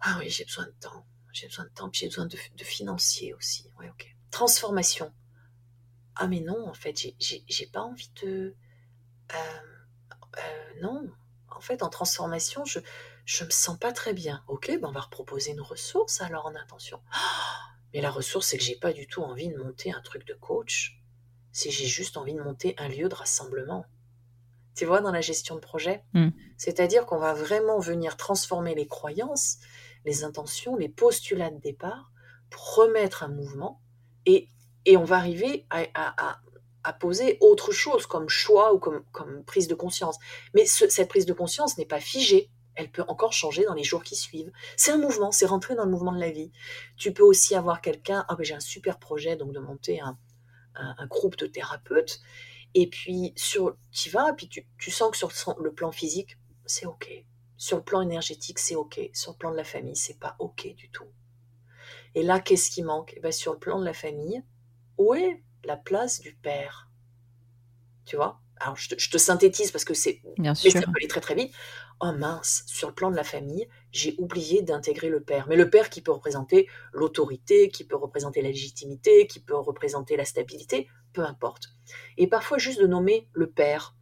Ah 0.00 0.16
oui, 0.18 0.28
j'ai 0.28 0.44
besoin 0.44 0.66
de 0.66 0.74
temps. 0.80 1.06
J'ai 1.32 1.48
besoin 1.48 1.64
de 1.64 1.70
temps, 1.70 1.90
puis 1.90 2.00
j'ai 2.00 2.08
besoin 2.08 2.26
de, 2.26 2.36
financier 2.64 3.34
aussi. 3.34 3.68
Transformation. 4.30 5.12
Ah 6.16 6.28
mais 6.28 6.40
non, 6.40 6.68
en 6.68 6.74
fait, 6.74 6.96
j'ai 7.18 7.66
pas 7.66 7.80
envie 7.80 8.10
de 8.22 8.54
euh, 9.32 9.36
euh, 10.38 10.80
non, 10.80 11.10
en 11.50 11.60
fait, 11.60 11.82
en 11.82 11.88
transformation, 11.88 12.64
je 12.64 12.80
je 13.24 13.44
me 13.44 13.50
sens 13.50 13.78
pas 13.78 13.92
très 13.92 14.12
bien. 14.12 14.44
Ok, 14.48 14.66
ben 14.68 14.88
on 14.88 14.92
va 14.92 15.00
reproposer 15.00 15.52
une 15.52 15.60
ressource 15.60 16.20
alors 16.20 16.46
en 16.46 16.54
intention. 16.54 17.00
mais 17.94 18.00
la 18.00 18.10
ressource, 18.10 18.48
c'est 18.48 18.58
que 18.58 18.64
j'ai 18.64 18.76
pas 18.76 18.92
du 18.92 19.06
tout 19.06 19.22
envie 19.22 19.48
de 19.48 19.56
monter 19.56 19.92
un 19.92 20.00
truc 20.02 20.26
de 20.26 20.34
coach. 20.34 21.00
Si 21.50 21.70
j'ai 21.70 21.86
juste 21.86 22.16
envie 22.16 22.34
de 22.34 22.42
monter 22.42 22.74
un 22.78 22.88
lieu 22.88 23.08
de 23.08 23.14
rassemblement. 23.14 23.86
Tu 24.74 24.84
vois, 24.84 25.00
dans 25.00 25.12
la 25.12 25.20
gestion 25.20 25.54
de 25.54 25.60
projet, 25.60 26.02
hmm. 26.14 26.30
c'est-à-dire 26.56 27.06
qu'on 27.06 27.18
va 27.18 27.32
vraiment 27.32 27.78
venir 27.78 28.16
transformer 28.16 28.74
les 28.74 28.86
croyances, 28.86 29.58
les 30.04 30.24
intentions, 30.24 30.76
les 30.76 30.88
postulats 30.88 31.50
de 31.50 31.60
départ 31.60 32.10
pour 32.50 32.74
remettre 32.76 33.22
un 33.22 33.28
mouvement 33.28 33.80
et, 34.26 34.48
et 34.84 34.96
on 34.96 35.04
va 35.04 35.16
arriver 35.16 35.66
à, 35.70 35.86
à 36.84 36.92
poser 36.92 37.38
autre 37.40 37.72
chose 37.72 38.06
comme 38.06 38.28
choix 38.28 38.74
ou 38.74 38.78
comme, 38.78 39.02
comme 39.10 39.42
prise 39.44 39.68
de 39.68 39.74
conscience. 39.74 40.18
Mais 40.54 40.66
cette 40.66 41.08
prise 41.08 41.26
de 41.26 41.32
conscience 41.32 41.76
n'est 41.78 41.86
pas 41.86 42.00
figée. 42.00 42.50
Elle 42.76 42.90
peut 42.90 43.04
encore 43.08 43.32
changer 43.32 43.64
dans 43.64 43.74
les 43.74 43.84
jours 43.84 44.02
qui 44.02 44.16
suivent. 44.16 44.52
C'est 44.76 44.92
un 44.92 44.98
mouvement, 44.98 45.32
c'est 45.32 45.46
rentrer 45.46 45.74
dans 45.74 45.84
le 45.84 45.90
mouvement 45.90 46.12
de 46.12 46.20
la 46.20 46.30
vie. 46.30 46.52
Tu 46.96 47.12
peux 47.12 47.22
aussi 47.22 47.54
avoir 47.54 47.80
quelqu'un, 47.80 48.24
ah 48.28 48.36
ben 48.36 48.44
j'ai 48.44 48.54
un 48.54 48.60
super 48.60 48.98
projet, 48.98 49.36
donc 49.36 49.52
de 49.52 49.60
monter 49.60 50.00
un, 50.00 50.18
un, 50.74 51.06
groupe 51.06 51.36
de 51.36 51.46
thérapeutes. 51.46 52.20
Et 52.74 52.88
puis, 52.88 53.32
sur, 53.36 53.76
tu 53.92 54.10
vas, 54.10 54.32
puis 54.32 54.48
tu, 54.48 54.66
tu 54.78 54.90
sens 54.90 55.10
que 55.10 55.16
sur 55.16 55.60
le 55.60 55.72
plan 55.72 55.92
physique, 55.92 56.36
c'est 56.66 56.86
OK. 56.86 57.08
Sur 57.56 57.78
le 57.78 57.84
plan 57.84 58.00
énergétique, 58.00 58.58
c'est 58.58 58.74
OK. 58.74 59.00
Sur 59.12 59.32
le 59.32 59.38
plan 59.38 59.52
de 59.52 59.56
la 59.56 59.64
famille, 59.64 59.96
c'est 59.96 60.18
pas 60.18 60.36
OK 60.38 60.66
du 60.74 60.90
tout. 60.90 61.06
Et 62.14 62.22
là, 62.22 62.40
qu'est-ce 62.40 62.70
qui 62.70 62.82
manque? 62.82 63.12
Et 63.12 63.18
eh 63.18 63.20
ben, 63.20 63.32
Sur 63.32 63.52
le 63.52 63.58
plan 63.58 63.78
de 63.78 63.84
la 63.84 63.92
famille, 63.92 64.42
où 64.98 65.14
est 65.14 65.42
la 65.64 65.76
place 65.76 66.20
du 66.20 66.34
père? 66.34 66.88
Tu 68.04 68.16
vois? 68.16 68.40
Alors, 68.58 68.76
je 68.76 68.88
te, 68.88 69.18
synthétise 69.18 69.70
parce 69.72 69.84
que 69.84 69.94
c'est. 69.94 70.22
Bien 70.38 70.54
sûr. 70.54 70.70
ça 70.70 70.80
peut 70.80 70.92
aller 70.96 71.08
très 71.08 71.20
très 71.20 71.34
vite. 71.34 71.52
Oh 72.00 72.12
mince, 72.12 72.64
sur 72.66 72.88
le 72.88 72.94
plan 72.94 73.10
de 73.10 73.16
la 73.16 73.24
famille, 73.24 73.68
j'ai 73.92 74.14
oublié 74.18 74.62
d'intégrer 74.62 75.08
le 75.08 75.22
père. 75.22 75.46
Mais 75.48 75.56
le 75.56 75.70
père 75.70 75.90
qui 75.90 76.02
peut 76.02 76.12
représenter 76.12 76.68
l'autorité, 76.92 77.68
qui 77.68 77.84
peut 77.84 77.96
représenter 77.96 78.42
la 78.42 78.48
légitimité, 78.48 79.26
qui 79.26 79.40
peut 79.40 79.56
représenter 79.56 80.16
la 80.16 80.24
stabilité, 80.24 80.88
peu 81.14 81.24
importe. 81.24 81.70
Et 82.18 82.26
parfois, 82.26 82.58
juste 82.58 82.80
de 82.80 82.86
nommer 82.86 83.28
le 83.32 83.48
père 83.48 83.94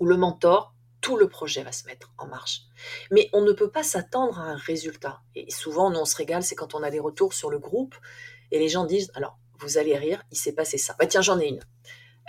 ou 0.00 0.06
le 0.06 0.16
mentor, 0.16 0.74
tout 1.00 1.16
le 1.16 1.28
projet 1.28 1.62
va 1.62 1.72
se 1.72 1.84
mettre 1.86 2.10
en 2.18 2.26
marche. 2.26 2.62
Mais 3.10 3.28
on 3.32 3.42
ne 3.42 3.52
peut 3.52 3.70
pas 3.70 3.82
s'attendre 3.82 4.38
à 4.38 4.44
un 4.44 4.56
résultat. 4.56 5.20
Et 5.34 5.50
souvent, 5.50 5.90
nous, 5.90 5.98
on 5.98 6.04
se 6.04 6.16
régale, 6.16 6.42
c'est 6.42 6.54
quand 6.54 6.74
on 6.74 6.82
a 6.82 6.90
des 6.90 7.00
retours 7.00 7.34
sur 7.34 7.50
le 7.50 7.58
groupe 7.58 7.94
et 8.50 8.58
les 8.58 8.68
gens 8.68 8.84
disent, 8.84 9.10
alors, 9.14 9.38
vous 9.58 9.78
allez 9.78 9.96
rire, 9.96 10.22
il 10.30 10.38
s'est 10.38 10.54
passé 10.54 10.78
ça. 10.78 10.96
Bah, 10.98 11.06
tiens, 11.06 11.22
j'en 11.22 11.38
ai 11.38 11.48
une. 11.48 11.60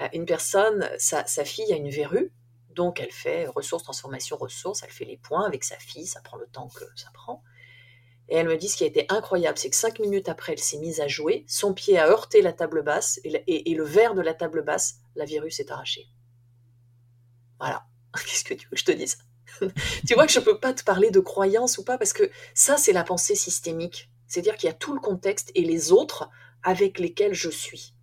Euh, 0.02 0.08
une 0.14 0.26
personne, 0.26 0.90
sa, 0.98 1.24
fille 1.46 1.72
a 1.72 1.76
une 1.76 1.90
verrue, 1.90 2.32
donc 2.72 3.00
elle 3.00 3.12
fait 3.12 3.46
ressources, 3.46 3.84
transformation, 3.84 4.38
ressources, 4.38 4.84
elle 4.84 4.90
fait 4.90 5.06
les 5.06 5.18
points 5.18 5.46
avec 5.46 5.64
sa 5.64 5.78
fille, 5.78 6.08
ça 6.08 6.22
prend 6.22 6.38
le 6.38 6.48
temps 6.48 6.70
que 6.70 6.86
ça 6.96 7.10
prend. 7.14 7.44
Et 8.30 8.36
elle 8.36 8.48
me 8.48 8.58
dit 8.58 8.70
ce 8.70 8.78
qui 8.78 8.84
a 8.84 8.88
été 8.88 9.06
incroyable, 9.10 9.58
c'est 9.58 9.70
que 9.70 9.76
cinq 9.76 10.00
minutes 10.00 10.30
après, 10.30 10.54
elle 10.54 10.60
s'est 10.60 10.78
mise 10.78 11.02
à 11.02 11.08
jouer, 11.08 11.46
son 11.48 11.74
pied 11.74 11.98
a 11.98 12.08
heurté 12.08 12.42
la 12.42 12.54
table 12.54 12.84
basse 12.84 13.20
et, 13.24 13.74
le 13.74 13.84
verre 13.84 14.16
de 14.16 14.22
la 14.22 14.34
table 14.34 14.64
basse, 14.64 15.00
la 15.16 15.26
verrue 15.26 15.52
s'est 15.52 15.72
arrachée. 15.72 16.08
Voilà. 17.60 17.86
Qu'est-ce 18.26 18.44
que 18.44 18.54
tu 18.54 18.66
veux 18.68 18.72
que 18.72 18.80
je 18.80 18.86
te 18.86 18.92
dise? 18.92 19.18
Tu 20.08 20.16
vois 20.16 20.26
que 20.26 20.32
je 20.32 20.40
ne 20.40 20.46
peux 20.46 20.60
pas 20.60 20.74
te 20.74 20.84
parler 20.84 21.12
de 21.12 21.20
croyance 21.20 21.78
ou 21.78 21.84
pas, 21.84 21.98
parce 21.98 22.14
que 22.14 22.30
ça, 22.54 22.78
c'est 22.78 22.94
la 22.94 23.04
pensée 23.04 23.36
systémique. 23.36 24.10
C'est-à-dire 24.28 24.56
qu'il 24.56 24.68
y 24.68 24.72
a 24.72 24.76
tout 24.76 24.94
le 24.94 25.00
contexte 25.00 25.52
et 25.54 25.62
les 25.62 25.92
autres 25.92 26.30
avec 26.64 26.98
lesquels 26.98 27.34
je 27.34 27.50
suis. 27.50 27.94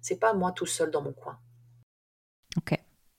C'est 0.00 0.20
pas 0.20 0.34
moi 0.34 0.52
tout 0.52 0.66
seul 0.66 0.90
dans 0.90 1.02
mon 1.02 1.12
coin. 1.12 1.38
Ok, 2.58 2.78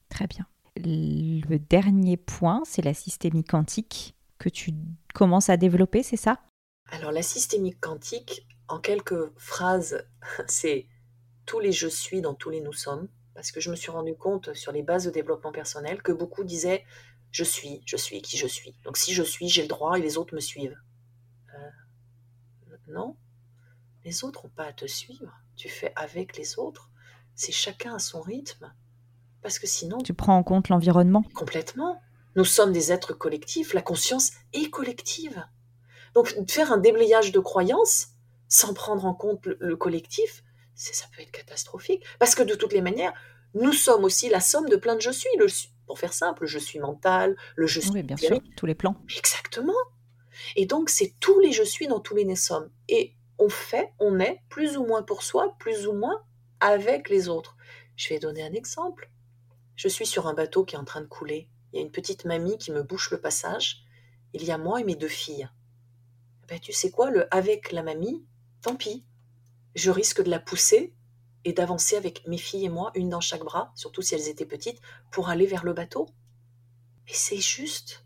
très 0.10 0.28
bien. 0.28 0.48
Le 0.78 1.58
dernier 1.58 2.16
point, 2.16 2.62
c'est 2.66 2.84
la 2.84 2.94
systémie 2.94 3.44
quantique 3.44 4.16
que 4.38 4.50
tu 4.50 4.72
commences 5.16 5.50
à 5.50 5.58
développer, 5.58 6.04
c'est 6.04 6.18
ça? 6.18 6.40
Alors 6.92 7.12
la 7.12 7.24
systémie 7.24 7.76
quantique, 7.76 8.48
en 8.68 8.80
quelques 8.80 9.32
phrases, 9.40 10.08
c'est 10.48 10.88
tous 11.48 11.60
les 11.60 11.72
je 11.72 11.88
suis 11.88 12.22
dans 12.22 12.36
tous 12.36 12.52
les 12.52 12.62
nous 12.62 12.74
sommes, 12.74 13.08
parce 13.34 13.52
que 13.52 13.60
je 13.60 13.72
me 13.72 13.76
suis 13.76 13.92
rendu 13.92 14.16
compte 14.16 14.54
sur 14.54 14.72
les 14.72 14.84
bases 14.84 15.06
de 15.06 15.12
développement 15.12 15.52
personnel 15.52 16.04
que 16.04 16.12
beaucoup 16.12 16.44
disaient 16.44 16.84
je 17.32 17.44
suis, 17.44 17.82
je 17.86 17.98
suis 17.98 18.22
qui 18.22 18.38
je 18.38 18.48
suis. 18.48 18.76
Donc 18.84 18.98
si 18.98 19.14
je 19.14 19.24
suis, 19.24 19.50
j'ai 19.50 19.64
le 19.64 19.68
droit 19.68 19.98
et 19.98 20.02
les 20.02 20.18
autres 20.18 20.36
me 20.36 20.40
suivent. 20.40 20.78
Euh, 21.54 22.78
non, 22.88 23.18
les 24.06 24.24
autres 24.24 24.46
n'ont 24.46 24.52
pas 24.52 24.66
à 24.66 24.74
te 24.74 24.86
suivre. 24.86 25.34
Tu 25.56 25.68
fais 25.68 25.92
avec 25.96 26.38
les 26.38 26.58
autres. 26.60 26.90
C'est 27.34 27.52
chacun 27.52 27.96
à 27.96 28.00
son 28.00 28.22
rythme. 28.22 28.74
Parce 29.42 29.60
que 29.60 29.68
sinon... 29.68 29.98
Tu 29.98 30.14
prends 30.14 30.38
en 30.38 30.44
compte 30.44 30.70
l'environnement 30.70 31.24
Complètement. 31.34 32.02
Nous 32.36 32.46
sommes 32.46 32.72
des 32.72 32.92
êtres 32.92 33.14
collectifs. 33.14 33.74
La 33.74 33.82
conscience 33.82 34.32
est 34.54 34.70
collective. 34.70 35.46
Donc 36.14 36.34
faire 36.50 36.72
un 36.72 36.78
déblayage 36.78 37.32
de 37.32 37.40
croyances 37.40 38.08
sans 38.48 38.74
prendre 38.74 39.06
en 39.06 39.14
compte 39.14 39.46
le, 39.46 39.76
collectif, 39.76 40.44
ça 40.76 41.06
peut 41.16 41.22
être 41.22 41.32
catastrophique. 41.32 42.04
Parce 42.20 42.36
que 42.36 42.44
de 42.44 42.56
toutes 42.56 42.74
les 42.74 42.82
manières, 42.82 43.14
nous 43.54 43.74
sommes 43.74 44.04
aussi 44.04 44.30
la 44.30 44.40
somme 44.40 44.70
de 44.70 44.76
plein 44.76 44.96
de 44.96 45.02
je 45.02 45.12
suis. 45.12 45.30
Le, 45.38 45.48
pour 45.88 46.00
faire 46.00 46.14
simple, 46.14 46.46
je 46.46 46.60
suis 46.60 46.80
mental, 46.80 47.36
le 47.56 47.68
je 47.68 47.80
suis... 47.80 47.92
Oui, 47.92 48.04
bien 48.04 48.18
sûr, 48.18 48.40
tous 48.56 48.66
les 48.66 48.76
plans. 48.76 48.96
Exactement. 49.18 49.74
Et 50.56 50.66
donc, 50.66 50.90
c'est 50.90 51.16
tous 51.20 51.40
les 51.40 51.52
je 51.52 51.64
suis 51.64 51.88
dans 51.88 52.00
tous 52.00 52.16
les 52.16 52.26
nous 52.26 52.36
sommes. 52.36 52.70
Et 52.88 53.14
on 53.40 53.50
fait, 53.50 53.92
on 54.00 54.20
est 54.20 54.42
plus 54.50 54.78
ou 54.78 54.86
moins 54.86 55.04
pour 55.04 55.24
soi, 55.24 55.56
plus 55.60 55.88
ou 55.88 55.94
moins 55.94 56.24
avec 56.60 57.10
les 57.10 57.28
autres. 57.28 57.56
Je 57.96 58.10
vais 58.10 58.20
donner 58.20 58.44
un 58.44 58.54
exemple. 58.54 59.10
Je 59.76 59.88
suis 59.88 60.06
sur 60.06 60.28
un 60.28 60.34
bateau 60.34 60.64
qui 60.64 60.76
est 60.76 60.80
en 60.80 60.86
train 60.86 61.02
de 61.02 61.08
couler. 61.08 61.50
Il 61.76 61.80
y 61.80 61.82
a 61.82 61.86
une 61.86 61.92
petite 61.92 62.24
mamie 62.24 62.58
qui 62.58 62.72
me 62.72 62.84
bouche 62.84 63.12
le 63.12 63.20
passage. 63.20 63.84
Il 64.32 64.46
y 64.46 64.52
a 64.52 64.58
moi 64.58 64.80
et 64.80 64.86
mes 64.86 64.96
deux 64.96 65.10
filles. 65.10 65.50
Ben, 66.48 66.58
tu 66.58 66.72
sais 66.72 66.90
quoi, 66.90 67.12
le 67.12 67.28
avec 67.36 67.74
la 67.74 67.84
mamie, 67.84 68.26
tant 68.62 68.78
pis. 68.78 69.04
Je 69.76 69.92
risque 69.92 70.24
de 70.24 70.30
la 70.30 70.40
pousser 70.40 70.96
et 71.44 71.52
d'avancer 71.52 71.98
avec 71.98 72.26
mes 72.28 72.38
filles 72.38 72.64
et 72.64 72.70
moi, 72.70 72.92
une 72.96 73.10
dans 73.10 73.20
chaque 73.20 73.44
bras, 73.44 73.74
surtout 73.76 74.02
si 74.02 74.16
elles 74.16 74.30
étaient 74.30 74.46
petites, 74.46 74.80
pour 75.12 75.28
aller 75.28 75.46
vers 75.46 75.66
le 75.66 75.74
bateau. 75.74 76.08
Et 77.10 77.14
c'est 77.14 77.42
juste, 77.42 78.06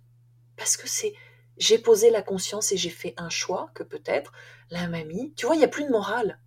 parce 0.58 0.76
que 0.76 0.90
c'est, 0.90 1.14
j'ai 1.58 1.78
posé 1.78 2.10
la 2.10 2.24
conscience 2.24 2.72
et 2.72 2.78
j'ai 2.78 2.90
fait 2.90 3.14
un 3.18 3.30
choix 3.30 3.70
que 3.76 3.84
peut-être 3.84 4.32
la 4.72 4.88
mamie, 4.88 5.32
tu 5.36 5.46
vois, 5.46 5.54
il 5.54 5.60
n'y 5.60 5.64
a 5.64 5.70
plus 5.70 5.84
de 5.84 5.92
morale. 5.92 6.40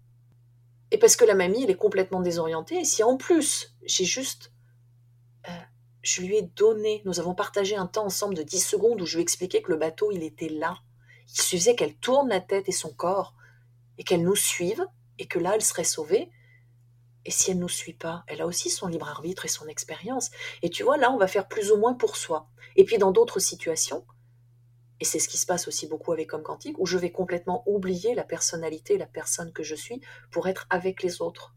Et 0.90 0.98
parce 0.98 1.14
que 1.14 1.24
la 1.24 1.36
mamie, 1.36 1.62
elle 1.62 1.70
est 1.70 1.76
complètement 1.76 2.20
désorientée, 2.20 2.80
et 2.80 2.84
si 2.84 3.04
en 3.04 3.16
plus, 3.16 3.76
j'ai 3.84 4.04
juste, 4.04 4.52
je 6.02 6.20
lui 6.20 6.36
ai 6.36 6.42
donné, 6.42 7.02
nous 7.04 7.20
avons 7.20 7.34
partagé 7.34 7.76
un 7.76 7.86
temps 7.86 8.04
ensemble 8.04 8.34
de 8.34 8.42
10 8.42 8.60
secondes 8.60 9.00
où 9.00 9.06
je 9.06 9.14
lui 9.14 9.20
ai 9.20 9.22
expliqué 9.22 9.62
que 9.62 9.70
le 9.70 9.78
bateau, 9.78 10.10
il 10.10 10.22
était 10.22 10.48
là. 10.48 10.78
Il 11.28 11.40
suffisait 11.40 11.76
qu'elle 11.76 11.96
tourne 11.96 12.28
la 12.28 12.40
tête 12.40 12.68
et 12.68 12.72
son 12.72 12.92
corps, 12.92 13.34
et 13.98 14.04
qu'elle 14.04 14.22
nous 14.22 14.36
suive, 14.36 14.84
et 15.18 15.26
que 15.26 15.38
là, 15.38 15.52
elle 15.54 15.62
serait 15.62 15.84
sauvée. 15.84 16.30
Et 17.24 17.30
si 17.30 17.52
elle 17.52 17.58
ne 17.58 17.62
nous 17.62 17.68
suit 17.68 17.94
pas, 17.94 18.24
elle 18.26 18.40
a 18.40 18.46
aussi 18.46 18.68
son 18.68 18.88
libre 18.88 19.08
arbitre 19.08 19.44
et 19.44 19.48
son 19.48 19.68
expérience. 19.68 20.30
Et 20.62 20.70
tu 20.70 20.82
vois, 20.82 20.96
là, 20.96 21.12
on 21.12 21.18
va 21.18 21.28
faire 21.28 21.46
plus 21.46 21.70
ou 21.70 21.76
moins 21.76 21.94
pour 21.94 22.16
soi. 22.16 22.48
Et 22.74 22.84
puis 22.84 22.98
dans 22.98 23.12
d'autres 23.12 23.38
situations, 23.38 24.04
et 24.98 25.04
c'est 25.04 25.18
ce 25.18 25.28
qui 25.28 25.36
se 25.36 25.46
passe 25.46 25.66
aussi 25.66 25.88
beaucoup 25.88 26.12
avec 26.12 26.32
Homme 26.32 26.44
Quantique, 26.44 26.78
où 26.78 26.86
je 26.86 26.96
vais 26.96 27.10
complètement 27.10 27.64
oublier 27.66 28.14
la 28.14 28.22
personnalité, 28.22 28.98
la 28.98 29.06
personne 29.06 29.52
que 29.52 29.64
je 29.64 29.74
suis, 29.74 30.00
pour 30.30 30.46
être 30.46 30.66
avec 30.70 31.02
les 31.02 31.20
autres. 31.20 31.54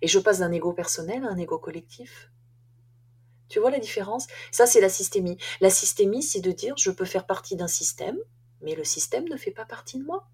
Et 0.00 0.08
je 0.08 0.18
passe 0.18 0.38
d'un 0.38 0.52
ego 0.52 0.72
personnel 0.72 1.22
à 1.24 1.28
un 1.28 1.36
ego 1.36 1.58
collectif. 1.58 2.30
Tu 3.52 3.58
vois 3.60 3.70
la 3.70 3.78
différence? 3.78 4.28
Ça, 4.50 4.64
c'est 4.64 4.80
la 4.80 4.88
systémie. 4.88 5.36
La 5.60 5.68
systémie, 5.68 6.22
c'est 6.22 6.40
de 6.40 6.52
dire, 6.52 6.74
je 6.78 6.90
peux 6.90 7.04
faire 7.04 7.26
partie 7.26 7.54
d'un 7.54 7.68
système, 7.68 8.16
mais 8.62 8.74
le 8.74 8.82
système 8.82 9.28
ne 9.28 9.36
fait 9.36 9.50
pas 9.50 9.66
partie 9.66 9.98
de 9.98 10.04
moi. 10.04 10.26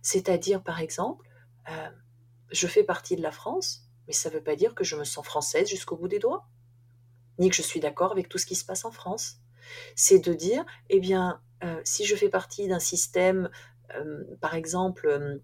C'est-à-dire, 0.00 0.62
par 0.62 0.78
exemple, 0.78 1.28
euh, 1.68 1.90
je 2.52 2.68
fais 2.68 2.84
partie 2.84 3.16
de 3.16 3.22
la 3.22 3.32
France, 3.32 3.82
mais 4.06 4.12
ça 4.12 4.28
ne 4.28 4.34
veut 4.34 4.44
pas 4.44 4.54
dire 4.54 4.76
que 4.76 4.84
je 4.84 4.94
me 4.94 5.02
sens 5.02 5.26
française 5.26 5.68
jusqu'au 5.68 5.96
bout 5.96 6.06
des 6.06 6.20
doigts, 6.20 6.46
ni 7.40 7.50
que 7.50 7.56
je 7.56 7.62
suis 7.62 7.80
d'accord 7.80 8.12
avec 8.12 8.28
tout 8.28 8.38
ce 8.38 8.46
qui 8.46 8.54
se 8.54 8.64
passe 8.64 8.84
en 8.84 8.92
France. 8.92 9.38
C'est 9.96 10.20
de 10.20 10.32
dire, 10.32 10.64
eh 10.88 11.00
bien, 11.00 11.42
euh, 11.64 11.80
si 11.82 12.04
je 12.04 12.14
fais 12.14 12.28
partie 12.28 12.68
d'un 12.68 12.78
système, 12.78 13.50
euh, 13.96 14.22
par 14.40 14.54
exemple, 14.54 15.40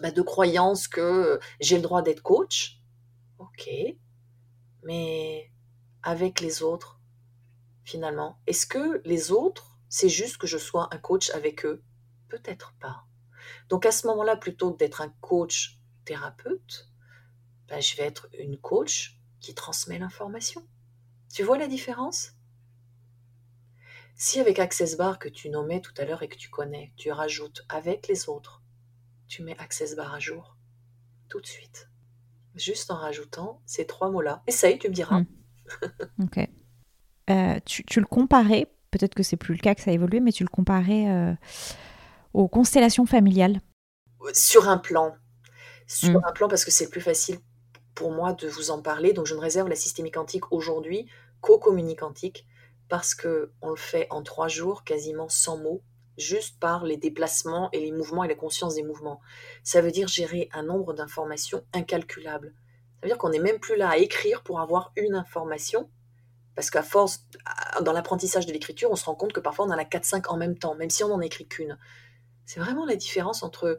bah, 0.00 0.12
de 0.12 0.22
croyance 0.22 0.88
que 0.88 1.38
j'ai 1.60 1.76
le 1.76 1.82
droit 1.82 2.00
d'être 2.00 2.22
coach, 2.22 2.80
ok, 3.38 3.68
mais 4.82 5.50
avec 6.02 6.40
les 6.40 6.62
autres, 6.62 7.00
finalement, 7.84 8.40
est-ce 8.46 8.66
que 8.66 9.02
les 9.04 9.32
autres, 9.32 9.78
c'est 9.88 10.08
juste 10.08 10.38
que 10.38 10.46
je 10.46 10.58
sois 10.58 10.88
un 10.92 10.98
coach 10.98 11.30
avec 11.30 11.64
eux? 11.64 11.82
Peut-être 12.28 12.74
pas. 12.80 13.04
Donc 13.68 13.86
à 13.86 13.92
ce 13.92 14.06
moment-là, 14.06 14.36
plutôt 14.36 14.72
que 14.72 14.78
d'être 14.78 15.00
un 15.00 15.10
coach 15.20 15.78
thérapeute, 16.04 16.90
ben, 17.68 17.80
je 17.80 17.96
vais 17.96 18.04
être 18.04 18.28
une 18.38 18.58
coach 18.58 19.20
qui 19.40 19.54
transmet 19.54 19.98
l'information. 19.98 20.66
Tu 21.32 21.42
vois 21.42 21.58
la 21.58 21.68
différence? 21.68 22.32
Si 24.16 24.38
avec 24.38 24.58
Access 24.58 24.96
Bar 24.96 25.18
que 25.18 25.28
tu 25.28 25.48
nommais 25.48 25.80
tout 25.80 25.94
à 25.96 26.04
l'heure 26.04 26.22
et 26.22 26.28
que 26.28 26.36
tu 26.36 26.50
connais, 26.50 26.92
tu 26.96 27.10
rajoutes 27.10 27.64
avec 27.68 28.06
les 28.08 28.28
autres, 28.28 28.62
tu 29.28 29.42
mets 29.42 29.58
Access 29.58 29.96
Bar 29.96 30.12
à 30.12 30.18
jour, 30.18 30.56
tout 31.28 31.40
de 31.40 31.46
suite. 31.46 31.89
Juste 32.54 32.90
en 32.90 32.96
rajoutant 32.96 33.60
ces 33.66 33.86
trois 33.86 34.10
mots-là. 34.10 34.42
Essaye, 34.46 34.78
tu 34.78 34.88
me 34.88 34.94
diras. 34.94 35.20
Hmm. 35.20 35.26
ok. 36.22 36.48
Euh, 37.30 37.60
tu, 37.64 38.00
le 38.00 38.06
comparais, 38.06 38.66
peut-être 38.90 39.14
que 39.14 39.22
c'est 39.22 39.36
plus 39.36 39.54
le 39.54 39.60
cas, 39.60 39.74
que 39.74 39.80
ça 39.80 39.90
a 39.90 39.94
évolué, 39.94 40.20
mais 40.20 40.32
tu 40.32 40.42
le 40.42 40.48
comparais 40.48 41.08
euh, 41.08 41.32
aux 42.34 42.48
constellations 42.48 43.06
familiales 43.06 43.60
Sur 44.32 44.68
un 44.68 44.78
plan. 44.78 45.14
Sur 45.86 46.20
mm. 46.20 46.24
un 46.26 46.32
plan 46.32 46.48
parce 46.48 46.64
que 46.64 46.70
c'est 46.70 46.84
le 46.84 46.90
plus 46.90 47.00
facile 47.00 47.38
pour 47.94 48.12
moi 48.12 48.32
de 48.32 48.48
vous 48.48 48.70
en 48.70 48.82
parler. 48.82 49.12
Donc 49.12 49.26
je 49.26 49.34
ne 49.34 49.40
réserve 49.40 49.68
la 49.68 49.76
systémique 49.76 50.14
quantique 50.14 50.50
aujourd'hui 50.52 51.06
qu'au 51.40 51.58
communique 51.58 52.00
quantique 52.00 52.46
parce 52.88 53.14
qu'on 53.14 53.70
le 53.70 53.76
fait 53.76 54.08
en 54.10 54.22
trois 54.22 54.48
jours, 54.48 54.82
quasiment 54.82 55.28
sans 55.28 55.56
mots, 55.56 55.82
juste 56.18 56.58
par 56.60 56.84
les 56.84 56.96
déplacements 56.96 57.70
et 57.72 57.80
les 57.80 57.92
mouvements 57.92 58.24
et 58.24 58.28
la 58.28 58.34
conscience 58.34 58.74
des 58.74 58.82
mouvements. 58.82 59.20
Ça 59.62 59.80
veut 59.80 59.90
dire 59.90 60.08
gérer 60.08 60.48
un 60.52 60.62
nombre 60.62 60.92
d'informations 60.92 61.64
incalculable. 61.72 62.54
Ça 62.94 62.98
veut 63.02 63.08
dire 63.08 63.18
qu'on 63.18 63.30
n'est 63.30 63.38
même 63.38 63.58
plus 63.58 63.76
là 63.76 63.90
à 63.90 63.96
écrire 63.96 64.42
pour 64.42 64.60
avoir 64.60 64.92
une 64.96 65.14
information, 65.14 65.88
parce 66.54 66.70
qu'à 66.70 66.82
force, 66.82 67.24
dans 67.82 67.92
l'apprentissage 67.92 68.46
de 68.46 68.52
l'écriture, 68.52 68.90
on 68.90 68.96
se 68.96 69.04
rend 69.04 69.14
compte 69.14 69.32
que 69.32 69.40
parfois 69.40 69.64
on 69.64 69.70
en 69.70 69.78
a 69.78 69.84
4-5 69.84 70.26
en 70.28 70.36
même 70.36 70.58
temps, 70.58 70.74
même 70.74 70.90
si 70.90 71.02
on 71.04 71.08
n'en 71.08 71.20
écrit 71.20 71.46
qu'une. 71.46 71.78
C'est 72.44 72.60
vraiment 72.60 72.84
la 72.84 72.96
différence 72.96 73.42
entre 73.42 73.78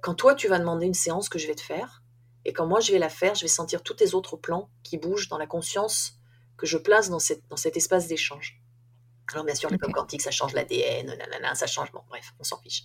quand 0.00 0.14
toi 0.14 0.34
tu 0.34 0.48
vas 0.48 0.58
demander 0.58 0.86
une 0.86 0.94
séance 0.94 1.28
que 1.28 1.38
je 1.38 1.46
vais 1.46 1.54
te 1.54 1.60
faire 1.60 2.02
et 2.44 2.52
quand 2.52 2.66
moi 2.66 2.80
je 2.80 2.92
vais 2.92 2.98
la 2.98 3.08
faire, 3.08 3.34
je 3.34 3.42
vais 3.42 3.48
sentir 3.48 3.82
tous 3.82 3.94
tes 3.94 4.14
autres 4.14 4.36
plans 4.36 4.70
qui 4.82 4.96
bougent 4.96 5.28
dans 5.28 5.38
la 5.38 5.46
conscience 5.46 6.14
que 6.56 6.66
je 6.66 6.78
place 6.78 7.10
dans, 7.10 7.18
dans 7.50 7.56
cet 7.56 7.76
espace 7.76 8.06
d'échange. 8.06 8.61
Alors 9.32 9.44
bien 9.44 9.54
sûr, 9.54 9.70
le 9.70 9.76
okay. 9.76 9.92
quantique, 9.92 10.22
ça 10.22 10.30
change 10.30 10.52
l'ADN, 10.52 11.16
ça 11.54 11.66
change, 11.66 11.92
bon 11.92 12.02
bref, 12.08 12.32
on 12.38 12.44
s'en 12.44 12.58
fiche. 12.58 12.84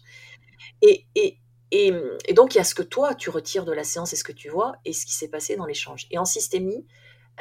Et, 0.82 1.06
et, 1.16 1.40
et, 1.72 1.94
et, 2.26 2.34
donc 2.34 2.56
il 2.56 2.58
y 2.58 2.62
a 2.62 2.64
ce 2.64 2.76
que 2.76 2.84
toi 2.84 3.16
tu 3.16 3.30
retires 3.30 3.66
de 3.66 3.74
la 3.74 3.84
séance 3.84 4.14
et 4.14 4.16
ce 4.16 4.24
que 4.24 4.32
tu 4.32 4.50
vois 4.50 4.78
et 4.86 4.94
ce 4.94 5.06
qui 5.06 5.14
s'est 5.14 5.28
passé 5.28 5.56
dans 5.56 5.66
l'échange. 5.66 6.08
Et 6.12 6.18
en 6.18 6.26
systémie, 6.26 6.86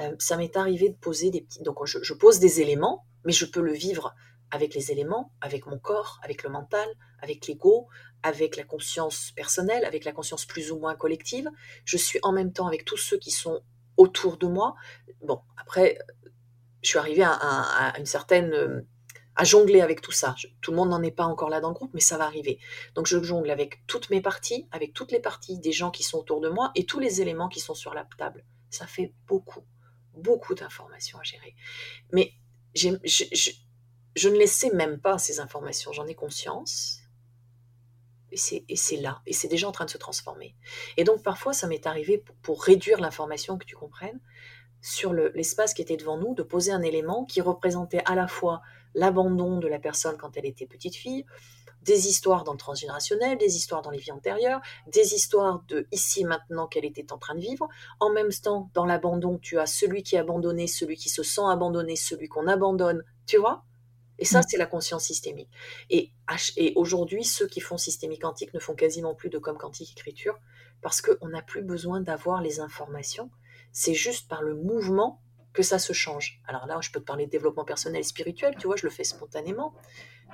euh, 0.01 0.15
ça 0.19 0.37
m'est 0.37 0.57
arrivé 0.57 0.89
de 0.89 0.97
poser 0.97 1.31
des 1.31 1.43
petits... 1.43 1.63
Donc 1.63 1.85
je, 1.85 2.03
je 2.03 2.15
pose 2.15 2.39
des 2.39 2.61
éléments, 2.61 3.07
mais 3.25 3.33
je 3.33 3.45
peux 3.45 3.61
le 3.61 3.73
vivre 3.73 4.15
avec 4.51 4.75
les 4.75 4.93
éléments, 4.93 5.33
avec 5.41 5.67
mon 5.67 5.79
corps, 5.79 6.19
avec 6.23 6.43
le 6.43 6.51
mental, 6.51 6.89
avec 7.21 7.47
l'ego, 7.47 7.89
avec 8.23 8.57
la 8.57 8.65
conscience 8.65 9.33
personnelle, 9.33 9.85
avec 9.85 10.05
la 10.05 10.13
conscience 10.13 10.45
plus 10.45 10.71
ou 10.71 10.79
moins 10.79 10.95
collective. 10.95 11.49
Je 11.85 11.97
suis 11.97 12.19
en 12.23 12.33
même 12.33 12.53
temps 12.53 12.67
avec 12.67 12.85
tous 12.85 12.97
ceux 12.97 13.19
qui 13.19 13.31
sont 13.31 13.61
autour 13.97 14.37
de 14.37 14.47
moi. 14.47 14.75
Bon, 15.23 15.41
après, 15.57 15.99
je 16.87 16.91
suis 16.91 16.99
arrivée 16.99 17.25
à, 17.25 17.93
une 17.99 18.07
certaine 18.07 18.85
à 19.37 19.45
jongler 19.45 19.83
avec 19.83 20.01
tout 20.01 20.13
ça. 20.13 20.35
tout 20.63 20.71
le 20.71 20.79
monde 20.79 20.89
n'en 20.89 21.03
est 21.03 21.11
pas 21.11 21.25
encore 21.25 21.51
là 21.51 21.61
dans 21.61 21.69
le 21.69 21.75
groupe, 21.75 21.93
mais 21.93 22.01
ça 22.01 22.17
va 22.17 22.25
arriver. 22.25 22.59
Donc 22.95 23.07
je 23.07 23.23
jongle 23.23 23.51
avec 23.51 23.87
toutes 23.87 24.09
mes 24.09 24.23
parties, 24.23 24.67
avec 24.73 24.95
toutes 24.95 25.13
les 25.13 25.21
parties 25.21 25.59
des 25.59 25.73
gens 25.73 25.91
qui 25.91 26.03
sont 26.03 26.19
autour 26.19 26.41
de 26.41 26.49
moi 26.49 26.73
et 26.75 26.87
tous 26.87 27.01
les 27.01 27.21
éléments 27.21 27.49
qui 27.49 27.61
sont 27.61 27.75
sur 27.75 27.93
la 27.93 28.07
table. 28.17 28.45
Ça 28.71 28.87
fait 28.87 29.13
beaucoup, 29.27 29.63
beaucoup 30.15 30.55
d'informations 30.55 31.19
à 31.19 31.23
gérer. 31.23 31.55
Mais 32.13 32.33
je, 32.75 32.89
ne 34.29 34.39
laissais 34.39 34.71
même 34.71 35.01
pas 35.01 35.19
ces 35.19 35.41
informations, 35.41 35.93
j'en 35.93 36.07
ai 36.07 36.15
conscience. 36.15 37.01
Et 38.33 38.77
c'est 38.77 38.97
là, 38.97 39.23
et 39.25 39.33
c'est 39.33 39.49
déjà 39.49 39.69
en 39.69 39.73
train 39.73 39.87
de 39.87 39.91
se 39.91 39.99
transformer. 39.99 40.55
Et 40.97 41.05
donc 41.05 41.23
parfois, 41.23 41.53
ça 41.53 41.67
m'est 41.67 41.87
arrivé, 41.87 42.23
pour, 42.43 42.63
réduire 42.63 43.01
l'information, 43.01 43.57
que 43.57 43.65
tu 43.65 43.77
comprennes, 43.77 44.21
sur 44.83 45.13
l'espace 45.13 45.75
qui 45.75 45.83
était 45.83 45.97
devant 45.97 46.19
nous, 46.19 46.35
de 46.35 46.43
poser 46.43 46.73
un 46.73 46.83
élément 46.83 47.25
qui 47.25 47.41
représentait 47.41 48.03
à 48.05 48.15
la 48.15 48.29
fois 48.29 48.63
l'abandon 48.95 49.59
de 49.59 49.69
la 49.69 49.79
personne 49.79 50.17
quand 50.17 50.37
elle 50.37 50.47
était 50.47 50.67
petite 50.67 50.97
fille, 50.97 51.25
des 51.83 52.09
histoires 52.09 52.45
dans 52.45 52.53
le 52.53 52.59
transgénérationnel, 52.59 53.39
des 53.39 53.57
histoires 53.57 53.83
dans 53.83 53.91
les 53.91 53.99
vies 53.99 54.11
antérieures, 54.11 54.61
des 54.89 55.15
histoires 55.15 55.63
de 55.69 55.87
ici 55.93 56.25
maintenant 56.25 56.67
qu'elle 56.67 56.85
était 56.85 57.13
en 57.13 57.19
train 57.19 57.35
de 57.35 57.41
vivre. 57.41 57.69
En 58.01 58.11
même 58.11 58.33
temps, 58.33 58.71
dans 58.75 58.85
l'abandon, 58.85 59.39
tu 59.39 59.59
as 59.59 59.67
celui 59.67 60.03
qui 60.03 60.17
est 60.17 60.19
abandonné, 60.19 60.67
celui 60.67 60.97
qui 60.97 61.09
se 61.09 61.23
sent 61.23 61.43
abandonné, 61.49 61.95
celui 61.95 62.29
qu'on 62.29 62.49
abandonne, 62.49 63.03
tu 63.27 63.39
vois? 63.39 63.65
Et 64.19 64.25
ça, 64.25 64.41
mm. 64.41 64.45
c'est 64.49 64.57
la 64.57 64.67
conscience 64.67 65.05
systémique. 65.05 65.51
Et, 65.91 66.11
et 66.57 66.73
aujourd'hui, 66.77 67.25
ceux 67.25 67.47
qui 67.47 67.61
font 67.61 67.79
systémique 67.79 68.23
quantique 68.23 68.55
ne 68.55 68.59
font 68.59 68.75
quasiment 68.75 69.15
plus 69.15 69.31
de 69.31 69.39
comme 69.39 69.59
quantique 69.59 69.93
écriture 69.93 70.39
parce 70.83 71.01
qu'on 71.01 71.29
n'a 71.29 71.43
plus 71.43 71.63
besoin 71.63 72.01
d'avoir 72.01 72.43
les 72.43 72.61
informations. 72.61 73.31
C'est 73.79 73.93
juste 73.93 74.27
par 74.27 74.41
le 74.41 74.55
mouvement 74.55 75.21
que 75.53 75.63
ça 75.63 75.79
se 75.79 75.93
change. 75.93 76.41
Alors 76.49 76.67
là, 76.67 76.79
je 76.81 76.91
peux 76.91 76.99
te 76.99 77.05
parler 77.05 77.27
de 77.27 77.31
développement 77.31 77.67
personnel 77.67 78.01
et 78.01 78.05
spirituel, 78.05 78.55
tu 78.59 78.67
vois, 78.67 78.77
je 78.77 78.87
le 78.87 78.91
fais 78.91 79.05
spontanément. 79.05 79.75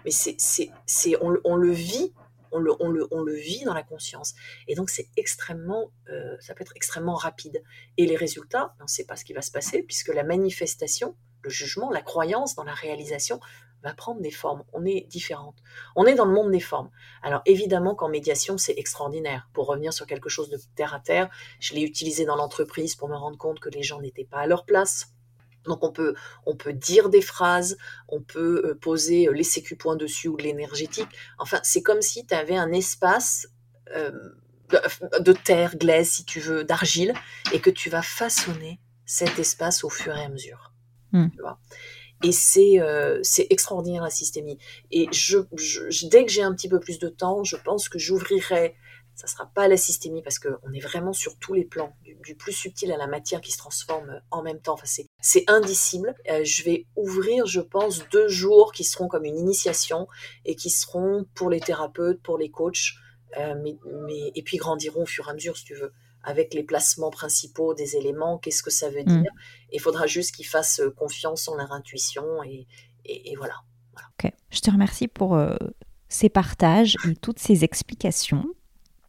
Mais 0.05 0.13
c'est, 0.13 0.37
c'est, 0.39 0.71
c'est, 0.87 1.17
on, 1.21 1.37
on 1.43 1.57
le 1.57 1.73
vit 1.73 2.15
on 2.53 2.61
le, 2.61 2.71
on, 2.79 2.89
le, 2.89 3.09
on 3.11 3.23
le, 3.23 3.35
vit 3.35 3.65
dans 3.65 3.75
la 3.75 3.83
conscience. 3.83 4.35
Et 4.69 4.77
donc, 4.77 4.91
c'est 4.91 5.09
extrêmement, 5.17 5.91
euh, 6.09 6.37
ça 6.39 6.55
peut 6.55 6.63
être 6.63 6.75
extrêmement 6.77 7.15
rapide. 7.15 7.65
Et 7.97 8.07
les 8.07 8.15
résultats, 8.15 8.77
on 8.79 8.85
ne 8.85 8.89
sait 8.89 9.07
pas 9.07 9.17
ce 9.17 9.25
qui 9.25 9.33
va 9.33 9.43
se 9.43 9.51
passer, 9.51 9.83
puisque 9.83 10.15
la 10.15 10.23
manifestation, 10.23 11.17
le 11.41 11.51
jugement, 11.51 11.91
la 11.91 12.03
croyance 12.03 12.55
dans 12.55 12.63
la 12.63 12.75
réalisation 12.75 13.41
va 13.83 13.95
prendre 13.95 14.21
des 14.21 14.31
formes. 14.31 14.63
On 14.73 14.85
est 14.85 15.07
différente. 15.09 15.57
On 15.97 16.07
est 16.07 16.15
dans 16.15 16.25
le 16.25 16.33
monde 16.33 16.51
des 16.51 16.61
formes. 16.61 16.91
Alors 17.23 17.43
évidemment 17.47 17.95
qu'en 17.95 18.09
médiation, 18.09 18.59
c'est 18.59 18.75
extraordinaire. 18.77 19.49
Pour 19.53 19.67
revenir 19.67 19.93
sur 19.93 20.07
quelque 20.07 20.29
chose 20.29 20.51
de 20.51 20.59
terre 20.77 20.95
à 20.95 21.01
terre, 21.01 21.29
je 21.61 21.75
l'ai 21.75 21.83
utilisé 21.83 22.25
dans 22.25 22.37
l'entreprise 22.37 22.95
pour 22.95 23.09
me 23.09 23.17
rendre 23.17 23.39
compte 23.39 23.61
que 23.61 23.69
les 23.69 23.83
gens 23.83 24.01
n'étaient 24.01 24.25
pas 24.25 24.39
à 24.39 24.47
leur 24.47 24.65
place. 24.65 25.13
Donc 25.65 25.85
on 25.85 25.93
peut, 25.93 26.15
on 26.47 26.57
peut 26.57 26.73
dire 26.73 27.09
des 27.09 27.23
phrases, 27.23 27.77
on 28.09 28.21
peut 28.21 28.63
euh, 28.65 28.75
poser 28.75 29.29
euh, 29.29 29.33
les 29.33 29.45
sécu 29.45 29.77
points 29.77 29.97
dessus 29.97 30.29
ou 30.29 30.37
de 30.37 30.43
l'énergétique. 30.43 31.09
Enfin, 31.39 31.61
c'est 31.63 31.83
comme 31.83 32.03
si 32.03 32.27
tu 32.27 32.35
avais 32.35 32.57
un 32.57 32.73
espace 32.73 33.49
euh, 33.95 34.11
de, 35.21 35.33
terre, 35.33 35.77
glaise, 35.77 36.09
si 36.09 36.25
tu 36.25 36.41
veux, 36.41 36.65
d'argile, 36.65 37.15
et 37.53 37.61
que 37.61 37.71
tu 37.71 37.91
vas 37.91 38.03
façonner 38.03 38.81
cet 39.05 39.39
espace 39.39 39.85
au 39.85 39.91
fur 39.91 40.17
et 40.17 40.25
à 40.25 40.29
mesure. 40.29 40.73
Hmm. 41.13 41.29
Tu 41.31 41.41
vois 41.41 41.59
et 42.23 42.33
c'est 42.33 42.81
euh, 42.81 43.21
extraordinaire 43.51 44.03
la 44.03 44.11
systémie. 44.11 44.59
Et 44.91 45.09
je, 45.13 45.39
dès 46.09 46.25
que 46.25 46.31
j'ai 46.31 46.43
un 46.43 46.55
petit 46.55 46.69
peu 46.69 46.81
plus 46.81 46.99
de 46.99 47.09
temps, 47.09 47.45
je 47.45 47.57
pense 47.57 47.89
que 47.89 47.99
j'ouvrirai. 47.99 48.75
Ça 49.15 49.27
sera 49.27 49.45
pas 49.55 49.69
la 49.69 49.77
systémie 49.77 50.23
parce 50.23 50.39
qu'on 50.39 50.73
est 50.73 50.81
vraiment 50.81 51.13
sur 51.13 51.39
tous 51.39 51.53
les 51.53 51.65
plans, 51.65 51.95
du, 52.25 52.35
plus 52.35 52.53
subtil 52.53 52.91
à 52.93 52.97
la 52.97 53.07
matière 53.07 53.43
qui 53.43 53.53
se 53.53 53.59
transforme 53.59 54.21
en 54.31 54.43
même 54.43 54.61
temps. 54.61 54.75
Enfin, 54.75 55.05
c'est 55.21 55.45
indicible. 55.49 56.15
Euh, 56.31 56.45
je 56.45 56.63
vais 56.63 56.87
ouvrir, 56.97 57.47
je 57.47 57.61
pense, 57.61 58.09
deux 58.09 58.29
jours 58.29 58.73
qui 58.73 58.85
seront 58.85 59.09
comme 59.09 59.25
une 59.25 59.37
initiation 59.37 60.09
et 60.47 60.57
qui 60.57 60.71
seront 60.71 61.27
pour 61.35 61.51
les 61.51 61.61
thérapeutes, 61.61 62.23
pour 62.23 62.39
les 62.39 62.51
coachs, 62.51 62.95
euh, 63.39 63.55
mais, 63.63 63.77
mais, 64.07 64.33
et 64.35 64.43
puis 64.43 64.57
grandiront 64.57 65.03
au 65.03 65.07
fur 65.07 65.29
et 65.29 65.31
à 65.31 65.35
mesure, 65.35 65.59
si 65.59 65.65
tu 65.65 65.75
veux 65.75 65.93
avec 66.25 66.55
les 66.55 66.63
placements 66.63 67.11
principaux 67.11 67.75
des 67.75 67.97
éléments, 67.97 68.39
qu'est-ce 68.39 68.63
que 68.63 68.71
ça 68.71 68.89
veut 68.89 69.03
mm. 69.03 69.23
dire. 69.23 69.33
Il 69.73 69.81
faudra 69.81 70.07
juste 70.07 70.35
qu'ils 70.35 70.47
fassent 70.47 70.83
confiance 70.97 71.49
en 71.49 71.57
leur 71.57 71.73
intuition 71.73 72.43
et, 72.45 72.67
et, 73.05 73.35
voilà. 73.37 73.55
Ok, 73.97 74.31
je 74.51 74.61
te 74.61 74.71
remercie 74.71 75.09
pour 75.09 75.35
euh, 75.35 75.57
ces 76.09 76.29
partages 76.29 76.97
et 77.09 77.15
toutes 77.17 77.39
ces 77.39 77.65
explications. 77.65 78.45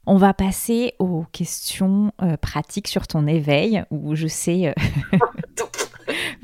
On 0.06 0.18
va 0.18 0.34
passer 0.34 0.96
aux 1.00 1.24
questions 1.32 2.12
euh, 2.22 2.36
pratiques 2.36 2.90
sur 2.90 3.08
ton 3.08 3.26
éveil, 3.26 3.84
où 3.90 4.16
je 4.16 4.28
sais. 4.28 4.68
Euh, 4.68 5.18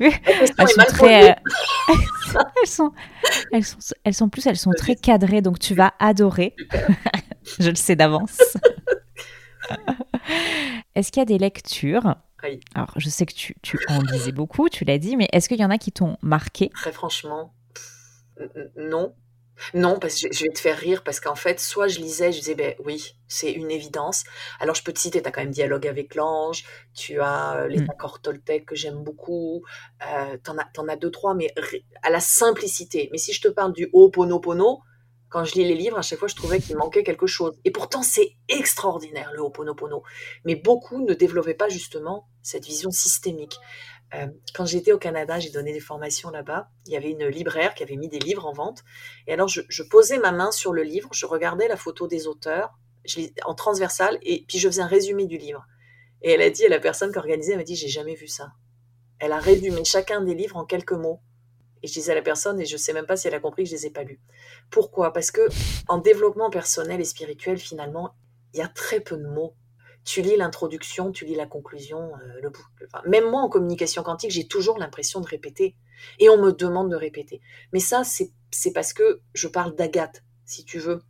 elles, 0.00 0.68
sont 0.68 0.82
très, 0.88 1.26
elles, 1.88 2.66
sont, 2.66 2.92
elles, 3.52 3.64
sont, 3.64 3.78
elles 4.04 4.14
sont 4.14 4.28
plus, 4.30 4.46
elles 4.46 4.56
sont 4.56 4.70
très 4.76 4.96
cadrées, 4.96 5.42
donc 5.42 5.58
tu 5.58 5.74
vas 5.74 5.92
adorer. 5.98 6.54
je 7.58 7.68
le 7.68 7.76
sais 7.76 7.96
d'avance. 7.96 8.38
Est-ce 10.94 11.12
qu'il 11.12 11.20
y 11.20 11.22
a 11.22 11.26
des 11.26 11.38
lectures 11.38 12.16
Alors, 12.74 12.92
je 12.96 13.08
sais 13.08 13.26
que 13.26 13.34
tu, 13.34 13.54
tu 13.62 13.78
en 13.88 14.02
lisais 14.02 14.32
beaucoup, 14.32 14.68
tu 14.68 14.84
l'as 14.84 14.98
dit, 14.98 15.16
mais 15.16 15.28
est-ce 15.32 15.48
qu'il 15.48 15.60
y 15.60 15.64
en 15.64 15.70
a 15.70 15.78
qui 15.78 15.92
t'ont 15.92 16.16
marqué? 16.22 16.70
Très 16.70 16.92
franchement, 16.92 17.54
non. 18.76 19.14
Non, 19.74 19.98
parce 19.98 20.20
que 20.20 20.32
je 20.32 20.44
vais 20.44 20.50
te 20.50 20.58
faire 20.58 20.76
rire, 20.76 21.02
parce 21.04 21.20
qu'en 21.20 21.34
fait, 21.34 21.60
soit 21.60 21.88
je 21.88 21.98
lisais, 21.98 22.32
je 22.32 22.38
disais, 22.38 22.54
ben 22.54 22.74
oui, 22.84 23.14
c'est 23.28 23.52
une 23.52 23.70
évidence. 23.70 24.24
Alors, 24.58 24.74
je 24.74 24.82
peux 24.82 24.92
te 24.92 24.98
citer, 24.98 25.20
tu 25.20 25.28
as 25.28 25.30
quand 25.30 25.42
même 25.42 25.50
Dialogue 25.50 25.86
avec 25.86 26.14
l'ange, 26.14 26.64
tu 26.94 27.20
as 27.20 27.56
euh, 27.56 27.68
les 27.68 27.80
mm. 27.80 27.90
accords 27.90 28.20
Toltec 28.20 28.64
que 28.64 28.74
j'aime 28.74 29.02
beaucoup, 29.02 29.62
euh, 30.02 30.36
tu 30.42 30.50
en, 30.50 30.88
as 30.88 30.96
deux, 30.96 31.10
trois, 31.10 31.34
mais 31.34 31.52
à 32.02 32.10
la 32.10 32.20
simplicité. 32.20 33.08
Mais 33.12 33.18
si 33.18 33.32
je 33.32 33.40
te 33.40 33.48
parle 33.48 33.72
du 33.72 33.88
Ho'oponopono, 33.92 34.80
quand 35.30 35.44
je 35.44 35.54
lis 35.54 35.64
les 35.64 35.74
livres, 35.74 35.96
à 35.96 36.02
chaque 36.02 36.18
fois, 36.18 36.28
je 36.28 36.34
trouvais 36.34 36.60
qu'il 36.60 36.76
manquait 36.76 37.04
quelque 37.04 37.26
chose. 37.26 37.58
Et 37.64 37.70
pourtant, 37.70 38.02
c'est 38.02 38.32
extraordinaire, 38.48 39.30
le 39.32 39.40
Ho'oponopono. 39.40 40.02
Mais 40.44 40.56
beaucoup 40.56 41.04
ne 41.04 41.14
développaient 41.14 41.54
pas 41.54 41.68
justement 41.68 42.28
cette 42.42 42.64
vision 42.64 42.90
systémique. 42.90 43.56
Euh, 44.14 44.26
quand 44.54 44.66
j'étais 44.66 44.90
au 44.90 44.98
Canada, 44.98 45.38
j'ai 45.38 45.50
donné 45.50 45.72
des 45.72 45.80
formations 45.80 46.30
là-bas. 46.30 46.68
Il 46.86 46.92
y 46.92 46.96
avait 46.96 47.12
une 47.12 47.26
libraire 47.26 47.74
qui 47.74 47.84
avait 47.84 47.96
mis 47.96 48.08
des 48.08 48.18
livres 48.18 48.44
en 48.44 48.52
vente. 48.52 48.82
Et 49.28 49.32
alors, 49.32 49.46
je, 49.46 49.82
posais 49.84 50.18
ma 50.18 50.32
main 50.32 50.50
sur 50.50 50.72
le 50.72 50.82
livre, 50.82 51.08
je 51.12 51.26
regardais 51.26 51.68
la 51.68 51.76
photo 51.76 52.08
des 52.08 52.26
auteurs 52.26 52.76
je 53.06 53.20
en 53.44 53.54
transversal, 53.54 54.18
et 54.22 54.44
puis 54.46 54.58
je 54.58 54.68
faisais 54.68 54.82
un 54.82 54.86
résumé 54.86 55.26
du 55.26 55.38
livre. 55.38 55.64
Et 56.22 56.32
elle 56.32 56.42
a 56.42 56.50
dit, 56.50 56.66
à 56.66 56.68
la 56.68 56.80
personne 56.80 57.12
qui 57.12 57.18
organisait, 57.18 57.52
elle 57.52 57.58
m'a 57.58 57.64
dit, 57.64 57.76
j'ai 57.76 57.88
jamais 57.88 58.14
vu 58.14 58.26
ça. 58.26 58.52
Elle 59.18 59.32
a 59.32 59.38
résumé 59.38 59.84
chacun 59.84 60.20
des 60.20 60.34
livres 60.34 60.56
en 60.56 60.66
quelques 60.66 60.92
mots. 60.92 61.20
Et 61.82 61.88
je 61.88 61.92
disais 61.92 62.12
à 62.12 62.14
la 62.14 62.22
personne, 62.22 62.60
et 62.60 62.66
je 62.66 62.74
ne 62.74 62.78
sais 62.78 62.92
même 62.92 63.06
pas 63.06 63.16
si 63.16 63.28
elle 63.28 63.34
a 63.34 63.40
compris 63.40 63.64
que 63.64 63.70
je 63.70 63.74
les 63.74 63.86
ai 63.86 63.90
pas 63.90 64.02
lus. 64.02 64.20
Pourquoi? 64.70 65.12
Parce 65.12 65.30
que 65.30 65.48
en 65.88 65.98
développement 65.98 66.50
personnel 66.50 67.00
et 67.00 67.04
spirituel, 67.04 67.58
finalement, 67.58 68.14
il 68.52 68.58
y 68.58 68.62
a 68.62 68.68
très 68.68 69.00
peu 69.00 69.16
de 69.16 69.26
mots. 69.26 69.54
Tu 70.04 70.22
lis 70.22 70.36
l'introduction, 70.36 71.12
tu 71.12 71.24
lis 71.24 71.34
la 71.34 71.46
conclusion, 71.46 72.12
euh, 72.16 72.40
le 72.42 72.50
même 73.08 73.28
moi 73.30 73.42
en 73.42 73.48
communication 73.48 74.02
quantique, 74.02 74.30
j'ai 74.30 74.48
toujours 74.48 74.78
l'impression 74.78 75.20
de 75.20 75.26
répéter. 75.26 75.76
Et 76.18 76.30
on 76.30 76.38
me 76.38 76.52
demande 76.52 76.90
de 76.90 76.96
répéter. 76.96 77.40
Mais 77.72 77.80
ça, 77.80 78.02
c'est 78.04 78.72
parce 78.72 78.92
que 78.92 79.20
je 79.34 79.46
parle 79.46 79.74
d'Agathe, 79.74 80.22
si 80.46 80.64
tu 80.64 80.78
veux 80.78 81.02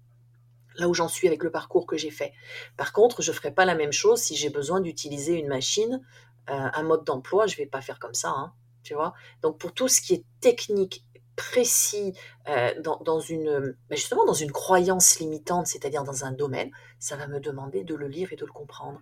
là 0.76 0.88
où 0.88 0.94
j'en 0.94 1.08
suis 1.08 1.28
avec 1.28 1.42
le 1.42 1.50
parcours 1.50 1.86
que 1.86 1.96
j'ai 1.96 2.10
fait. 2.10 2.32
Par 2.76 2.92
contre, 2.92 3.22
je 3.22 3.30
ne 3.30 3.36
ferai 3.36 3.52
pas 3.52 3.64
la 3.64 3.74
même 3.74 3.92
chose 3.92 4.20
si 4.20 4.34
j'ai 4.34 4.50
besoin 4.50 4.80
d'utiliser 4.80 5.34
une 5.34 5.48
machine, 5.48 6.00
euh, 6.48 6.68
un 6.72 6.82
mode 6.82 7.04
d'emploi, 7.04 7.46
je 7.46 7.54
ne 7.54 7.58
vais 7.58 7.66
pas 7.66 7.80
faire 7.80 7.98
comme 7.98 8.14
ça. 8.14 8.30
Hein 8.30 8.52
tu 8.82 8.94
vois. 8.94 9.14
Donc 9.42 9.58
pour 9.58 9.72
tout 9.72 9.88
ce 9.88 10.00
qui 10.00 10.14
est 10.14 10.24
technique, 10.40 11.04
précis, 11.40 12.12
euh, 12.48 12.74
dans, 12.82 13.20
une, 13.20 13.74
bah, 13.88 13.96
justement 13.96 14.26
dans 14.26 14.34
une 14.34 14.52
croyance 14.52 15.18
limitante, 15.20 15.66
c'est-à-dire 15.66 16.04
dans 16.04 16.24
un 16.26 16.32
domaine, 16.32 16.70
ça 16.98 17.16
va 17.16 17.26
me 17.28 17.40
demander 17.40 17.82
de 17.82 17.94
le 17.94 18.08
lire 18.08 18.32
et 18.32 18.36
de 18.36 18.44
le 18.44 18.52
comprendre. 18.52 19.00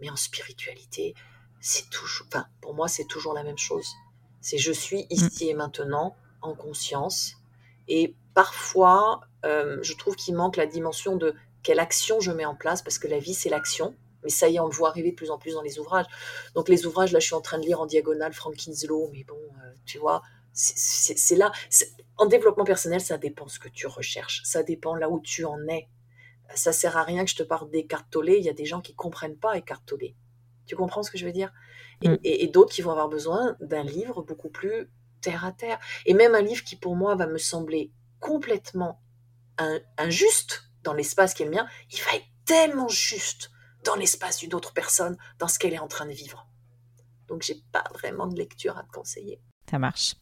Mais 0.00 0.08
en 0.08 0.16
spiritualité, 0.16 1.14
c'est 1.60 1.90
toujours, 1.90 2.28
enfin, 2.28 2.46
pour 2.60 2.74
moi, 2.74 2.86
c'est 2.86 3.06
toujours 3.06 3.34
la 3.34 3.42
même 3.42 3.58
chose. 3.58 3.88
C'est 4.40 4.56
je 4.56 4.72
suis 4.72 5.02
mm. 5.02 5.06
ici 5.10 5.48
et 5.48 5.54
maintenant 5.54 6.16
en 6.42 6.54
conscience. 6.54 7.34
Et 7.88 8.14
parfois, 8.34 9.22
euh, 9.44 9.78
je 9.82 9.94
trouve 9.94 10.14
qu'il 10.14 10.36
manque 10.36 10.56
la 10.56 10.66
dimension 10.66 11.16
de 11.16 11.34
quelle 11.64 11.80
action 11.80 12.20
je 12.20 12.30
mets 12.30 12.46
en 12.46 12.54
place, 12.54 12.82
parce 12.82 12.98
que 12.98 13.08
la 13.08 13.18
vie, 13.18 13.34
c'est 13.34 13.50
l'action. 13.50 13.96
Mais 14.22 14.30
ça 14.30 14.48
y 14.48 14.56
est, 14.56 14.60
on 14.60 14.66
le 14.66 14.74
voit 14.74 14.88
arriver 14.88 15.10
de 15.10 15.16
plus 15.16 15.30
en 15.30 15.38
plus 15.38 15.54
dans 15.54 15.62
les 15.62 15.78
ouvrages. 15.78 16.06
Donc 16.54 16.68
les 16.68 16.86
ouvrages, 16.86 17.12
là, 17.12 17.20
je 17.20 17.26
suis 17.26 17.34
en 17.34 17.40
train 17.40 17.58
de 17.58 17.64
lire 17.64 17.80
en 17.80 17.86
diagonale 17.86 18.32
Frankin's 18.32 18.84
Law, 18.86 19.10
mais 19.12 19.24
bon, 19.24 19.38
euh, 19.38 19.72
tu 19.86 19.98
vois, 19.98 20.22
c'est 20.52 21.36
là. 21.36 21.52
En 22.16 22.26
développement 22.26 22.64
personnel, 22.64 23.00
ça 23.00 23.18
dépend 23.18 23.48
ce 23.48 23.58
que 23.58 23.68
tu 23.68 23.86
recherches. 23.86 24.42
Ça 24.44 24.62
dépend 24.62 24.94
là 24.94 25.08
où 25.08 25.20
tu 25.20 25.44
en 25.44 25.66
es. 25.68 25.88
Ça 26.54 26.72
sert 26.72 26.96
à 26.96 27.04
rien 27.04 27.24
que 27.24 27.30
je 27.30 27.36
te 27.36 27.42
parle 27.42 27.70
d'Eckhart 27.70 28.08
Tolle. 28.10 28.30
Il 28.30 28.44
y 28.44 28.48
a 28.48 28.52
des 28.52 28.66
gens 28.66 28.80
qui 28.80 28.94
comprennent 28.94 29.38
pas 29.38 29.56
Eckhart 29.56 29.82
Tolle. 29.86 30.14
Tu 30.66 30.76
comprends 30.76 31.02
ce 31.02 31.10
que 31.10 31.18
je 31.18 31.24
veux 31.24 31.32
dire? 31.32 31.52
Mm. 32.04 32.16
Et, 32.24 32.48
d'autres 32.48 32.72
qui 32.74 32.82
vont 32.82 32.90
avoir 32.90 33.08
besoin 33.08 33.56
d'un 33.60 33.84
livre 33.84 34.22
beaucoup 34.22 34.50
plus 34.50 34.90
terre 35.22 35.44
à 35.44 35.52
terre. 35.52 35.78
Et 36.04 36.14
même 36.14 36.34
un 36.34 36.42
livre 36.42 36.64
qui, 36.64 36.76
pour 36.76 36.96
moi, 36.96 37.14
va 37.14 37.26
me 37.26 37.38
sembler 37.38 37.92
complètement 38.18 39.00
injuste 39.98 40.70
dans 40.82 40.94
l'espace 40.94 41.34
qui 41.34 41.42
est 41.42 41.46
le 41.46 41.52
mien, 41.52 41.66
il 41.90 42.00
va 42.00 42.16
être 42.16 42.26
tellement 42.44 42.88
juste 42.88 43.50
dans 43.84 43.94
l'espace 43.96 44.38
d'une 44.38 44.54
autre 44.54 44.72
personne, 44.72 45.16
dans 45.38 45.48
ce 45.48 45.58
qu'elle 45.58 45.74
est 45.74 45.78
en 45.78 45.88
train 45.88 46.06
de 46.06 46.12
vivre. 46.12 46.46
Donc, 47.28 47.42
j'ai 47.42 47.62
pas 47.72 47.84
vraiment 47.94 48.26
de 48.26 48.36
lecture 48.36 48.76
à 48.76 48.82
te 48.82 48.90
conseiller. 48.90 49.40
Ça 49.70 49.78
marche. 49.78 50.16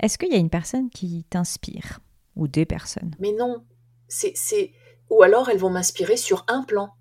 Est-ce 0.00 0.18
qu'il 0.18 0.32
y 0.32 0.36
a 0.36 0.38
une 0.38 0.50
personne 0.50 0.90
qui 0.90 1.24
t'inspire? 1.28 2.00
Ou 2.36 2.48
des 2.48 2.64
personnes? 2.66 3.14
Mais 3.20 3.32
non, 3.32 3.64
c'est 4.08 4.72
ou 5.10 5.22
alors 5.22 5.48
elles 5.48 5.58
vont 5.58 5.70
m'inspirer 5.70 6.16
sur 6.16 6.44
un 6.48 6.62
plan. 6.62 6.94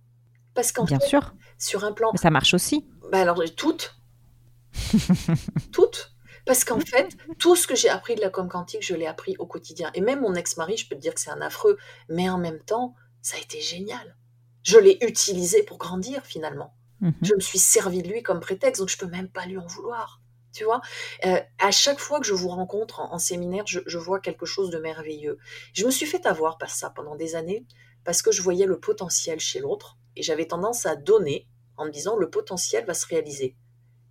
Parce 0.53 0.71
qu'en 0.71 0.83
Bien 0.85 0.99
sûr. 0.99 1.33
sur 1.57 1.83
un 1.83 1.91
plan. 1.91 2.11
ça 2.15 2.29
marche 2.29 2.53
aussi. 2.53 2.87
Bah 3.11 3.21
alors 3.21 3.41
toutes, 3.55 3.95
toutes. 5.71 6.11
Parce 6.45 6.65
qu'en 6.65 6.79
fait, 6.79 7.15
tout 7.39 7.55
ce 7.55 7.67
que 7.67 7.75
j'ai 7.75 7.89
appris 7.89 8.15
de 8.15 8.21
la 8.21 8.29
com 8.29 8.49
quantique, 8.49 8.85
je 8.85 8.93
l'ai 8.95 9.07
appris 9.07 9.35
au 9.39 9.45
quotidien. 9.45 9.89
Et 9.93 10.01
même 10.01 10.21
mon 10.21 10.35
ex-mari, 10.35 10.75
je 10.77 10.87
peux 10.89 10.95
te 10.95 10.99
dire 11.01 11.13
que 11.13 11.21
c'est 11.21 11.29
un 11.29 11.41
affreux, 11.41 11.77
mais 12.09 12.29
en 12.29 12.37
même 12.37 12.59
temps, 12.59 12.95
ça 13.21 13.37
a 13.37 13.39
été 13.39 13.61
génial 13.61 14.17
je 14.63 14.77
l'ai 14.77 14.97
utilisé 15.01 15.63
pour 15.63 15.77
grandir 15.77 16.25
finalement. 16.25 16.73
Mhm. 17.01 17.13
Je 17.21 17.35
me 17.35 17.39
suis 17.39 17.59
servi 17.59 18.01
de 18.01 18.09
lui 18.09 18.23
comme 18.23 18.39
prétexte, 18.39 18.81
donc 18.81 18.89
je 18.89 18.97
peux 18.97 19.07
même 19.07 19.29
pas 19.29 19.45
lui 19.45 19.57
en 19.57 19.67
vouloir. 19.67 20.21
Tu 20.53 20.63
vois, 20.65 20.81
euh, 21.25 21.39
à 21.59 21.71
chaque 21.71 21.99
fois 21.99 22.19
que 22.19 22.27
je 22.27 22.33
vous 22.33 22.49
rencontre 22.49 22.99
en, 22.99 23.17
séminaire, 23.17 23.65
je, 23.65 23.97
vois 23.97 24.19
quelque 24.19 24.45
chose 24.45 24.69
de 24.69 24.77
merveilleux. 24.77 25.39
Je 25.73 25.83
me 25.83 25.89
suis 25.89 26.05
fait 26.05 26.27
avoir 26.27 26.59
par 26.59 26.69
ça 26.69 26.91
pendant 26.91 27.15
des 27.15 27.35
années 27.35 27.65
parce 28.03 28.21
que 28.21 28.31
je 28.31 28.41
voyais 28.43 28.67
le 28.67 28.79
potentiel 28.79 29.39
chez 29.39 29.59
l'autre 29.59 29.97
et 30.15 30.21
j'avais 30.21 30.45
tendance 30.45 30.85
à 30.85 30.95
donner 30.95 31.47
en 31.75 31.85
me 31.85 31.89
disant 31.89 32.15
le 32.15 32.29
potentiel 32.29 32.85
va 32.85 32.93
se 32.93 33.07
réaliser. 33.07 33.57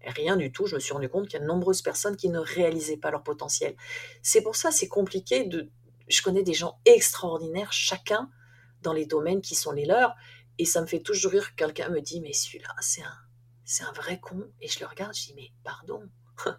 Et 0.04 0.10
rien 0.10 0.36
du 0.36 0.50
tout, 0.50 0.66
je 0.66 0.74
me 0.74 0.80
suis 0.80 0.92
rendu 0.92 1.08
compte 1.08 1.28
qu'il 1.28 1.34
y 1.34 1.36
a 1.36 1.44
de 1.44 1.48
nombreuses 1.48 1.82
personnes 1.82 2.16
qui 2.16 2.28
ne 2.28 2.40
réalisaient 2.40 2.96
pas 2.96 3.12
leur 3.12 3.22
potentiel. 3.22 3.76
C'est 4.20 4.42
pour 4.42 4.56
ça 4.56 4.72
c'est 4.72 4.88
compliqué 4.88 5.44
de. 5.44 5.70
Je 6.08 6.22
connais 6.22 6.42
des 6.42 6.54
gens 6.54 6.80
extraordinaires, 6.84 7.72
chacun 7.72 8.28
dans 8.82 8.92
les 8.92 9.06
domaines 9.06 9.40
qui 9.40 9.54
sont 9.54 9.70
les 9.70 9.84
leurs, 9.84 10.16
et 10.58 10.64
ça 10.64 10.80
me 10.80 10.86
fait 10.86 11.00
toujours 11.00 11.32
rire 11.32 11.50
que 11.50 11.56
quelqu'un 11.56 11.88
me 11.88 12.00
dit, 12.00 12.20
mais 12.20 12.32
celui-là, 12.32 12.74
c'est 12.80 13.02
un, 13.02 13.18
c'est 13.64 13.84
un 13.84 13.92
vrai 13.92 14.20
con. 14.20 14.44
Et 14.60 14.68
je 14.68 14.80
le 14.80 14.86
regarde, 14.86 15.14
je 15.14 15.26
dis, 15.26 15.34
mais 15.34 15.50
pardon. 15.64 16.02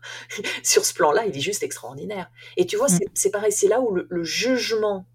Sur 0.63 0.85
ce 0.85 0.93
plan-là, 0.93 1.25
il 1.25 1.35
est 1.35 1.41
juste 1.41 1.63
extraordinaire. 1.63 2.29
Et 2.57 2.65
tu 2.65 2.75
vois, 2.77 2.87
mm. 2.87 2.99
c'est, 3.13 3.31
pareil, 3.31 3.51
c'est 3.51 3.67
là 3.67 3.81
où 3.81 3.93
le, 3.93 4.23
jugement, 4.23 5.07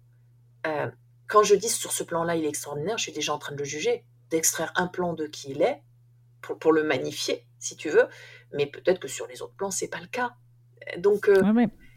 euh, 0.67 0.89
quand 1.27 1.43
je 1.43 1.55
dis 1.55 1.69
sur 1.69 1.91
ce 1.91 2.03
plan-là, 2.03 2.35
il 2.35 2.45
est 2.45 2.49
extraordinaire, 2.49 2.97
je 2.97 3.03
suis 3.03 3.11
déjà 3.11 3.33
en 3.33 3.37
train 3.37 3.53
de 3.53 3.59
le 3.59 3.65
juger, 3.65 4.05
d'extraire 4.29 4.71
un 4.75 4.87
plan 4.87 5.13
de 5.13 5.27
qui 5.27 5.51
il 5.51 5.61
est, 5.61 5.81
pour, 6.41 6.57
pour 6.57 6.71
le 6.71 6.83
magnifier, 6.83 7.45
si 7.59 7.75
tu 7.75 7.89
veux. 7.89 8.07
Mais 8.53 8.65
peut-être 8.65 8.99
que 8.99 9.07
sur 9.07 9.27
les 9.27 9.41
autres 9.41 9.55
plans, 9.55 9.71
c'est 9.71 9.87
pas 9.87 9.99
le 9.99 10.07
cas. 10.07 10.31
Donc, 10.97 11.29
euh, 11.29 11.41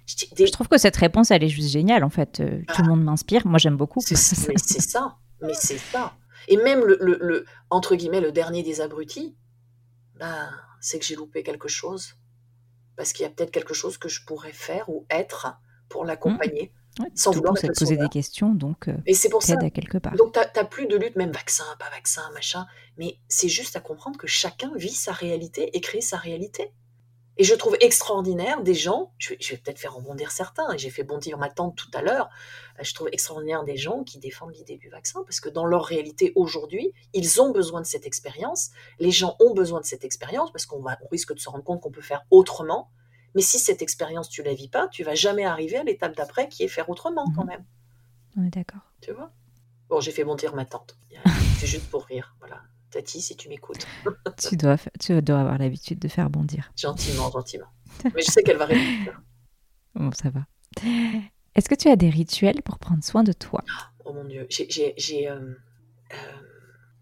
Je, 0.07 0.51
trouve 0.51 0.69
que 0.69 0.79
cette 0.79 0.97
réponse, 0.97 1.31
elle 1.31 1.43
est 1.43 1.49
juste 1.49 1.71
géniale, 1.71 2.05
en 2.05 2.11
fait. 2.11 2.41
Euh, 2.41 2.63
tout 2.75 2.83
le 2.83 2.87
ah. 2.87 2.91
monde 2.91 3.05
m'inspire. 3.05 3.47
Moi, 3.47 3.59
j'aime 3.59 3.77
beaucoup. 3.77 4.01
C'est, 4.01 4.17
ça. 4.17 5.17
Mais 5.41 5.55
c'est 5.55 5.79
ça. 5.79 6.15
Et 6.49 6.57
même 6.57 6.85
le, 6.85 6.97
le, 7.01 7.45
entre 7.71 7.95
guillemets, 7.95 8.21
le 8.21 8.33
dernier 8.33 8.63
des 8.63 8.81
abrutis, 8.81 9.37
ben, 10.17 10.51
c'est 10.81 10.99
que 10.99 11.05
j'ai 11.05 11.17
loupé 11.17 11.43
quelque 11.43 11.69
chose. 11.69 12.15
Parce 12.97 13.13
qu'il 13.13 13.25
y 13.25 13.27
a 13.27 13.31
peut-être 13.31 13.51
quelque 13.51 13.75
chose 13.75 13.97
que 13.99 14.09
je 14.09 14.25
pourrais 14.25 14.53
faire 14.53 14.89
ou 14.89 15.07
être 15.11 15.57
pour 15.89 16.05
l'accompagner. 16.05 16.73
Mmh. 16.75 17.05
sans 17.15 17.31
vouloir 17.31 17.57
se 17.57 17.69
poser 17.69 17.97
des 17.97 18.09
questions, 18.09 18.55
donc 18.55 18.89
euh, 18.89 18.97
et 19.07 19.15
c'est 19.15 19.31
pour 19.31 19.43
ça. 19.43 19.55
à 19.59 19.71
quelque 19.71 19.97
part. 19.97 20.15
Donc, 20.15 20.35
tu 20.35 20.41
n'as 20.41 20.65
plus 20.65 20.87
de 20.87 20.97
lutte, 20.97 21.17
même 21.17 21.33
vaccin, 21.33 21.65
pas 21.79 21.89
vaccin, 21.89 22.23
machin. 22.35 22.67
Mais 22.99 23.19
c'est 23.29 23.49
juste 23.49 23.77
à 23.77 23.81
comprendre 23.81 24.19
que 24.19 24.27
chacun 24.27 24.71
vit 24.77 24.93
sa 24.93 25.13
réalité 25.13 25.75
et 25.75 25.81
crée 25.81 26.03
sa 26.03 26.19
réalité. 26.19 26.71
Et 27.39 27.45
je 27.45 27.55
trouve 27.55 27.77
extraordinaire 27.81 28.63
des 28.63 28.75
gens, 28.75 29.13
je 29.19 29.31
vais, 29.31 29.57
peut-être 29.57 29.79
faire 29.79 29.95
rebondir 29.95 30.31
certains, 30.31 30.71
et 30.73 30.79
j'ai 30.79 30.91
fait 30.91 31.03
bondir 31.03 31.39
ma 31.39 31.49
tante 31.49 31.77
tout 31.77 31.91
à 31.95 32.03
l'heure, 32.03 32.29
euh, 32.79 32.85
je 32.85 32.93
trouve 32.95 33.09
extraordinaire 33.11 33.65
des 33.65 33.77
gens 33.77 34.05
qui 34.05 34.19
défendent 34.19 34.55
l'idée 34.55 34.77
du 34.77 34.91
vaccin, 34.91 35.23
parce 35.25 35.41
que 35.41 35.49
dans 35.49 35.65
leur 35.65 35.85
réalité 35.85 36.33
aujourd'hui, 36.37 36.93
ils 37.15 37.41
ont 37.41 37.51
besoin 37.51 37.81
de 37.81 37.87
cette 37.87 38.07
expérience, 38.07 38.71
les 38.99 39.11
gens 39.11 39.37
ont 39.41 39.55
besoin 39.55 39.81
de 39.81 39.87
cette 39.87 40.05
expérience, 40.05 40.53
parce 40.53 40.67
qu'on 40.67 40.85
risque 41.11 41.35
de 41.35 41.41
se 41.41 41.49
rendre 41.49 41.65
compte 41.65 41.81
qu'on 41.81 41.91
peut 41.91 42.03
faire 42.03 42.23
autrement, 42.31 42.91
mais 43.35 43.43
si 43.43 43.59
cette 43.59 43.81
expérience, 43.81 44.29
tu 44.29 44.43
la 44.43 44.53
vis 44.53 44.69
pas, 44.69 44.89
tu 44.89 45.03
vas 45.05 45.15
jamais 45.15 45.45
arriver 45.45 45.79
à 45.79 45.85
l'étape 45.85 46.15
d'après 46.15 46.49
qui 46.49 46.65
est 46.65 46.69
faire 46.69 46.91
autrement 46.91 47.25
quand 47.35 47.45
mhm. 47.45 47.49
même. 47.49 47.65
On 48.37 48.45
est 48.45 48.51
d'accord. 48.51 48.83
Tu 49.01 49.13
vois? 49.13 49.31
Bon, 49.89 50.01
j'ai 50.01 50.13
fait 50.13 50.25
bondir 50.25 50.55
ma 50.55 50.65
tante. 50.65 50.97
C'est 51.59 51.67
juste 51.67 51.89
pour 51.91 52.05
rire, 52.05 52.35
voilà. 52.41 52.63
Tati, 52.93 53.21
si 53.21 53.37
tu 53.37 53.49
m'écoutes. 53.49 53.87
tu, 54.39 54.57
dois, 54.57 54.77
tu 55.01 55.21
dois 55.23 55.41
avoir 55.41 55.59
l'habitude 55.59 55.99
de 55.99 56.09
faire 56.09 56.31
bondir. 56.31 56.71
Gentiment, 56.77 57.31
gentiment. 57.31 57.67
Mais 58.05 58.23
je 58.23 58.31
sais 58.31 58.43
qu'elle 58.43 58.59
va 58.59 58.67
répondre. 58.67 59.19
Bon, 59.95 60.11
ça 60.13 60.31
va. 60.31 60.47
Est-ce 61.55 61.69
que 61.69 61.75
tu 61.75 61.91
as 61.91 61.97
des 61.97 62.09
rituels 62.09 62.63
pour 62.63 62.79
prendre 62.79 63.05
soin 63.05 63.23
de 63.23 63.35
toi? 63.35 63.63
Oh 64.07 64.15
mon 64.15 64.25
Dieu, 64.25 64.47
j'ai... 64.49 65.29
Euh, 65.29 65.55
euh, 66.15 66.17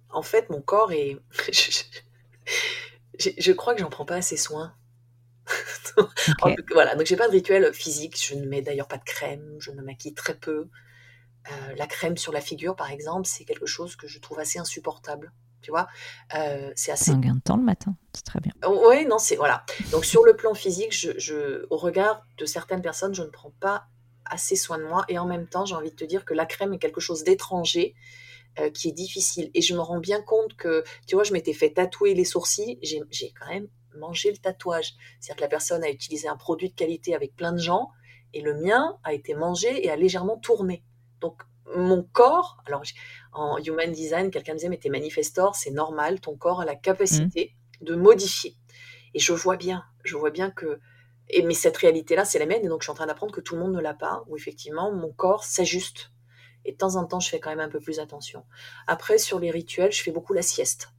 en 0.09 0.23
fait, 0.23 0.51
mon 0.51 0.61
corps 0.61 0.91
est... 0.91 1.17
je, 3.21 3.53
crois 3.53 3.75
que 3.75 3.81
j'en 3.81 3.91
prends 3.91 4.05
pas 4.05 4.17
assez 4.17 4.37
soin. 4.37 4.75
voilà, 6.73 6.97
donc 6.97 7.07
j'ai 7.07 7.15
pas 7.15 7.29
de 7.29 7.33
rituel 7.33 7.73
physique, 7.73 8.21
je 8.21 8.35
ne 8.35 8.45
mets 8.45 8.61
d'ailleurs 8.61 8.89
pas 8.89 8.99
de 8.99 9.05
crème, 9.05 9.55
je 9.61 9.71
me 9.71 9.83
maquille 9.83 10.15
très 10.15 10.35
peu. 10.35 10.69
Euh, 11.51 11.75
la 11.77 11.87
crème 11.87 12.17
sur 12.17 12.33
la 12.33 12.41
figure, 12.41 12.75
par 12.75 12.91
exemple, 12.91 13.27
c'est 13.27 13.45
quelque 13.45 13.67
chose 13.67 13.95
que 13.95 14.09
je 14.09 14.19
trouve 14.19 14.41
assez 14.41 14.59
insupportable. 14.59 15.33
Tu 15.63 15.71
vois, 15.71 15.89
euh, 16.35 16.71
c'est 16.75 16.93
assez. 16.93 17.11
Un 17.11 17.19
gain 17.19 17.35
de 17.35 17.41
temps 17.41 17.57
le 17.57 17.63
matin, 17.63 17.95
c'est 18.15 18.25
très 18.25 18.41
bien. 18.41 18.53
Oh, 18.67 18.87
oui, 18.89 19.07
non, 19.07 19.19
c'est 19.19 19.37
voilà. 19.37 19.65
Donc 19.93 20.05
sur 20.05 20.25
le 20.25 20.35
plan 20.35 20.55
physique, 20.55 20.93
je, 20.93 21.67
au 21.71 21.77
regard 21.77 22.23
de 22.39 22.47
certaines 22.47 22.83
personnes, 22.83 23.15
je 23.15 23.23
ne 23.23 23.29
prends 23.29 23.53
pas 23.61 23.87
assez 24.25 24.57
soin 24.57 24.79
de 24.79 24.85
moi 24.85 25.05
et 25.09 25.19
en 25.19 25.27
même 25.27 25.47
temps, 25.47 25.65
j'ai 25.65 25.75
envie 25.75 25.91
de 25.91 25.97
te 25.97 26.05
dire 26.05 26.25
que 26.25 26.35
la 26.35 26.47
crème 26.47 26.73
est 26.73 26.79
quelque 26.79 27.01
chose 27.01 27.25
d'étranger. 27.25 27.95
Euh, 28.59 28.69
qui 28.69 28.89
est 28.89 28.93
difficile. 28.93 29.49
Et 29.55 29.63
je 29.63 29.75
me 29.75 29.81
rends 29.81 30.01
bien 30.01 30.21
compte 30.21 30.57
que, 30.57 30.83
tu 31.07 31.15
vois, 31.15 31.23
je 31.23 31.33
m'étais 31.33 31.53
fait 31.53 31.71
tatouer 31.71 32.15
les 32.15 32.25
sourcils, 32.25 32.81
j'ai 32.83 33.33
quand 33.39 33.47
même 33.47 33.69
mangé 33.97 34.33
le 34.33 34.39
tatouage. 34.39 34.95
C'est-à-dire 35.21 35.37
que 35.37 35.41
la 35.43 35.49
personne 35.49 35.85
a 35.85 35.89
utilisé 35.89 36.27
un 36.27 36.37
produit 36.37 36.69
de 36.69 36.75
qualité 36.75 37.15
avec 37.15 37.37
plein 37.37 37.53
de 37.53 37.59
gens, 37.59 37.91
et 38.35 38.41
le 38.41 38.61
mien 38.61 38.99
a 39.05 39.13
été 39.13 39.35
mangé 39.35 39.87
et 39.87 39.91
a 39.91 39.95
légèrement 39.95 40.37
tourné. 40.37 40.83
Donc 41.21 41.43
mon 41.77 42.03
corps, 42.03 42.63
alors 42.67 42.83
en 43.33 43.59
human 43.59 43.93
design, 43.93 44.31
quelqu'un 44.31 44.53
me 44.53 44.59
disait, 44.59 44.69
mais 44.69 44.79
t'es 44.79 44.89
manifestor, 44.89 45.55
c'est 45.55 45.71
normal, 45.71 46.21
ton 46.21 46.37
corps 46.37 46.61
a 46.61 46.65
la 46.65 46.75
capacité 46.75 47.55
mmh. 47.81 47.85
de 47.85 47.95
modifier. 47.95 48.57
Et 49.15 49.19
je 49.19 49.33
vois 49.33 49.57
bien, 49.57 49.85
je 50.05 50.17
vois 50.17 50.31
bien 50.31 50.51
que, 50.51 50.81
et, 51.29 51.43
mais 51.43 51.55
cette 51.55 51.77
réalité-là, 51.77 52.25
c'est 52.25 52.39
la 52.39 52.47
mienne, 52.47 52.65
et 52.65 52.69
donc 52.69 52.83
je 52.83 52.87
suis 52.87 52.93
en 52.93 52.95
train 52.95 53.07
d'apprendre 53.07 53.33
que 53.33 53.41
tout 53.41 53.55
le 53.55 53.61
monde 53.61 53.73
ne 53.73 53.81
l'a 53.81 53.95
pas, 53.95 54.25
où 54.29 54.37
effectivement, 54.37 54.93
mon 54.93 55.13
corps 55.13 55.45
s'ajuste. 55.45 56.13
Et 56.65 56.73
de 56.73 56.77
temps 56.77 56.97
en 56.97 57.07
temps, 57.07 57.21
je 57.21 57.29
fais 57.29 57.41
quand 57.41 57.51
même 57.51 57.61
un 57.61 57.71
peu 57.71 57.81
plus 57.81 58.01
attention. 58.01 58.45
Après, 58.87 59.17
sur 59.17 59.39
les 59.39 59.51
rituels, 59.51 59.93
je 59.93 60.03
fais 60.03 60.11
beaucoup 60.11 60.35
la 60.35 60.43
sieste. 60.43 60.93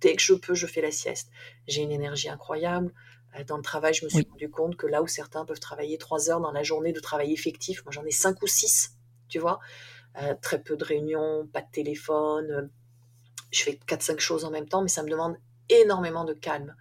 Dès 0.00 0.16
que 0.16 0.22
je 0.22 0.34
peux, 0.34 0.54
je 0.54 0.66
fais 0.66 0.80
la 0.80 0.90
sieste. 0.90 1.30
J'ai 1.68 1.82
une 1.82 1.92
énergie 1.92 2.28
incroyable. 2.28 2.92
Euh, 3.38 3.44
dans 3.44 3.56
le 3.56 3.62
travail, 3.62 3.94
je 3.94 4.04
me 4.04 4.10
suis 4.10 4.26
rendu 4.28 4.50
compte 4.50 4.76
que 4.76 4.86
là 4.86 5.02
où 5.02 5.06
certains 5.06 5.44
peuvent 5.44 5.60
travailler 5.60 5.98
trois 5.98 6.30
heures 6.30 6.40
dans 6.40 6.50
la 6.50 6.62
journée 6.62 6.92
de 6.92 7.00
travail 7.00 7.32
effectif, 7.32 7.84
moi 7.84 7.92
j'en 7.92 8.04
ai 8.04 8.10
cinq 8.10 8.42
ou 8.42 8.46
six 8.46 8.96
tu 9.30 9.38
vois. 9.38 9.60
Euh, 10.20 10.34
très 10.42 10.60
peu 10.60 10.76
de 10.76 10.84
réunions, 10.84 11.46
pas 11.52 11.62
de 11.62 11.70
téléphone. 11.70 12.50
Euh, 12.50 12.68
je 13.52 13.62
fais 13.62 13.78
4-5 13.86 14.18
choses 14.18 14.44
en 14.44 14.50
même 14.50 14.68
temps, 14.68 14.82
mais 14.82 14.88
ça 14.88 15.02
me 15.02 15.10
demande 15.10 15.36
énormément 15.68 16.24
de 16.24 16.32
calme. 16.32 16.74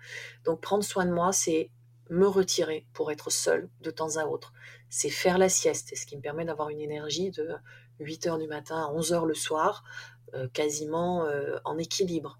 Donc 0.46 0.62
prendre 0.62 0.84
soin 0.84 1.06
de 1.06 1.12
moi, 1.12 1.32
c'est 1.32 1.70
me 2.10 2.26
retirer 2.26 2.88
pour 2.94 3.12
être 3.12 3.30
seule 3.30 3.70
de 3.82 3.92
temps 3.92 4.18
à 4.18 4.26
autre. 4.26 4.54
C'est 4.90 5.12
faire 5.12 5.38
la 5.38 5.48
sieste, 5.48 5.96
ce 5.96 6.08
qui 6.08 6.18
me 6.18 6.22
permet 6.22 6.44
d'avoir 6.44 6.70
une 6.70 6.82
énergie 6.82 7.30
de 7.30 7.56
8 8.00 8.28
heures 8.28 8.40
du 8.40 8.48
matin 8.48 8.84
à 8.84 8.92
11 8.92 9.14
heures 9.14 9.26
le 9.28 9.36
soir, 9.36 9.84
euh, 10.34 10.48
quasiment 10.48 11.28
en 11.66 11.78
équilibre. 11.78 12.40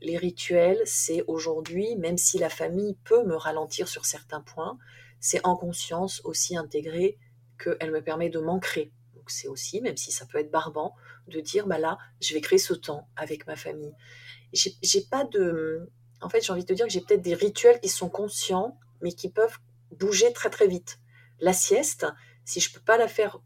les 0.00 0.16
rituels, 0.16 0.80
c'est 0.84 1.22
aujourd'hui, 1.28 1.94
même 1.96 2.18
si 2.18 2.38
la 2.38 2.48
famille 2.48 2.96
peut 3.04 3.22
me 3.24 3.36
ralentir 3.36 3.86
sur 3.86 4.06
certains 4.06 4.40
points, 4.40 4.78
c'est 5.20 5.44
en 5.46 5.56
conscience 5.56 6.20
aussi 6.24 6.56
intégré 6.56 7.18
qu'elle 7.58 7.92
me 7.92 8.02
permet 8.02 8.30
de 8.30 8.40
m'ancrer 8.40 8.92
c'est 9.32 9.48
aussi, 9.48 9.80
même 9.80 9.96
si 9.96 10.12
ça 10.12 10.26
peut 10.26 10.38
être 10.38 10.50
barbant, 10.50 10.94
de 11.26 11.40
dire 11.40 11.66
bah 11.66 11.78
là, 11.78 11.98
je 12.20 12.34
vais 12.34 12.40
créer 12.40 12.58
ce 12.58 12.74
temps 12.74 13.08
avec 13.16 13.46
ma 13.46 13.56
famille. 13.56 13.94
J'ai 14.52 15.02
pas 15.02 15.24
de. 15.24 15.90
En 16.20 16.28
fait, 16.28 16.40
j'ai 16.40 16.52
envie 16.52 16.62
de 16.62 16.68
te 16.68 16.72
dire 16.72 16.86
que 16.86 16.92
j'ai 16.92 17.00
peut-être 17.00 17.22
des 17.22 17.34
rituels 17.34 17.80
qui 17.80 17.88
sont 17.88 18.08
conscients, 18.08 18.78
mais 19.02 19.12
qui 19.12 19.30
peuvent 19.30 19.58
bouger 19.92 20.32
très 20.32 20.50
très 20.50 20.66
vite. 20.66 20.98
La 21.40 21.52
sieste, 21.52 22.06
si 22.44 22.60
je 22.60 22.72
peux 22.72 22.80
pas 22.80 22.96
la 22.96 23.08
faire 23.08 23.40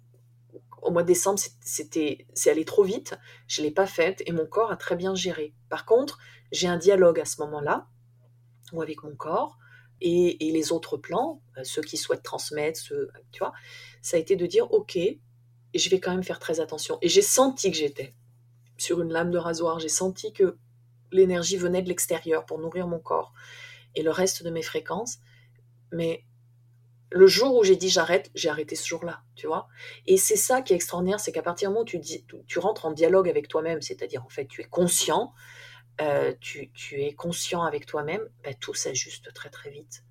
au 0.83 0.91
mois 0.91 1.03
de 1.03 1.09
décembre, 1.09 1.41
c'était, 1.61 2.27
c'est 2.35 2.51
allé 2.51 2.65
trop 2.65 2.83
vite, 2.83 3.17
je 3.47 3.63
l'ai 3.63 3.71
pas 3.71 3.87
faite 3.87 4.23
et 4.27 4.33
mon 4.33 4.47
corps 4.47 4.73
a 4.73 4.77
très 4.77 4.97
bien 4.97 5.15
géré. 5.15 5.55
Par 5.69 5.87
contre, 5.87 6.19
j'ai 6.51 6.67
un 6.67 6.77
dialogue 6.77 7.21
à 7.21 7.25
ce 7.25 7.41
moment-là, 7.43 7.87
ou 8.73 8.83
avec 8.83 9.03
mon 9.05 9.15
corps, 9.15 9.59
et, 10.01 10.37
les 10.41 10.73
autres 10.73 10.97
plans, 10.97 11.41
euh, 11.57 11.65
ceux 11.65 11.83
qui 11.83 11.97
souhaitent 11.97 12.25
transmettre, 12.25 12.81
ceux, 12.81 13.11
tu 13.31 13.39
vois, 13.39 13.53
ça 14.03 14.17
a 14.17 14.21
été 14.21 14.35
de 14.35 14.47
dire, 14.47 14.73
ok, 14.73 14.99
je 15.79 15.89
vais 15.91 16.01
quand 16.01 16.11
même 16.11 16.25
faire 16.25 16.39
très 16.39 16.61
attention. 16.61 16.99
Et 17.03 17.09
j'ai 17.09 17.23
senti 17.23 17.71
que 17.71 17.77
j'étais 17.77 18.15
sur 18.77 19.01
une 19.01 19.13
lame 19.13 19.31
de 19.31 19.39
rasoir, 19.39 19.79
j'ai 19.79 19.89
senti 19.89 20.33
que 20.33 20.57
l'énergie 21.13 21.57
venait 21.57 21.83
de 21.83 21.89
l'extérieur 21.89 22.45
pour 22.47 22.59
nourrir 22.59 22.87
mon 22.87 22.99
corps 22.99 23.33
et 23.95 24.03
le 24.03 24.11
reste 24.11 24.43
de 24.43 24.51
mes 24.51 24.63
fréquences. 24.63 25.19
Mais 25.93 26.25
le 27.11 27.27
jour 27.27 27.57
où 27.57 27.65
j'ai 27.65 27.77
dit 27.77 27.91
j'arrête, 27.91 28.31
j'ai 28.35 28.49
arrêté 28.49 28.75
ce 28.75 28.87
jour-là, 28.87 29.23
tu 29.35 29.47
vois. 29.47 29.69
Et 30.07 30.17
c'est 30.17 30.37
ça 30.37 30.63
qui 30.63 30.73
est 30.73 30.77
extraordinaire, 30.77 31.21
c'est 31.21 31.33
qu'à 31.33 31.43
partir 31.43 31.69
du 31.69 31.75
moment 31.75 31.85
où 31.85 32.45
tu, 32.47 32.59
rentres 32.59 32.87
en 32.87 32.93
dialogue 32.93 33.29
avec 33.29 33.49
toi-même, 33.49 33.83
c'est-à-dire 33.83 34.25
en 34.25 34.29
fait 34.29 34.47
tu 34.47 34.63
es 34.63 34.65
conscient, 34.65 35.35
euh, 36.01 36.33
tu, 36.41 36.71
es 36.93 37.13
conscient 37.13 37.63
avec 37.63 37.87
toi-même, 37.87 38.23
ben, 38.43 38.55
tout 38.59 38.75
s'ajuste 38.75 39.33
très 39.35 39.51
très 39.51 39.71
vite. 39.71 40.05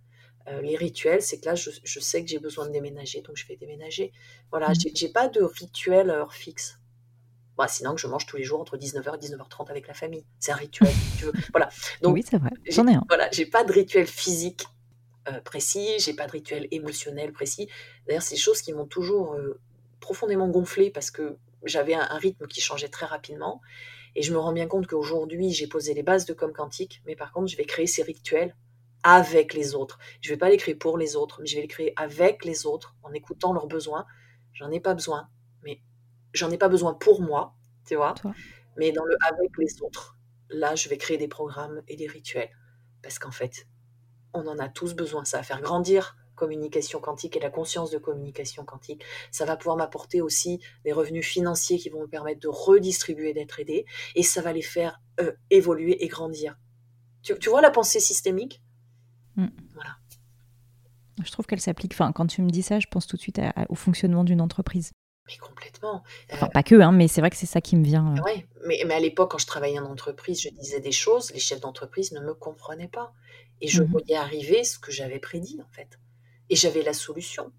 Euh, 0.47 0.61
les 0.61 0.75
rituels, 0.75 1.21
c'est 1.21 1.39
que 1.39 1.45
là, 1.45 1.55
je, 1.55 1.99
sais 1.99 2.23
que 2.23 2.29
j'ai 2.29 2.39
besoin 2.39 2.65
de 2.65 2.71
déménager, 2.71 3.21
donc 3.21 3.37
je 3.37 3.47
vais 3.47 3.55
déménager. 3.55 4.11
Voilà, 4.49 4.69
mmh. 4.69 4.95
j'ai 4.95 5.09
pas 5.09 5.27
de 5.27 5.41
rituel 5.41 6.09
heure 6.09 6.33
fixe. 6.33 6.77
Bah, 7.57 7.67
sinon, 7.67 7.93
que 7.93 8.01
je 8.01 8.07
mange 8.07 8.25
tous 8.25 8.37
les 8.37 8.43
jours 8.43 8.59
entre 8.59 8.77
19h 8.77 9.15
et 9.15 9.27
19h30 9.27 9.69
avec 9.69 9.87
la 9.87 9.93
famille. 9.93 10.25
C'est 10.39 10.51
un 10.51 10.55
rituel, 10.55 10.91
tu 11.17 11.25
veux. 11.25 11.33
Voilà. 11.51 11.69
Donc, 12.01 12.15
oui, 12.15 12.23
c'est 12.27 12.37
vrai. 12.37 12.49
J'en 12.69 12.87
ai 12.87 12.95
un. 12.95 13.03
Voilà, 13.07 13.29
j'ai 13.31 13.45
pas 13.45 13.63
de 13.63 13.71
rituel 13.71 14.07
physique 14.07 14.65
euh, 15.27 15.39
précis, 15.41 15.99
j'ai 15.99 16.13
pas 16.13 16.25
de 16.25 16.31
rituel 16.31 16.67
émotionnel 16.71 17.31
précis. 17.31 17.69
D'ailleurs, 18.07 18.23
c'est 18.23 18.35
des 18.35 18.41
choses 18.41 18.63
qui 18.63 18.73
m'ont 18.73 18.87
toujours 18.87 19.33
euh, 19.33 19.59
profondément 19.99 20.47
gonflé 20.47 20.89
parce 20.89 21.11
que 21.11 21.37
j'avais 21.63 21.93
un, 21.93 22.17
rythme 22.17 22.47
qui 22.47 22.61
changeait 22.61 22.87
très 22.89 23.05
rapidement. 23.05 23.61
Et 24.15 24.23
je 24.23 24.33
me 24.33 24.39
rends 24.39 24.53
bien 24.53 24.67
compte 24.67 24.87
qu'aujourd'hui, 24.87 25.51
j'ai 25.51 25.67
posé 25.67 25.93
les 25.93 26.03
bases 26.03 26.25
de 26.25 26.33
Com 26.33 26.51
Quantique, 26.51 27.03
mais 27.05 27.15
par 27.15 27.31
contre, 27.31 27.47
je 27.51 27.57
vais 27.57 27.65
créer 27.65 27.85
ces 27.85 28.01
rituels 28.01 28.55
avec 29.03 29.53
les 29.53 29.75
autres. 29.75 29.99
Je 30.21 30.29
ne 30.29 30.35
vais 30.35 30.39
pas 30.39 30.49
les 30.49 30.57
créer 30.57 30.75
pour 30.75 30.97
les 30.97 31.15
autres, 31.15 31.41
mais 31.41 31.47
je 31.47 31.55
vais 31.55 31.61
les 31.61 31.67
créer 31.67 31.93
avec 31.95 32.45
les 32.45 32.65
autres, 32.65 32.95
en 33.03 33.11
écoutant 33.13 33.53
leurs 33.53 33.67
besoins. 33.67 34.05
J'en 34.53 34.71
ai 34.71 34.79
pas 34.79 34.93
besoin, 34.93 35.29
mais 35.63 35.81
j'en 36.33 36.51
ai 36.51 36.57
pas 36.57 36.69
besoin 36.69 36.93
pour 36.93 37.21
moi, 37.21 37.55
tu 37.85 37.95
vois. 37.95 38.15
Mais 38.77 38.91
dans 38.91 39.05
le 39.05 39.15
avec 39.27 39.51
les 39.57 39.81
autres, 39.81 40.17
là, 40.49 40.75
je 40.75 40.89
vais 40.89 40.97
créer 40.97 41.17
des 41.17 41.27
programmes 41.27 41.81
et 41.87 41.95
des 41.95 42.07
rituels. 42.07 42.51
Parce 43.01 43.19
qu'en 43.19 43.31
fait, 43.31 43.67
on 44.33 44.47
en 44.47 44.59
a 44.59 44.69
tous 44.69 44.93
besoin. 44.93 45.25
Ça 45.25 45.37
va 45.37 45.43
faire 45.43 45.61
grandir 45.61 46.15
communication 46.41 46.99
quantique 46.99 47.37
et 47.37 47.39
la 47.39 47.51
conscience 47.51 47.91
de 47.91 47.99
communication 47.99 48.65
quantique. 48.65 49.03
Ça 49.29 49.45
va 49.45 49.55
pouvoir 49.55 49.77
m'apporter 49.77 50.21
aussi 50.21 50.59
des 50.83 50.91
revenus 50.91 51.25
financiers 51.25 51.77
qui 51.77 51.89
vont 51.89 52.01
me 52.01 52.07
permettre 52.07 52.39
de 52.39 52.47
redistribuer, 52.47 53.33
d'être 53.33 53.59
aidé. 53.59 53.85
Et 54.15 54.23
ça 54.23 54.41
va 54.41 54.51
les 54.51 54.63
faire 54.63 54.99
euh, 55.19 55.33
évoluer 55.51 56.03
et 56.03 56.07
grandir. 56.07 56.57
tu 57.21 57.49
vois 57.49 57.61
la 57.61 57.69
pensée 57.69 57.99
systémique? 57.99 58.63
Mm. 59.35 59.47
Voilà. 59.73 59.97
Je 61.23 61.31
trouve 61.31 61.45
qu'elle 61.45 61.61
s'applique. 61.61 61.93
Enfin, 61.93 62.11
quand 62.11 62.27
tu 62.27 62.41
me 62.41 62.49
dis 62.49 62.63
ça, 62.63 62.79
je 62.79 62.87
pense 62.87 63.07
tout 63.07 63.15
de 63.15 63.21
suite 63.21 63.39
au 63.69 63.75
fonctionnement 63.75 64.23
d'une 64.23 64.41
entreprise. 64.41 64.91
Mais 65.27 65.37
complètement. 65.37 66.03
Enfin, 66.31 66.47
pas 66.47 66.63
que, 66.63 66.75
hein, 66.75 66.91
mais 66.91 67.07
c'est 67.07 67.21
vrai 67.21 67.29
que 67.29 67.35
c'est 67.35 67.45
ça 67.45 67.61
qui 67.61 67.75
me 67.75 67.83
vient. 67.83 68.15
Euh. 68.17 68.21
Oui, 68.25 68.45
mais, 68.65 68.81
mais, 68.85 68.95
à 68.95 68.99
l'époque, 68.99 69.31
quand 69.31 69.37
je 69.37 69.45
travaillais 69.45 69.79
en 69.79 69.85
entreprise, 69.85 70.41
je 70.41 70.49
disais 70.49 70.79
des 70.79 70.91
choses, 70.91 71.31
les 71.31 71.39
chefs 71.39 71.61
d'entreprise 71.61 72.11
ne 72.11 72.21
me 72.21 72.33
comprenaient 72.33 72.87
pas. 72.87 73.13
Et 73.61 73.67
je 73.67 73.83
mm-hmm. 73.83 73.87
voyais 73.87 74.15
arriver 74.15 74.63
ce 74.63 74.79
que 74.79 74.91
j'avais 74.91 75.19
prédit, 75.19 75.59
en 75.61 75.71
fait. 75.71 75.99
Et 76.49 76.55
j'avais 76.55 76.81
la 76.81 76.93
solution. 76.93 77.51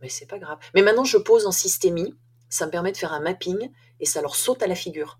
Mais 0.00 0.08
c'est 0.08 0.26
pas 0.26 0.38
grave. 0.38 0.58
Mais 0.74 0.82
maintenant, 0.82 1.04
je 1.04 1.18
pose 1.18 1.46
en 1.46 1.52
systémie, 1.52 2.14
ça 2.48 2.66
me 2.66 2.70
permet 2.70 2.92
de 2.92 2.96
faire 2.96 3.12
un 3.12 3.20
mapping 3.20 3.70
et 3.98 4.06
ça 4.06 4.22
leur 4.22 4.36
saute 4.36 4.62
à 4.62 4.66
la 4.66 4.76
figure. 4.76 5.18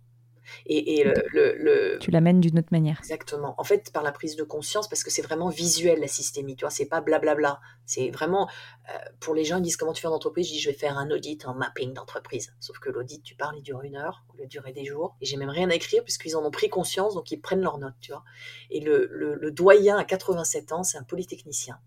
Et, 0.67 1.05
le, 1.05 1.99
Tu 2.01 2.11
l'amènes 2.11 2.41
d'une 2.41 2.59
autre 2.59 2.69
manière. 2.71 2.99
Exactement. 2.99 3.55
En 3.59 3.65
fait, 3.65 3.93
par 3.93 4.03
la 4.03 4.13
prise 4.13 4.37
de 4.37 4.45
conscience, 4.45 4.89
parce 4.89 5.03
que 5.03 5.11
c'est 5.11 5.23
vraiment 5.23 5.49
visuel 5.49 6.01
la 6.01 6.09
systémie, 6.09 6.57
tu 6.57 6.65
vois, 6.65 6.71
c'est 6.71 6.87
pas 6.87 7.01
blablabla. 7.01 7.61
C'est 7.87 8.11
vraiment, 8.11 8.49
euh, 8.89 8.99
pour 9.21 9.35
les 9.35 9.45
gens, 9.45 9.59
ils 9.59 9.63
disent 9.63 9.77
comment 9.77 9.93
tu 9.93 10.01
fais 10.01 10.09
en 10.09 10.13
entreprise, 10.13 10.47
je 10.49 10.53
dis 10.53 10.61
je 10.61 10.71
vais 10.71 10.77
faire 10.77 10.97
un 10.99 11.11
audit, 11.11 11.47
un 11.47 11.55
mapping 11.55 11.93
d'entreprise. 11.93 12.55
Sauf 12.61 12.79
que 12.79 12.91
l'audit, 12.91 13.23
tu 13.23 13.35
parles, 13.35 13.57
il 13.59 13.63
dure 13.63 13.83
une 13.83 13.97
heure, 13.97 14.25
il 14.39 14.47
durer 14.49 14.73
des 14.73 14.85
jours. 14.85 15.17
Et 15.21 15.27
j'ai 15.27 15.37
même 15.37 15.51
rien 15.51 15.71
à 15.71 15.75
écrire, 15.75 16.03
puisqu'ils 16.05 16.37
en 16.37 16.45
ont 16.45 16.51
pris 16.51 16.69
conscience, 16.69 17.15
donc 17.15 17.31
ils 17.31 17.41
prennent 17.41 17.63
leurs 17.63 17.79
notes, 17.79 17.95
tu 18.01 18.13
vois. 18.13 18.25
Et 18.71 18.81
le, 18.81 19.51
doyen 19.51 19.99
à 19.99 20.05
87 20.05 20.73
ans, 20.73 20.83
c'est 20.83 20.99
un 20.99 21.05
polytechnicien 21.05 21.79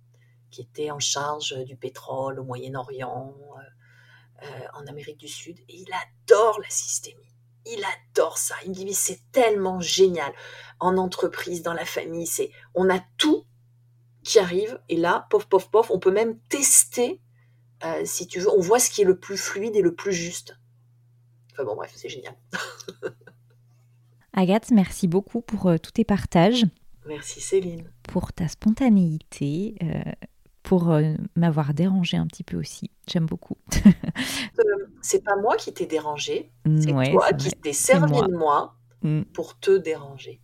qui 0.50 0.62
était 0.62 0.92
en 0.92 1.00
charge 1.00 1.56
du 1.66 1.76
pétrole 1.76 2.40
au 2.40 2.44
Moyen-Orient, 2.44 3.36
euh, 3.58 4.46
euh, 4.46 4.68
en 4.76 4.86
Amérique 4.88 5.18
du 5.18 5.28
Sud, 5.28 5.60
et 5.68 5.76
il 5.76 5.90
adore 5.92 6.60
la 6.62 6.70
systémie 6.70 7.27
il 7.74 7.84
adore 7.84 8.38
ça. 8.38 8.56
Il 8.64 8.70
me 8.70 8.76
dit 8.76 8.86
mais 8.86 8.94
c'est 8.94 9.20
tellement 9.32 9.80
génial. 9.80 10.32
En 10.80 10.98
entreprise, 10.98 11.64
dans 11.64 11.74
la 11.74 11.86
famille, 11.86 12.28
c'est 12.28 12.52
on 12.76 12.90
a 12.90 13.00
tout 13.18 13.46
qui 14.24 14.40
arrive 14.40 14.80
et 14.90 14.98
là, 14.98 15.26
pof 15.30 15.48
pof 15.48 15.70
pof, 15.72 15.90
on 15.90 16.00
peut 16.00 16.12
même 16.12 16.38
tester 16.50 17.22
euh, 17.84 18.02
si 18.06 18.28
tu 18.28 18.40
veux. 18.40 18.50
On 18.50 18.62
voit 18.62 18.80
ce 18.80 18.90
qui 18.90 19.02
est 19.02 19.06
le 19.06 19.20
plus 19.20 19.38
fluide 19.38 19.76
et 19.76 19.82
le 19.82 19.96
plus 19.96 20.14
juste. 20.14 20.58
Enfin 21.54 21.64
bon 21.64 21.76
bref, 21.76 21.94
c'est 21.96 22.10
génial. 22.10 22.36
Agathe, 24.34 24.70
merci 24.72 25.08
beaucoup 25.08 25.42
pour 25.42 25.68
euh, 25.68 25.78
tous 25.78 25.92
tes 25.92 26.04
partages. 26.04 26.66
Merci 27.08 27.42
Céline. 27.42 27.92
Pour 28.04 28.34
ta 28.34 28.48
spontanéité. 28.48 29.76
Euh, 29.82 30.12
pour 30.68 30.92
euh, 30.92 31.14
m'avoir 31.38 31.74
dérangé 31.74 32.18
un 32.18 32.28
petit 32.28 32.44
peu 32.44 32.58
aussi. 32.58 32.92
J'aime 33.08 33.26
beaucoup. 33.26 33.58
Euh, 34.60 34.88
c'est 35.04 35.24
pas 35.24 35.36
moi 35.36 35.56
qui 35.56 35.72
t'ai 35.72 35.86
dérangé, 35.86 36.52
c'est 36.82 36.92
toi 36.92 37.32
qui 37.32 37.52
t'es 37.52 37.74
servi 37.74 38.20
de 38.20 38.36
moi 38.36 38.76
mm. 39.04 39.22
pour 39.34 39.60
te 39.60 39.78
déranger. 39.78 40.42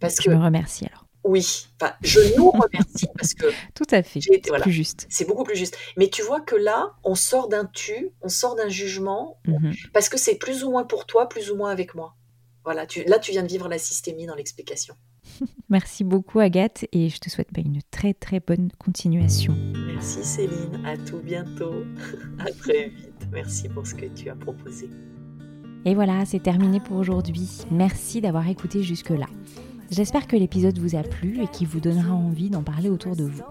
Parce 0.00 0.16
je 0.16 0.22
que, 0.22 0.30
me 0.30 0.42
remercie 0.42 0.86
alors. 0.86 1.06
Oui, 1.22 1.68
enfin, 1.80 1.94
je 2.02 2.36
nous 2.36 2.50
remercie 2.50 3.06
parce 3.16 3.34
que. 3.34 3.46
Tout 3.74 3.86
à 3.92 4.02
fait. 4.02 4.20
C'est 4.20 4.40
plus 4.40 4.72
juste. 4.72 5.06
C'est 5.08 5.26
beaucoup 5.26 5.44
plus 5.44 5.56
juste. 5.56 5.78
Mais 5.96 6.08
tu 6.08 6.22
vois 6.22 6.40
que 6.40 6.56
là, 6.56 6.96
on 7.04 7.14
sort 7.14 7.48
d'un 7.48 7.66
tu, 7.66 8.10
on 8.20 8.28
sort 8.28 8.56
d'un 8.56 8.68
jugement, 8.68 9.38
mm-hmm. 9.46 9.92
parce 9.92 10.08
que 10.08 10.18
c'est 10.18 10.34
plus 10.34 10.64
ou 10.64 10.72
moins 10.72 10.84
pour 10.84 11.06
toi, 11.06 11.28
plus 11.28 11.52
ou 11.52 11.56
moins 11.56 11.70
avec 11.70 11.94
moi. 11.94 12.16
Voilà, 12.64 12.84
tu, 12.84 13.04
là, 13.04 13.20
tu 13.20 13.30
viens 13.30 13.44
de 13.44 13.48
vivre 13.48 13.68
la 13.68 13.78
systémie 13.78 14.26
dans 14.26 14.34
l'explication. 14.34 14.96
Merci 15.70 16.04
beaucoup 16.04 16.40
Agathe 16.40 16.86
et 16.92 17.08
je 17.08 17.18
te 17.18 17.30
souhaite 17.30 17.48
bah, 17.52 17.62
une 17.64 17.80
très 17.90 18.14
très 18.14 18.40
bonne 18.40 18.70
continuation. 18.78 19.56
Merci 19.86 20.24
Céline, 20.24 20.84
à 20.84 20.96
tout 20.96 21.18
bientôt, 21.18 21.84
à 22.38 22.50
très 22.50 22.88
vite. 22.88 23.28
Merci 23.32 23.68
pour 23.68 23.86
ce 23.86 23.94
que 23.94 24.06
tu 24.06 24.28
as 24.28 24.36
proposé. 24.36 24.88
Et 25.84 25.94
voilà, 25.94 26.24
c'est 26.24 26.42
terminé 26.42 26.80
pour 26.80 26.96
aujourd'hui. 26.96 27.48
Merci 27.70 28.20
d'avoir 28.20 28.48
écouté 28.48 28.82
jusque-là. 28.82 29.26
J'espère 29.90 30.26
que 30.26 30.36
l'épisode 30.36 30.78
vous 30.78 30.96
a 30.96 31.02
plu 31.02 31.42
et 31.42 31.48
qu'il 31.48 31.66
vous 31.66 31.80
donnera 31.80 32.14
envie 32.14 32.50
d'en 32.50 32.62
parler 32.62 32.88
autour 32.88 33.16
de 33.16 33.24
vous. 33.24 33.42